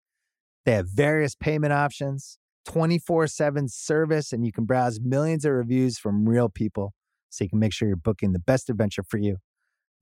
They 0.64 0.72
have 0.72 0.88
various 0.88 1.36
payment 1.36 1.72
options, 1.72 2.38
24 2.66 3.28
7 3.28 3.68
service, 3.68 4.32
and 4.32 4.44
you 4.44 4.52
can 4.52 4.64
browse 4.64 4.98
millions 5.00 5.44
of 5.44 5.52
reviews 5.52 5.98
from 5.98 6.28
real 6.28 6.48
people 6.48 6.92
so 7.30 7.44
you 7.44 7.50
can 7.50 7.60
make 7.60 7.72
sure 7.72 7.86
you're 7.86 7.96
booking 7.96 8.32
the 8.32 8.40
best 8.40 8.68
adventure 8.68 9.04
for 9.08 9.18
you. 9.18 9.36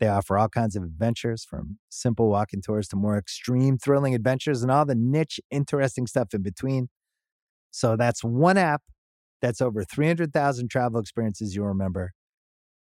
They 0.00 0.08
offer 0.08 0.36
all 0.38 0.48
kinds 0.48 0.74
of 0.74 0.82
adventures 0.82 1.44
from 1.44 1.78
simple 1.88 2.28
walking 2.28 2.62
tours 2.62 2.88
to 2.88 2.96
more 2.96 3.16
extreme, 3.16 3.78
thrilling 3.78 4.14
adventures 4.14 4.62
and 4.62 4.70
all 4.70 4.84
the 4.84 4.94
niche, 4.94 5.38
interesting 5.50 6.06
stuff 6.06 6.34
in 6.34 6.42
between. 6.42 6.88
So 7.70 7.96
that's 7.96 8.24
one 8.24 8.56
app 8.56 8.82
that's 9.44 9.60
over 9.60 9.84
300,000 9.84 10.68
travel 10.70 10.98
experiences 10.98 11.54
you'll 11.54 11.66
remember 11.66 12.12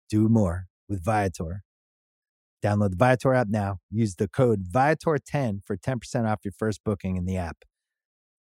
do 0.09 0.27
more 0.27 0.65
with 0.89 1.01
Viator. 1.01 1.63
Download 2.61 2.89
the 2.89 2.97
Viator 2.97 3.33
app 3.33 3.47
now. 3.47 3.77
Use 3.89 4.15
the 4.15 4.27
code 4.27 4.65
Viator10 4.69 5.61
for 5.65 5.77
10% 5.77 6.29
off 6.29 6.39
your 6.43 6.51
first 6.51 6.81
booking 6.83 7.15
in 7.15 7.23
the 7.23 7.37
app. 7.37 7.63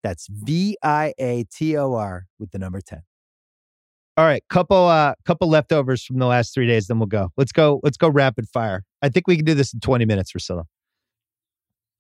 That's 0.03 0.27
V 0.31 0.77
I 0.83 1.15
A 1.19 1.45
T 1.51 1.79
O 1.79 1.95
R 1.95 2.27
with 2.39 2.51
the 2.51 2.59
number 2.59 2.83
10. 2.83 3.01
All 4.19 4.27
right, 4.27 4.45
couple 4.51 4.87
uh 4.87 5.15
couple 5.25 5.49
leftovers 5.49 6.05
from 6.05 6.19
the 6.19 6.27
last 6.27 6.53
3 6.53 6.67
days 6.67 6.89
then 6.89 6.99
we'll 6.99 7.07
go. 7.07 7.31
Let's 7.39 7.53
go 7.53 7.81
let's 7.83 7.97
go 7.97 8.11
rapid 8.11 8.47
fire. 8.53 8.85
I 9.01 9.09
think 9.09 9.27
we 9.27 9.37
can 9.37 9.47
do 9.47 9.55
this 9.55 9.73
in 9.73 9.81
20 9.81 10.05
minutes, 10.05 10.33
Russillo. 10.33 10.65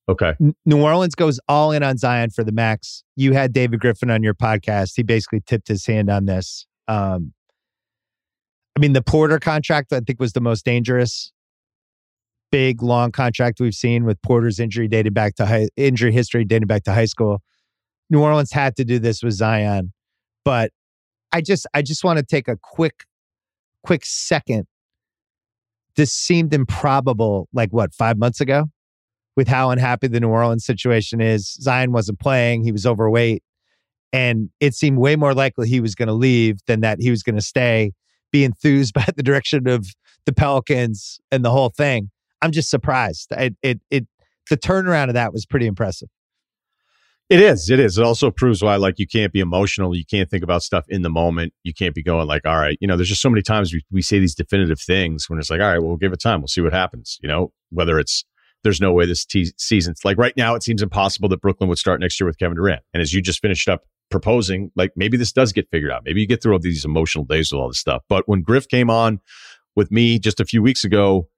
Okay. 0.08 0.34
New 0.66 0.82
Orleans 0.82 1.14
goes 1.14 1.40
all 1.48 1.72
in 1.72 1.82
on 1.82 1.96
Zion 1.96 2.30
for 2.30 2.44
the 2.44 2.52
max. 2.52 3.04
You 3.16 3.32
had 3.32 3.52
David 3.52 3.80
Griffin 3.80 4.10
on 4.10 4.22
your 4.22 4.34
podcast. 4.34 4.92
He 4.96 5.02
basically 5.02 5.40
tipped 5.40 5.68
his 5.68 5.86
hand 5.86 6.10
on 6.10 6.26
this. 6.26 6.66
Um 6.88 7.32
I 8.76 8.80
mean, 8.80 8.92
the 8.92 9.02
Porter 9.02 9.38
contract 9.38 9.92
I 9.92 10.00
think 10.00 10.20
was 10.20 10.32
the 10.32 10.40
most 10.40 10.64
dangerous 10.64 11.32
big 12.52 12.82
long 12.82 13.10
contract 13.10 13.58
we've 13.60 13.74
seen 13.74 14.04
with 14.04 14.20
Porter's 14.22 14.60
injury 14.60 14.86
dated 14.86 15.14
back 15.14 15.34
to 15.36 15.46
high 15.46 15.68
injury 15.76 16.12
history 16.12 16.44
dating 16.44 16.66
back 16.66 16.84
to 16.84 16.92
high 16.92 17.06
school. 17.06 17.42
New 18.10 18.22
Orleans 18.22 18.52
had 18.52 18.76
to 18.76 18.84
do 18.84 18.98
this 18.98 19.22
with 19.22 19.32
Zion, 19.32 19.92
but 20.44 20.70
I 21.32 21.40
just 21.40 21.66
I 21.72 21.82
just 21.82 22.04
want 22.04 22.18
to 22.18 22.24
take 22.24 22.46
a 22.46 22.56
quick 22.56 23.06
quick 23.82 24.04
second. 24.04 24.66
This 25.96 26.12
seemed 26.12 26.52
improbable 26.52 27.48
like 27.52 27.72
what, 27.72 27.94
5 27.94 28.18
months 28.18 28.40
ago 28.40 28.66
with 29.36 29.48
how 29.48 29.70
unhappy 29.70 30.06
the 30.06 30.20
New 30.20 30.28
Orleans 30.28 30.64
situation 30.64 31.20
is. 31.20 31.52
Zion 31.60 31.92
wasn't 31.92 32.20
playing, 32.20 32.64
he 32.64 32.72
was 32.72 32.86
overweight, 32.86 33.42
and 34.12 34.50
it 34.60 34.74
seemed 34.74 34.98
way 34.98 35.16
more 35.16 35.34
likely 35.34 35.68
he 35.68 35.80
was 35.80 35.94
going 35.94 36.08
to 36.08 36.14
leave 36.14 36.58
than 36.66 36.80
that 36.80 37.00
he 37.00 37.10
was 37.10 37.22
going 37.22 37.36
to 37.36 37.42
stay, 37.42 37.92
be 38.30 38.44
enthused 38.44 38.94
by 38.94 39.06
the 39.16 39.22
direction 39.22 39.68
of 39.68 39.86
the 40.26 40.32
Pelicans 40.32 41.18
and 41.30 41.44
the 41.44 41.50
whole 41.50 41.70
thing. 41.70 42.10
I'm 42.42 42.52
just 42.52 42.70
surprised. 42.70 43.28
It 43.32 43.56
it 43.62 43.80
it 43.90 44.06
the 44.50 44.56
turnaround 44.56 45.08
of 45.08 45.14
that 45.14 45.32
was 45.32 45.46
pretty 45.46 45.66
impressive. 45.66 46.08
It 47.30 47.40
is. 47.40 47.70
It 47.70 47.80
is. 47.80 47.96
It 47.96 48.04
also 48.04 48.30
proves 48.30 48.62
why, 48.62 48.76
like, 48.76 48.98
you 48.98 49.06
can't 49.06 49.32
be 49.32 49.40
emotional. 49.40 49.96
You 49.96 50.04
can't 50.04 50.28
think 50.28 50.44
about 50.44 50.62
stuff 50.62 50.84
in 50.90 51.00
the 51.00 51.08
moment. 51.08 51.54
You 51.62 51.72
can't 51.72 51.94
be 51.94 52.02
going 52.02 52.28
like, 52.28 52.44
all 52.44 52.58
right, 52.58 52.76
you 52.82 52.86
know, 52.86 52.96
there's 52.96 53.08
just 53.08 53.22
so 53.22 53.30
many 53.30 53.40
times 53.40 53.72
we, 53.72 53.82
we 53.90 54.02
say 54.02 54.18
these 54.18 54.34
definitive 54.34 54.78
things 54.78 55.30
when 55.30 55.38
it's 55.38 55.48
like, 55.48 55.60
all 55.60 55.68
right, 55.68 55.78
well, 55.78 55.88
we'll 55.88 55.96
give 55.96 56.12
it 56.12 56.20
time. 56.20 56.42
We'll 56.42 56.48
see 56.48 56.60
what 56.60 56.74
happens. 56.74 57.18
You 57.22 57.28
know, 57.28 57.50
whether 57.70 57.98
it's 57.98 58.24
there's 58.64 58.80
no 58.80 58.92
way 58.92 59.06
this 59.06 59.24
te- 59.24 59.52
season's 59.56 60.04
like 60.04 60.18
right 60.18 60.36
now, 60.36 60.54
it 60.56 60.62
seems 60.64 60.82
impossible 60.82 61.28
that 61.28 61.40
Brooklyn 61.40 61.68
would 61.68 61.78
start 61.78 62.00
next 62.00 62.18
year 62.20 62.26
with 62.26 62.38
Kevin 62.38 62.56
Durant. 62.56 62.82
And 62.92 63.00
as 63.00 63.12
you 63.12 63.22
just 63.22 63.40
finished 63.40 63.68
up 63.68 63.84
proposing, 64.10 64.70
like 64.74 64.92
maybe 64.96 65.16
this 65.16 65.32
does 65.32 65.52
get 65.52 65.68
figured 65.70 65.92
out. 65.92 66.02
Maybe 66.04 66.20
you 66.20 66.26
get 66.26 66.42
through 66.42 66.54
all 66.54 66.58
these 66.58 66.84
emotional 66.84 67.24
days 67.24 67.52
with 67.52 67.60
all 67.60 67.68
this 67.68 67.78
stuff. 67.78 68.02
But 68.08 68.24
when 68.28 68.42
Griff 68.42 68.66
came 68.68 68.90
on 68.90 69.20
with 69.76 69.90
me 69.92 70.18
just 70.18 70.40
a 70.40 70.44
few 70.44 70.62
weeks 70.62 70.84
ago, 70.84 71.28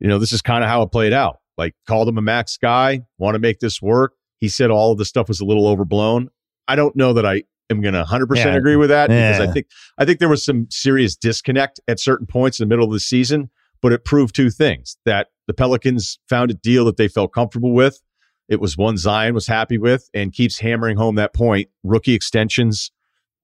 you 0.00 0.08
know, 0.08 0.18
this 0.18 0.32
is 0.32 0.42
kind 0.42 0.62
of 0.62 0.68
how 0.68 0.82
it 0.82 0.92
played 0.92 1.12
out. 1.12 1.38
Like, 1.56 1.74
called 1.86 2.08
him 2.08 2.18
a 2.18 2.22
max 2.22 2.56
guy, 2.56 3.02
want 3.18 3.36
to 3.36 3.38
make 3.38 3.60
this 3.60 3.80
work. 3.80 4.14
He 4.40 4.48
said 4.48 4.70
all 4.70 4.92
of 4.92 4.98
the 4.98 5.04
stuff 5.04 5.28
was 5.28 5.40
a 5.40 5.44
little 5.44 5.66
overblown. 5.68 6.28
I 6.66 6.74
don't 6.76 6.96
know 6.96 7.12
that 7.12 7.24
I 7.24 7.44
am 7.70 7.80
going 7.80 7.94
to 7.94 8.02
100% 8.04 8.36
Yeah. 8.36 8.54
agree 8.56 8.76
with 8.76 8.88
that 8.88 9.08
because 9.08 9.40
I 9.40 9.52
think 9.52 9.66
I 9.96 10.04
think 10.04 10.18
there 10.18 10.28
was 10.28 10.44
some 10.44 10.66
serious 10.70 11.14
disconnect 11.16 11.80
at 11.86 12.00
certain 12.00 12.26
points 12.26 12.58
in 12.58 12.68
the 12.68 12.72
middle 12.72 12.86
of 12.86 12.92
the 12.92 13.00
season, 13.00 13.50
but 13.84 13.92
it 13.92 14.02
proved 14.02 14.34
two 14.34 14.48
things 14.48 14.96
that 15.04 15.26
the 15.46 15.52
Pelicans 15.52 16.18
found 16.26 16.50
a 16.50 16.54
deal 16.54 16.86
that 16.86 16.96
they 16.96 17.06
felt 17.06 17.34
comfortable 17.34 17.72
with. 17.72 18.00
It 18.48 18.58
was 18.58 18.78
one 18.78 18.96
Zion 18.96 19.34
was 19.34 19.46
happy 19.46 19.76
with 19.76 20.08
and 20.14 20.32
keeps 20.32 20.58
hammering 20.58 20.96
home 20.96 21.16
that 21.16 21.34
point. 21.34 21.68
Rookie 21.82 22.14
extensions, 22.14 22.90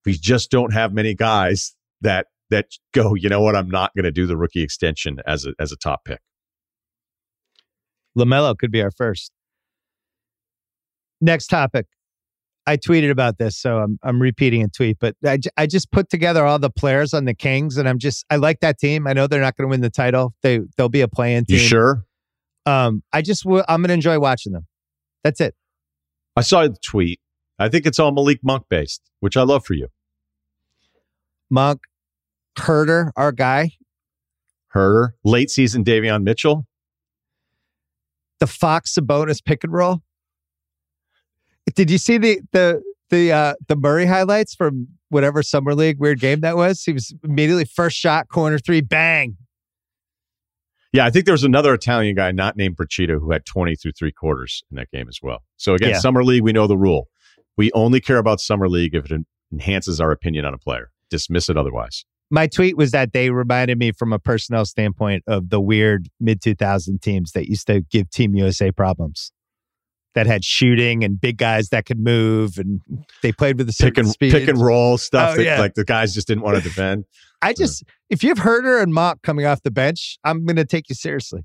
we 0.07 0.15
just 0.15 0.51
don't 0.51 0.73
have 0.73 0.95
many 0.95 1.15
guys 1.15 1.77
that 2.01 2.29
that 2.49 2.69
go, 2.95 3.15
you 3.15 3.29
know 3.29 3.43
what, 3.43 3.55
I'm 3.55 3.69
not 3.69 3.95
going 3.95 4.07
to 4.07 4.11
do 4.11 4.27
the 4.27 4.35
rookie 4.35 4.63
extension 4.63 5.19
as 5.27 5.45
a 5.45 5.53
as 5.61 5.73
a 5.73 5.77
top 5.77 6.07
pick. 6.07 6.23
LaMelo 8.17 8.57
could 8.57 8.73
be 8.73 8.81
our 8.81 8.91
first. 8.91 9.33
Next 11.21 11.49
topic. 11.49 11.85
I 12.71 12.77
tweeted 12.77 13.11
about 13.11 13.39
this, 13.39 13.57
so 13.57 13.79
I'm 13.79 13.99
I'm 14.03 14.21
repeating 14.23 14.63
a 14.63 14.69
tweet, 14.69 14.99
but 15.01 15.17
I, 15.27 15.37
j- 15.39 15.51
I 15.57 15.67
just 15.67 15.91
put 15.91 16.09
together 16.09 16.45
all 16.47 16.59
the 16.59 16.71
players 16.71 17.13
on 17.15 17.25
the 17.25 17.35
Kings, 17.35 17.77
and 17.77 17.89
I'm 17.89 17.99
just 17.99 18.25
I 18.31 18.37
like 18.37 18.61
that 18.61 18.79
team. 18.79 19.07
I 19.07 19.13
know 19.13 19.27
they're 19.27 19.41
not 19.41 19.57
going 19.57 19.69
to 19.69 19.71
win 19.71 19.81
the 19.81 19.91
title. 19.91 20.35
They 20.43 20.61
they'll 20.77 20.89
be 20.89 21.01
a 21.01 21.09
playing 21.09 21.47
You 21.49 21.59
team. 21.59 21.69
sure? 21.69 22.05
Um, 22.67 23.03
I 23.13 23.23
just 23.23 23.43
w- 23.45 23.65
I'm 23.69 23.81
going 23.81 23.89
to 23.89 23.95
enjoy 23.95 24.19
watching 24.21 24.53
them. 24.53 24.67
That's 25.25 25.41
it. 25.41 25.55
I 26.37 26.43
saw 26.43 26.63
the 26.69 26.77
tweet. 26.85 27.21
I 27.59 27.69
think 27.69 27.87
it's 27.87 27.99
all 27.99 28.13
Malik 28.13 28.41
Monk 28.43 28.65
based, 28.71 29.03
which 29.21 29.37
I 29.37 29.43
love 29.43 29.65
for 29.67 29.75
you. 29.75 29.89
Monk, 31.51 31.81
Huerter, 32.57 33.11
our 33.17 33.33
guy, 33.33 33.73
Huerter, 34.75 35.11
late 35.25 35.51
season 35.51 35.83
Davion 35.85 36.23
Mitchell. 36.23 36.67
the 38.39 38.47
Fox 38.47 38.95
Sabonis 38.95 39.45
pick 39.45 39.65
and 39.65 39.73
roll. 39.73 40.03
Did 41.75 41.91
you 41.91 41.99
see 41.99 42.19
the 42.19 42.41
the 42.53 42.83
the 43.11 43.33
uh 43.33 43.55
the 43.69 43.77
Murray 43.77 44.07
highlights 44.07 44.55
from 44.55 44.89
whatever 45.09 45.43
summer 45.43 45.75
league 45.75 45.99
weird 45.99 46.21
game 46.21 46.41
that 46.41 46.57
was? 46.57 46.83
He 46.83 46.93
was 46.93 47.15
immediately 47.25 47.65
first 47.65 47.97
shot, 47.97 48.29
corner 48.29 48.59
three, 48.59 48.81
bang. 48.81 49.37
Yeah, 50.93 51.07
I 51.07 51.11
think 51.11 51.25
there 51.25 51.33
was 51.35 51.45
another 51.45 51.73
Italian 51.73 52.17
guy 52.17 52.33
not 52.33 52.57
named 52.57 52.77
Brachito 52.77 53.21
who 53.21 53.31
had 53.31 53.45
20 53.47 53.77
through 53.77 53.93
three 53.93 54.11
quarters 54.11 54.65
in 54.73 54.77
that 54.77 54.91
game 54.91 55.07
as 55.09 55.19
well. 55.23 55.45
So 55.57 55.75
again, 55.75 55.91
Yeah. 55.91 55.99
summer 56.01 56.25
league, 56.25 56.43
we 56.43 56.53
know 56.53 56.67
the 56.67 56.77
rule. 56.77 57.09
We 57.57 57.71
only 57.73 58.01
care 58.01 58.19
about 58.19 58.41
summer 58.41 58.69
league 58.69 58.95
if 58.95 59.05
it 59.05 59.13
en- 59.13 59.27
enhances 59.53 60.01
our 60.01 60.11
opinion 60.11 60.45
on 60.45 60.53
a 60.55 60.59
player. 60.59 60.91
Dismiss 61.09 61.49
it 61.49 61.57
otherwise. 61.57 62.05
My 62.29 62.47
tweet 62.49 62.77
was 62.77 62.91
that 62.93 63.13
they 63.13 63.31
reminded 63.31 63.79
me 63.79 63.93
from 63.93 64.13
a 64.13 64.19
personnel 64.19 64.65
standpoint 64.65 65.23
of 65.29 65.51
the 65.51 65.61
weird 65.61 66.09
mid 66.21 66.41
2000 66.41 67.01
teams 67.03 67.33
that 67.33 67.49
used 67.49 67.67
to 67.69 67.83
give 67.83 68.11
Team 68.11 68.35
USA 68.35 68.73
problems. 68.73 69.33
That 70.15 70.27
had 70.27 70.45
shooting 70.45 71.05
and 71.05 71.21
big 71.21 71.37
guys 71.37 71.69
that 71.69 71.87
could 71.87 72.01
move, 72.01 72.59
and 72.59 72.81
they 73.23 73.31
played 73.31 73.59
with 73.59 73.69
the 73.69 73.77
Pick 73.79 73.97
and 73.97 74.09
speed. 74.09 74.33
pick 74.33 74.49
and 74.49 74.61
roll 74.61 74.99
stuff 74.99 75.35
Oh, 75.35 75.37
that 75.37 75.45
yeah. 75.45 75.61
like 75.61 75.75
the 75.75 75.85
guys 75.85 76.13
just 76.15 76.27
didn't 76.27 76.43
want 76.43 76.57
to 76.57 76.63
defend. 76.63 77.05
I 77.43 77.53
just, 77.53 77.85
if 78.11 78.25
you 78.25 78.31
have 78.31 78.39
Huerter 78.39 78.83
and 78.83 78.93
Monk 78.93 79.23
coming 79.23 79.47
off 79.47 79.63
the 79.63 79.71
bench, 79.71 80.19
I'm 80.25 80.45
going 80.45 80.57
to 80.57 80.65
take 80.65 80.89
you 80.89 80.97
seriously. 80.97 81.45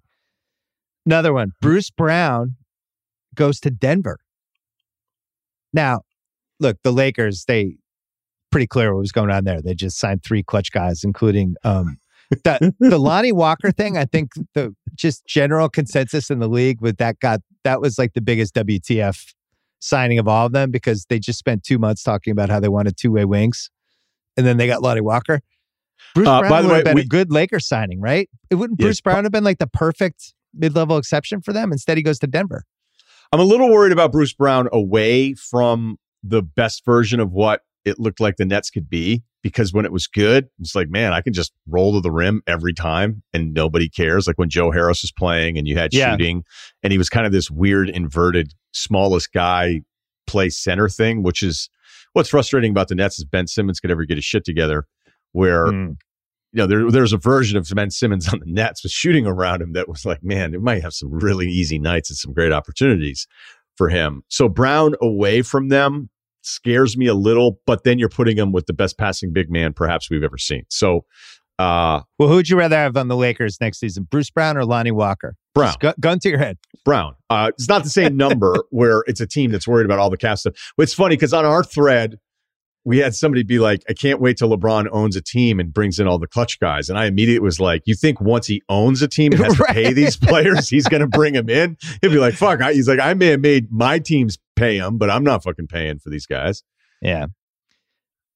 Another 1.05 1.31
one, 1.31 1.51
Bruce 1.61 1.91
Brown 1.91 2.55
goes 3.35 3.59
to 3.59 3.69
Denver. 3.69 4.17
Now, 5.71 6.01
look, 6.59 6.77
the 6.83 6.91
Lakers, 6.91 7.45
they 7.47 7.75
pretty 8.51 8.67
clear 8.67 8.93
what 8.93 8.99
was 9.01 9.11
going 9.11 9.29
on 9.29 9.43
there. 9.43 9.61
They 9.61 9.75
just 9.75 9.99
signed 9.99 10.23
three 10.23 10.41
clutch 10.41 10.71
guys, 10.71 11.03
including 11.03 11.55
um, 11.63 11.97
the 12.31 12.73
the 12.79 12.97
Lonnie 12.99 13.31
Walker 13.31 13.71
thing. 13.71 13.97
I 13.97 14.05
think 14.05 14.31
the 14.53 14.75
just 14.95 15.25
general 15.25 15.69
consensus 15.69 16.29
in 16.29 16.39
the 16.39 16.47
league 16.47 16.81
with 16.81 16.97
that 16.97 17.19
got 17.19 17.41
that 17.63 17.81
was 17.81 17.97
like 17.97 18.13
the 18.13 18.21
biggest 18.21 18.53
WTF 18.55 19.33
signing 19.79 20.17
of 20.19 20.27
all 20.27 20.45
of 20.47 20.51
them 20.51 20.71
because 20.71 21.05
they 21.09 21.19
just 21.19 21.37
spent 21.39 21.63
two 21.63 21.77
months 21.77 22.01
talking 22.03 22.31
about 22.31 22.49
how 22.49 22.59
they 22.59 22.69
wanted 22.69 22.97
two 22.97 23.11
way 23.11 23.25
wings, 23.25 23.69
and 24.37 24.45
then 24.45 24.57
they 24.57 24.67
got 24.67 24.81
Lonnie 24.81 25.01
Walker. 25.01 25.41
Bruce 26.13 26.27
Uh, 26.27 26.39
Brown 26.39 26.49
by 26.51 26.61
the 26.61 26.67
would 26.67 26.75
have 26.75 26.85
way, 26.85 26.89
been 26.91 26.95
we- 26.95 27.01
a 27.01 27.05
good 27.05 27.31
Lakers 27.31 27.67
signing, 27.67 27.99
right? 28.01 28.29
It 28.49 28.55
wouldn't 28.55 28.79
Yes, 28.79 28.85
Bruce 28.85 29.01
Brown 29.01 29.23
have 29.25 29.31
been 29.31 29.43
like 29.43 29.57
the 29.59 29.67
perfect 29.67 30.33
mid 30.53 30.75
level 30.75 30.97
exception 30.97 31.41
for 31.41 31.51
them? 31.53 31.71
Instead, 31.71 31.97
he 31.97 32.03
goes 32.03 32.19
to 32.19 32.27
Denver. 32.27 32.63
I'm 33.31 33.39
a 33.39 33.43
little 33.43 33.69
worried 33.69 33.91
about 33.91 34.11
Bruce 34.11 34.33
Brown 34.33 34.69
away 34.71 35.33
from 35.33 35.97
the 36.23 36.41
best 36.41 36.85
version 36.85 37.19
of 37.19 37.31
what 37.33 37.61
it 37.85 37.99
looked 37.99 38.19
like 38.19 38.37
the 38.37 38.45
Nets 38.45 38.69
could 38.69 38.89
be 38.89 39.23
because 39.43 39.71
when 39.71 39.85
it 39.85 39.91
was 39.91 40.07
good, 40.07 40.47
it's 40.59 40.75
like, 40.75 40.89
man, 40.89 41.13
I 41.13 41.21
can 41.21 41.33
just 41.33 41.53
roll 41.67 41.93
to 41.93 42.01
the 42.01 42.11
rim 42.11 42.41
every 42.47 42.73
time 42.73 43.21
and 43.33 43.53
nobody 43.53 43.87
cares. 43.87 44.25
Like 44.27 44.37
when 44.39 44.49
Joe 44.49 44.71
Harris 44.71 45.03
was 45.03 45.11
playing 45.11 45.57
and 45.57 45.67
you 45.67 45.77
had 45.77 45.93
Yeah. 45.93 46.11
shooting 46.11 46.43
and 46.83 46.91
he 46.91 46.97
was 46.97 47.09
kind 47.09 47.25
of 47.25 47.31
this 47.31 47.49
weird 47.51 47.89
inverted 47.89 48.53
smallest 48.73 49.31
guy 49.33 49.81
play 50.27 50.49
center 50.49 50.89
thing, 50.89 51.21
which 51.23 51.43
is 51.43 51.69
what's 52.13 52.29
frustrating 52.29 52.71
about 52.71 52.87
the 52.87 52.95
Nets 52.95 53.19
is 53.19 53.25
Ben 53.25 53.45
Simmons 53.47 53.79
could 53.79 53.91
ever 53.91 54.03
get 54.05 54.17
his 54.17 54.25
shit 54.25 54.43
together 54.45 54.85
where 55.33 55.67
Mm. 55.67 55.97
you 56.53 56.57
know, 56.59 56.67
there, 56.67 56.89
there's 56.89 57.13
a 57.13 57.17
version 57.17 57.57
of 57.57 57.69
Ben 57.75 57.91
Simmons 57.91 58.27
on 58.33 58.39
the 58.39 58.45
Nets 58.47 58.81
with 58.81 58.91
shooting 58.93 59.27
around 59.27 59.61
him 59.61 59.73
that 59.73 59.87
was 59.89 60.05
like, 60.05 60.23
man, 60.23 60.53
it 60.55 60.61
might 60.61 60.81
have 60.81 60.93
some 60.93 61.09
really 61.11 61.47
easy 61.47 61.77
nights 61.77 62.09
and 62.09 62.17
some 62.17 62.33
great 62.33 62.51
opportunities 62.53 63.27
for 63.75 63.89
him. 63.89 64.23
So 64.29 64.47
Brown 64.49 64.95
away 65.01 65.41
from 65.41 65.67
them 65.67 66.09
scares 66.45 66.97
me 66.97 67.07
a 67.07 67.13
little, 67.13 67.59
but 67.65 67.83
then 67.83 67.99
you're 67.99 68.09
putting 68.09 68.37
him 68.37 68.51
with 68.51 68.65
the 68.65 68.73
best 68.73 68.97
passing 68.97 69.33
big 69.33 69.49
man 69.49 69.73
perhaps 69.73 70.09
we've 70.09 70.23
ever 70.23 70.37
seen. 70.37 70.63
So 70.69 71.05
uh 71.57 72.01
Well, 72.19 72.29
who 72.29 72.35
would 72.35 72.49
you 72.49 72.57
rather 72.57 72.75
have 72.75 72.97
on 72.97 73.07
the 73.07 73.15
Lakers 73.15 73.59
next 73.61 73.79
season, 73.79 74.07
Bruce 74.09 74.29
Brown 74.29 74.57
or 74.57 74.65
Lonnie 74.65 74.91
Walker? 74.91 75.35
Brown. 75.53 75.73
Gun 75.99 76.19
to 76.19 76.29
your 76.29 76.37
head. 76.37 76.57
Brown. 76.83 77.15
Uh, 77.29 77.51
it's 77.57 77.69
not 77.69 77.83
the 77.83 77.89
same 77.89 78.17
number 78.17 78.55
where 78.71 79.03
it's 79.07 79.21
a 79.21 79.27
team 79.27 79.51
that's 79.51 79.67
worried 79.67 79.85
about 79.85 79.99
all 79.99 80.09
the 80.09 80.17
cap 80.17 80.37
stuff. 80.37 80.53
But 80.75 80.83
it's 80.83 80.93
funny 80.93 81.15
because 81.15 81.33
on 81.33 81.45
our 81.45 81.63
thread, 81.63 82.19
we 82.83 82.99
had 82.99 83.15
somebody 83.15 83.43
be 83.43 83.57
like, 83.57 83.81
I 83.89 83.93
can't 83.93 84.21
wait 84.21 84.37
till 84.37 84.55
LeBron 84.55 84.87
owns 84.91 85.15
a 85.15 85.21
team 85.21 85.59
and 85.59 85.73
brings 85.73 85.97
in 85.97 86.07
all 86.07 86.19
the 86.19 86.27
clutch 86.27 86.59
guys. 86.59 86.87
And 86.87 86.99
I 86.99 87.05
immediately 87.05 87.43
was 87.43 87.59
like, 87.59 87.81
you 87.85 87.95
think 87.95 88.21
once 88.21 88.45
he 88.45 88.61
owns 88.69 89.01
a 89.01 89.07
team 89.07 89.31
and 89.31 89.43
has 89.43 89.57
to 89.57 89.63
pay 89.63 89.91
these 89.93 90.15
players, 90.17 90.69
he's 90.69 90.87
going 90.87 91.01
to 91.01 91.07
bring 91.07 91.33
them 91.33 91.49
in? 91.49 91.77
He'll 92.01 92.11
be 92.11 92.19
like, 92.19 92.35
fuck. 92.35 92.61
I, 92.61 92.73
he's 92.73 92.87
like, 92.87 92.99
I 92.99 93.15
may 93.15 93.27
have 93.27 93.39
made 93.39 93.71
my 93.71 93.97
teams 93.97 94.37
pay 94.55 94.77
him, 94.77 94.97
but 94.97 95.09
I'm 95.09 95.23
not 95.23 95.43
fucking 95.43 95.67
paying 95.67 95.99
for 95.99 96.09
these 96.09 96.25
guys. 96.25 96.63
Yeah. 97.01 97.27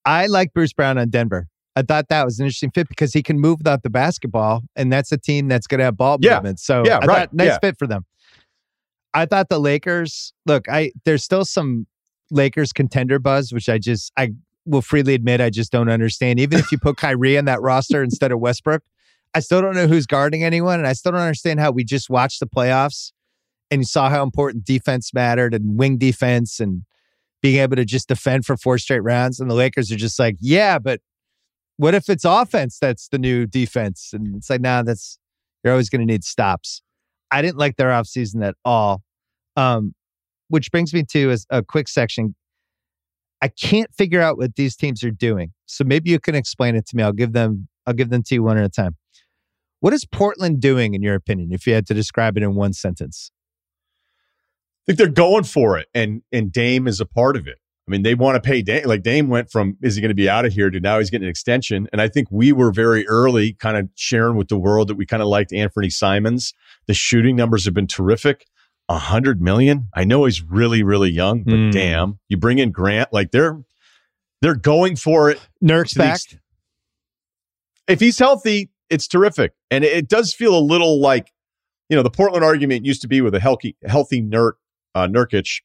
I 0.05 0.27
like 0.27 0.53
Bruce 0.53 0.73
Brown 0.73 0.97
on 0.97 1.09
Denver. 1.09 1.47
I 1.75 1.81
thought 1.81 2.09
that 2.09 2.25
was 2.25 2.39
an 2.39 2.45
interesting 2.45 2.71
fit 2.71 2.89
because 2.89 3.13
he 3.13 3.21
can 3.23 3.39
move 3.39 3.59
without 3.59 3.83
the 3.83 3.89
basketball, 3.89 4.63
and 4.75 4.91
that's 4.91 5.11
a 5.11 5.17
team 5.17 5.47
that's 5.47 5.67
going 5.67 5.79
to 5.79 5.85
have 5.85 5.97
ball 5.97 6.17
Yeah. 6.21 6.35
movement. 6.35 6.59
So 6.59 6.83
Yeah, 6.85 6.99
I 7.01 7.05
right. 7.05 7.17
thought 7.19 7.33
nice 7.33 7.47
Yeah. 7.47 7.59
fit 7.59 7.77
for 7.77 7.87
them. 7.87 8.05
I 9.13 9.25
thought 9.25 9.49
the 9.49 9.59
Lakers. 9.59 10.33
Look, 10.45 10.67
I 10.69 10.91
there's 11.05 11.23
still 11.23 11.45
some 11.45 11.87
Lakers 12.31 12.71
contender 12.73 13.17
buzz, 13.17 13.51
which 13.53 13.69
I 13.69 13.77
just 13.77 14.11
I 14.17 14.31
will 14.65 14.81
freely 14.81 15.13
admit 15.15 15.41
I 15.41 15.49
just 15.49 15.71
don't 15.71 15.89
understand. 15.89 16.39
Even 16.39 16.59
if 16.59 16.71
you 16.71 16.77
put 16.77 16.97
Kyrie 16.97 17.37
on 17.37 17.45
that 17.45 17.61
roster 17.61 18.03
instead 18.03 18.31
of 18.31 18.39
Westbrook, 18.39 18.83
I 19.33 19.39
still 19.39 19.61
don't 19.61 19.75
know 19.75 19.87
who's 19.87 20.05
guarding 20.05 20.43
anyone, 20.43 20.79
and 20.79 20.87
I 20.87 20.93
still 20.93 21.11
don't 21.13 21.21
understand 21.21 21.59
how 21.59 21.71
we 21.71 21.83
just 21.83 22.09
watched 22.09 22.39
the 22.39 22.47
playoffs 22.47 23.11
and 23.71 23.81
you 23.81 23.85
saw 23.85 24.09
how 24.09 24.23
important 24.23 24.65
defense 24.65 25.13
mattered 25.13 25.53
and 25.53 25.77
wing 25.77 25.97
defense 25.97 26.59
and 26.59 26.83
being 27.41 27.61
able 27.61 27.75
to 27.75 27.85
just 27.85 28.07
defend 28.07 28.45
for 28.45 28.57
four 28.57 28.77
straight 28.77 29.03
rounds. 29.03 29.39
And 29.39 29.49
the 29.49 29.55
Lakers 29.55 29.91
are 29.91 29.95
just 29.95 30.19
like, 30.19 30.35
yeah, 30.39 30.79
but 30.79 31.01
what 31.77 31.93
if 31.93 32.09
it's 32.09 32.25
offense 32.25 32.77
that's 32.79 33.07
the 33.07 33.17
new 33.17 33.45
defense? 33.45 34.09
And 34.11 34.35
it's 34.35 34.49
like, 34.49 34.61
nah, 34.61 34.83
that's 34.83 35.17
you're 35.63 35.73
always 35.73 35.89
going 35.89 36.05
to 36.05 36.11
need 36.11 36.23
stops. 36.23 36.81
I 37.31 37.41
didn't 37.41 37.57
like 37.57 37.77
their 37.77 37.89
offseason 37.89 38.45
at 38.45 38.55
all. 38.65 39.03
Um, 39.55 39.93
which 40.47 40.71
brings 40.71 40.93
me 40.93 41.03
to 41.03 41.31
a, 41.31 41.57
a 41.57 41.63
quick 41.63 41.87
section. 41.87 42.35
I 43.41 43.49
can't 43.49 43.93
figure 43.93 44.21
out 44.21 44.37
what 44.37 44.55
these 44.55 44.75
teams 44.75 45.03
are 45.03 45.11
doing. 45.11 45.53
So 45.65 45.83
maybe 45.83 46.09
you 46.09 46.19
can 46.19 46.35
explain 46.35 46.75
it 46.75 46.87
to 46.87 46.95
me. 46.95 47.03
I'll 47.03 47.13
give 47.13 47.33
them 47.33 47.67
I'll 47.85 47.93
give 47.93 48.09
them 48.09 48.23
to 48.23 48.35
you 48.35 48.43
one 48.43 48.57
at 48.57 48.65
a 48.65 48.69
time. 48.69 48.95
What 49.79 49.93
is 49.93 50.05
Portland 50.05 50.59
doing 50.59 50.93
in 50.93 51.01
your 51.01 51.15
opinion 51.15 51.53
if 51.53 51.65
you 51.65 51.73
had 51.73 51.87
to 51.87 51.93
describe 51.93 52.35
it 52.35 52.43
in 52.43 52.55
one 52.55 52.73
sentence? 52.73 53.31
I 54.83 54.91
think 54.91 54.97
they're 54.97 55.07
going 55.07 55.43
for 55.43 55.77
it, 55.77 55.87
and 55.93 56.21
and 56.31 56.51
Dame 56.51 56.87
is 56.87 56.99
a 56.99 57.05
part 57.05 57.35
of 57.35 57.47
it. 57.47 57.57
I 57.87 57.91
mean, 57.91 58.03
they 58.03 58.13
want 58.15 58.35
to 58.35 58.47
pay 58.47 58.61
Dame. 58.61 58.85
Like 58.85 59.01
Dame 59.03 59.29
went 59.29 59.51
from 59.51 59.77
is 59.81 59.95
he 59.95 60.01
going 60.01 60.09
to 60.09 60.15
be 60.15 60.29
out 60.29 60.45
of 60.45 60.53
here 60.53 60.69
to 60.69 60.79
now 60.79 60.99
he's 60.99 61.09
getting 61.09 61.25
an 61.25 61.29
extension. 61.29 61.87
And 61.91 62.01
I 62.01 62.07
think 62.07 62.27
we 62.31 62.51
were 62.51 62.71
very 62.71 63.07
early, 63.07 63.53
kind 63.53 63.77
of 63.77 63.89
sharing 63.95 64.35
with 64.35 64.47
the 64.47 64.57
world 64.59 64.87
that 64.89 64.95
we 64.95 65.05
kind 65.07 65.21
of 65.23 65.27
liked 65.27 65.51
Anfernee 65.51 65.91
Simons. 65.91 66.53
The 66.87 66.93
shooting 66.93 67.35
numbers 67.35 67.65
have 67.65 67.73
been 67.73 67.87
terrific. 67.87 68.45
A 68.89 68.97
hundred 68.97 69.41
million. 69.41 69.89
I 69.93 70.03
know 70.03 70.25
he's 70.25 70.41
really 70.43 70.81
really 70.83 71.09
young, 71.11 71.43
but 71.43 71.53
Hmm. 71.55 71.69
damn, 71.71 72.19
you 72.29 72.37
bring 72.37 72.57
in 72.59 72.71
Grant. 72.71 73.11
Like 73.13 73.31
they're 73.31 73.59
they're 74.41 74.55
going 74.55 74.95
for 74.95 75.29
it. 75.29 75.39
Nurk's 75.61 75.93
back. 75.93 76.13
ex- 76.15 76.37
If 77.87 77.99
he's 77.99 78.17
healthy, 78.19 78.69
it's 78.89 79.07
terrific, 79.07 79.53
and 79.71 79.83
it, 79.83 79.93
it 79.95 80.07
does 80.09 80.33
feel 80.33 80.57
a 80.57 80.59
little 80.61 80.99
like 80.99 81.31
you 81.89 81.95
know 81.95 82.03
the 82.03 82.09
Portland 82.09 82.43
argument 82.43 82.85
used 82.85 83.01
to 83.01 83.07
be 83.07 83.21
with 83.21 83.33
a 83.35 83.39
healthy 83.39 83.75
healthy 83.85 84.21
Nurk 84.21 84.53
uh, 84.95 85.07
Nurkic, 85.07 85.61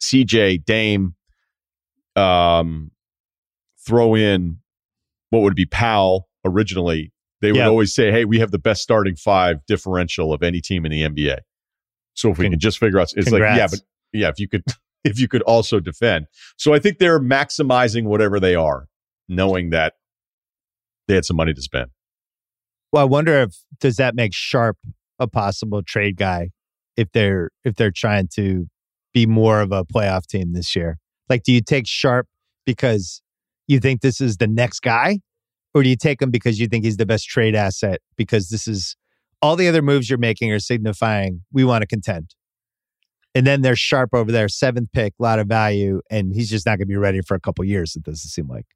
CJ 0.00 0.64
Dame, 0.64 1.14
um, 2.16 2.90
throw 3.86 4.14
in 4.14 4.58
what 5.30 5.40
would 5.42 5.54
be 5.54 5.64
Powell 5.66 6.28
originally. 6.44 7.12
They 7.40 7.52
would 7.52 7.58
Yeah. 7.58 7.68
always 7.68 7.94
say, 7.94 8.10
"Hey, 8.12 8.24
we 8.24 8.38
have 8.38 8.50
the 8.50 8.58
best 8.58 8.82
starting 8.82 9.16
five 9.16 9.64
differential 9.66 10.32
of 10.32 10.42
any 10.42 10.60
team 10.60 10.84
in 10.84 10.92
the 10.92 11.02
NBA." 11.02 11.38
So 12.14 12.30
if 12.30 12.38
we 12.38 12.44
Con- 12.44 12.52
can 12.52 12.60
just 12.60 12.78
figure 12.78 13.00
out, 13.00 13.12
it's 13.16 13.30
like, 13.30 13.40
yeah, 13.40 13.66
but 13.70 13.80
yeah, 14.12 14.28
if 14.28 14.38
you 14.38 14.46
could, 14.48 14.62
if 15.04 15.18
you 15.18 15.26
could 15.28 15.42
also 15.42 15.80
defend. 15.80 16.26
So 16.56 16.74
I 16.74 16.78
think 16.78 16.98
they're 16.98 17.18
maximizing 17.20 18.04
whatever 18.04 18.38
they 18.38 18.54
are, 18.54 18.86
knowing 19.28 19.70
that 19.70 19.94
they 21.08 21.14
had 21.14 21.24
some 21.24 21.36
money 21.36 21.54
to 21.54 21.62
spend. 21.62 21.90
Well, 22.92 23.02
I 23.02 23.06
wonder 23.06 23.40
if 23.40 23.56
does 23.80 23.96
that 23.96 24.14
make 24.14 24.34
Sharp 24.34 24.76
a 25.18 25.26
possible 25.26 25.82
trade 25.82 26.16
guy 26.16 26.50
if 26.96 27.08
they're 27.12 27.50
if 27.64 27.76
they're 27.76 27.90
trying 27.90 28.28
to 28.34 28.66
be 29.12 29.26
more 29.26 29.60
of 29.60 29.72
a 29.72 29.84
playoff 29.84 30.26
team 30.26 30.52
this 30.52 30.74
year. 30.74 30.98
Like, 31.28 31.42
do 31.42 31.52
you 31.52 31.60
take 31.60 31.86
Sharp 31.86 32.26
because 32.64 33.22
you 33.66 33.78
think 33.78 34.00
this 34.00 34.20
is 34.20 34.38
the 34.38 34.46
next 34.46 34.80
guy, 34.80 35.20
or 35.74 35.82
do 35.82 35.88
you 35.88 35.96
take 35.96 36.20
him 36.20 36.30
because 36.30 36.58
you 36.58 36.66
think 36.66 36.84
he's 36.84 36.96
the 36.96 37.06
best 37.06 37.28
trade 37.28 37.54
asset? 37.54 38.00
Because 38.16 38.48
this 38.48 38.66
is 38.66 38.96
all 39.40 39.56
the 39.56 39.68
other 39.68 39.82
moves 39.82 40.08
you're 40.08 40.18
making 40.18 40.52
are 40.52 40.58
signifying 40.58 41.42
we 41.52 41.64
want 41.64 41.82
to 41.82 41.86
contend. 41.86 42.34
And 43.34 43.46
then 43.46 43.62
there's 43.62 43.78
Sharp 43.78 44.10
over 44.12 44.30
there, 44.30 44.48
seventh 44.48 44.90
pick, 44.92 45.14
a 45.18 45.22
lot 45.22 45.38
of 45.38 45.46
value, 45.46 46.00
and 46.10 46.32
he's 46.34 46.50
just 46.50 46.66
not 46.66 46.72
going 46.72 46.86
to 46.86 46.92
be 46.92 46.96
ready 46.96 47.20
for 47.22 47.34
a 47.34 47.40
couple 47.40 47.64
years. 47.64 47.96
It 47.96 48.02
doesn't 48.02 48.28
seem 48.28 48.46
like. 48.46 48.66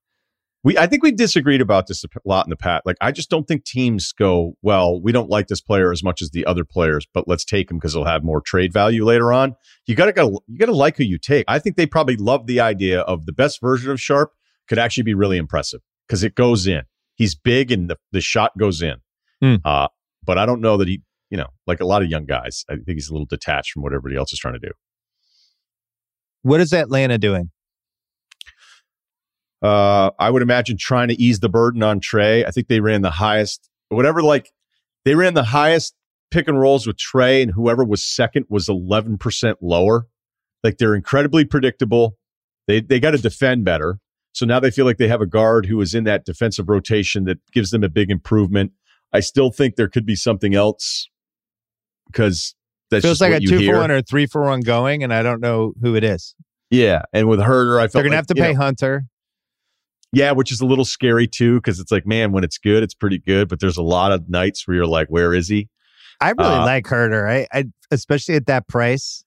We, 0.67 0.77
I 0.77 0.89
think 0.89 1.05
we 1.05 1.13
disagreed 1.13 1.61
about 1.61 1.87
this 1.87 2.03
a 2.03 2.09
lot 2.25 2.45
in 2.45 2.51
the 2.51 2.57
past. 2.57 2.85
Like, 2.85 2.97
I 3.01 3.13
just 3.13 3.31
don't 3.31 3.47
think 3.47 3.65
teams 3.65 4.11
go, 4.11 4.55
well, 4.63 5.01
we 5.01 5.13
don't 5.13 5.31
like 5.31 5.47
this 5.47 5.61
player 5.61 5.93
as 5.93 6.03
much 6.03 6.21
as 6.21 6.31
the 6.31 6.45
other 6.45 6.65
players, 6.65 7.07
but 7.15 7.29
let's 7.29 7.45
take 7.45 7.71
him 7.71 7.77
because 7.77 7.93
he'll 7.93 8.05
have 8.05 8.25
more 8.25 8.41
trade 8.41 8.73
value 8.73 9.05
later 9.05 9.33
on. 9.33 9.55
You 9.87 9.95
gotta, 9.95 10.13
gotta, 10.13 10.37
you 10.49 10.59
gotta 10.59 10.75
like 10.75 10.97
who 10.97 11.05
you 11.05 11.19
take. 11.19 11.45
I 11.47 11.61
think 11.61 11.77
they 11.77 11.87
probably 11.87 12.17
love 12.17 12.49
the 12.49 12.59
idea 12.59 13.03
of 13.03 13.27
the 13.27 13.33
best 13.33 13.61
version 13.61 13.93
of 13.93 14.01
Sharp 14.01 14.33
could 14.69 14.77
actually 14.77 15.05
be 15.05 15.15
really 15.15 15.37
impressive 15.37 15.83
because 16.09 16.25
it 16.25 16.35
goes 16.35 16.67
in. 16.67 16.83
He's 17.15 17.37
big 17.37 17.71
and 17.71 17.89
the, 17.89 17.97
the 18.11 18.21
shot 18.21 18.59
goes 18.59 18.83
in. 18.83 18.97
Hmm. 19.41 19.57
Uh, 19.65 19.87
but 20.25 20.37
I 20.37 20.47
don't 20.47 20.61
know 20.61 20.79
that 20.79 20.89
he, 20.89 21.01
you 21.31 21.37
know, 21.37 21.47
like 21.69 21.79
a 21.79 21.87
lot 21.87 22.03
of 22.03 22.09
young 22.09 22.27
guys, 22.27 22.65
I 22.69 22.75
think 22.75 22.97
he's 22.97 23.09
a 23.09 23.13
little 23.13 23.27
detached 23.27 23.71
from 23.71 23.85
what 23.85 23.93
everybody 23.93 24.17
else 24.17 24.33
is 24.33 24.41
trying 24.41 24.55
to 24.55 24.67
do. 24.67 24.73
What 26.43 26.61
is 26.61 26.73
Atlanta 26.73 27.19
doing? 27.19 27.51
Uh, 29.63 30.11
I 30.19 30.31
would 30.31 30.43
imagine 30.43 30.77
trying 30.79 31.09
to 31.09 31.21
ease 31.21 31.41
the 31.41 31.49
burden 31.49 31.83
on 31.83 32.01
Trey. 32.01 32.45
I 32.45 32.51
think 32.51 32.69
they 32.69 32.81
ran 32.81 33.03
the 33.03 33.11
highest, 33.11 33.69
whatever, 33.89 34.23
like 34.23 34.53
they 35.05 35.15
ran 35.15 35.35
the 35.35 35.45
highest 35.45 35.95
pick 36.31 36.49
and 36.49 36.61
rolls 36.61 36.87
with 36.87 36.99
Trey, 36.99 37.43
and 37.43 37.53
whoever 37.53 37.85
was 37.85 38.05
second 38.05 38.47
was 38.49 38.69
11% 38.69 39.55
lower. 39.61 40.07
Like 40.63 40.79
they're 40.79 40.95
incredibly 40.95 41.45
predictable. 41.45 42.17
They, 42.67 42.81
they 42.81 43.01
got 43.01 43.13
to 43.13 43.19
defend 43.19 43.65
better. 43.65 43.99
So 44.33 44.45
now 44.45 44.61
they 44.61 44.71
feel 44.71 44.85
like 44.85 44.99
they 44.99 45.09
have 45.09 45.23
a 45.23 45.27
guard 45.27 45.67
who 45.67 45.81
is 45.81 45.95
in 45.95 46.05
that 46.05 46.27
defensive 46.27 46.69
rotation 46.69 47.25
that 47.25 47.39
gives 47.53 47.71
them 47.71 47.83
a 47.83 47.89
big 47.89 48.11
improvement. 48.11 48.73
I 49.13 49.21
still 49.21 49.51
think 49.51 49.77
there 49.77 49.89
could 49.89 50.05
be 50.05 50.17
something 50.17 50.55
else 50.55 51.09
because 52.07 52.55
that's 52.91 53.03
Feels 53.03 53.19
just 53.19 53.31
like 53.31 53.41
a 53.43 53.45
two 53.45 53.59
hear. 53.59 53.75
for 53.75 53.81
one 53.81 53.91
or 53.91 54.03
three 54.03 54.27
for 54.27 54.43
one 54.43 54.61
going, 54.61 55.03
and 55.03 55.13
I 55.13 55.23
don't 55.23 55.41
know 55.41 55.73
who 55.81 55.95
it 55.95 56.05
is. 56.05 56.35
Yeah, 56.71 57.03
and 57.13 57.29
with 57.29 57.41
Huerter, 57.41 57.79
I 57.79 57.85
felt 57.85 57.93
They're 57.93 58.03
gonna 58.03 58.11
like, 58.11 58.17
have 58.17 58.27
to 58.27 58.35
pay 58.35 58.53
know, 58.53 58.61
Hunter. 58.61 59.05
Yeah, 60.17 60.33
which 60.33 60.51
is 60.51 60.63
a 60.63 60.67
little 60.67 60.87
scary 60.87 61.27
too, 61.27 61.57
because 61.57 61.79
it's 61.79 61.93
like, 61.93 62.07
man, 62.07 62.33
when 62.33 62.43
it's 62.43 62.57
good, 62.57 62.83
it's 62.83 62.95
pretty 62.95 63.19
good. 63.19 63.49
But 63.49 63.61
there's 63.61 63.77
a 63.77 63.83
lot 63.83 64.13
of 64.13 64.31
nights 64.31 64.67
where 64.67 64.77
you're 64.79 64.87
like, 64.87 65.09
where 65.09 65.35
is 65.35 65.47
he? 65.49 65.69
I 66.23 66.31
really 66.31 66.55
Uh, 66.57 66.65
like 66.65 66.85
Huerter. 66.87 67.29
I, 67.29 67.47
I 67.53 67.65
especially 67.91 68.35
at 68.37 68.47
that 68.47 68.67
price. 68.67 69.23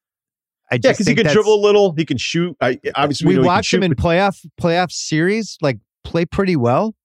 I 0.72 0.76
Yeah, 0.76 0.80
just 0.80 0.98
because 0.98 1.07
he 1.07 1.14
can 1.16 1.32
dribble 1.32 1.53
a 1.53 1.61
little. 1.64 1.94
He 1.95 2.06
can 2.06 2.18
shoot. 2.18 2.57
I 2.60 2.80
obviously 2.95 3.28
We 3.28 3.36
know 3.36 3.41
he 3.41 3.48
watched 3.48 3.72
him 3.72 3.82
shoot, 3.82 3.91
in 3.91 3.95
playoff 3.95 4.44
playoff 4.60 4.91
series, 4.91 5.57
like 5.61 5.78
play 6.03 6.26
pretty 6.26 6.56
well, 6.56 6.95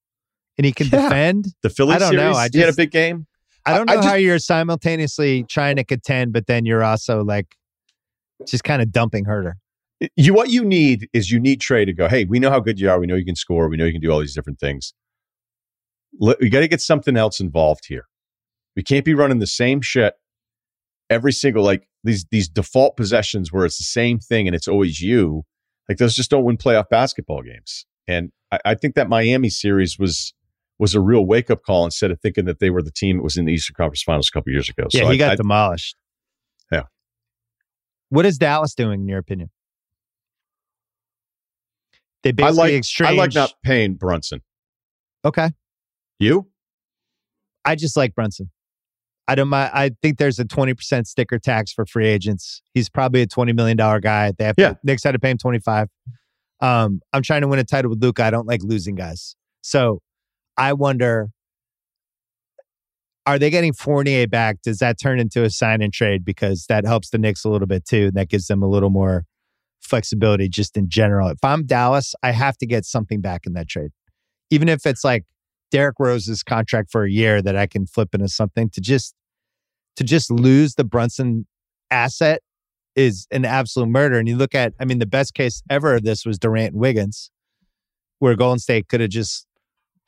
and 0.56 0.64
he 0.64 0.72
can 0.72 0.86
Yeah. 0.86 1.02
defend. 1.02 1.48
the 1.62 1.68
Philly 1.68 1.94
I 1.94 1.98
don't 1.98 2.16
know, 2.16 2.32
series, 2.32 2.36
I 2.36 2.48
he 2.52 2.60
had 2.60 2.70
a 2.70 2.76
big 2.76 2.90
game. 2.90 3.26
I 3.66 3.76
don't 3.76 3.86
know 3.86 3.98
I 3.98 4.02
how 4.06 4.14
you're 4.14 4.38
simultaneously 4.38 5.44
trying 5.44 5.76
to 5.76 5.84
contend, 5.84 6.32
but 6.32 6.46
then 6.46 6.64
you're 6.64 6.84
also 6.84 7.22
like 7.22 7.54
just 8.46 8.64
kind 8.64 8.80
of 8.80 8.90
dumping 8.92 9.26
Huerter. 9.26 9.54
You 10.16 10.34
what 10.34 10.50
you 10.50 10.64
need 10.64 11.08
is 11.12 11.30
you 11.30 11.38
need 11.40 11.60
Trey 11.60 11.84
to 11.84 11.92
go. 11.92 12.08
Hey, 12.08 12.24
we 12.24 12.38
know 12.38 12.50
how 12.50 12.60
good 12.60 12.78
you 12.80 12.90
are. 12.90 12.98
We 13.00 13.06
know 13.06 13.14
you 13.14 13.24
can 13.24 13.36
score. 13.36 13.68
We 13.68 13.76
know 13.76 13.84
you 13.84 13.92
can 13.92 14.00
do 14.00 14.10
all 14.10 14.20
these 14.20 14.34
different 14.34 14.58
things. 14.58 14.92
Let- 16.18 16.40
We 16.40 16.48
got 16.50 16.60
to 16.60 16.68
get 16.68 16.80
something 16.80 17.16
else 17.16 17.40
involved 17.40 17.84
here. 17.88 18.06
We 18.76 18.82
can't 18.82 19.04
be 19.04 19.14
running 19.14 19.38
the 19.38 19.46
same 19.46 19.80
shit 19.80 20.14
every 21.10 21.32
single 21.32 21.62
like 21.62 21.86
these 22.02 22.26
these 22.30 22.48
default 22.48 22.96
possessions 22.96 23.52
where 23.52 23.64
it's 23.64 23.78
the 23.78 23.84
same 23.84 24.18
thing 24.18 24.46
and 24.48 24.54
it's 24.54 24.68
always 24.68 25.00
you. 25.00 25.44
Like 25.88 25.98
those 25.98 26.16
just 26.16 26.30
don't 26.30 26.44
win 26.44 26.56
playoff 26.56 26.88
basketball 26.88 27.42
games. 27.42 27.86
And 28.08 28.32
I, 28.50 28.58
I 28.64 28.74
think 28.74 28.94
that 28.96 29.08
Miami 29.08 29.48
series 29.48 29.98
was 29.98 30.34
was 30.78 30.94
a 30.94 31.00
real 31.00 31.24
wake 31.24 31.50
up 31.50 31.62
call 31.62 31.84
instead 31.84 32.10
of 32.10 32.20
thinking 32.20 32.46
that 32.46 32.58
they 32.58 32.68
were 32.70 32.82
the 32.82 32.90
team 32.90 33.18
that 33.18 33.22
was 33.22 33.36
in 33.36 33.44
the 33.44 33.52
Eastern 33.52 33.74
Conference 33.74 34.02
Finals 34.02 34.28
a 34.28 34.36
couple 34.36 34.50
years 34.52 34.68
ago. 34.68 34.88
Yeah, 34.92 35.02
so 35.02 35.06
he 35.10 35.14
I, 35.14 35.18
got 35.18 35.32
I- 35.32 35.36
demolished. 35.36 35.96
Yeah. 36.72 36.82
What 38.08 38.26
is 38.26 38.38
Dallas 38.38 38.74
doing 38.74 39.02
in 39.02 39.08
your 39.08 39.18
opinion? 39.18 39.50
They 42.24 42.30
I 42.30 42.32
basically 42.32 42.72
like 43.04 43.10
I 43.12 43.12
like 43.12 43.34
not 43.34 43.52
paying 43.62 43.94
Brunson. 43.94 44.40
okay. 45.24 45.50
You? 46.18 46.48
I 47.64 47.74
just 47.76 47.96
like 47.96 48.14
Brunson. 48.14 48.50
I 49.28 49.34
don't 49.34 49.48
mind. 49.48 49.70
I 49.72 49.90
think 50.02 50.18
there's 50.18 50.38
a 50.38 50.44
20% 50.44 51.06
sticker 51.06 51.38
tax 51.38 51.72
for 51.72 51.86
free 51.86 52.06
agents. 52.08 52.60
He's 52.74 52.90
probably 52.90 53.22
a 53.22 53.26
$20 53.26 53.54
million 53.54 53.76
guy. 53.76 54.32
They 54.36 54.44
have 54.44 54.54
Yeah. 54.58 54.70
to, 54.74 54.78
Knicks 54.84 55.02
had 55.04 55.12
to 55.12 55.18
pay 55.18 55.30
him 55.30 55.38
25. 55.38 55.88
Um, 56.60 57.00
I'm 57.12 57.22
trying 57.22 57.40
to 57.42 57.48
win 57.48 57.58
a 57.58 57.64
title 57.64 57.90
with 57.90 58.02
Luka. 58.02 58.22
I 58.24 58.30
don't 58.30 58.46
like 58.46 58.62
losing 58.62 58.94
guys. 58.96 59.34
So 59.62 60.00
I 60.56 60.72
wonder, 60.74 61.30
are 63.26 63.38
they 63.38 63.48
getting 63.50 63.72
Fournier 63.72 64.26
back? 64.26 64.60
Does 64.62 64.78
that 64.78 64.98
turn 65.00 65.18
into 65.18 65.42
a 65.42 65.50
sign 65.50 65.80
and 65.82 65.92
trade? 65.92 66.24
Because 66.24 66.66
that 66.68 66.84
helps 66.84 67.10
the 67.10 67.18
Knicks 67.18 67.44
a 67.44 67.48
little 67.48 67.66
bit 67.66 67.86
too. 67.86 68.06
And 68.08 68.14
that 68.14 68.28
gives 68.28 68.46
them 68.46 68.62
a 68.62 68.68
little 68.68 68.90
more 68.90 69.24
flexibility 69.84 70.48
just 70.48 70.76
in 70.76 70.88
general. 70.88 71.28
If 71.28 71.42
I'm 71.42 71.64
Dallas, 71.66 72.14
I 72.22 72.32
have 72.32 72.56
to 72.58 72.66
get 72.66 72.84
something 72.84 73.20
back 73.20 73.46
in 73.46 73.52
that 73.54 73.68
trade. 73.68 73.90
Even 74.50 74.68
if 74.68 74.86
it's 74.86 75.04
like 75.04 75.24
Derrick 75.70 75.96
Rose's 75.98 76.42
contract 76.42 76.90
for 76.90 77.04
a 77.04 77.10
year 77.10 77.42
that 77.42 77.56
I 77.56 77.66
can 77.66 77.86
flip 77.86 78.14
into 78.14 78.28
something 78.28 78.70
to 78.70 78.80
just 78.80 79.14
to 79.96 80.04
just 80.04 80.30
lose 80.30 80.74
the 80.74 80.84
Brunson 80.84 81.46
asset 81.90 82.42
is 82.96 83.26
an 83.30 83.44
absolute 83.44 83.88
murder. 83.88 84.18
And 84.18 84.28
you 84.28 84.36
look 84.36 84.54
at, 84.54 84.72
I 84.80 84.84
mean, 84.84 84.98
the 84.98 85.06
best 85.06 85.34
case 85.34 85.62
ever 85.70 85.94
of 85.94 86.04
this 86.04 86.24
was 86.24 86.38
Durant 86.38 86.72
and 86.72 86.80
Wiggins, 86.80 87.30
where 88.18 88.34
Golden 88.34 88.58
State 88.58 88.88
could 88.88 89.00
have 89.00 89.10
just 89.10 89.46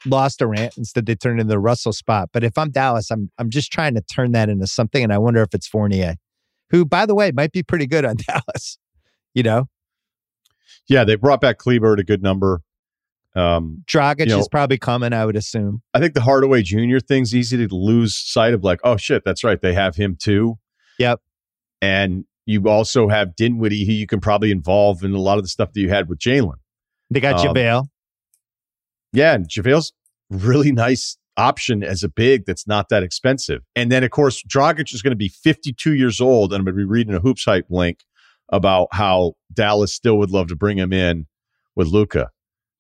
lost 0.05 0.39
Durant. 0.39 0.77
Instead, 0.77 1.07
they 1.07 1.15
turned 1.15 1.41
into 1.41 1.51
the 1.51 1.59
Russell 1.59 1.93
spot. 1.93 2.31
But 2.33 2.45
if 2.45 2.57
I'm 2.59 2.71
Dallas, 2.71 3.11
I'm 3.11 3.31
I'm 3.39 3.51
just 3.51 3.73
trying 3.73 3.95
to 3.95 4.03
turn 4.03 4.33
that 4.33 4.49
into 4.49 4.67
something. 4.67 5.03
And 5.03 5.13
I 5.13 5.19
wonder 5.19 5.43
if 5.43 5.55
it's 5.55 5.67
Fournier, 5.67 6.17
who, 6.71 6.85
by 6.85 7.07
the 7.07 7.15
way, 7.15 7.31
might 7.33 7.53
be 7.53 7.63
pretty 7.63 7.87
good 7.87 8.05
on 8.05 8.17
Dallas. 8.27 8.79
You 9.37 9.43
know? 9.43 9.69
Yeah, 10.89 11.05
they 11.05 11.15
brought 11.15 11.43
back 11.43 11.59
Kleber 11.59 11.93
at 11.93 12.01
a 12.01 12.05
good 12.05 12.23
number. 12.23 12.63
Um, 13.35 13.85
Dragic 13.87 14.21
you 14.21 14.27
know- 14.27 14.39
is 14.41 14.49
probably 14.49 14.79
coming, 14.79 15.13
I 15.13 15.27
would 15.27 15.37
assume. 15.37 15.83
I 15.93 16.01
think 16.01 16.15
the 16.15 16.23
Hardaway 16.23 16.63
Jr. 16.63 16.99
thing's 16.99 17.35
easy 17.35 17.69
to 17.69 17.75
lose 17.77 18.17
sight 18.17 18.55
of. 18.55 18.65
Like, 18.65 18.81
oh 18.83 18.97
shit, 18.97 19.25
that's 19.27 19.45
right, 19.45 19.61
they 19.61 19.75
have 19.75 19.95
him 19.97 20.17
too. 20.19 20.59
Yep. 20.99 21.21
And 21.83 22.25
you 22.47 22.67
also 22.67 23.09
have 23.09 23.37
Dinwiddie, 23.37 23.85
who 23.85 23.93
you 23.93 24.07
can 24.07 24.21
probably 24.21 24.51
involve 24.51 25.05
in 25.05 25.13
a 25.13 25.21
lot 25.21 25.37
of 25.37 25.45
the 25.45 25.49
stuff 25.49 25.75
that 25.75 25.81
you 25.81 25.91
had 25.91 26.09
with 26.09 26.19
Jalen. 26.19 26.55
They 27.11 27.21
got 27.21 27.45
Um, 27.47 27.55
JaVale. 27.55 27.89
Yeah, 29.13 29.35
and 29.35 29.47
JaVale's 29.47 29.93
really 30.31 30.73
nice 30.73 31.19
option 31.37 31.85
as 31.85 32.03
a 32.03 32.09
big 32.09 32.47
that's 32.47 32.67
not 32.67 32.89
that 32.89 33.03
expensive. 33.03 33.61
And 33.75 33.93
then, 33.93 34.03
of 34.03 34.11
course, 34.11 34.43
Dragic 34.43 34.95
is 34.95 35.03
going 35.03 35.11
to 35.11 35.17
be 35.17 35.29
52 35.29 35.93
years 35.93 36.23
old, 36.23 36.55
and 36.55 36.61
I'm 36.61 36.65
going 36.65 36.75
to 36.75 36.79
be 36.79 36.85
reading 36.85 37.15
a 37.15 37.21
Hoops 37.21 37.45
Hype 37.45 37.67
link 37.69 37.99
about 38.51 38.89
how 38.93 39.33
Dallas 39.53 39.93
still 39.93 40.19
would 40.19 40.31
love 40.31 40.49
to 40.49 40.57
bring 40.57 40.79
him 40.79 40.93
in 40.93 41.27
with 41.75 41.89
Luka. 41.89 42.31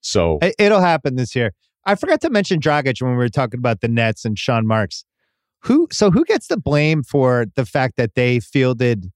So 0.00 0.38
It- 0.42 0.54
It'll 0.58 0.80
happen 0.80 1.16
this 1.16 1.34
year. 1.34 1.52
I 1.84 1.94
forgot 1.94 2.20
to 2.22 2.30
mention 2.30 2.60
Dragic 2.60 3.00
when 3.00 3.12
we 3.12 3.16
were 3.18 3.28
talking 3.28 3.58
about 3.58 3.80
the 3.80 3.88
Nets 3.88 4.24
and 4.24 4.38
Sean 4.38 4.66
Marks. 4.66 5.04
Who 5.62 5.88
so 5.90 6.10
who 6.10 6.24
gets 6.24 6.46
the 6.48 6.56
blame 6.56 7.02
for 7.02 7.46
the 7.56 7.64
fact 7.66 7.96
that 7.96 8.14
they 8.14 8.38
fielded 8.40 9.10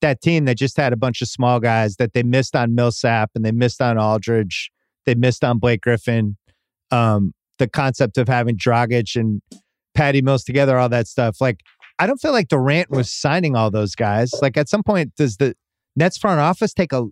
that 0.00 0.20
team 0.20 0.44
that 0.44 0.56
just 0.56 0.76
had 0.76 0.92
a 0.92 0.96
bunch 0.96 1.20
of 1.22 1.28
small 1.28 1.58
guys 1.58 1.96
that 1.96 2.12
they 2.12 2.22
missed 2.22 2.54
on 2.54 2.74
Millsap 2.74 3.30
and 3.34 3.44
they 3.44 3.50
missed 3.50 3.82
on 3.82 3.98
Aldridge, 3.98 4.70
they 5.06 5.14
missed 5.16 5.42
on 5.42 5.58
Blake 5.58 5.80
Griffin. 5.80 6.36
Um, 6.92 7.32
the 7.58 7.66
concept 7.68 8.16
of 8.18 8.28
having 8.28 8.56
Dragic 8.56 9.16
and 9.18 9.42
Patty 9.94 10.22
Mills 10.22 10.44
together, 10.44 10.78
all 10.78 10.88
that 10.88 11.08
stuff. 11.08 11.40
Like, 11.40 11.60
I 11.98 12.06
don't 12.06 12.20
feel 12.20 12.30
like 12.30 12.46
Durant 12.48 12.90
was 12.90 13.12
signing 13.12 13.56
all 13.56 13.70
those 13.72 13.96
guys. 13.96 14.30
Like, 14.40 14.56
at 14.56 14.68
some 14.68 14.84
point, 14.84 15.16
does 15.16 15.38
the 15.38 15.56
Nets 15.96 16.18
front 16.18 16.40
office 16.40 16.72
take 16.72 16.92
a 16.92 17.06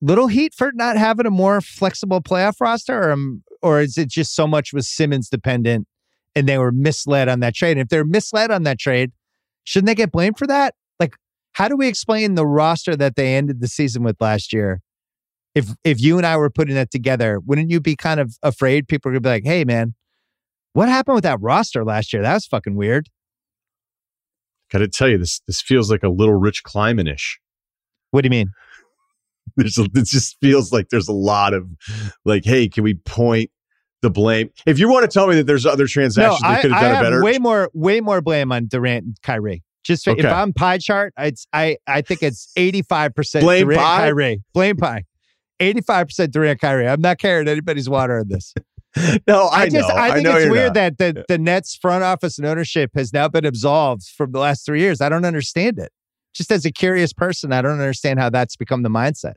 little 0.00 0.28
heat 0.28 0.54
for 0.54 0.70
not 0.74 0.96
having 0.96 1.26
a 1.26 1.30
more 1.30 1.60
flexible 1.60 2.20
playoff 2.20 2.60
roster, 2.60 3.08
or, 3.08 3.10
um, 3.12 3.42
or 3.62 3.80
is 3.80 3.96
it 3.96 4.08
just 4.08 4.34
so 4.34 4.46
much 4.46 4.72
was 4.72 4.88
Simmons 4.88 5.28
dependent 5.28 5.86
and 6.34 6.48
they 6.48 6.58
were 6.58 6.72
misled 6.72 7.28
on 7.28 7.40
that 7.40 7.54
trade? 7.54 7.72
And 7.72 7.80
if 7.80 7.88
they're 7.88 8.04
misled 8.04 8.50
on 8.50 8.64
that 8.64 8.78
trade, 8.78 9.12
shouldn't 9.64 9.86
they 9.86 9.94
get 9.94 10.12
blamed 10.12 10.38
for 10.38 10.46
that? 10.46 10.74
Like, 11.00 11.14
how 11.52 11.68
do 11.68 11.76
we 11.76 11.88
explain 11.88 12.34
the 12.34 12.46
roster 12.46 12.96
that 12.96 13.16
they 13.16 13.34
ended 13.34 13.60
the 13.60 13.68
season 13.68 14.02
with 14.02 14.16
last 14.20 14.52
year? 14.52 14.80
If 15.54 15.68
if 15.84 16.00
you 16.00 16.16
and 16.16 16.26
I 16.26 16.36
were 16.36 16.50
putting 16.50 16.74
that 16.74 16.90
together, 16.90 17.38
wouldn't 17.38 17.70
you 17.70 17.80
be 17.80 17.94
kind 17.94 18.18
of 18.18 18.36
afraid 18.42 18.88
people 18.88 19.08
are 19.08 19.12
gonna 19.12 19.20
be 19.20 19.28
like, 19.28 19.44
"Hey, 19.44 19.64
man, 19.64 19.94
what 20.72 20.88
happened 20.88 21.14
with 21.14 21.22
that 21.22 21.40
roster 21.40 21.84
last 21.84 22.12
year? 22.12 22.22
That 22.22 22.34
was 22.34 22.46
fucking 22.46 22.74
weird." 22.74 23.08
got 24.74 24.80
to 24.80 24.88
tell 24.88 25.08
you, 25.08 25.18
this 25.18 25.40
this 25.46 25.60
feels 25.60 25.90
like 25.90 26.02
a 26.02 26.08
little 26.08 26.34
Rich 26.34 26.64
Kleiman 26.64 27.06
ish. 27.06 27.38
What 28.14 28.22
do 28.22 28.26
you 28.26 28.30
mean? 28.30 28.52
There's 29.56 29.76
a, 29.76 29.82
it 29.92 30.06
just 30.06 30.36
feels 30.40 30.72
like 30.72 30.90
there's 30.90 31.08
a 31.08 31.12
lot 31.12 31.52
of 31.52 31.68
like, 32.24 32.44
hey, 32.44 32.68
can 32.68 32.84
we 32.84 32.94
point 32.94 33.50
the 34.02 34.10
blame? 34.10 34.50
If 34.66 34.78
you 34.78 34.88
want 34.88 35.02
to 35.02 35.12
tell 35.12 35.26
me 35.26 35.34
that 35.34 35.48
there's 35.48 35.66
other 35.66 35.88
transactions 35.88 36.40
they 36.40 36.46
I, 36.46 36.62
could 36.62 36.70
have 36.70 36.82
I 36.82 36.88
done 36.88 36.96
it 36.96 37.02
better, 37.06 37.24
way 37.24 37.38
more 37.38 37.70
way 37.74 38.00
more 38.00 38.20
blame 38.20 38.52
on 38.52 38.66
Durant 38.68 39.04
and 39.04 39.16
Kyrie. 39.22 39.64
Just 39.82 40.06
if 40.06 40.16
Okay. 40.18 40.28
I'm 40.28 40.52
pie 40.52 40.78
chart, 40.78 41.12
it's 41.18 41.48
I 41.52 41.76
I 41.88 42.02
think 42.02 42.22
it's 42.22 42.52
85 42.56 43.14
percent 43.16 43.42
Blame 43.42 43.66
Durant 43.66 43.82
pie? 43.82 43.98
Kyrie. 43.98 44.42
Blame 44.54 44.76
pie. 44.76 45.04
85 45.58 46.06
percent 46.06 46.32
Durant 46.32 46.60
Kyrie. 46.60 46.86
I'm 46.88 47.00
not 47.00 47.18
carrying 47.18 47.48
anybody's 47.48 47.88
water 47.88 48.20
on 48.20 48.28
this. 48.28 48.54
no, 49.26 49.46
I, 49.48 49.62
I 49.62 49.68
just 49.68 49.88
know, 49.88 49.96
I 49.96 50.12
think 50.12 50.24
know 50.24 50.36
it's 50.36 50.50
weird 50.50 50.74
not. 50.74 50.96
that 50.96 50.98
the, 50.98 51.24
the 51.28 51.36
Nets 51.36 51.74
front 51.74 52.04
office 52.04 52.38
and 52.38 52.46
ownership 52.46 52.92
has 52.94 53.12
now 53.12 53.26
been 53.26 53.44
absolved 53.44 54.04
from 54.16 54.30
the 54.30 54.38
last 54.38 54.64
three 54.64 54.78
years. 54.80 55.00
I 55.00 55.08
don't 55.08 55.24
understand 55.24 55.80
it. 55.80 55.90
Just 56.34 56.50
as 56.50 56.64
a 56.64 56.72
curious 56.72 57.12
person, 57.12 57.52
I 57.52 57.62
don't 57.62 57.72
understand 57.72 58.18
how 58.18 58.30
that's 58.30 58.56
become 58.56 58.82
the 58.82 58.88
mindset. 58.88 59.34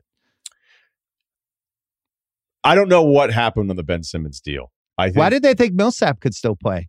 I 2.64 2.74
don't 2.74 2.88
know 2.88 3.02
what 3.02 3.32
happened 3.32 3.70
on 3.70 3.76
the 3.76 3.84
Ben 3.84 4.02
Simmons 4.02 4.40
deal. 4.40 4.72
I 4.98 5.06
think 5.06 5.16
Why 5.16 5.30
did 5.30 5.42
they 5.42 5.54
think 5.54 5.74
Millsap 5.74 6.20
could 6.20 6.34
still 6.34 6.56
play? 6.56 6.88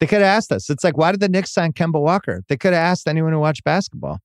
They 0.00 0.06
could 0.06 0.20
have 0.20 0.36
asked 0.36 0.52
us. 0.52 0.70
It's 0.70 0.84
like, 0.84 0.96
why 0.96 1.12
did 1.12 1.20
the 1.20 1.28
Knicks 1.28 1.52
sign 1.52 1.72
Kemba 1.72 2.00
Walker? 2.00 2.42
They 2.48 2.56
could 2.56 2.72
have 2.72 2.82
asked 2.82 3.08
anyone 3.08 3.32
who 3.32 3.40
watched 3.40 3.64
basketball. 3.64 4.18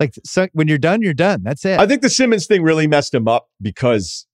Like, 0.00 0.14
so 0.24 0.46
when 0.52 0.68
you're 0.68 0.78
done, 0.78 1.02
you're 1.02 1.14
done. 1.14 1.42
That's 1.42 1.64
it. 1.64 1.78
I 1.78 1.86
think 1.86 2.02
the 2.02 2.10
Simmons 2.10 2.46
thing 2.46 2.62
really 2.62 2.86
messed 2.86 3.14
him 3.14 3.26
up 3.26 3.48
because 3.60 4.26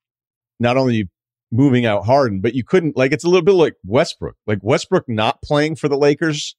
not 0.61 0.77
only 0.77 1.09
moving 1.51 1.87
out 1.87 2.05
Harden, 2.05 2.41
but 2.41 2.55
you 2.55 2.65
couldn't 2.65 2.97
like 2.97 3.13
it's 3.13 3.25
a 3.25 3.29
little 3.29 3.45
bit 3.45 3.55
like 3.55 3.75
Westbrook. 3.85 4.37
Like 4.47 4.59
Westbrook 4.63 5.09
not 5.09 5.41
playing 5.43 5.77
for 5.77 5.89
the 5.89 5.97
Lakers 5.97 6.55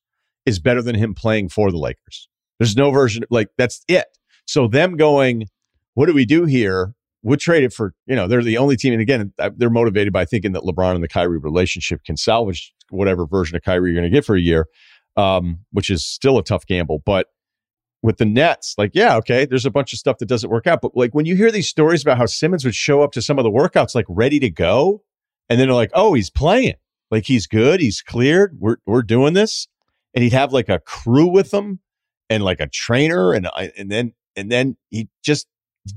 is 0.46 0.60
better 0.60 0.82
than 0.82 0.96
him 0.96 1.14
playing 1.14 1.50
for 1.50 1.70
the 1.70 1.78
Lakers. 1.78 2.30
There's 2.60 2.76
no 2.76 2.92
version 2.92 3.24
like 3.30 3.50
that's 3.58 3.84
it. 3.88 4.06
So 4.46 4.68
them 4.68 4.96
going, 4.96 5.48
what 5.94 6.06
do 6.06 6.14
we 6.14 6.26
do 6.26 6.46
here? 6.46 6.94
We'll 7.24 7.38
trade 7.38 7.64
it 7.64 7.74
for 7.74 7.94
you 8.06 8.16
know 8.16 8.28
they're 8.28 8.44
the 8.44 8.58
only 8.58 8.78
team, 8.78 8.94
and 8.94 9.02
again 9.02 9.34
uh, 9.40 9.50
they're 9.56 9.70
motivated 9.70 10.14
by 10.14 10.26
thinking 10.26 10.52
that 10.54 10.64
LeBron 10.64 10.96
and 10.96 11.04
the 11.04 11.08
Kyrie 11.08 11.40
relationship 11.40 12.04
can 12.04 12.18
salvage 12.18 12.74
whatever 12.90 13.26
version 13.26 13.56
of 13.58 13.64
Kyrie 13.64 13.92
you're 13.92 14.00
going 14.00 14.12
to 14.12 14.16
get 14.16 14.26
for 14.26 14.36
a 14.36 14.42
year, 14.42 14.68
um, 15.18 15.60
which 15.72 15.90
is 15.90 16.06
still 16.06 16.38
a 16.38 16.44
tough 16.44 16.66
gamble, 16.68 17.02
but 17.04 17.28
with 18.06 18.18
the 18.18 18.26
Nets, 18.26 18.76
like, 18.78 18.92
yeah, 18.94 19.16
okay, 19.18 19.46
there's 19.46 19.66
a 19.66 19.72
bunch 19.72 19.92
of 19.92 19.98
stuff 19.98 20.20
that 20.20 20.28
doesn't 20.28 20.52
work 20.52 20.68
out. 20.68 20.80
But 20.80 20.96
like 20.96 21.16
when 21.16 21.26
you 21.26 21.36
hear 21.36 21.52
these 21.52 21.68
stories 21.68 22.04
about 22.04 22.20
how 22.20 22.28
Simmons 22.28 22.64
would 22.64 22.76
show 22.76 23.02
up 23.02 23.12
to 23.14 23.22
some 23.22 23.40
of 23.40 23.44
the 23.44 23.50
workouts 23.50 23.96
like 23.96 24.06
ready 24.08 24.40
to 24.42 24.50
go, 24.50 25.02
and 25.50 25.60
then 25.60 25.68
they're 25.68 25.76
like, 25.76 25.92
oh, 25.96 26.14
he's 26.14 26.30
playing. 26.30 26.76
Like 27.10 27.26
he's 27.26 27.48
good, 27.48 27.80
he's 27.80 28.02
cleared, 28.02 28.58
we're 28.60 28.78
we're 28.86 29.02
doing 29.02 29.34
this. 29.34 29.68
And 30.14 30.24
he'd 30.24 30.34
have 30.34 30.54
like 30.54 30.70
a 30.70 30.80
crew 30.80 31.28
with 31.28 31.54
him 31.54 31.80
and 32.30 32.44
like 32.44 32.60
a 32.60 32.68
trainer, 32.68 33.34
and 33.34 33.48
I- 33.48 33.72
and 33.78 33.90
then 33.92 34.14
and 34.36 34.52
then 34.52 34.78
he 34.90 35.10
just 35.24 35.48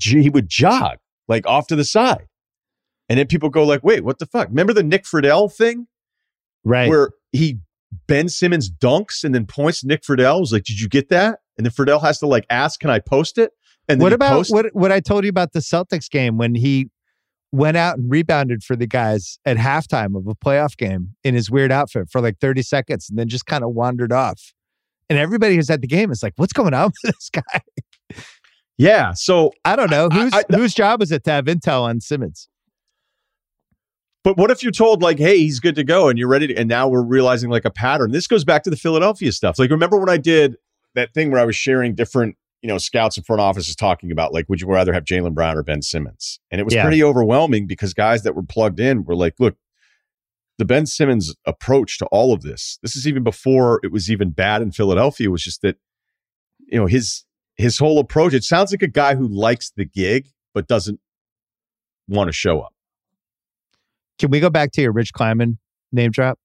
he 0.03 0.29
would 0.31 0.49
jog 0.49 0.99
like 1.29 1.47
off 1.47 1.67
to 1.69 1.77
the 1.77 1.85
side. 1.85 2.27
And 3.09 3.19
then 3.19 3.27
people 3.27 3.49
go 3.49 3.65
like, 3.65 3.83
wait, 3.83 4.05
what 4.05 4.19
the 4.19 4.27
fuck? 4.27 4.49
Remember 4.49 4.73
the 4.75 4.83
Nick 4.83 5.05
Friedell 5.05 5.53
thing? 5.53 5.87
right. 6.65 6.89
where 6.89 7.11
he 7.33 7.59
Ben 8.07 8.29
Simmons 8.29 8.71
dunks 8.71 9.25
and 9.25 9.35
then 9.35 9.47
points 9.47 9.83
Nick 9.83 10.03
Friedell. 10.03 10.41
Was 10.41 10.53
like, 10.53 10.65
did 10.65 10.79
you 10.81 10.89
get 10.89 11.09
that? 11.09 11.39
And 11.57 11.65
then 11.65 11.73
Friedell 11.73 12.03
has 12.03 12.19
to 12.19 12.27
like 12.27 12.45
ask, 12.51 12.79
can 12.81 12.91
I 12.91 12.99
post 12.99 13.39
it? 13.39 13.53
And 13.89 13.99
then 14.01 14.05
what 14.05 14.13
about 14.13 14.33
posts- 14.33 14.53
what 14.53 14.67
what 14.75 14.93
I 14.93 15.01
told 15.01 15.25
you 15.25 15.31
about 15.31 15.53
the 15.53 15.61
Celtics 15.61 16.11
game 16.11 16.37
when 16.37 16.55
he 16.55 16.91
went 17.51 17.79
out 17.79 17.97
and 17.97 18.11
rebounded 18.11 18.63
for 18.63 18.77
the 18.77 18.87
guys 18.87 19.39
at 19.47 19.57
halftime 19.57 20.15
of 20.15 20.27
a 20.27 20.35
playoff 20.35 20.77
game 20.77 21.15
in 21.25 21.35
his 21.35 21.51
weird 21.51 21.73
outfit 21.73 22.09
for 22.11 22.21
like 22.21 22.39
30 22.41 22.61
seconds 22.61 23.09
and 23.09 23.19
then 23.19 23.27
just 23.27 23.47
kind 23.47 23.65
of 23.65 23.71
wandered 23.71 24.13
off. 24.13 24.53
And 25.11 25.19
everybody 25.19 25.57
who's 25.57 25.71
at 25.71 25.81
the 25.81 25.87
game 25.87 26.11
is 26.11 26.23
like, 26.23 26.35
what's 26.37 26.53
going 26.53 26.75
on 26.75 26.87
with 26.87 26.97
this 27.15 27.31
guy? 27.31 28.23
Yeah. 28.77 29.13
So, 29.15 29.53
I 29.65 29.75
don't 29.77 29.91
know. 29.91 30.09
I- 30.11 30.15
Whose 30.15 30.33
I- 30.35 30.45
whose 30.55 30.75
job 30.75 31.03
is 31.03 31.11
it 31.13 31.25
to 31.25 31.31
have 31.31 31.47
intel 31.47 31.83
on 31.83 32.01
Simmons? 32.01 32.49
but 34.25 34.37
what 34.37 34.51
if 34.51 34.63
you're 34.63 34.73
told 34.73 35.01
like, 35.01 35.19
hey, 35.19 35.39
he's 35.39 35.59
good 35.61 35.75
to 35.77 35.85
go 35.85 36.09
and 36.09 36.19
you're 36.19 36.29
ready 36.29 36.49
to, 36.49 36.55
and 36.57 36.69
now 36.69 36.87
we're 36.89 37.03
realizing 37.03 37.49
like 37.51 37.65
a 37.65 37.71
pattern. 37.71 38.11
This 38.11 38.27
goes 38.27 38.45
back 38.45 38.63
to 38.65 38.71
the 38.71 38.77
Philadelphia 38.77 39.33
stuff. 39.33 39.59
Like, 39.59 39.71
remember 39.71 39.97
when 39.97 40.11
I 40.11 40.19
did 40.19 40.57
that 40.95 41.15
thing 41.15 41.31
where 41.31 41.41
I 41.41 41.45
was 41.45 41.57
sharing 41.57 41.95
different, 41.95 42.37
you 42.61 42.69
know, 42.69 42.77
scouts 42.77 43.17
and 43.17 43.25
front 43.25 43.41
offices 43.41 43.75
talking 43.75 44.11
about 44.13 44.35
like, 44.35 44.47
would 44.49 44.61
you 44.61 44.67
rather 44.69 44.93
have 44.93 45.05
Jaylen 45.05 45.33
Brown 45.33 45.57
or 45.57 45.63
Ben 45.63 45.81
Simmons? 45.81 46.41
And 46.51 46.61
it 46.61 46.65
was 46.65 46.75
Yeah. 46.75 46.83
pretty 46.83 47.03
overwhelming 47.03 47.67
because 47.67 47.95
guys 47.95 48.23
that 48.25 48.35
were 48.35 48.43
plugged 48.43 48.81
in 48.81 49.05
were 49.05 49.17
like, 49.17 49.35
look, 49.39 49.57
the 50.59 50.65
Ben 50.65 50.87
Simmons 50.87 51.35
approach 51.47 51.99
to 51.99 52.07
all 52.07 52.33
of 52.33 52.43
this. 52.43 52.79
This 52.83 52.97
is 52.97 53.07
even 53.07 53.23
before 53.23 53.81
it 53.83 53.93
was 53.93 54.11
even 54.11 54.31
bad 54.31 54.61
in 54.61 54.73
Philadelphia. 54.73 55.31
Was 55.31 55.43
just 55.43 55.63
that, 55.63 55.77
you 56.67 56.79
know, 56.79 56.87
his 56.87 57.25
his 57.57 57.79
whole 57.79 57.99
approach. 57.99 58.35
It 58.35 58.45
sounds 58.45 58.73
like 58.73 58.83
a 58.83 58.89
guy 58.89 59.15
who 59.15 59.27
likes 59.27 59.71
the 59.71 59.85
gig 59.85 60.29
but 60.55 60.67
doesn't 60.67 61.01
want 62.09 62.29
to 62.29 62.33
show 62.33 62.61
up. 62.61 62.75
Can 64.19 64.31
we 64.31 64.41
go 64.41 64.51
back 64.51 64.73
to 64.73 64.83
your 64.83 64.93
Rich 64.93 65.13
Kleiman 65.13 65.59
name 65.93 66.11
drop? 66.11 66.39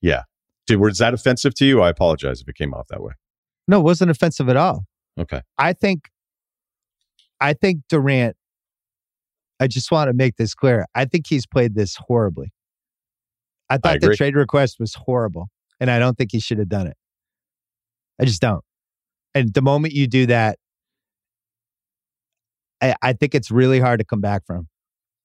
Yeah, 0.00 0.24
dude, 0.66 0.80
was 0.80 0.98
that 0.98 1.14
offensive 1.14 1.54
to 1.56 1.64
you? 1.64 1.80
I 1.80 1.88
apologize 1.88 2.40
if 2.40 2.48
it 2.48 2.56
came 2.56 2.74
off 2.74 2.88
that 2.88 3.02
way. 3.02 3.12
No, 3.68 3.80
it 3.80 3.84
wasn't 3.84 4.10
offensive 4.10 4.48
at 4.48 4.56
all. 4.56 4.84
Okay. 5.18 5.42
I 5.56 5.72
think 5.72 6.10
I 7.40 7.52
think 7.52 7.82
Durant 7.88 8.36
I 9.60 9.68
just 9.68 9.90
want 9.92 10.08
to 10.08 10.14
make 10.14 10.36
this 10.36 10.54
clear. 10.54 10.86
I 10.94 11.04
think 11.04 11.26
he's 11.28 11.46
played 11.46 11.74
this 11.74 11.96
horribly. 11.96 12.52
I 13.70 13.78
thought 13.78 14.00
the 14.00 14.16
trade 14.16 14.36
request 14.36 14.76
was 14.78 14.94
horrible, 14.94 15.48
and 15.80 15.90
I 15.90 15.98
don't 15.98 16.16
think 16.16 16.32
he 16.32 16.40
should 16.40 16.58
have 16.58 16.68
done 16.68 16.86
it. 16.86 16.96
I 18.20 18.24
just 18.24 18.40
don't. 18.40 18.64
And 19.34 19.52
the 19.52 19.62
moment 19.62 19.94
you 19.94 20.06
do 20.06 20.26
that, 20.26 20.58
I, 22.80 22.94
I 23.02 23.12
think 23.14 23.34
it's 23.34 23.50
really 23.50 23.80
hard 23.80 23.98
to 23.98 24.04
come 24.04 24.20
back 24.20 24.46
from. 24.46 24.68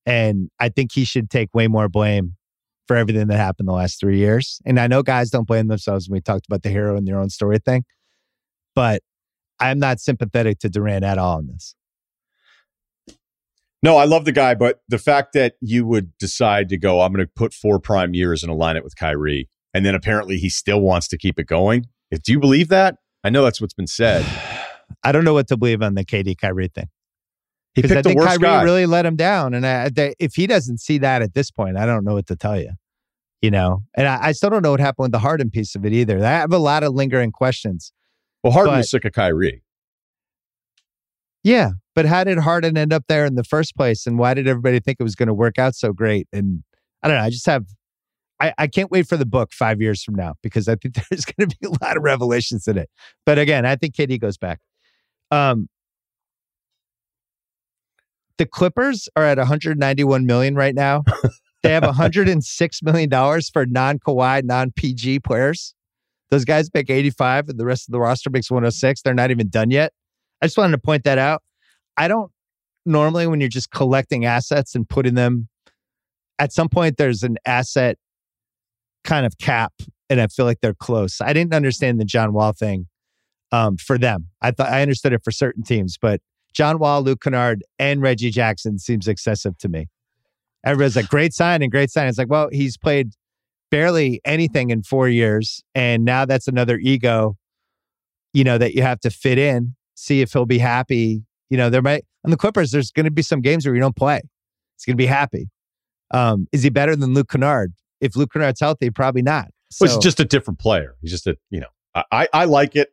And 0.06 0.50
I 0.58 0.70
think 0.70 0.92
he 0.92 1.04
should 1.04 1.30
take 1.30 1.54
way 1.54 1.68
more 1.68 1.88
blame 1.88 2.36
for 2.88 2.96
everything 2.96 3.28
that 3.28 3.36
happened 3.36 3.68
the 3.68 3.72
last 3.72 4.00
three 4.00 4.18
years. 4.18 4.60
And 4.64 4.80
I 4.80 4.88
know 4.88 5.02
guys 5.02 5.30
don't 5.30 5.46
blame 5.46 5.68
themselves 5.68 6.08
when 6.08 6.16
we 6.16 6.20
talked 6.20 6.46
about 6.46 6.62
the 6.62 6.70
hero 6.70 6.96
in 6.96 7.04
their 7.04 7.20
own 7.20 7.30
story 7.30 7.58
thing, 7.58 7.84
but 8.74 9.02
I'm 9.60 9.78
not 9.78 10.00
sympathetic 10.00 10.58
to 10.60 10.68
Durant 10.68 11.04
at 11.04 11.18
all 11.18 11.38
in 11.38 11.46
this. 11.46 11.74
No, 13.82 13.96
I 13.96 14.04
love 14.04 14.26
the 14.26 14.32
guy, 14.32 14.54
but 14.54 14.80
the 14.88 14.98
fact 14.98 15.32
that 15.32 15.54
you 15.60 15.86
would 15.86 16.16
decide 16.18 16.68
to 16.68 16.76
go, 16.76 17.00
I'm 17.00 17.12
going 17.12 17.24
to 17.24 17.32
put 17.34 17.54
four 17.54 17.78
prime 17.78 18.12
years 18.14 18.42
and 18.42 18.52
align 18.52 18.76
it 18.76 18.84
with 18.84 18.94
Kyrie, 18.96 19.48
and 19.72 19.86
then 19.86 19.94
apparently 19.94 20.36
he 20.36 20.50
still 20.50 20.80
wants 20.80 21.08
to 21.08 21.18
keep 21.18 21.38
it 21.38 21.46
going. 21.46 21.86
Do 22.10 22.32
you 22.32 22.38
believe 22.38 22.68
that? 22.68 22.96
I 23.24 23.30
know 23.30 23.42
that's 23.42 23.60
what's 23.60 23.72
been 23.74 23.86
said. 23.86 24.24
I 25.04 25.12
don't 25.12 25.24
know 25.24 25.32
what 25.32 25.48
to 25.48 25.56
believe 25.56 25.82
on 25.82 25.94
the 25.94 26.04
KD 26.04 26.36
Kyrie 26.36 26.68
thing. 26.68 26.88
He 27.74 27.82
picked 27.82 27.92
I 27.92 28.02
think 28.02 28.18
the 28.18 28.24
worst 28.24 28.28
Kyrie 28.40 28.40
guy. 28.40 28.62
really 28.64 28.86
let 28.86 29.06
him 29.06 29.16
down, 29.16 29.54
and 29.54 29.66
I, 29.66 29.88
they, 29.88 30.14
if 30.18 30.34
he 30.34 30.46
doesn't 30.46 30.78
see 30.78 30.98
that 30.98 31.22
at 31.22 31.32
this 31.34 31.50
point, 31.50 31.76
I 31.78 31.86
don't 31.86 32.04
know 32.04 32.14
what 32.14 32.26
to 32.26 32.36
tell 32.36 32.58
you. 32.60 32.72
You 33.40 33.50
know, 33.50 33.84
and 33.96 34.06
I, 34.06 34.18
I 34.26 34.32
still 34.32 34.50
don't 34.50 34.62
know 34.62 34.72
what 34.72 34.80
happened 34.80 35.04
with 35.04 35.12
the 35.12 35.20
Harden 35.20 35.48
piece 35.48 35.74
of 35.74 35.86
it 35.86 35.94
either. 35.94 36.18
I 36.18 36.28
have 36.30 36.52
a 36.52 36.58
lot 36.58 36.82
of 36.82 36.92
lingering 36.92 37.32
questions. 37.32 37.94
well, 38.44 38.52
Harden 38.52 38.74
but- 38.74 38.78
was 38.78 38.90
sick 38.90 39.06
of 39.06 39.12
Kyrie. 39.12 39.62
Yeah, 41.42 41.70
but 42.00 42.08
how 42.08 42.24
did 42.24 42.38
Harden 42.38 42.78
end 42.78 42.94
up 42.94 43.04
there 43.08 43.26
in 43.26 43.34
the 43.34 43.44
first 43.44 43.76
place, 43.76 44.06
and 44.06 44.18
why 44.18 44.32
did 44.32 44.48
everybody 44.48 44.80
think 44.80 44.96
it 44.98 45.02
was 45.02 45.14
going 45.14 45.26
to 45.26 45.34
work 45.34 45.58
out 45.58 45.74
so 45.74 45.92
great? 45.92 46.26
And 46.32 46.64
I 47.02 47.08
don't 47.08 47.18
know. 47.18 47.24
I 47.24 47.28
just 47.28 47.44
have. 47.44 47.66
I, 48.40 48.54
I 48.56 48.68
can't 48.68 48.90
wait 48.90 49.06
for 49.06 49.18
the 49.18 49.26
book 49.26 49.52
five 49.52 49.82
years 49.82 50.02
from 50.02 50.14
now 50.14 50.32
because 50.42 50.66
I 50.66 50.76
think 50.76 50.94
there's 51.10 51.26
going 51.26 51.50
to 51.50 51.56
be 51.60 51.66
a 51.66 51.84
lot 51.84 51.98
of 51.98 52.02
revelations 52.02 52.66
in 52.66 52.78
it. 52.78 52.88
But 53.26 53.38
again, 53.38 53.66
I 53.66 53.76
think 53.76 53.94
KD 53.94 54.18
goes 54.18 54.38
back. 54.38 54.60
Um, 55.30 55.68
the 58.38 58.46
Clippers 58.46 59.10
are 59.14 59.24
at 59.24 59.36
191 59.36 60.24
million 60.24 60.54
right 60.54 60.74
now. 60.74 61.02
they 61.62 61.72
have 61.72 61.82
106 61.82 62.82
million 62.82 63.10
dollars 63.10 63.50
for 63.50 63.66
non 63.66 63.98
Kawhi, 63.98 64.42
non 64.42 64.72
PG 64.74 65.20
players. 65.20 65.74
Those 66.30 66.46
guys 66.46 66.70
make 66.72 66.88
85, 66.88 67.50
and 67.50 67.60
the 67.60 67.66
rest 67.66 67.90
of 67.90 67.92
the 67.92 68.00
roster 68.00 68.30
makes 68.30 68.50
106. 68.50 69.02
They're 69.02 69.12
not 69.12 69.30
even 69.30 69.50
done 69.50 69.70
yet. 69.70 69.92
I 70.40 70.46
just 70.46 70.56
wanted 70.56 70.72
to 70.72 70.78
point 70.78 71.04
that 71.04 71.18
out. 71.18 71.42
I 72.00 72.08
don't 72.08 72.32
normally 72.86 73.26
when 73.26 73.40
you're 73.40 73.50
just 73.50 73.70
collecting 73.70 74.24
assets 74.24 74.74
and 74.74 74.88
putting 74.88 75.14
them 75.14 75.48
at 76.38 76.50
some 76.50 76.70
point 76.70 76.96
there's 76.96 77.22
an 77.22 77.36
asset 77.44 77.98
kind 79.04 79.26
of 79.26 79.36
cap 79.36 79.74
and 80.08 80.18
I 80.18 80.26
feel 80.28 80.46
like 80.46 80.60
they're 80.62 80.72
close. 80.72 81.20
I 81.20 81.34
didn't 81.34 81.52
understand 81.52 82.00
the 82.00 82.06
John 82.06 82.32
Wall 82.32 82.52
thing 82.52 82.86
um, 83.52 83.76
for 83.76 83.98
them. 83.98 84.28
I 84.40 84.50
thought 84.50 84.70
I 84.70 84.80
understood 84.80 85.12
it 85.12 85.22
for 85.22 85.30
certain 85.30 85.62
teams, 85.62 85.98
but 86.00 86.22
John 86.54 86.78
Wall, 86.78 87.02
Luke 87.02 87.20
Kennard, 87.22 87.62
and 87.78 88.00
Reggie 88.00 88.30
Jackson 88.30 88.78
seems 88.78 89.06
excessive 89.06 89.58
to 89.58 89.68
me. 89.68 89.88
Everybody's 90.64 90.96
like, 90.96 91.08
great 91.08 91.34
sign 91.34 91.62
and 91.62 91.70
great 91.70 91.90
sign. 91.90 92.08
It's 92.08 92.18
like, 92.18 92.30
well, 92.30 92.48
he's 92.50 92.78
played 92.78 93.12
barely 93.70 94.22
anything 94.24 94.70
in 94.70 94.82
four 94.82 95.08
years, 95.08 95.62
and 95.74 96.04
now 96.04 96.24
that's 96.24 96.48
another 96.48 96.78
ego, 96.78 97.36
you 98.32 98.42
know, 98.42 98.56
that 98.56 98.74
you 98.74 98.82
have 98.82 99.00
to 99.00 99.10
fit 99.10 99.38
in. 99.38 99.76
See 99.94 100.22
if 100.22 100.32
he'll 100.32 100.46
be 100.46 100.58
happy. 100.58 101.24
You 101.50 101.56
know, 101.56 101.68
there 101.68 101.82
might 101.82 102.04
on 102.24 102.30
the 102.30 102.36
Clippers. 102.36 102.70
There's 102.70 102.90
going 102.90 103.04
to 103.04 103.10
be 103.10 103.22
some 103.22 103.40
games 103.40 103.66
where 103.66 103.74
you 103.74 103.80
don't 103.80 103.96
play. 103.96 104.20
He's 104.76 104.84
going 104.86 104.96
to 104.96 105.02
be 105.02 105.06
happy. 105.06 105.50
Um, 106.12 106.46
is 106.52 106.62
he 106.62 106.70
better 106.70 106.96
than 106.96 107.14
Luke 107.14 107.28
Kennard? 107.28 107.72
If 108.00 108.16
Luke 108.16 108.32
Kennard's 108.32 108.60
healthy, 108.60 108.90
probably 108.90 109.22
not. 109.22 109.48
So, 109.70 109.84
Well, 109.84 109.94
he's 109.94 110.02
just 110.02 110.20
a 110.20 110.24
different 110.24 110.58
player. 110.58 110.96
He's 111.02 111.10
just 111.10 111.26
a 111.26 111.36
you 111.50 111.60
know. 111.60 111.68
I 111.94 112.04
I, 112.10 112.28
I 112.32 112.44
like 112.46 112.76
it, 112.76 112.90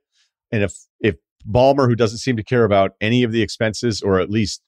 and 0.52 0.64
if 0.64 0.74
if 1.00 1.16
Ballmer, 1.50 1.88
who 1.88 1.96
doesn't 1.96 2.20
seem 2.20 2.38
to 2.38 2.44
care 2.44 2.66
about 2.66 2.92
any 3.02 3.24
of 3.24 3.32
the 3.32 3.42
expenses, 3.42 4.02
or 4.02 4.20
at 4.20 4.30
least 4.30 4.62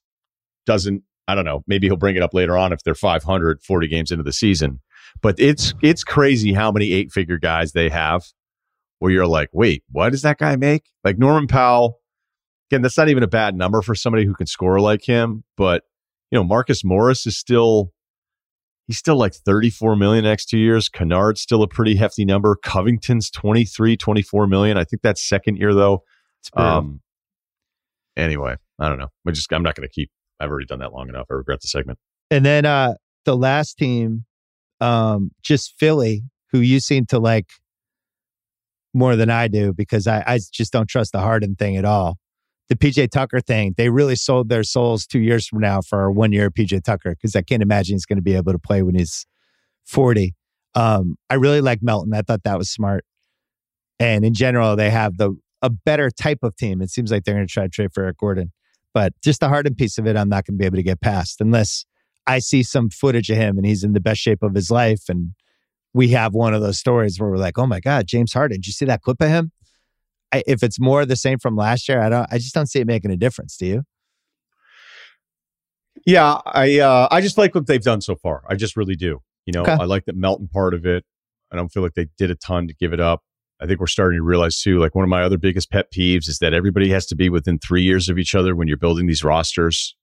doesn't, 0.66 1.02
I 1.28 1.34
don't 1.34 1.44
know, 1.44 1.62
maybe 1.66 1.86
he'll 1.86 1.96
bring 1.96 2.16
it 2.16 2.22
up 2.22 2.34
later 2.34 2.56
on 2.56 2.72
if 2.72 2.82
they're 2.82 2.94
540 2.94 3.88
games 3.88 4.10
into 4.10 4.24
the 4.24 4.32
season. 4.32 4.80
But 5.22 5.36
it's 5.38 5.74
it's 5.82 6.04
crazy 6.04 6.52
how 6.52 6.72
many 6.72 6.92
eight 6.92 7.12
figure 7.12 7.38
guys 7.38 7.72
they 7.72 7.88
have, 7.90 8.24
where 8.98 9.10
you're 9.12 9.26
like, 9.26 9.50
wait, 9.52 9.82
what 9.90 10.10
does 10.10 10.22
that 10.22 10.38
guy 10.38 10.56
make? 10.56 10.84
Like 11.04 11.18
Norman 11.18 11.46
Powell. 11.46 11.99
Again, 12.70 12.82
that's 12.82 12.96
not 12.96 13.08
even 13.08 13.22
a 13.22 13.28
bad 13.28 13.56
number 13.56 13.82
for 13.82 13.94
somebody 13.94 14.24
who 14.24 14.34
can 14.34 14.46
score 14.46 14.80
like 14.80 15.04
him. 15.04 15.42
But 15.56 15.82
you 16.30 16.38
know, 16.38 16.44
Marcus 16.44 16.84
Morris 16.84 17.26
is 17.26 17.36
still 17.36 17.92
he's 18.86 18.98
still 18.98 19.16
like 19.16 19.34
34 19.34 19.96
million 19.96 20.24
next 20.24 20.46
two 20.46 20.58
years. 20.58 20.88
Kennard's 20.88 21.40
still 21.40 21.62
a 21.62 21.68
pretty 21.68 21.96
hefty 21.96 22.24
number. 22.24 22.56
Covington's 22.62 23.30
23, 23.30 23.96
24 23.96 24.46
million. 24.46 24.76
I 24.76 24.84
think 24.84 25.02
that's 25.02 25.26
second 25.26 25.56
year 25.56 25.74
though. 25.74 26.04
Um, 26.54 27.00
anyway, 28.16 28.56
I 28.78 28.88
don't 28.88 28.98
know. 28.98 29.08
I 29.26 29.30
just 29.32 29.52
I'm 29.52 29.62
not 29.62 29.74
going 29.74 29.88
to 29.88 29.92
keep. 29.92 30.10
I've 30.38 30.48
already 30.50 30.66
done 30.66 30.78
that 30.78 30.92
long 30.92 31.08
enough. 31.08 31.26
I 31.30 31.34
regret 31.34 31.60
the 31.60 31.68
segment. 31.68 31.98
And 32.30 32.44
then 32.44 32.64
uh 32.64 32.94
the 33.24 33.36
last 33.36 33.78
team, 33.78 34.24
um, 34.80 35.32
just 35.42 35.74
Philly, 35.78 36.22
who 36.52 36.60
you 36.60 36.80
seem 36.80 37.04
to 37.06 37.18
like 37.18 37.46
more 38.94 39.16
than 39.16 39.30
I 39.30 39.48
do 39.48 39.72
because 39.72 40.06
I, 40.06 40.22
I 40.26 40.40
just 40.52 40.72
don't 40.72 40.88
trust 40.88 41.12
the 41.12 41.20
Harden 41.20 41.56
thing 41.56 41.76
at 41.76 41.84
all. 41.84 42.19
The 42.70 42.76
PJ 42.76 43.10
Tucker 43.10 43.40
thing, 43.40 43.74
they 43.76 43.90
really 43.90 44.16
sold 44.16 44.48
their 44.48 44.62
souls 44.62 45.06
two 45.06 45.18
years 45.18 45.46
from 45.46 45.58
now 45.58 45.82
for 45.82 46.10
one 46.10 46.32
year 46.32 46.50
PJ 46.50 46.82
Tucker 46.84 47.10
because 47.10 47.36
I 47.36 47.42
can't 47.42 47.62
imagine 47.62 47.96
he's 47.96 48.06
going 48.06 48.16
to 48.16 48.22
be 48.22 48.36
able 48.36 48.52
to 48.52 48.58
play 48.58 48.82
when 48.82 48.94
he's 48.94 49.26
40. 49.84 50.34
Um, 50.74 51.16
I 51.28 51.34
really 51.34 51.60
like 51.60 51.82
Melton. 51.82 52.14
I 52.14 52.22
thought 52.22 52.44
that 52.44 52.56
was 52.56 52.70
smart. 52.70 53.04
And 53.98 54.24
in 54.24 54.34
general, 54.34 54.76
they 54.76 54.88
have 54.88 55.18
the 55.18 55.36
a 55.62 55.70
better 55.70 56.10
type 56.10 56.38
of 56.42 56.56
team. 56.56 56.80
It 56.80 56.90
seems 56.90 57.10
like 57.10 57.24
they're 57.24 57.34
going 57.34 57.46
to 57.46 57.52
try 57.52 57.64
to 57.64 57.68
trade 57.68 57.92
for 57.92 58.04
Eric 58.04 58.18
Gordon. 58.18 58.52
But 58.94 59.12
just 59.22 59.40
the 59.40 59.48
Harden 59.48 59.74
piece 59.74 59.98
of 59.98 60.06
it, 60.06 60.16
I'm 60.16 60.28
not 60.28 60.46
going 60.46 60.54
to 60.54 60.58
be 60.58 60.64
able 60.64 60.76
to 60.76 60.82
get 60.82 61.00
past 61.00 61.40
unless 61.40 61.84
I 62.26 62.38
see 62.38 62.62
some 62.62 62.90
footage 62.90 63.30
of 63.30 63.36
him 63.36 63.56
and 63.56 63.66
he's 63.66 63.84
in 63.84 63.92
the 63.92 64.00
best 64.00 64.20
shape 64.20 64.42
of 64.42 64.54
his 64.54 64.70
life. 64.70 65.02
And 65.08 65.32
we 65.92 66.08
have 66.10 66.34
one 66.34 66.54
of 66.54 66.62
those 66.62 66.78
stories 66.78 67.18
where 67.18 67.30
we're 67.30 67.36
like, 67.36 67.58
oh 67.58 67.66
my 67.66 67.80
God, 67.80 68.06
James 68.06 68.32
Harden, 68.32 68.58
did 68.58 68.66
you 68.66 68.72
see 68.72 68.84
that 68.86 69.02
clip 69.02 69.20
of 69.20 69.28
him? 69.28 69.52
I, 70.32 70.42
if 70.46 70.62
it's 70.62 70.78
more 70.80 71.04
the 71.04 71.16
same 71.16 71.38
from 71.38 71.56
last 71.56 71.88
year, 71.88 72.00
I 72.00 72.08
don't, 72.08 72.26
I 72.30 72.38
just 72.38 72.54
don't 72.54 72.66
see 72.66 72.78
it 72.80 72.86
making 72.86 73.10
a 73.10 73.16
difference. 73.16 73.56
Do 73.56 73.66
you? 73.66 73.82
Yeah, 76.06 76.40
I 76.46 76.78
uh, 76.80 77.08
I 77.10 77.20
just 77.20 77.36
like 77.36 77.54
what 77.54 77.66
they've 77.66 77.82
done 77.82 78.00
so 78.00 78.16
far. 78.16 78.42
I 78.48 78.54
just 78.54 78.76
really 78.76 78.96
do. 78.96 79.20
You 79.46 79.52
know, 79.52 79.62
Okay. 79.62 79.72
I 79.72 79.84
like 79.84 80.04
the 80.06 80.12
Melton 80.12 80.48
part 80.48 80.74
of 80.74 80.86
it. 80.86 81.04
I 81.52 81.56
don't 81.56 81.68
feel 81.68 81.82
like 81.82 81.94
they 81.94 82.06
did 82.16 82.30
a 82.30 82.36
ton 82.36 82.68
to 82.68 82.74
give 82.74 82.92
it 82.92 83.00
up. 83.00 83.22
I 83.60 83.66
think 83.66 83.80
we're 83.80 83.86
starting 83.86 84.18
to 84.18 84.22
realize 84.22 84.60
too, 84.60 84.78
like 84.78 84.94
one 84.94 85.02
of 85.02 85.08
my 85.10 85.22
other 85.22 85.36
biggest 85.36 85.70
pet 85.70 85.86
peeves 85.92 86.28
is 86.28 86.38
that 86.38 86.54
everybody 86.54 86.88
has 86.90 87.06
to 87.06 87.16
be 87.16 87.28
within 87.28 87.58
three 87.58 87.82
years 87.82 88.08
of 88.08 88.18
each 88.18 88.34
other 88.34 88.56
when 88.56 88.68
you're 88.68 88.78
building 88.78 89.06
these 89.06 89.22
rosters. 89.22 89.94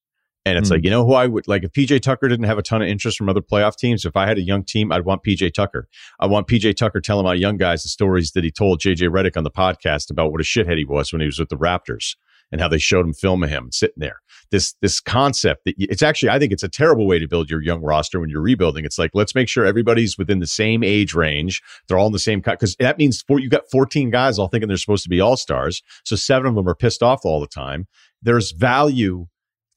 And 0.48 0.58
it's 0.60 0.70
Hmm. 0.70 0.76
like, 0.76 0.84
you 0.84 0.90
know 0.90 1.06
who 1.06 1.14
I 1.14 1.28
would 1.28 1.48
like 1.48 1.64
if 1.64 1.72
PJ 1.74 2.02
Tucker 2.02 2.28
didn't 2.28 2.46
have 2.46 2.58
a 2.58 2.62
ton 2.62 2.82
of 2.82 2.88
interest 2.88 3.18
from 3.18 3.30
other 3.30 3.42
playoff 3.42 3.76
teams, 3.76 4.06
if 4.06 4.16
I 4.16 4.28
had 4.28 4.38
a 4.38 4.42
young 4.42 4.64
team, 4.64 4.92
I'd 4.92 5.06
want 5.06 5.24
PJ 5.24 5.54
Tucker. 5.54 5.88
I 6.20 6.26
want 6.28 6.48
PJ 6.48 6.76
Tucker 6.76 7.02
telling 7.02 7.26
my 7.26 7.34
young 7.34 7.58
guys 7.58 7.84
the 7.84 7.90
stories 7.90 8.32
that 8.32 8.44
he 8.44 8.52
told 8.52 8.80
JJ 8.80 9.10
Redick 9.10 9.38
on 9.38 9.44
the 9.44 9.52
podcast 9.52 10.10
about 10.10 10.32
what 10.32 10.42
a 10.42 10.44
shithead 10.44 10.78
he 10.78 10.86
was 10.86 11.12
when 11.12 11.22
he 11.22 11.26
was 11.28 11.40
with 11.40 11.50
the 11.50 11.58
Raptors 11.58 12.16
and 12.52 12.62
how 12.62 12.70
they 12.70 12.78
showed 12.78 13.06
him 13.06 13.14
film 13.14 13.44
of 13.44 13.50
him 13.50 13.70
sitting 13.74 13.98
there. 13.98 14.20
This 14.52 14.74
this 14.82 15.02
concept 15.02 15.66
that 15.66 15.76
it's 15.78 16.02
actually 16.02 16.30
I 16.30 16.40
think 16.40 16.54
it's 16.54 16.64
a 16.64 16.70
terrible 16.70 17.06
way 17.06 17.20
to 17.20 17.28
build 17.28 17.50
your 17.50 17.62
young 17.62 17.82
roster 17.82 18.18
when 18.22 18.30
you're 18.30 18.42
rebuilding. 18.42 18.86
It's 18.86 18.98
like 18.98 19.12
let's 19.14 19.36
make 19.36 19.50
sure 19.50 19.66
everybody's 19.66 20.18
within 20.18 20.40
the 20.40 20.48
same 20.48 20.82
age 20.84 21.14
range. 21.14 21.62
They're 21.88 21.98
all 21.98 22.08
in 22.08 22.14
the 22.14 22.20
same 22.20 22.42
cut 22.42 22.54
because 22.58 22.78
that 22.78 22.98
means 22.98 23.22
four, 23.22 23.40
you 23.42 23.50
got 23.50 23.70
14 23.70 24.10
guys 24.10 24.40
all 24.40 24.48
thinking 24.48 24.70
they're 24.70 24.78
supposed 24.78 25.04
to 25.04 25.10
be 25.10 25.20
all 25.20 25.36
stars. 25.36 25.84
So 26.06 26.16
seven 26.16 26.48
of 26.48 26.56
them 26.56 26.70
are 26.70 26.76
pissed 26.76 27.04
off 27.04 27.26
all 27.26 27.42
the 27.42 27.48
time. 27.48 27.86
There's 28.22 28.52
value 28.54 29.28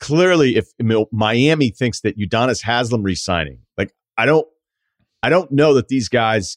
clearly 0.01 0.57
if 0.57 0.69
Miami 1.13 1.71
thinks 1.71 2.01
that 2.01 2.19
Udonis 2.19 2.63
Haslam 2.63 3.03
resigning, 3.03 3.61
like 3.77 3.93
I 4.17 4.27
don't 4.27 4.47
I 5.23 5.29
don't 5.29 5.53
know 5.53 5.75
that 5.75 5.89
these 5.89 6.09
guys 6.09 6.57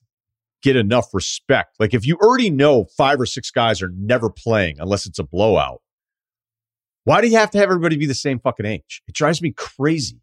get 0.62 0.76
enough 0.76 1.14
respect. 1.14 1.76
Like 1.80 1.94
if 1.94 2.06
you 2.06 2.18
already 2.18 2.50
know 2.50 2.86
five 2.98 3.20
or 3.20 3.26
six 3.26 3.52
guys 3.52 3.82
are 3.82 3.92
never 3.96 4.30
playing 4.30 4.78
unless 4.80 5.06
it's 5.06 5.20
a 5.20 5.24
blowout, 5.24 5.82
why 7.04 7.22
do 7.22 7.28
you 7.28 7.38
have 7.38 7.52
to 7.52 7.58
have 7.58 7.66
everybody 7.70 7.98
be 7.98 8.06
the 8.06 8.14
same 8.16 8.40
fucking 8.40 8.66
age? 8.66 9.02
It 9.08 9.14
drives 9.14 9.42
me 9.42 9.52
crazy 9.52 10.22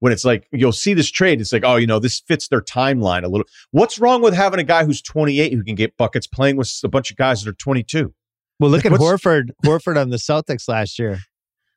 when 0.00 0.12
it's 0.12 0.24
like 0.24 0.48
you'll 0.52 0.72
see 0.72 0.94
this 0.94 1.10
trade. 1.10 1.40
It's 1.40 1.52
like, 1.52 1.64
oh, 1.64 1.76
you 1.76 1.86
know, 1.86 1.98
this 1.98 2.20
fits 2.20 2.48
their 2.48 2.62
timeline 2.62 3.24
a 3.24 3.28
little. 3.28 3.46
What's 3.72 3.98
wrong 3.98 4.22
with 4.22 4.34
having 4.34 4.58
a 4.58 4.64
guy 4.64 4.84
who's 4.84 5.02
28 5.02 5.52
who 5.52 5.62
can 5.62 5.74
get 5.74 5.96
buckets 5.98 6.26
playing 6.26 6.56
with 6.56 6.72
a 6.82 6.88
bunch 6.88 7.10
of 7.10 7.18
guys 7.18 7.42
that 7.42 7.50
are 7.50 7.54
22? 7.54 8.14
Well, 8.60 8.70
look 8.70 8.84
Like, 8.84 8.94
at 8.94 9.00
Horford, 9.00 9.50
Horford 9.64 10.00
on 10.00 10.10
the 10.10 10.16
Celtics 10.16 10.68
last 10.68 10.98
year. 10.98 11.18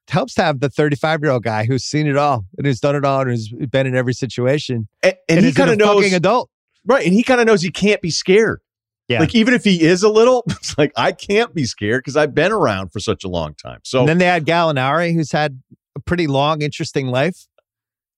It 0.08 0.12
helps 0.12 0.34
to 0.36 0.44
have 0.44 0.60
the 0.62 0.70
35 0.70 1.22
year 1.22 1.32
old 1.32 1.44
guy 1.44 1.66
who's 1.66 1.84
seen 1.84 2.08
it 2.08 2.16
all 2.18 2.46
and 2.58 2.66
who's 2.66 2.80
done 2.80 2.96
it 2.96 3.04
all 3.06 3.22
and 3.22 3.30
who's 3.32 3.50
been 3.50 3.86
in 3.88 3.96
every 3.96 4.14
situation. 4.14 4.88
And, 5.04 5.16
and, 5.28 5.38
And, 5.40 5.46
he 5.46 5.52
kind 5.54 5.70
a 5.70 5.74
of 5.74 5.80
knows, 5.80 5.96
fucking 6.02 6.14
adult. 6.16 6.50
right? 6.86 7.06
And 7.06 7.14
he 7.14 7.24
kind 7.24 7.42
of 7.42 7.48
knows 7.48 7.62
he 7.62 7.72
can't 7.72 8.02
be 8.02 8.10
scared. 8.12 8.62
Yeah. 9.10 9.20
Like 9.22 9.36
even 9.36 9.54
if 9.54 9.64
he 9.64 9.82
is 9.84 10.04
a 10.04 10.10
little, 10.10 10.44
it's 10.50 10.78
like 10.78 10.92
I 10.98 11.12
can't 11.12 11.54
be 11.54 11.66
scared 11.66 12.02
because 12.04 12.16
I've 12.18 12.34
been 12.36 12.52
around 12.52 12.90
for 12.94 13.00
such 13.00 13.24
a 13.24 13.28
long 13.28 13.54
time. 13.56 13.80
So 13.84 14.00
And 14.02 14.10
then 14.10 14.18
they 14.18 14.26
had 14.26 14.46
Gallinari, 14.46 15.14
who's 15.14 15.32
had 15.32 15.62
a 15.96 16.00
pretty 16.00 16.28
long, 16.28 16.62
interesting 16.62 17.08
life. 17.08 17.48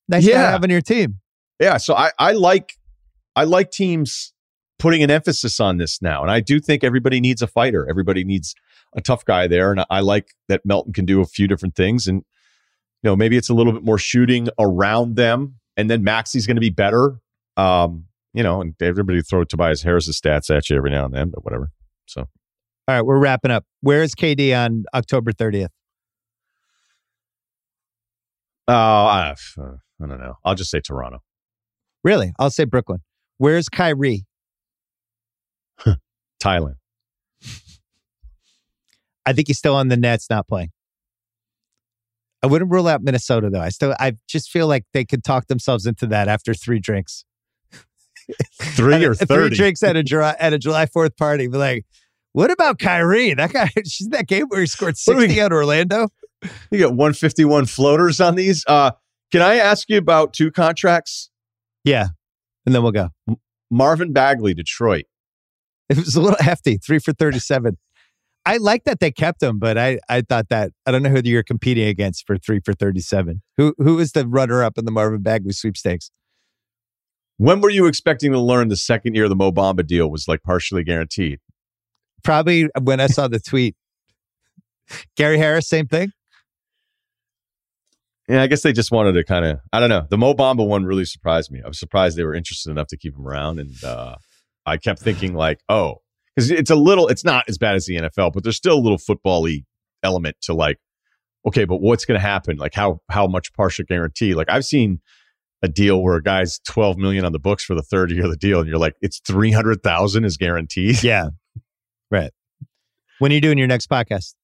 Nice 0.07 0.25
guy 0.25 0.33
to 0.33 0.37
have 0.39 0.63
on 0.63 0.69
your 0.71 0.81
team. 0.81 1.19
yeah, 1.59 1.77
so 1.77 1.95
I, 1.95 2.11
I 2.17 2.31
like 2.31 2.73
I 3.35 3.43
like 3.43 3.69
teams 3.71 4.33
putting 4.79 5.03
an 5.03 5.11
emphasis 5.11 5.59
on 5.59 5.77
this 5.77 6.01
now, 6.01 6.21
and 6.21 6.31
I 6.31 6.39
do 6.39 6.59
think 6.59 6.83
everybody 6.83 7.19
needs 7.19 7.41
a 7.41 7.47
fighter. 7.47 7.87
Everybody 7.89 8.23
needs 8.23 8.55
a 8.95 9.01
tough 9.01 9.23
guy 9.25 9.47
there, 9.47 9.71
and 9.71 9.85
I 9.89 9.99
like 9.99 10.33
that 10.47 10.65
Melton 10.65 10.93
can 10.93 11.05
do 11.05 11.21
a 11.21 11.25
few 11.25 11.47
different 11.47 11.75
things, 11.75 12.07
and 12.07 12.17
you 13.03 13.09
know 13.09 13.15
maybe 13.15 13.37
it's 13.37 13.49
a 13.49 13.53
little 13.53 13.73
bit 13.73 13.83
more 13.83 13.97
shooting 13.99 14.49
around 14.57 15.15
them, 15.15 15.55
and 15.77 15.89
then 15.89 16.03
Maxey's 16.03 16.47
going 16.47 16.57
to 16.57 16.61
be 16.61 16.71
better. 16.71 17.19
Um, 17.57 18.05
you 18.33 18.43
know, 18.43 18.61
and 18.61 18.75
everybody 18.81 19.21
throw 19.21 19.43
Tobias 19.43 19.81
Harris's 19.81 20.19
stats 20.19 20.55
at 20.55 20.69
you 20.69 20.77
every 20.77 20.91
now 20.91 21.05
and 21.05 21.13
then, 21.13 21.29
but 21.29 21.43
whatever. 21.43 21.71
So 22.05 22.21
All 22.21 22.95
right, 22.95 23.01
we're 23.01 23.19
wrapping 23.19 23.51
up. 23.51 23.65
Where 23.81 24.03
is 24.03 24.15
KD 24.15 24.55
on 24.57 24.85
October 24.93 25.31
30th? 25.31 25.69
Oh, 28.67 28.73
I, 28.73 29.35
uh, 29.57 29.63
I 30.01 30.07
don't 30.07 30.19
know. 30.19 30.35
I'll 30.45 30.55
just 30.55 30.69
say 30.69 30.79
Toronto. 30.79 31.23
Really? 32.03 32.33
I'll 32.37 32.51
say 32.51 32.65
Brooklyn. 32.65 32.99
Where's 33.37 33.67
Kyrie? 33.67 34.25
Thailand. 36.43 36.75
I 39.25 39.33
think 39.33 39.47
he's 39.47 39.57
still 39.57 39.75
on 39.75 39.89
the 39.89 39.97
Nets, 39.97 40.29
not 40.29 40.47
playing. 40.47 40.71
I 42.41 42.47
wouldn't 42.47 42.71
rule 42.71 42.87
out 42.87 43.03
Minnesota 43.03 43.49
though. 43.49 43.59
I 43.61 43.69
still, 43.69 43.93
I 43.99 44.15
just 44.27 44.49
feel 44.49 44.67
like 44.67 44.85
they 44.93 45.03
could 45.05 45.23
talk 45.23 45.47
themselves 45.47 45.85
into 45.85 46.07
that 46.07 46.27
after 46.27 46.53
three 46.53 46.79
drinks. 46.79 47.25
Three 48.61 49.03
or 49.03 49.15
three 49.15 49.25
thirty. 49.25 49.55
drinks 49.55 49.81
at 49.83 49.95
a 49.95 50.03
July 50.03 50.35
at 50.39 50.53
a 50.53 50.59
July 50.59 50.85
Fourth 50.85 51.17
party. 51.17 51.47
Be 51.47 51.57
like, 51.57 51.85
what 52.33 52.51
about 52.51 52.77
Kyrie? 52.77 53.33
That 53.33 53.51
guy, 53.51 53.69
she's 53.85 54.07
that 54.09 54.27
game 54.27 54.45
where 54.49 54.61
he 54.61 54.67
scored 54.67 54.95
What 55.05 55.13
do 55.13 55.17
we- 55.17 55.23
sixty 55.23 55.41
out 55.41 55.51
Orlando. 55.51 56.07
You 56.71 56.79
got 56.79 56.91
151 56.91 57.65
floaters 57.65 58.21
on 58.21 58.35
these. 58.35 58.63
Uh, 58.67 58.91
can 59.31 59.41
I 59.41 59.55
ask 59.55 59.89
you 59.89 59.97
about 59.97 60.31
two 60.33 60.51
contracts? 60.51 61.29
Yeah, 61.83 62.07
and 62.65 62.73
then 62.73 62.81
we'll 62.83 62.91
go. 62.93 63.09
Marvin 63.69 64.13
Bagley, 64.13 64.53
Detroit. 64.53 65.05
It 65.97 65.97
was 65.97 66.15
a 66.15 66.21
little 66.21 66.37
hefty, 66.39 66.77
three 66.77 66.99
for 66.99 67.13
thirty-seven. 67.13 67.77
I 68.45 68.57
like 68.57 68.83
that 68.83 68.99
they 68.99 69.11
kept 69.11 69.41
him, 69.41 69.59
but 69.59 69.77
I 69.77 69.99
I 70.07 70.21
thought 70.21 70.49
that 70.49 70.71
I 70.85 70.91
don't 70.91 71.03
know 71.03 71.09
who 71.09 71.21
you're 71.23 71.43
competing 71.43 71.87
against 71.87 72.27
for 72.27 72.37
three 72.37 72.59
for 72.63 72.73
thirty-seven. 72.73 73.41
Who 73.57 73.73
who 73.77 74.03
the 74.05 74.27
runner-up 74.27 74.77
in 74.77 74.85
the 74.85 74.91
Marvin 74.91 75.21
Bagley 75.21 75.53
sweepstakes? 75.53 76.11
When 77.37 77.61
were 77.61 77.69
you 77.69 77.87
expecting 77.87 78.33
to 78.33 78.39
learn 78.39 78.67
the 78.67 78.75
second 78.75 79.15
year 79.15 79.29
the 79.29 79.35
Mo 79.35 79.51
Bamba 79.51 79.87
deal 79.87 80.11
was 80.11 80.27
like 80.27 80.43
partially 80.43 80.83
guaranteed? 80.83 81.39
Probably 82.23 82.67
when 82.81 82.99
I 82.99 83.07
saw 83.07 83.27
the 83.27 83.39
tweet. 83.39 83.75
Gary 85.15 85.37
Harris, 85.37 85.67
same 85.67 85.87
thing. 85.87 86.11
Yeah, 88.27 88.43
I 88.43 88.47
guess 88.47 88.61
they 88.61 88.73
just 88.73 88.91
wanted 88.91 89.13
to 89.13 89.23
kind 89.23 89.45
of, 89.45 89.59
I 89.71 89.79
don't 89.79 89.89
know. 89.89 90.05
The 90.09 90.17
Mo 90.17 90.33
Bamba 90.33 90.67
one 90.67 90.83
really 90.83 91.05
surprised 91.05 91.49
me. 91.51 91.61
I 91.63 91.67
was 91.67 91.79
surprised 91.79 92.17
they 92.17 92.23
were 92.23 92.35
interested 92.35 92.69
enough 92.69 92.87
to 92.87 92.97
keep 92.97 93.15
him 93.15 93.25
around. 93.25 93.59
And 93.59 93.83
uh, 93.83 94.17
I 94.69 94.77
kept 94.77 94.99
thinking, 94.99 95.33
like, 95.33 95.59
oh, 95.69 96.01
because 96.35 96.51
it's 96.51 96.69
a 96.69 96.75
little, 96.75 97.07
it's 97.07 97.25
not 97.25 97.45
as 97.49 97.57
bad 97.57 97.75
as 97.75 97.85
the 97.85 97.97
NFL, 97.97 98.33
but 98.33 98.43
there's 98.43 98.57
still 98.57 98.75
a 98.75 98.79
little 98.79 98.97
football 98.97 99.43
y 99.43 99.63
element 100.03 100.37
to 100.43 100.53
like, 100.53 100.77
okay, 101.45 101.65
but 101.65 101.81
what's 101.81 102.05
going 102.05 102.19
to 102.19 102.25
happen? 102.25 102.57
Like, 102.57 102.73
how 102.73 103.01
how 103.09 103.27
much 103.27 103.53
partial 103.53 103.85
guarantee? 103.87 104.33
Like, 104.33 104.49
I've 104.49 104.65
seen 104.65 105.01
a 105.61 105.67
deal 105.67 106.01
where 106.01 106.15
a 106.15 106.23
guy's 106.23 106.59
12 106.59 106.97
million 106.97 107.25
on 107.25 107.33
the 107.33 107.39
books 107.39 107.63
for 107.63 107.75
the 107.75 107.81
third 107.81 108.11
year 108.11 108.25
of 108.25 108.31
the 108.31 108.37
deal, 108.37 108.59
and 108.59 108.67
you're 108.69 108.77
like, 108.77 108.95
it's 109.01 109.19
300,000 109.25 110.23
is 110.23 110.37
guaranteed. 110.37 111.03
Yeah, 111.03 111.29
right. 112.09 112.31
When 113.19 113.31
are 113.31 113.35
you 113.35 113.41
doing 113.41 113.57
your 113.57 113.67
next 113.67 113.89
podcast? 113.89 114.35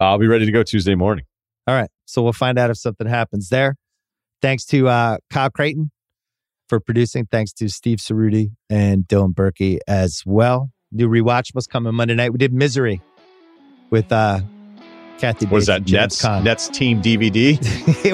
I'll 0.00 0.18
be 0.18 0.26
ready 0.26 0.46
to 0.46 0.52
go 0.52 0.62
Tuesday 0.62 0.94
morning. 0.94 1.26
All 1.66 1.74
right. 1.74 1.90
So 2.06 2.22
we'll 2.22 2.32
find 2.32 2.58
out 2.58 2.70
if 2.70 2.78
something 2.78 3.06
happens 3.06 3.48
there. 3.48 3.76
Thanks 4.42 4.64
to 4.66 4.88
uh, 4.88 5.18
Kyle 5.30 5.50
Crichton 5.50 5.90
for 6.68 6.80
producing. 6.80 7.26
Thanks 7.26 7.52
to 7.54 7.68
Steve 7.68 7.98
Cerruti 7.98 8.52
and 8.70 9.04
Dylan 9.04 9.34
Berkey 9.34 9.78
as 9.86 10.22
well. 10.26 10.70
New 10.92 11.08
rewatch 11.08 11.54
must 11.54 11.70
come 11.70 11.86
on 11.86 11.94
Monday 11.94 12.14
night. 12.14 12.32
We 12.32 12.38
did 12.38 12.52
Misery 12.52 13.02
with 13.90 14.10
uh, 14.12 14.40
Kathy. 15.18 15.46
What 15.46 15.58
is 15.58 15.66
that? 15.66 15.88
Nets. 15.90 16.22
Nets 16.22 16.68
team 16.68 17.02
DVD? 17.02 17.60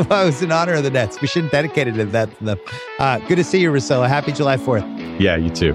well, 0.09 0.23
it 0.25 0.27
was 0.27 0.43
in 0.43 0.53
honor 0.53 0.75
of 0.75 0.85
the 0.85 0.91
Nets. 0.91 1.21
We 1.21 1.27
should 1.29 1.45
have 1.45 1.53
dedicated 1.53 1.97
it 1.99 2.07
to 2.07 2.11
that 2.13 2.39
to 2.39 2.45
them. 2.45 2.61
Uh, 2.99 3.19
good 3.21 3.37
to 3.37 3.45
see 3.45 3.61
you, 3.61 3.71
Russillo. 3.71 4.09
Happy 4.09 4.33
July 4.33 4.57
4th. 4.57 5.21
yeah, 5.21 5.37
you 5.37 5.51
too. 5.51 5.75